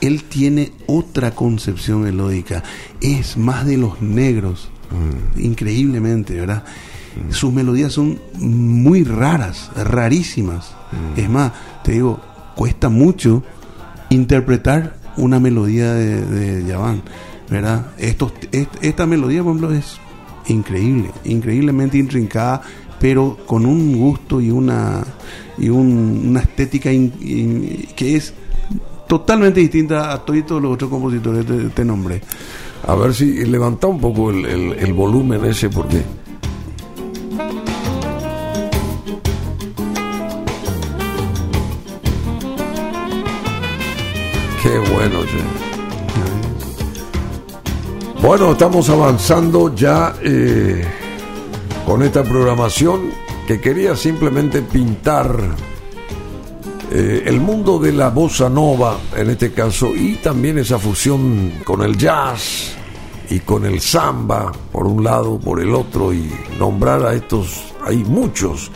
Él 0.00 0.22
tiene 0.24 0.72
otra 0.86 1.32
concepción 1.34 2.02
melódica, 2.02 2.62
es 3.00 3.36
más 3.36 3.66
de 3.66 3.76
los 3.78 4.00
negros, 4.00 4.70
Mm. 4.90 5.40
increíblemente, 5.40 6.34
¿verdad? 6.38 6.64
Sus 7.30 7.52
melodías 7.52 7.92
son 7.92 8.18
muy 8.38 9.02
raras, 9.04 9.70
rarísimas. 9.76 10.74
Mm. 11.16 11.20
Es 11.20 11.28
más, 11.28 11.52
te 11.82 11.92
digo, 11.92 12.20
cuesta 12.54 12.88
mucho 12.88 13.42
interpretar 14.10 14.96
una 15.16 15.40
melodía 15.40 15.92
de, 15.94 16.24
de 16.24 16.64
Yaván, 16.66 17.02
¿verdad? 17.50 17.86
Estos, 17.98 18.32
est- 18.52 18.72
esta 18.82 19.06
melodía, 19.06 19.42
por 19.42 19.56
ejemplo, 19.56 19.72
es 19.76 19.98
increíble, 20.48 21.10
increíblemente 21.24 21.98
intrincada, 21.98 22.62
pero 23.00 23.36
con 23.46 23.64
un 23.66 23.96
gusto 23.96 24.40
y 24.40 24.50
una, 24.50 25.04
y 25.56 25.68
un- 25.68 26.24
una 26.30 26.40
estética 26.40 26.90
que 26.90 28.16
es 28.16 28.34
totalmente 29.06 29.60
distinta 29.60 30.12
a 30.12 30.24
todos 30.24 30.60
los 30.62 30.72
otros 30.74 30.90
compositores 30.90 31.44
que 31.44 31.52
te, 31.52 31.68
te 31.70 31.84
nombré. 31.84 32.20
A 32.86 32.94
ver 32.94 33.14
si 33.14 33.44
levanta 33.46 33.86
un 33.86 34.00
poco 34.00 34.30
el, 34.30 34.44
el- 34.46 34.72
el 34.78 34.92
volumen 34.92 35.44
ese, 35.44 35.68
porque. 35.70 36.02
Qué 44.62 44.78
bueno, 44.78 45.24
che. 45.24 45.67
Bueno, 48.20 48.50
estamos 48.50 48.90
avanzando 48.90 49.72
ya 49.74 50.16
eh, 50.22 50.84
con 51.86 52.02
esta 52.02 52.24
programación 52.24 53.10
que 53.46 53.60
quería 53.60 53.94
simplemente 53.94 54.60
pintar 54.60 55.54
eh, 56.90 57.22
el 57.26 57.40
mundo 57.40 57.78
de 57.78 57.92
la 57.92 58.10
bossa 58.10 58.50
nova, 58.50 58.98
en 59.16 59.30
este 59.30 59.52
caso, 59.52 59.94
y 59.94 60.16
también 60.16 60.58
esa 60.58 60.80
fusión 60.80 61.52
con 61.64 61.82
el 61.82 61.96
jazz 61.96 62.74
y 63.30 63.38
con 63.38 63.64
el 63.64 63.80
samba, 63.80 64.50
por 64.72 64.88
un 64.88 65.04
lado, 65.04 65.38
por 65.38 65.60
el 65.60 65.72
otro, 65.72 66.12
y 66.12 66.28
nombrar 66.58 67.06
a 67.06 67.14
estos, 67.14 67.72
hay 67.86 67.98
muchos 67.98 68.72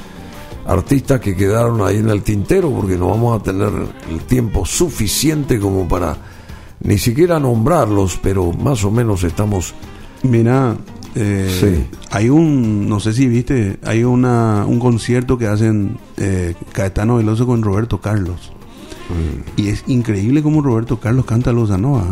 artistas 0.67 1.21
que 1.21 1.35
quedaron 1.35 1.83
ahí 1.83 1.97
en 1.97 2.11
el 2.11 2.23
tintero, 2.23 2.71
porque 2.71 2.97
no 2.97 3.09
vamos 3.09 3.41
a 3.41 3.43
tener 3.43 3.73
el 4.09 4.21
tiempo 4.21 4.65
suficiente 4.65 5.59
como 5.59 5.89
para 5.89 6.17
ni 6.83 6.99
siquiera 6.99 7.39
nombrarlos, 7.41 8.19
pero 8.23 8.53
más 8.53 8.85
o 8.85 8.91
menos 8.91 9.23
estamos... 9.25 9.75
Mira, 10.23 10.77
eh, 11.15 11.49
Sí. 11.61 11.85
hay 12.11 12.29
un, 12.29 12.89
no 12.89 13.01
sé 13.01 13.13
si 13.13 13.27
viste, 13.27 13.79
hay 13.85 14.05
una, 14.05 14.65
un 14.67 14.79
concierto 14.79 15.37
que 15.37 15.47
hacen 15.49 15.99
eh, 16.17 16.55
Caetano 16.73 17.17
Veloso 17.17 17.47
con 17.47 17.63
Roberto 17.63 18.01
Carlos. 18.01 18.53
Mm. 19.09 19.61
Y 19.61 19.69
es 19.69 19.85
increíble 19.89 20.43
como 20.43 20.63
Roberto 20.63 20.99
Carlos 21.01 21.25
canta 21.25 21.53
Los 21.53 21.71
Anoa. 21.71 22.05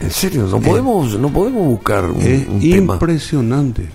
En 0.00 0.10
serio, 0.10 0.48
no 0.50 0.60
podemos, 0.60 1.16
no 1.18 1.28
podemos 1.28 1.64
buscar 1.66 2.04
un, 2.10 2.20
Es 2.20 2.48
un 2.48 2.58
tema 2.60 2.94
impresionante. 2.94 3.88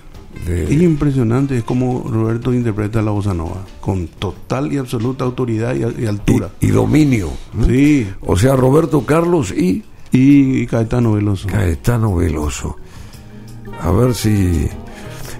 de- 0.46 0.72
Impresionante 0.74 1.58
es 1.58 1.64
como 1.64 2.06
Roberto 2.10 2.54
interpreta 2.54 3.02
la 3.02 3.10
bossa 3.10 3.34
nova, 3.34 3.62
con 3.82 4.06
total 4.08 4.72
y 4.72 4.78
absoluta 4.78 5.24
autoridad 5.24 5.74
y, 5.74 6.02
y 6.02 6.06
altura. 6.06 6.50
y 6.60 6.68
dominio. 6.68 7.28
¿no? 7.52 7.66
Sí, 7.66 8.06
O 8.22 8.36
sea, 8.38 8.56
Roberto 8.56 9.02
Carlos 9.04 9.52
y 9.52 9.82
y, 10.12 10.66
Caetano 10.66 11.12
Veloso. 11.12 11.48
Caetano 11.48 12.14
Veloso. 12.14 12.76
A 13.80 13.90
ver 13.90 14.14
si. 14.14 14.68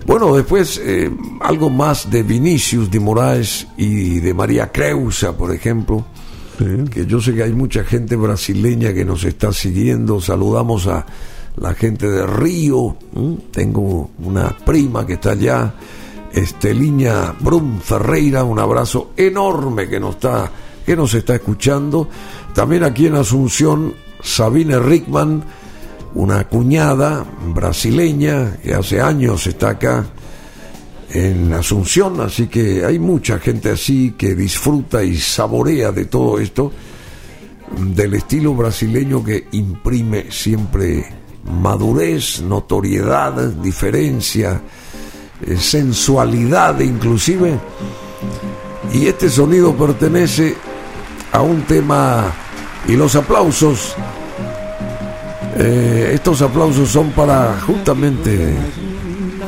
Bueno, 0.07 0.35
después 0.35 0.81
eh, 0.83 1.11
algo 1.41 1.69
más 1.69 2.11
de 2.11 2.23
Vinicius 2.23 2.91
de 2.91 3.01
Moraes 3.01 3.67
y 3.77 4.21
de 4.21 4.33
María 4.33 4.71
Creusa, 4.73 5.37
por 5.37 5.53
ejemplo. 5.53 6.05
Sí. 6.59 6.91
Que 6.91 7.07
yo 7.07 7.21
sé 7.21 7.35
que 7.35 7.43
hay 7.43 7.53
mucha 7.53 7.85
gente 7.85 8.17
brasileña 8.17 8.93
que 8.93 9.05
nos 9.05 9.25
está 9.25 9.53
siguiendo. 9.53 10.21
Saludamos 10.21 10.87
a 10.87 11.05
la 11.57 11.75
gente 11.75 12.09
de 12.09 12.27
Río. 12.27 12.97
Tengo 13.51 14.11
una 14.21 14.57
prima 14.57 15.07
que 15.07 15.15
está 15.15 15.33
allá, 15.33 15.75
Esteliña 16.33 17.35
Brum 17.41 17.81
Ferreira. 17.81 18.45
Un 18.45 18.59
abrazo 18.59 19.13
enorme 19.17 19.89
que 19.89 20.01
nos 20.01 20.17
está, 20.17 20.51
que 20.85 20.97
nos 20.97 21.15
está 21.15 21.35
escuchando. 21.35 22.09
También 22.55 22.83
aquí 22.83 23.07
en 23.07 23.17
Asunción, 23.17 23.95
Sabine 24.23 24.79
Rickman, 24.79 25.43
una 26.15 26.49
cuñada 26.49 27.25
brasileña 27.55 28.57
que 28.63 28.75
hace 28.75 29.01
años 29.01 29.47
está 29.47 29.71
acá 29.71 30.07
en 31.11 31.53
Asunción, 31.53 32.21
así 32.21 32.49
que 32.49 32.85
hay 32.85 32.99
mucha 32.99 33.39
gente 33.39 33.71
así 33.71 34.15
que 34.17 34.35
disfruta 34.35 35.03
y 35.03 35.17
saborea 35.17 35.91
de 35.93 36.05
todo 36.07 36.39
esto, 36.39 36.73
del 37.77 38.15
estilo 38.15 38.55
brasileño 38.55 39.23
que 39.25 39.47
imprime 39.53 40.27
siempre 40.31 41.07
madurez, 41.45 42.41
notoriedad, 42.43 43.33
diferencia, 43.53 44.61
eh, 45.47 45.57
sensualidad 45.57 46.81
inclusive. 46.81 47.59
Y 48.93 49.07
este 49.07 49.29
sonido 49.29 49.75
pertenece 49.75 50.55
a 51.33 51.43
un 51.43 51.63
tema 51.63 52.33
y 52.89 52.97
los 52.97 53.15
aplausos, 53.15 53.95
eh, 55.57 56.13
estos 56.15 56.41
aplausos 56.41 56.89
son 56.89 57.11
para 57.11 57.61
justamente 57.61 58.57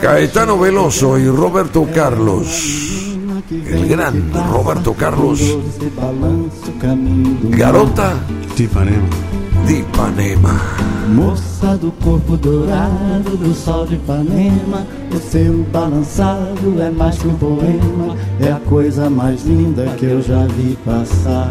Caetano 0.00 0.58
Veloso 0.58 1.18
y 1.18 1.26
Roberto 1.26 1.88
Carlos, 1.92 3.16
el 3.50 3.88
gran 3.88 4.30
Roberto 4.32 4.92
Carlos, 4.92 5.40
Garota 7.44 8.14
de 8.56 8.68
de 9.66 9.78
Ipanema. 9.80 10.60
Moça 11.08 11.76
do 11.76 11.90
corpo 11.92 12.36
dourado 12.36 13.36
do 13.36 13.54
sol 13.54 13.86
de 13.86 13.94
Ipanema, 13.94 14.86
o 15.14 15.18
seu 15.18 15.64
balançado 15.72 16.80
é 16.80 16.90
mais 16.90 17.18
que 17.18 17.28
um 17.28 17.34
poema, 17.34 18.16
é 18.38 18.52
a 18.52 18.60
coisa 18.68 19.08
mais 19.08 19.44
linda 19.44 19.86
que 19.96 20.06
eu 20.06 20.22
já 20.22 20.46
vi 20.46 20.76
passar. 20.84 21.50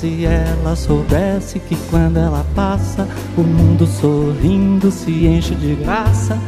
se 0.00 0.24
ela 0.24 0.74
soubesse 0.74 1.58
que 1.58 1.76
quando 1.90 2.16
ela 2.16 2.42
passa, 2.54 3.06
o 3.36 3.42
mundo 3.42 3.86
sorrindo 3.86 4.90
se 4.90 5.26
enche 5.26 5.54
de 5.54 5.74
graça 5.74 6.38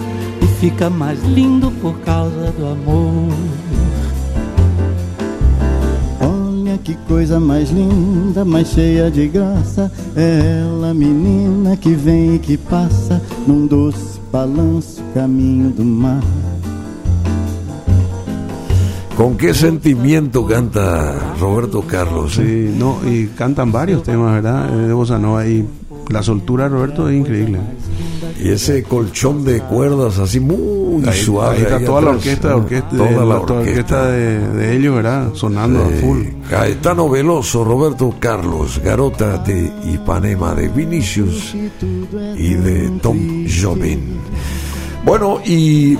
e 0.41 0.47
fica 0.59 0.89
mais 0.89 1.23
lindo 1.23 1.71
por 1.83 1.99
causa 1.99 2.51
do 2.53 2.67
amor. 2.67 3.29
Olha 6.19 6.79
que 6.79 6.95
coisa 7.07 7.39
mais 7.39 7.71
linda, 7.71 8.43
mais 8.43 8.69
cheia 8.69 9.11
de 9.11 9.29
graça. 9.29 9.93
É 10.17 10.63
ela, 10.63 10.95
menina, 10.95 11.77
que 11.77 11.91
vem 11.91 12.37
e 12.37 12.39
que 12.39 12.57
passa 12.57 13.21
num 13.47 13.67
doce 13.67 14.19
balanço, 14.33 15.03
caminho 15.13 15.69
do 15.69 15.85
mar. 15.85 16.23
¿Con 19.17 19.37
qué 19.37 19.53
sentimiento 19.55 20.47
canta 20.47 21.35
Roberto 21.39 21.83
Carlos? 21.83 22.39
eh? 22.39 22.71
Sí, 22.73 22.79
no, 22.79 22.99
y 23.07 23.27
cantan 23.29 23.71
varios 23.71 24.03
temas, 24.03 24.35
¿verdad? 24.43 24.69
Eh, 24.75 24.87
De 24.89 24.93
bossa 24.93 25.19
nova 25.19 25.47
y 25.47 25.65
la 26.11 26.23
soltura 26.23 26.65
de 26.65 26.71
Roberto 26.71 27.09
es 27.09 27.17
increíble. 27.17 27.59
Y 28.43 28.49
ese 28.49 28.83
colchón 28.83 29.45
de 29.45 29.61
cuerdas 29.61 30.19
así 30.19 30.41
muy 30.41 31.05
Ahí, 31.07 31.17
suave. 31.21 31.57
ahí 31.59 31.63
está 31.63 31.77
ahí 31.77 31.85
toda 31.85 32.01
la 32.01 32.11
orquesta, 32.11 32.57
orquesta, 32.57 32.89
toda 32.97 33.05
de, 33.09 33.13
la 33.15 33.21
toda 33.21 33.35
orquesta. 33.41 33.55
orquesta 33.61 34.07
de, 34.09 34.49
de 34.49 34.77
ellos, 34.77 34.95
¿verdad? 34.97 35.35
Sonando 35.35 35.81
Eh, 35.83 35.99
a 35.99 36.01
full. 36.01 36.23
Caetano 36.51 37.09
Veloso, 37.09 37.65
Roberto 37.65 38.15
Carlos, 38.19 38.81
Garota 38.83 39.39
de 39.39 39.71
Ipanema, 39.93 40.55
de 40.55 40.69
Vinicius 40.69 41.55
y 42.37 42.55
de 42.55 42.91
Tom 43.03 43.45
Jobim. 43.47 44.01
Bueno, 45.05 45.41
y 45.45 45.97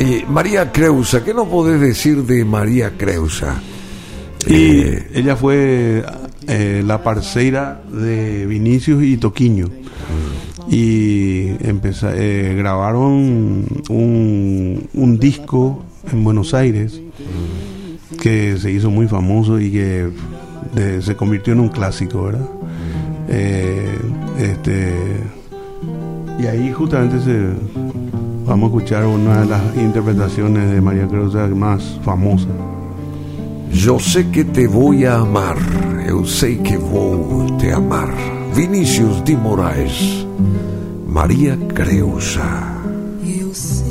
eh, 0.00 0.24
María 0.28 0.72
Creusa, 0.72 1.22
¿qué 1.24 1.32
nos 1.34 1.46
podés 1.48 1.80
decir 1.80 2.24
de 2.24 2.44
María 2.44 2.92
Creusa? 2.96 3.60
Y 4.46 4.54
Eh, 4.54 5.06
ella 5.14 5.36
fue 5.36 6.02
eh, 6.48 6.82
la 6.84 7.02
parceira 7.02 7.82
de 7.92 8.46
Vinicius 8.46 9.02
y 9.04 9.16
Toquiño. 9.18 9.68
y 10.72 11.48
empeza- 11.66 12.12
grabaron 12.56 13.64
un, 13.88 14.88
un 14.94 15.18
disco 15.18 15.82
en 16.12 16.22
Buenos 16.22 16.54
Aires 16.54 17.00
que 18.22 18.56
se 18.56 18.70
hizo 18.70 18.88
muy 18.90 19.08
famoso 19.08 19.58
y 19.58 19.72
que 19.72 20.08
de- 20.74 21.02
se 21.02 21.16
convirtió 21.16 21.52
en 21.54 21.60
un 21.60 21.68
clásico, 21.70 22.24
¿verdad? 22.24 22.46
Eh, 23.28 23.98
este, 24.38 24.94
y 26.38 26.46
ahí 26.46 26.72
justamente 26.72 27.18
se, 27.20 27.89
vamos 28.44 28.70
a 28.70 28.76
escuchar 28.76 29.06
una 29.06 29.40
de 29.40 29.46
las 29.46 29.76
interpretaciones 29.76 30.70
de 30.70 30.80
María 30.80 31.06
Creusa 31.06 31.46
más 31.48 31.98
famosas. 32.04 32.48
Yo 33.72 33.98
sé 33.98 34.30
que 34.30 34.44
te 34.44 34.66
voy 34.66 35.04
a 35.04 35.18
amar, 35.18 35.56
eu 36.06 36.24
sei 36.26 36.56
que 36.56 36.76
vou 36.76 37.46
te 37.58 37.72
amar. 37.72 38.12
Vinícius 38.54 39.22
de 39.24 39.36
Moraes, 39.36 40.26
Maria 41.06 41.56
Creusa. 41.72 42.82
Eu 43.24 43.54
sei 43.54 43.89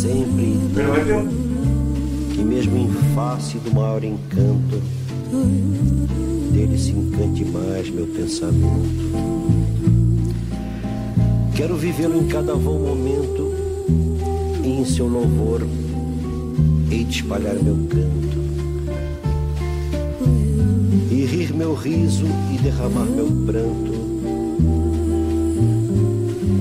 e 0.00 0.02
sempre 0.02 0.58
que 2.34 2.42
mesmo 2.42 2.78
em 2.78 2.88
face 3.14 3.58
do 3.58 3.74
maior 3.74 4.02
encanto, 4.02 4.80
dele 6.52 6.78
se 6.78 6.92
encante 6.92 7.44
mais 7.44 7.90
meu 7.90 8.06
pensamento. 8.06 9.10
Quero 11.54 11.76
vivê-lo 11.76 12.22
em 12.22 12.26
cada 12.28 12.54
vão 12.54 12.78
momento 12.78 13.52
e 14.64 14.68
em 14.68 14.84
seu 14.86 15.06
louvor 15.06 15.60
hei 16.90 17.04
de 17.04 17.16
espalhar 17.16 17.56
meu 17.56 17.76
canto. 17.88 18.40
E 21.10 21.26
rir 21.26 21.52
meu 21.52 21.74
riso 21.74 22.24
e 22.54 22.58
derramar 22.58 23.04
meu 23.04 23.26
pranto. 23.44 24.00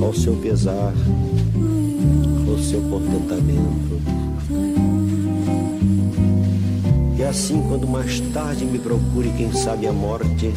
Ao 0.02 0.14
seu 0.14 0.34
pesar, 0.36 0.94
seu 2.64 2.82
contentamento. 2.82 4.02
E 7.18 7.24
assim, 7.24 7.62
quando 7.68 7.88
mais 7.88 8.20
tarde 8.34 8.66
me 8.66 8.80
procure, 8.80 9.30
quem 9.36 9.52
sabe 9.52 9.88
a 9.88 9.94
morte, 9.94 10.54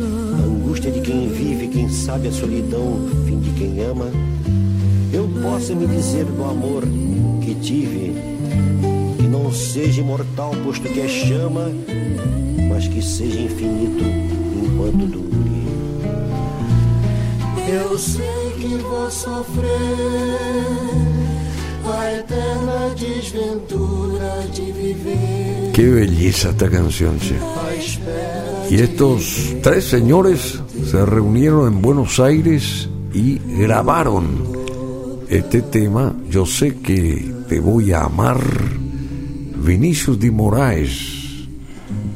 a 0.00 0.44
angústia 0.44 0.90
de 0.90 1.00
quem 1.00 1.28
vive, 1.28 1.68
quem 1.68 1.88
sabe 1.88 2.28
a 2.28 2.32
solidão, 2.32 3.08
fim 3.26 3.40
de 3.40 3.50
quem 3.50 3.80
ama, 3.82 4.06
eu 5.12 5.28
possa 5.42 5.74
me 5.74 5.86
dizer 5.86 6.24
do 6.24 6.44
amor 6.44 6.84
que 7.42 7.54
tive, 7.56 8.14
que 9.16 9.26
não 9.26 9.52
seja 9.52 10.00
imortal, 10.00 10.52
posto 10.64 10.88
que 10.88 11.00
é 11.00 11.08
chama, 11.08 11.70
mas 12.68 12.86
que 12.86 13.02
seja 13.02 13.40
infinito 13.40 14.04
enquanto 14.62 15.06
dure. 15.06 15.28
Eu 17.68 17.98
sei 17.98 18.52
que 18.60 18.76
vou 18.76 19.10
sofrer 19.10 21.07
Qué 25.72 25.88
belleza 25.88 26.50
esta 26.50 26.68
canción, 26.68 27.18
che. 27.18 27.36
Y 28.70 28.82
estos 28.82 29.54
tres 29.62 29.84
señores 29.84 30.60
se 30.84 31.06
reunieron 31.06 31.72
en 31.72 31.80
Buenos 31.80 32.20
Aires 32.20 32.88
y 33.14 33.38
grabaron 33.38 34.26
este 35.28 35.62
tema, 35.62 36.14
Yo 36.28 36.44
sé 36.44 36.76
que 36.78 37.32
te 37.48 37.60
voy 37.60 37.92
a 37.92 38.04
amar, 38.04 38.40
Vinicius 39.64 40.18
de 40.18 40.30
Moraes, 40.30 41.46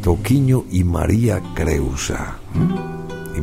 Toquiño 0.02 0.64
y 0.70 0.84
María 0.84 1.40
Creusa. 1.54 2.38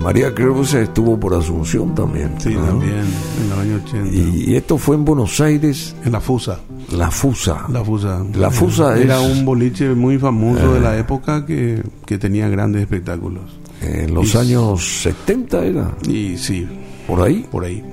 María 0.02 0.34
Creusa 0.34 0.80
estuvo 0.82 1.20
por 1.20 1.34
Asunción 1.34 1.94
también. 1.94 2.34
Sí, 2.40 2.50
¿no? 2.56 2.66
también, 2.66 3.00
en 3.42 3.50
los 3.50 3.60
años 3.60 3.82
80. 3.86 4.08
Y, 4.16 4.44
y 4.52 4.56
esto 4.56 4.78
fue 4.78 4.96
en 4.96 5.06
Buenos 5.06 5.40
Aires. 5.42 5.96
En 6.06 6.12
la 6.14 6.22
Fusa. 6.22 6.60
La 6.92 7.12
Fusa. 7.12 7.66
La 7.70 7.84
Fusa. 7.84 8.24
La 8.36 8.50
Fusa 8.50 8.98
Era 8.98 9.22
es- 9.22 9.38
un 9.38 9.46
boliche 9.46 9.90
muy 9.90 10.18
famoso 10.18 10.74
de 10.74 10.80
Eh. 10.80 10.82
la 10.82 10.98
época 10.98 11.46
que, 11.46 11.84
que 12.06 12.18
tenía 12.18 12.48
grandes 12.50 12.82
espectáculos. 12.84 13.44
En 13.82 14.14
los 14.14 14.34
Y- 14.34 14.38
años 14.38 15.02
70 15.04 15.66
era. 15.66 15.92
Y 16.08 16.38
sí. 16.38 16.68
¿Por 17.08 17.22
ahí? 17.22 17.46
Por 17.52 17.66
ahí. 17.66 17.84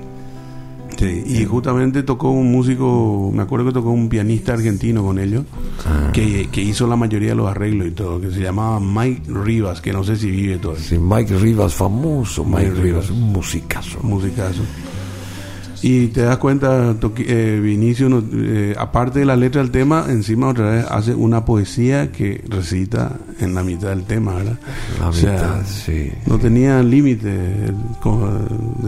Sí, 0.97 1.23
y 1.27 1.45
justamente 1.45 2.01
tocó 2.03 2.31
un 2.31 2.51
músico, 2.51 3.31
me 3.33 3.43
acuerdo 3.43 3.67
que 3.67 3.71
tocó 3.73 3.91
un 3.91 4.09
pianista 4.09 4.53
argentino 4.53 5.03
con 5.03 5.19
ellos, 5.19 5.45
Ah. 5.85 6.09
que, 6.11 6.49
que 6.51 6.61
hizo 6.61 6.87
la 6.87 6.95
mayoría 6.95 7.29
de 7.29 7.35
los 7.35 7.47
arreglos 7.47 7.87
y 7.87 7.91
todo, 7.91 8.19
que 8.19 8.31
se 8.31 8.39
llamaba 8.41 8.79
Mike 8.79 9.23
Rivas, 9.31 9.79
que 9.79 9.93
no 9.93 10.03
sé 10.03 10.15
si 10.15 10.31
vive 10.31 10.57
todavía. 10.57 10.83
Sí, 10.83 10.97
Mike 10.97 11.37
Rivas, 11.37 11.73
famoso 11.75 12.43
Mike, 12.43 12.69
Mike 12.69 12.81
Rivas, 12.81 13.09
un 13.11 13.31
musicazo. 13.31 13.99
musicazo. 14.01 14.63
Y 15.83 16.07
te 16.07 16.21
das 16.21 16.37
cuenta, 16.37 16.95
eh, 17.19 17.59
Vinicio, 17.61 18.09
no- 18.09 18.23
eh, 18.33 18.73
aparte 18.77 19.19
de 19.19 19.25
la 19.25 19.35
letra 19.35 19.61
del 19.61 19.71
tema, 19.71 20.05
encima 20.09 20.47
otra 20.49 20.69
vez 20.71 20.85
hace 20.89 21.13
una 21.13 21.45
poesía 21.45 22.11
que 22.11 22.43
recita 22.49 23.17
en 23.39 23.53
la 23.53 23.63
mitad 23.63 23.89
del 23.89 24.03
tema, 24.03 24.35
¿verdad? 24.35 24.59
La 24.99 25.09
O 25.09 25.13
sea, 25.13 25.33
mitad, 25.33 25.65
sí. 25.65 26.11
No 26.25 26.37
tenía 26.39 26.81
límite, 26.83 27.27
de, 27.27 27.73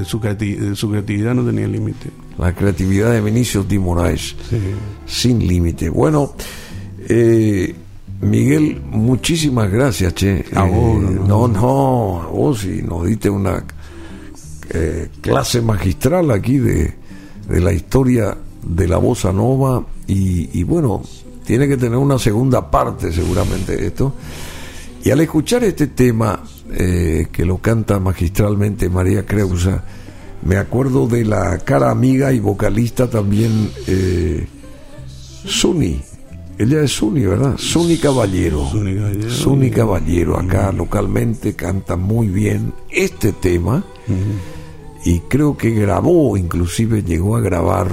su 0.05 0.19
de 0.19 0.75
su 0.75 0.89
creatividad 0.89 1.33
no 1.35 1.43
tenía 1.45 1.67
límite. 1.67 2.09
La 2.37 2.53
creatividad 2.53 3.11
de 3.11 3.21
Vinicius 3.21 3.67
de 3.67 3.79
Moraes, 3.79 4.35
Sí. 4.49 4.57
sin 5.05 5.45
límite. 5.47 5.89
Bueno, 5.89 6.33
eh, 7.07 7.75
Miguel, 8.21 8.81
muchísimas 8.91 9.71
gracias, 9.71 10.13
che. 10.13 10.43
A 10.53 10.67
Eh, 10.67 10.71
vos, 10.71 11.01
no, 11.01 11.09
no, 11.11 11.47
no. 11.47 11.47
no, 11.47 12.21
a 12.21 12.25
vos 12.27 12.65
y 12.65 12.81
nos 12.81 13.05
diste 13.05 13.29
una 13.29 13.63
eh, 14.69 15.09
clase 15.21 15.61
magistral 15.61 16.31
aquí 16.31 16.57
de, 16.57 16.93
de 17.47 17.59
la 17.59 17.73
historia 17.73 18.37
de 18.63 18.87
la 18.87 18.97
bossa 18.97 19.31
nova 19.31 19.85
y, 20.07 20.59
y 20.59 20.63
bueno, 20.63 21.01
tiene 21.45 21.67
que 21.67 21.77
tener 21.77 21.97
una 21.97 22.19
segunda 22.19 22.69
parte 22.69 23.11
seguramente 23.11 23.85
esto. 23.85 24.13
Y 25.03 25.11
al 25.11 25.21
escuchar 25.21 25.63
este 25.63 25.87
tema 25.87 26.43
eh, 26.71 27.27
que 27.31 27.45
lo 27.45 27.57
canta 27.57 27.99
magistralmente 27.99 28.89
María 28.89 29.25
Creusa, 29.25 29.83
me 30.43 30.57
acuerdo 30.57 31.07
de 31.07 31.25
la 31.25 31.57
cara 31.59 31.89
amiga 31.89 32.31
y 32.31 32.39
vocalista 32.39 33.09
también 33.09 33.71
eh, 33.87 34.45
Suni, 35.45 36.01
Ella 36.57 36.81
es 36.81 36.91
Suni, 36.91 37.25
¿verdad? 37.25 37.55
Suni 37.57 37.97
Caballero. 37.97 38.67
Suni 38.69 38.95
Caballero. 38.95 39.29
Suni 39.29 39.71
Caballero, 39.71 40.37
acá 40.37 40.73
localmente 40.73 41.55
canta 41.55 41.95
muy 41.95 42.27
bien 42.27 42.73
este 42.89 43.31
tema 43.31 43.83
y 45.05 45.19
creo 45.21 45.57
que 45.57 45.71
grabó, 45.71 46.35
inclusive 46.37 47.03
llegó 47.03 47.37
a 47.37 47.41
grabar 47.41 47.87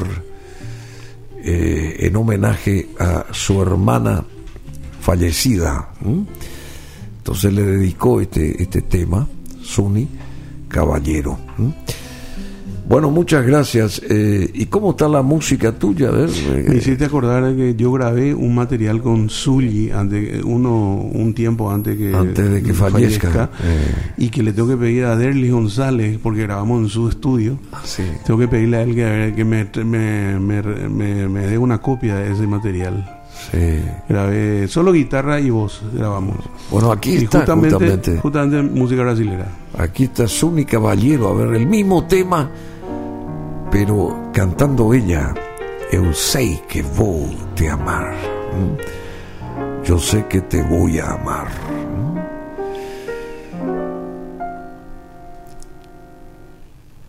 eh, 1.42 1.96
en 2.00 2.16
homenaje 2.16 2.88
a 2.98 3.26
su 3.32 3.62
hermana 3.62 4.24
fallecida. 5.00 5.90
Entonces 7.18 7.52
le 7.52 7.62
dedicó 7.62 8.20
este, 8.20 8.60
este 8.62 8.82
tema, 8.82 9.28
Suni 9.62 10.08
Caballero. 10.68 11.38
Bueno, 12.88 13.10
muchas 13.10 13.44
gracias. 13.44 14.00
Eh, 14.08 14.48
¿Y 14.54 14.66
cómo 14.66 14.90
está 14.90 15.08
la 15.08 15.20
música 15.22 15.72
tuya? 15.72 16.08
A 16.08 16.12
ver, 16.12 16.30
eh, 16.30 16.66
Me 16.68 16.76
hiciste 16.76 17.04
acordar 17.06 17.42
de 17.44 17.56
que 17.56 17.74
yo 17.74 17.90
grabé 17.90 18.32
un 18.32 18.54
material 18.54 19.02
con 19.02 19.28
Zully 19.28 19.90
antes, 19.90 20.44
uno, 20.44 20.94
un 21.12 21.34
tiempo 21.34 21.68
antes 21.68 21.98
que, 21.98 22.14
Antes 22.14 22.48
de 22.48 22.62
que 22.62 22.72
fallezca. 22.72 23.50
Eh. 23.64 24.12
y 24.18 24.28
que 24.28 24.42
le 24.44 24.52
tengo 24.52 24.68
que 24.68 24.76
pedir 24.76 25.04
a 25.04 25.16
Derlis 25.16 25.50
González, 25.50 26.18
porque 26.22 26.42
grabamos 26.42 26.82
en 26.84 26.88
su 26.88 27.08
estudio. 27.08 27.58
sí. 27.82 28.04
Tengo 28.24 28.38
que 28.38 28.46
pedirle 28.46 28.76
a 28.76 28.82
él 28.84 28.94
que, 28.94 29.32
que 29.34 29.44
me, 29.44 29.64
me, 29.84 30.38
me, 30.38 30.62
me- 30.88 31.28
me 31.28 31.46
dé 31.48 31.58
una 31.58 31.78
copia 31.78 32.14
de 32.14 32.32
ese 32.32 32.46
material. 32.46 33.04
Sí. 33.50 33.80
Grabé 34.08 34.66
solo 34.68 34.92
guitarra 34.92 35.40
y 35.40 35.50
voz, 35.50 35.82
grabamos. 35.92 36.36
Bueno, 36.70 36.90
aquí 36.92 37.10
Y 37.10 37.16
está 37.24 37.38
justamente, 37.40 37.70
justamente. 37.74 38.16
justamente 38.18 38.62
música 38.62 39.02
brasilera. 39.02 39.48
Aquí 39.76 40.04
está 40.04 40.26
Suni 40.28 40.64
Caballero, 40.64 41.28
a 41.28 41.34
ver, 41.34 41.54
el 41.56 41.66
mismo 41.66 42.06
tema, 42.06 42.50
pero 43.76 44.32
cantando 44.32 44.94
ella, 44.94 45.34
Eu 45.92 46.10
sei 46.14 46.56
que 46.66 46.80
vou 46.80 47.28
te 47.54 47.68
amar. 47.68 48.14
¿m? 48.54 48.74
Yo 49.84 49.98
sé 49.98 50.22
que 50.22 50.40
te 50.40 50.62
voy 50.62 50.98
a 50.98 51.12
amar. 51.12 51.52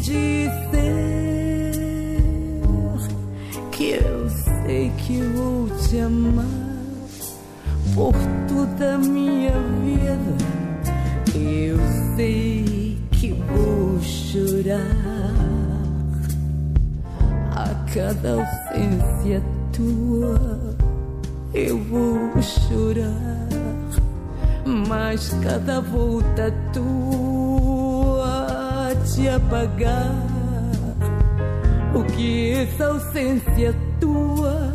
dizer 0.02 0.50
que 3.70 3.90
eu 3.90 4.28
sei 4.28 4.90
que 4.98 5.22
vou 5.36 5.68
te 5.78 6.00
amar 6.00 6.44
por 7.94 8.12
toda 8.48 8.94
a 8.94 8.98
minha 8.98 9.52
vida. 9.84 10.34
Eu 11.36 11.78
sei 12.16 12.98
que 13.12 13.32
vou 13.32 14.00
chorar 14.00 14.82
a 17.52 17.68
cada 17.94 18.32
ausência 18.32 19.40
tua. 19.72 20.74
Eu 21.54 21.78
vou 21.84 22.42
chorar, 22.42 23.51
mas 24.64 25.34
cada 25.42 25.80
volta 25.80 26.52
tua 26.72 28.22
te 29.04 29.28
apagar. 29.28 30.14
O 31.94 32.04
que 32.04 32.52
essa 32.52 32.86
ausência 32.86 33.74
tua 34.00 34.72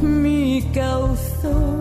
me 0.00 0.62
causou. 0.74 1.71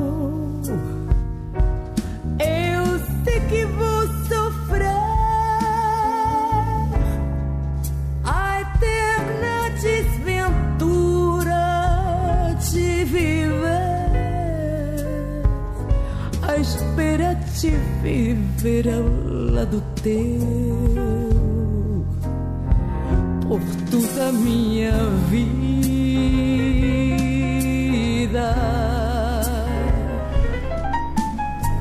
De 17.62 17.70
viver 18.02 18.90
ao 18.90 19.04
lado 19.54 19.84
teu 20.02 20.40
por 23.48 23.62
toda 23.92 24.30
a 24.30 24.32
minha 24.32 24.92
vida. 25.30 25.62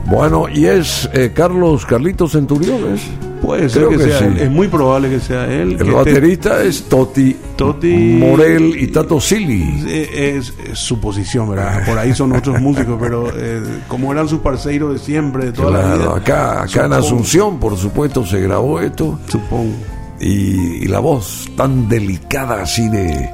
Bueno, 0.05 0.48
y 0.52 0.66
es 0.66 1.09
eh, 1.15 1.32
Carlos 1.35 1.86
Carlitos 1.86 2.32
Centuriones. 2.32 3.01
Puede 3.40 3.68
ser 3.68 3.86
Creo 3.86 3.90
que, 3.90 3.96
que 4.04 4.10
sea 4.10 4.18
sí. 4.18 4.24
él. 4.26 4.38
Es 4.38 4.50
muy 4.50 4.68
probable 4.68 5.08
que 5.10 5.20
sea 5.20 5.46
él. 5.52 5.76
El 5.80 5.90
baterista 5.92 6.62
es 6.62 6.84
Toti, 6.84 7.34
Toti 7.56 7.88
Morel 8.18 8.74
y 8.78 8.86
Tato 8.88 9.20
Sili. 9.20 9.82
Eh, 9.88 10.36
Es, 10.38 10.52
es 10.70 10.78
su 10.78 11.00
posición, 11.00 11.48
¿verdad? 11.50 11.84
Por 11.86 11.98
ahí 11.98 12.14
son 12.14 12.32
otros 12.32 12.60
músicos, 12.62 12.96
pero 13.00 13.30
eh, 13.34 13.62
como 13.88 14.12
eran 14.12 14.28
sus 14.28 14.40
parceiros 14.40 14.92
de 14.92 14.98
siempre, 14.98 15.46
de 15.46 15.52
toda 15.52 15.70
la 15.70 15.94
vida. 15.96 16.16
acá, 16.16 16.62
acá 16.62 16.86
en 16.86 16.92
Asunción, 16.92 17.58
por 17.58 17.76
supuesto, 17.76 18.24
se 18.26 18.40
grabó 18.40 18.80
esto. 18.80 19.18
Supongo. 19.28 19.72
Y, 20.20 20.84
y 20.84 20.86
la 20.86 20.98
voz 21.00 21.48
tan 21.56 21.88
delicada 21.88 22.62
así 22.62 22.88
de 22.90 23.30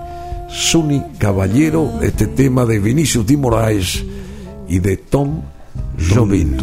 Suni 0.48 1.02
Caballero, 1.18 1.98
este 2.00 2.28
tema 2.28 2.64
de 2.64 2.78
Vinicius 2.78 3.26
Di 3.26 3.36
Moraes 3.36 4.04
y 4.68 4.78
de 4.78 4.96
Tom 4.96 5.42
Jobim. 6.14 6.56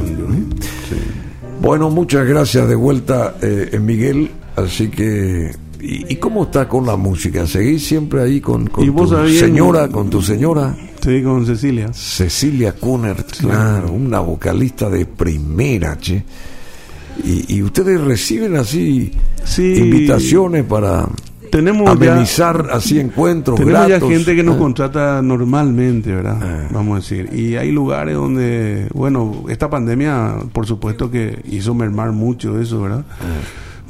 Bueno, 1.64 1.90
muchas 1.90 2.28
gracias 2.28 2.68
de 2.68 2.76
vuelta, 2.76 3.36
eh, 3.42 3.80
Miguel. 3.82 4.30
Así 4.58 4.90
que, 4.90 5.50
¿y, 5.80 6.14
cómo 6.18 6.44
está 6.44 6.68
con 6.68 6.86
la 6.86 6.98
música? 6.98 7.48
¿Seguís 7.48 7.88
siempre 7.88 8.22
ahí 8.22 8.42
con, 8.42 8.68
con 8.68 8.94
tu 8.94 9.08
señora, 9.30 9.88
con 9.88 10.10
tu 10.10 10.22
señora? 10.22 10.76
Sí, 11.02 11.24
con 11.24 11.46
Cecilia. 11.46 11.94
Cecilia 11.94 12.74
Kunert, 12.74 13.38
claro, 13.38 13.94
una 13.94 14.20
vocalista 14.20 14.90
de 14.90 15.06
primera, 15.06 15.98
che. 15.98 16.26
Y, 17.24 17.56
y 17.56 17.64
ustedes 17.64 18.02
reciben 18.02 18.58
así 18.58 19.12
Sí. 19.46 19.76
invitaciones 19.76 20.66
para 20.66 21.08
Tenemos 21.58 21.86
ya- 22.00 22.12
amenizar 22.14 22.68
así 22.72 23.00
encuentros 23.00 23.60
Tenemos 23.60 23.88
gratos. 23.88 24.10
ya 24.10 24.16
gente 24.16 24.36
que 24.36 24.44
nos 24.44 24.56
Ah, 24.56 24.60
contrata 24.60 25.22
normalmente, 25.22 26.14
¿verdad? 26.14 26.68
Vamos 26.72 26.94
a 26.94 27.00
decir. 27.02 27.30
Y 27.34 27.56
hay 27.56 27.72
lugares 27.72 28.16
donde, 28.16 28.88
bueno, 28.94 29.44
esta 29.50 29.70
pandemia, 29.70 30.36
por 30.52 30.66
supuesto 30.66 31.12
que 31.12 31.40
hizo 31.50 31.74
mermar 31.76 32.12
mucho 32.12 32.60
eso, 32.60 32.82
¿verdad? 32.82 33.06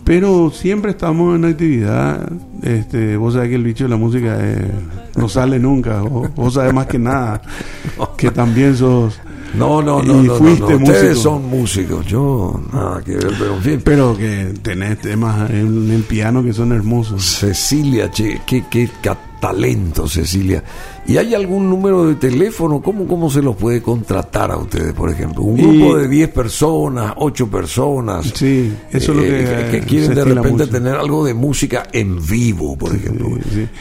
Pero 0.03 0.51
siempre 0.51 0.91
estamos 0.91 1.35
en 1.37 1.45
actividad. 1.45 2.29
Este, 2.61 3.15
vos 3.15 3.33
sabés 3.35 3.47
que 3.49 3.55
el 3.55 3.63
bicho 3.63 3.85
de 3.85 3.89
la 3.89 3.95
música 3.95 4.35
eh, 4.41 4.69
no 5.15 5.29
sale 5.29 5.57
nunca. 5.59 6.01
Vos, 6.01 6.35
vos 6.35 6.53
sabés 6.55 6.73
más 6.73 6.87
que 6.87 6.99
nada 6.99 7.41
que 8.17 8.29
también 8.29 8.75
sos. 8.75 9.19
No, 9.53 9.81
no, 9.81 10.01
y 10.03 10.07
no, 10.07 10.13
no, 10.15 10.23
no, 10.23 10.35
fuiste 10.35 10.61
no, 10.61 10.77
Ustedes 10.77 11.03
músico. 11.17 11.21
son 11.21 11.49
músicos, 11.49 12.05
yo 12.07 12.59
nada 12.71 13.01
que 13.03 13.11
ver, 13.13 13.33
pero 13.37 13.53
en 13.55 13.61
fin. 13.61 13.81
Pero 13.83 14.17
que 14.17 14.53
tenés 14.61 14.99
temas 14.99 15.49
en 15.51 15.91
el 15.91 16.03
piano 16.03 16.43
que 16.43 16.53
son 16.53 16.71
hermosos. 16.71 17.23
Cecilia, 17.23 18.09
che, 18.09 18.41
qué, 18.45 18.65
qué 18.69 18.89
ca- 19.01 19.17
talento, 19.43 20.07
Cecilia. 20.07 20.63
¿Y 21.05 21.17
hay 21.17 21.33
algún 21.35 21.69
número 21.69 22.05
de 22.05 22.15
teléfono? 22.15 22.81
¿Cómo, 22.81 23.05
¿Cómo 23.05 23.29
se 23.29 23.41
los 23.41 23.57
puede 23.57 23.81
contratar 23.81 24.49
a 24.51 24.55
ustedes, 24.57 24.93
por 24.93 25.09
ejemplo? 25.09 25.43
Un 25.43 25.59
Y- 25.59 25.63
grupo 25.63 25.97
de 25.97 26.07
10 26.07 26.29
personas, 26.29 27.13
8 27.17 27.47
personas. 27.51 28.31
Sí, 28.33 28.71
eso 28.89 29.11
es 29.11 29.17
lo 29.17 29.21
que, 29.21 29.43
eh, 29.43 29.67
que 29.69 29.77
eh, 29.79 29.83
quieren 29.85 30.07
se 30.07 30.15
de 30.15 30.23
repente 30.23 30.49
mucho. 30.51 30.69
tener 30.69 30.95
algo 30.95 31.25
de 31.25 31.33
música 31.33 31.83
en 31.91 32.25
vivo, 32.25 32.77
por 32.77 32.95
ejemplo. 32.95 33.27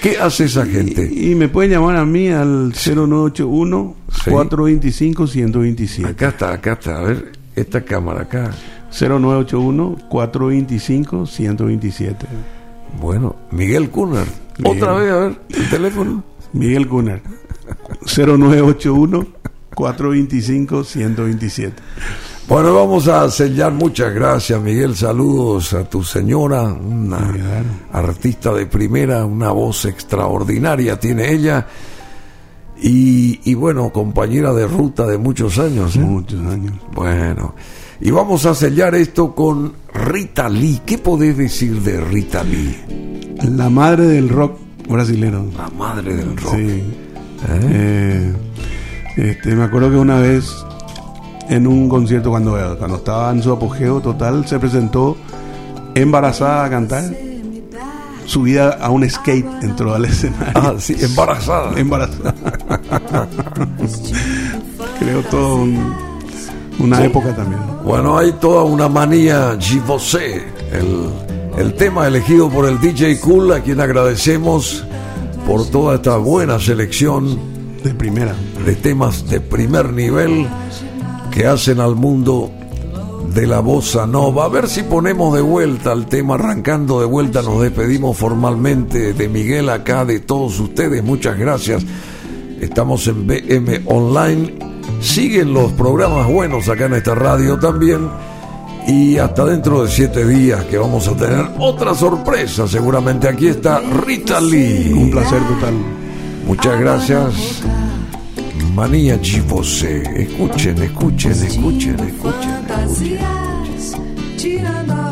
¿Qué 0.02 0.18
hace 0.18 0.46
esa 0.46 0.66
gente? 0.66 1.08
Y, 1.14 1.30
y 1.30 1.34
me 1.36 1.48
pueden 1.48 1.70
llamar 1.70 1.94
a 1.96 2.04
mí 2.04 2.26
al 2.28 2.72
0981 2.74 3.94
425 4.28 5.26
127. 5.28 6.08
Acá 6.10 6.28
está, 6.30 6.52
acá 6.54 6.72
está. 6.72 6.98
A 6.98 7.02
ver, 7.04 7.30
esta 7.54 7.82
cámara 7.82 8.22
acá. 8.22 8.50
0981 8.90 9.96
425 10.08 11.24
127. 11.26 12.26
Bueno, 13.00 13.36
Miguel 13.52 13.90
Kuner. 13.90 14.41
Bien. 14.58 14.76
Otra 14.76 14.92
vez, 14.94 15.12
a 15.12 15.16
ver, 15.16 15.40
el 15.50 15.70
teléfono. 15.70 16.24
Miguel 16.52 16.88
Kuner. 16.88 17.22
0981 18.06 19.26
425 19.74 20.84
127. 20.84 21.82
Bueno, 22.48 22.74
vamos 22.74 23.08
a 23.08 23.30
sellar. 23.30 23.72
Muchas 23.72 24.12
gracias, 24.12 24.60
Miguel. 24.60 24.94
Saludos 24.96 25.72
a 25.74 25.84
tu 25.84 26.02
señora, 26.02 26.64
una 26.64 27.32
artista 27.92 28.52
de 28.52 28.66
primera, 28.66 29.24
una 29.24 29.52
voz 29.52 29.84
extraordinaria 29.84 30.98
tiene 30.98 31.32
ella. 31.32 31.66
Y, 32.82 33.40
y 33.44 33.54
bueno, 33.54 33.90
compañera 33.90 34.52
de 34.52 34.66
ruta 34.66 35.06
de 35.06 35.16
muchos 35.16 35.58
años. 35.58 35.94
¿eh? 35.96 36.00
Muchos 36.00 36.40
años. 36.40 36.74
Bueno, 36.92 37.54
y 38.04 38.10
vamos 38.10 38.44
a 38.46 38.54
sellar 38.54 38.94
esto 38.94 39.34
con 39.34 39.72
Rita 39.94 40.48
Lee. 40.48 40.80
¿Qué 40.84 40.98
podés 40.98 41.36
decir 41.36 41.80
de 41.82 42.00
Rita 42.00 42.42
Lee? 42.42 42.76
La 43.56 43.68
madre 43.70 44.06
del 44.06 44.28
rock 44.28 44.58
brasilero. 44.88 45.46
La 45.56 45.68
madre 45.68 46.14
del 46.16 46.36
rock. 46.36 46.54
Sí. 46.56 46.82
Eh, 47.48 48.32
este, 49.16 49.54
me 49.54 49.64
acuerdo 49.64 49.90
que 49.90 49.96
una 49.96 50.18
vez 50.18 50.52
en 51.48 51.66
un 51.66 51.88
concierto 51.88 52.30
cuando, 52.30 52.52
cuando 52.78 52.96
estaba 52.98 53.30
en 53.32 53.42
su 53.42 53.52
apogeo 53.52 54.00
total 54.00 54.46
se 54.46 54.58
presentó 54.58 55.16
embarazada 55.94 56.64
a 56.64 56.70
cantar 56.70 57.04
subida 58.26 58.78
a 58.80 58.88
un 58.90 59.08
skate 59.10 59.44
entró 59.62 59.92
al 59.94 60.04
escenario 60.04 60.52
Ah, 60.54 60.74
sí, 60.78 60.94
embarazada. 61.00 61.78
embarazada 61.78 62.32
creo 65.00 65.22
todo 65.24 65.56
un- 65.56 66.11
una 66.78 66.98
Sí. 66.98 67.02
época 67.04 67.34
también 67.34 67.60
Bueno, 67.84 68.16
hay 68.18 68.32
toda 68.32 68.62
una 68.64 68.88
manía 68.88 69.56
Givosé, 69.60 70.42
el, 70.72 71.08
el 71.58 71.74
tema 71.74 72.06
elegido 72.06 72.48
por 72.48 72.66
el 72.68 72.80
DJ 72.80 73.20
Cool, 73.20 73.52
a 73.52 73.60
quien 73.60 73.80
agradecemos 73.80 74.84
por 75.46 75.66
toda 75.66 75.96
esta 75.96 76.16
buena 76.16 76.58
selección 76.60 77.38
de 77.82 77.92
primera 77.94 78.34
de 78.64 78.76
temas 78.76 79.28
de 79.28 79.40
primer 79.40 79.92
nivel 79.92 80.46
que 81.32 81.46
hacen 81.46 81.80
al 81.80 81.96
mundo 81.96 82.50
de 83.34 83.46
la 83.46 83.58
bossa 83.60 84.06
nova. 84.06 84.44
A 84.44 84.48
ver 84.48 84.68
si 84.68 84.82
ponemos 84.84 85.34
de 85.34 85.40
vuelta 85.40 85.92
el 85.92 86.06
tema, 86.06 86.34
arrancando 86.34 87.00
de 87.00 87.06
vuelta, 87.06 87.42
nos 87.42 87.60
despedimos 87.62 88.16
formalmente 88.16 89.14
de 89.14 89.28
Miguel 89.28 89.68
acá, 89.70 90.04
de 90.04 90.20
todos 90.20 90.60
ustedes. 90.60 91.02
Muchas 91.02 91.36
gracias. 91.38 91.82
Estamos 92.60 93.06
en 93.08 93.26
BM 93.26 93.80
Online. 93.86 94.71
Siguen 95.00 95.52
los 95.52 95.72
programas 95.72 96.26
buenos 96.28 96.68
acá 96.68 96.86
en 96.86 96.94
esta 96.94 97.14
radio 97.14 97.58
también. 97.58 98.08
Y 98.86 99.16
hasta 99.18 99.44
dentro 99.44 99.84
de 99.84 99.90
siete 99.90 100.26
días 100.26 100.64
que 100.64 100.76
vamos 100.76 101.06
a 101.08 101.16
tener 101.16 101.46
otra 101.58 101.94
sorpresa. 101.94 102.66
Seguramente 102.66 103.28
aquí 103.28 103.48
está 103.48 103.80
Rita 103.80 104.40
Lee. 104.40 104.92
un 104.92 105.10
placer 105.10 105.40
total 105.42 105.74
Muchas 106.46 106.80
gracias. 106.80 107.62
Manía 108.74 109.18
Givosé. 109.18 110.02
Escuchen, 110.22 110.82
escuchen, 110.82 111.32
escuchen, 111.32 112.00
escuchen. 112.00 112.62
a 114.64 115.10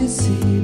roupa 0.00 0.59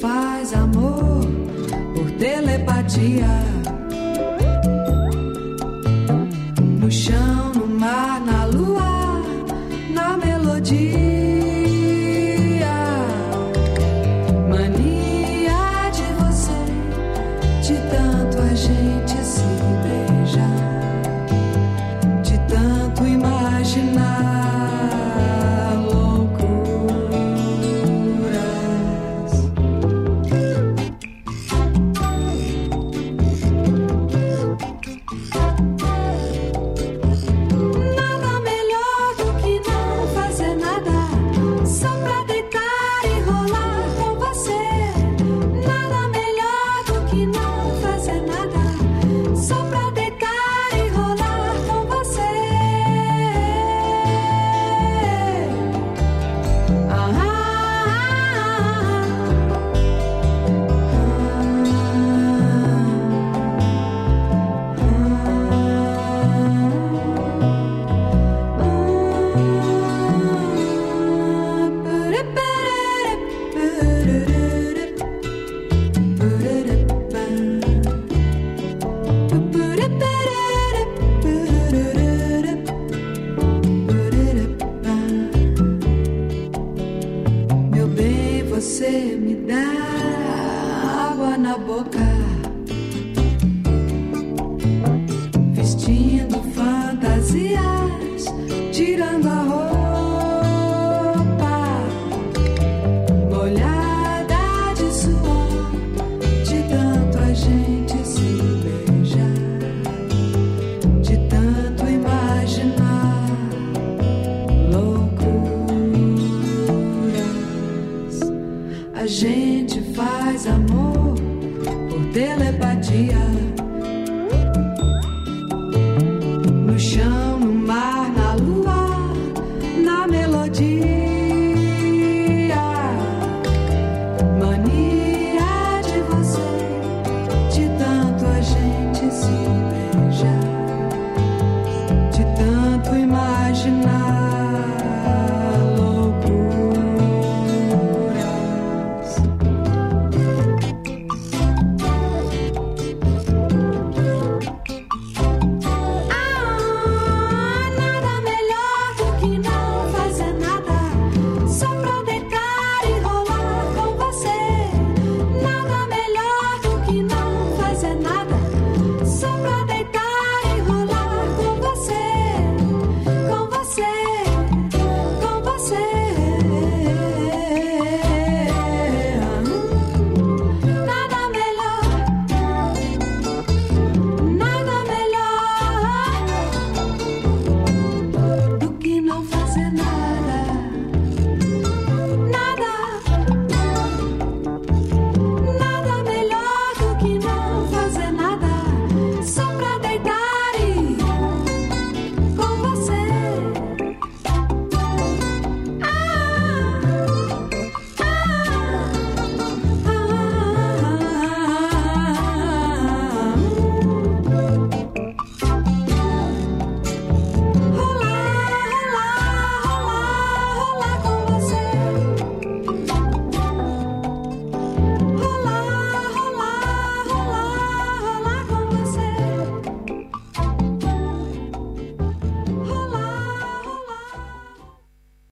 faz 0.00 0.52
amor 0.54 1.26
por 1.94 2.10
telepatia. 2.18 3.57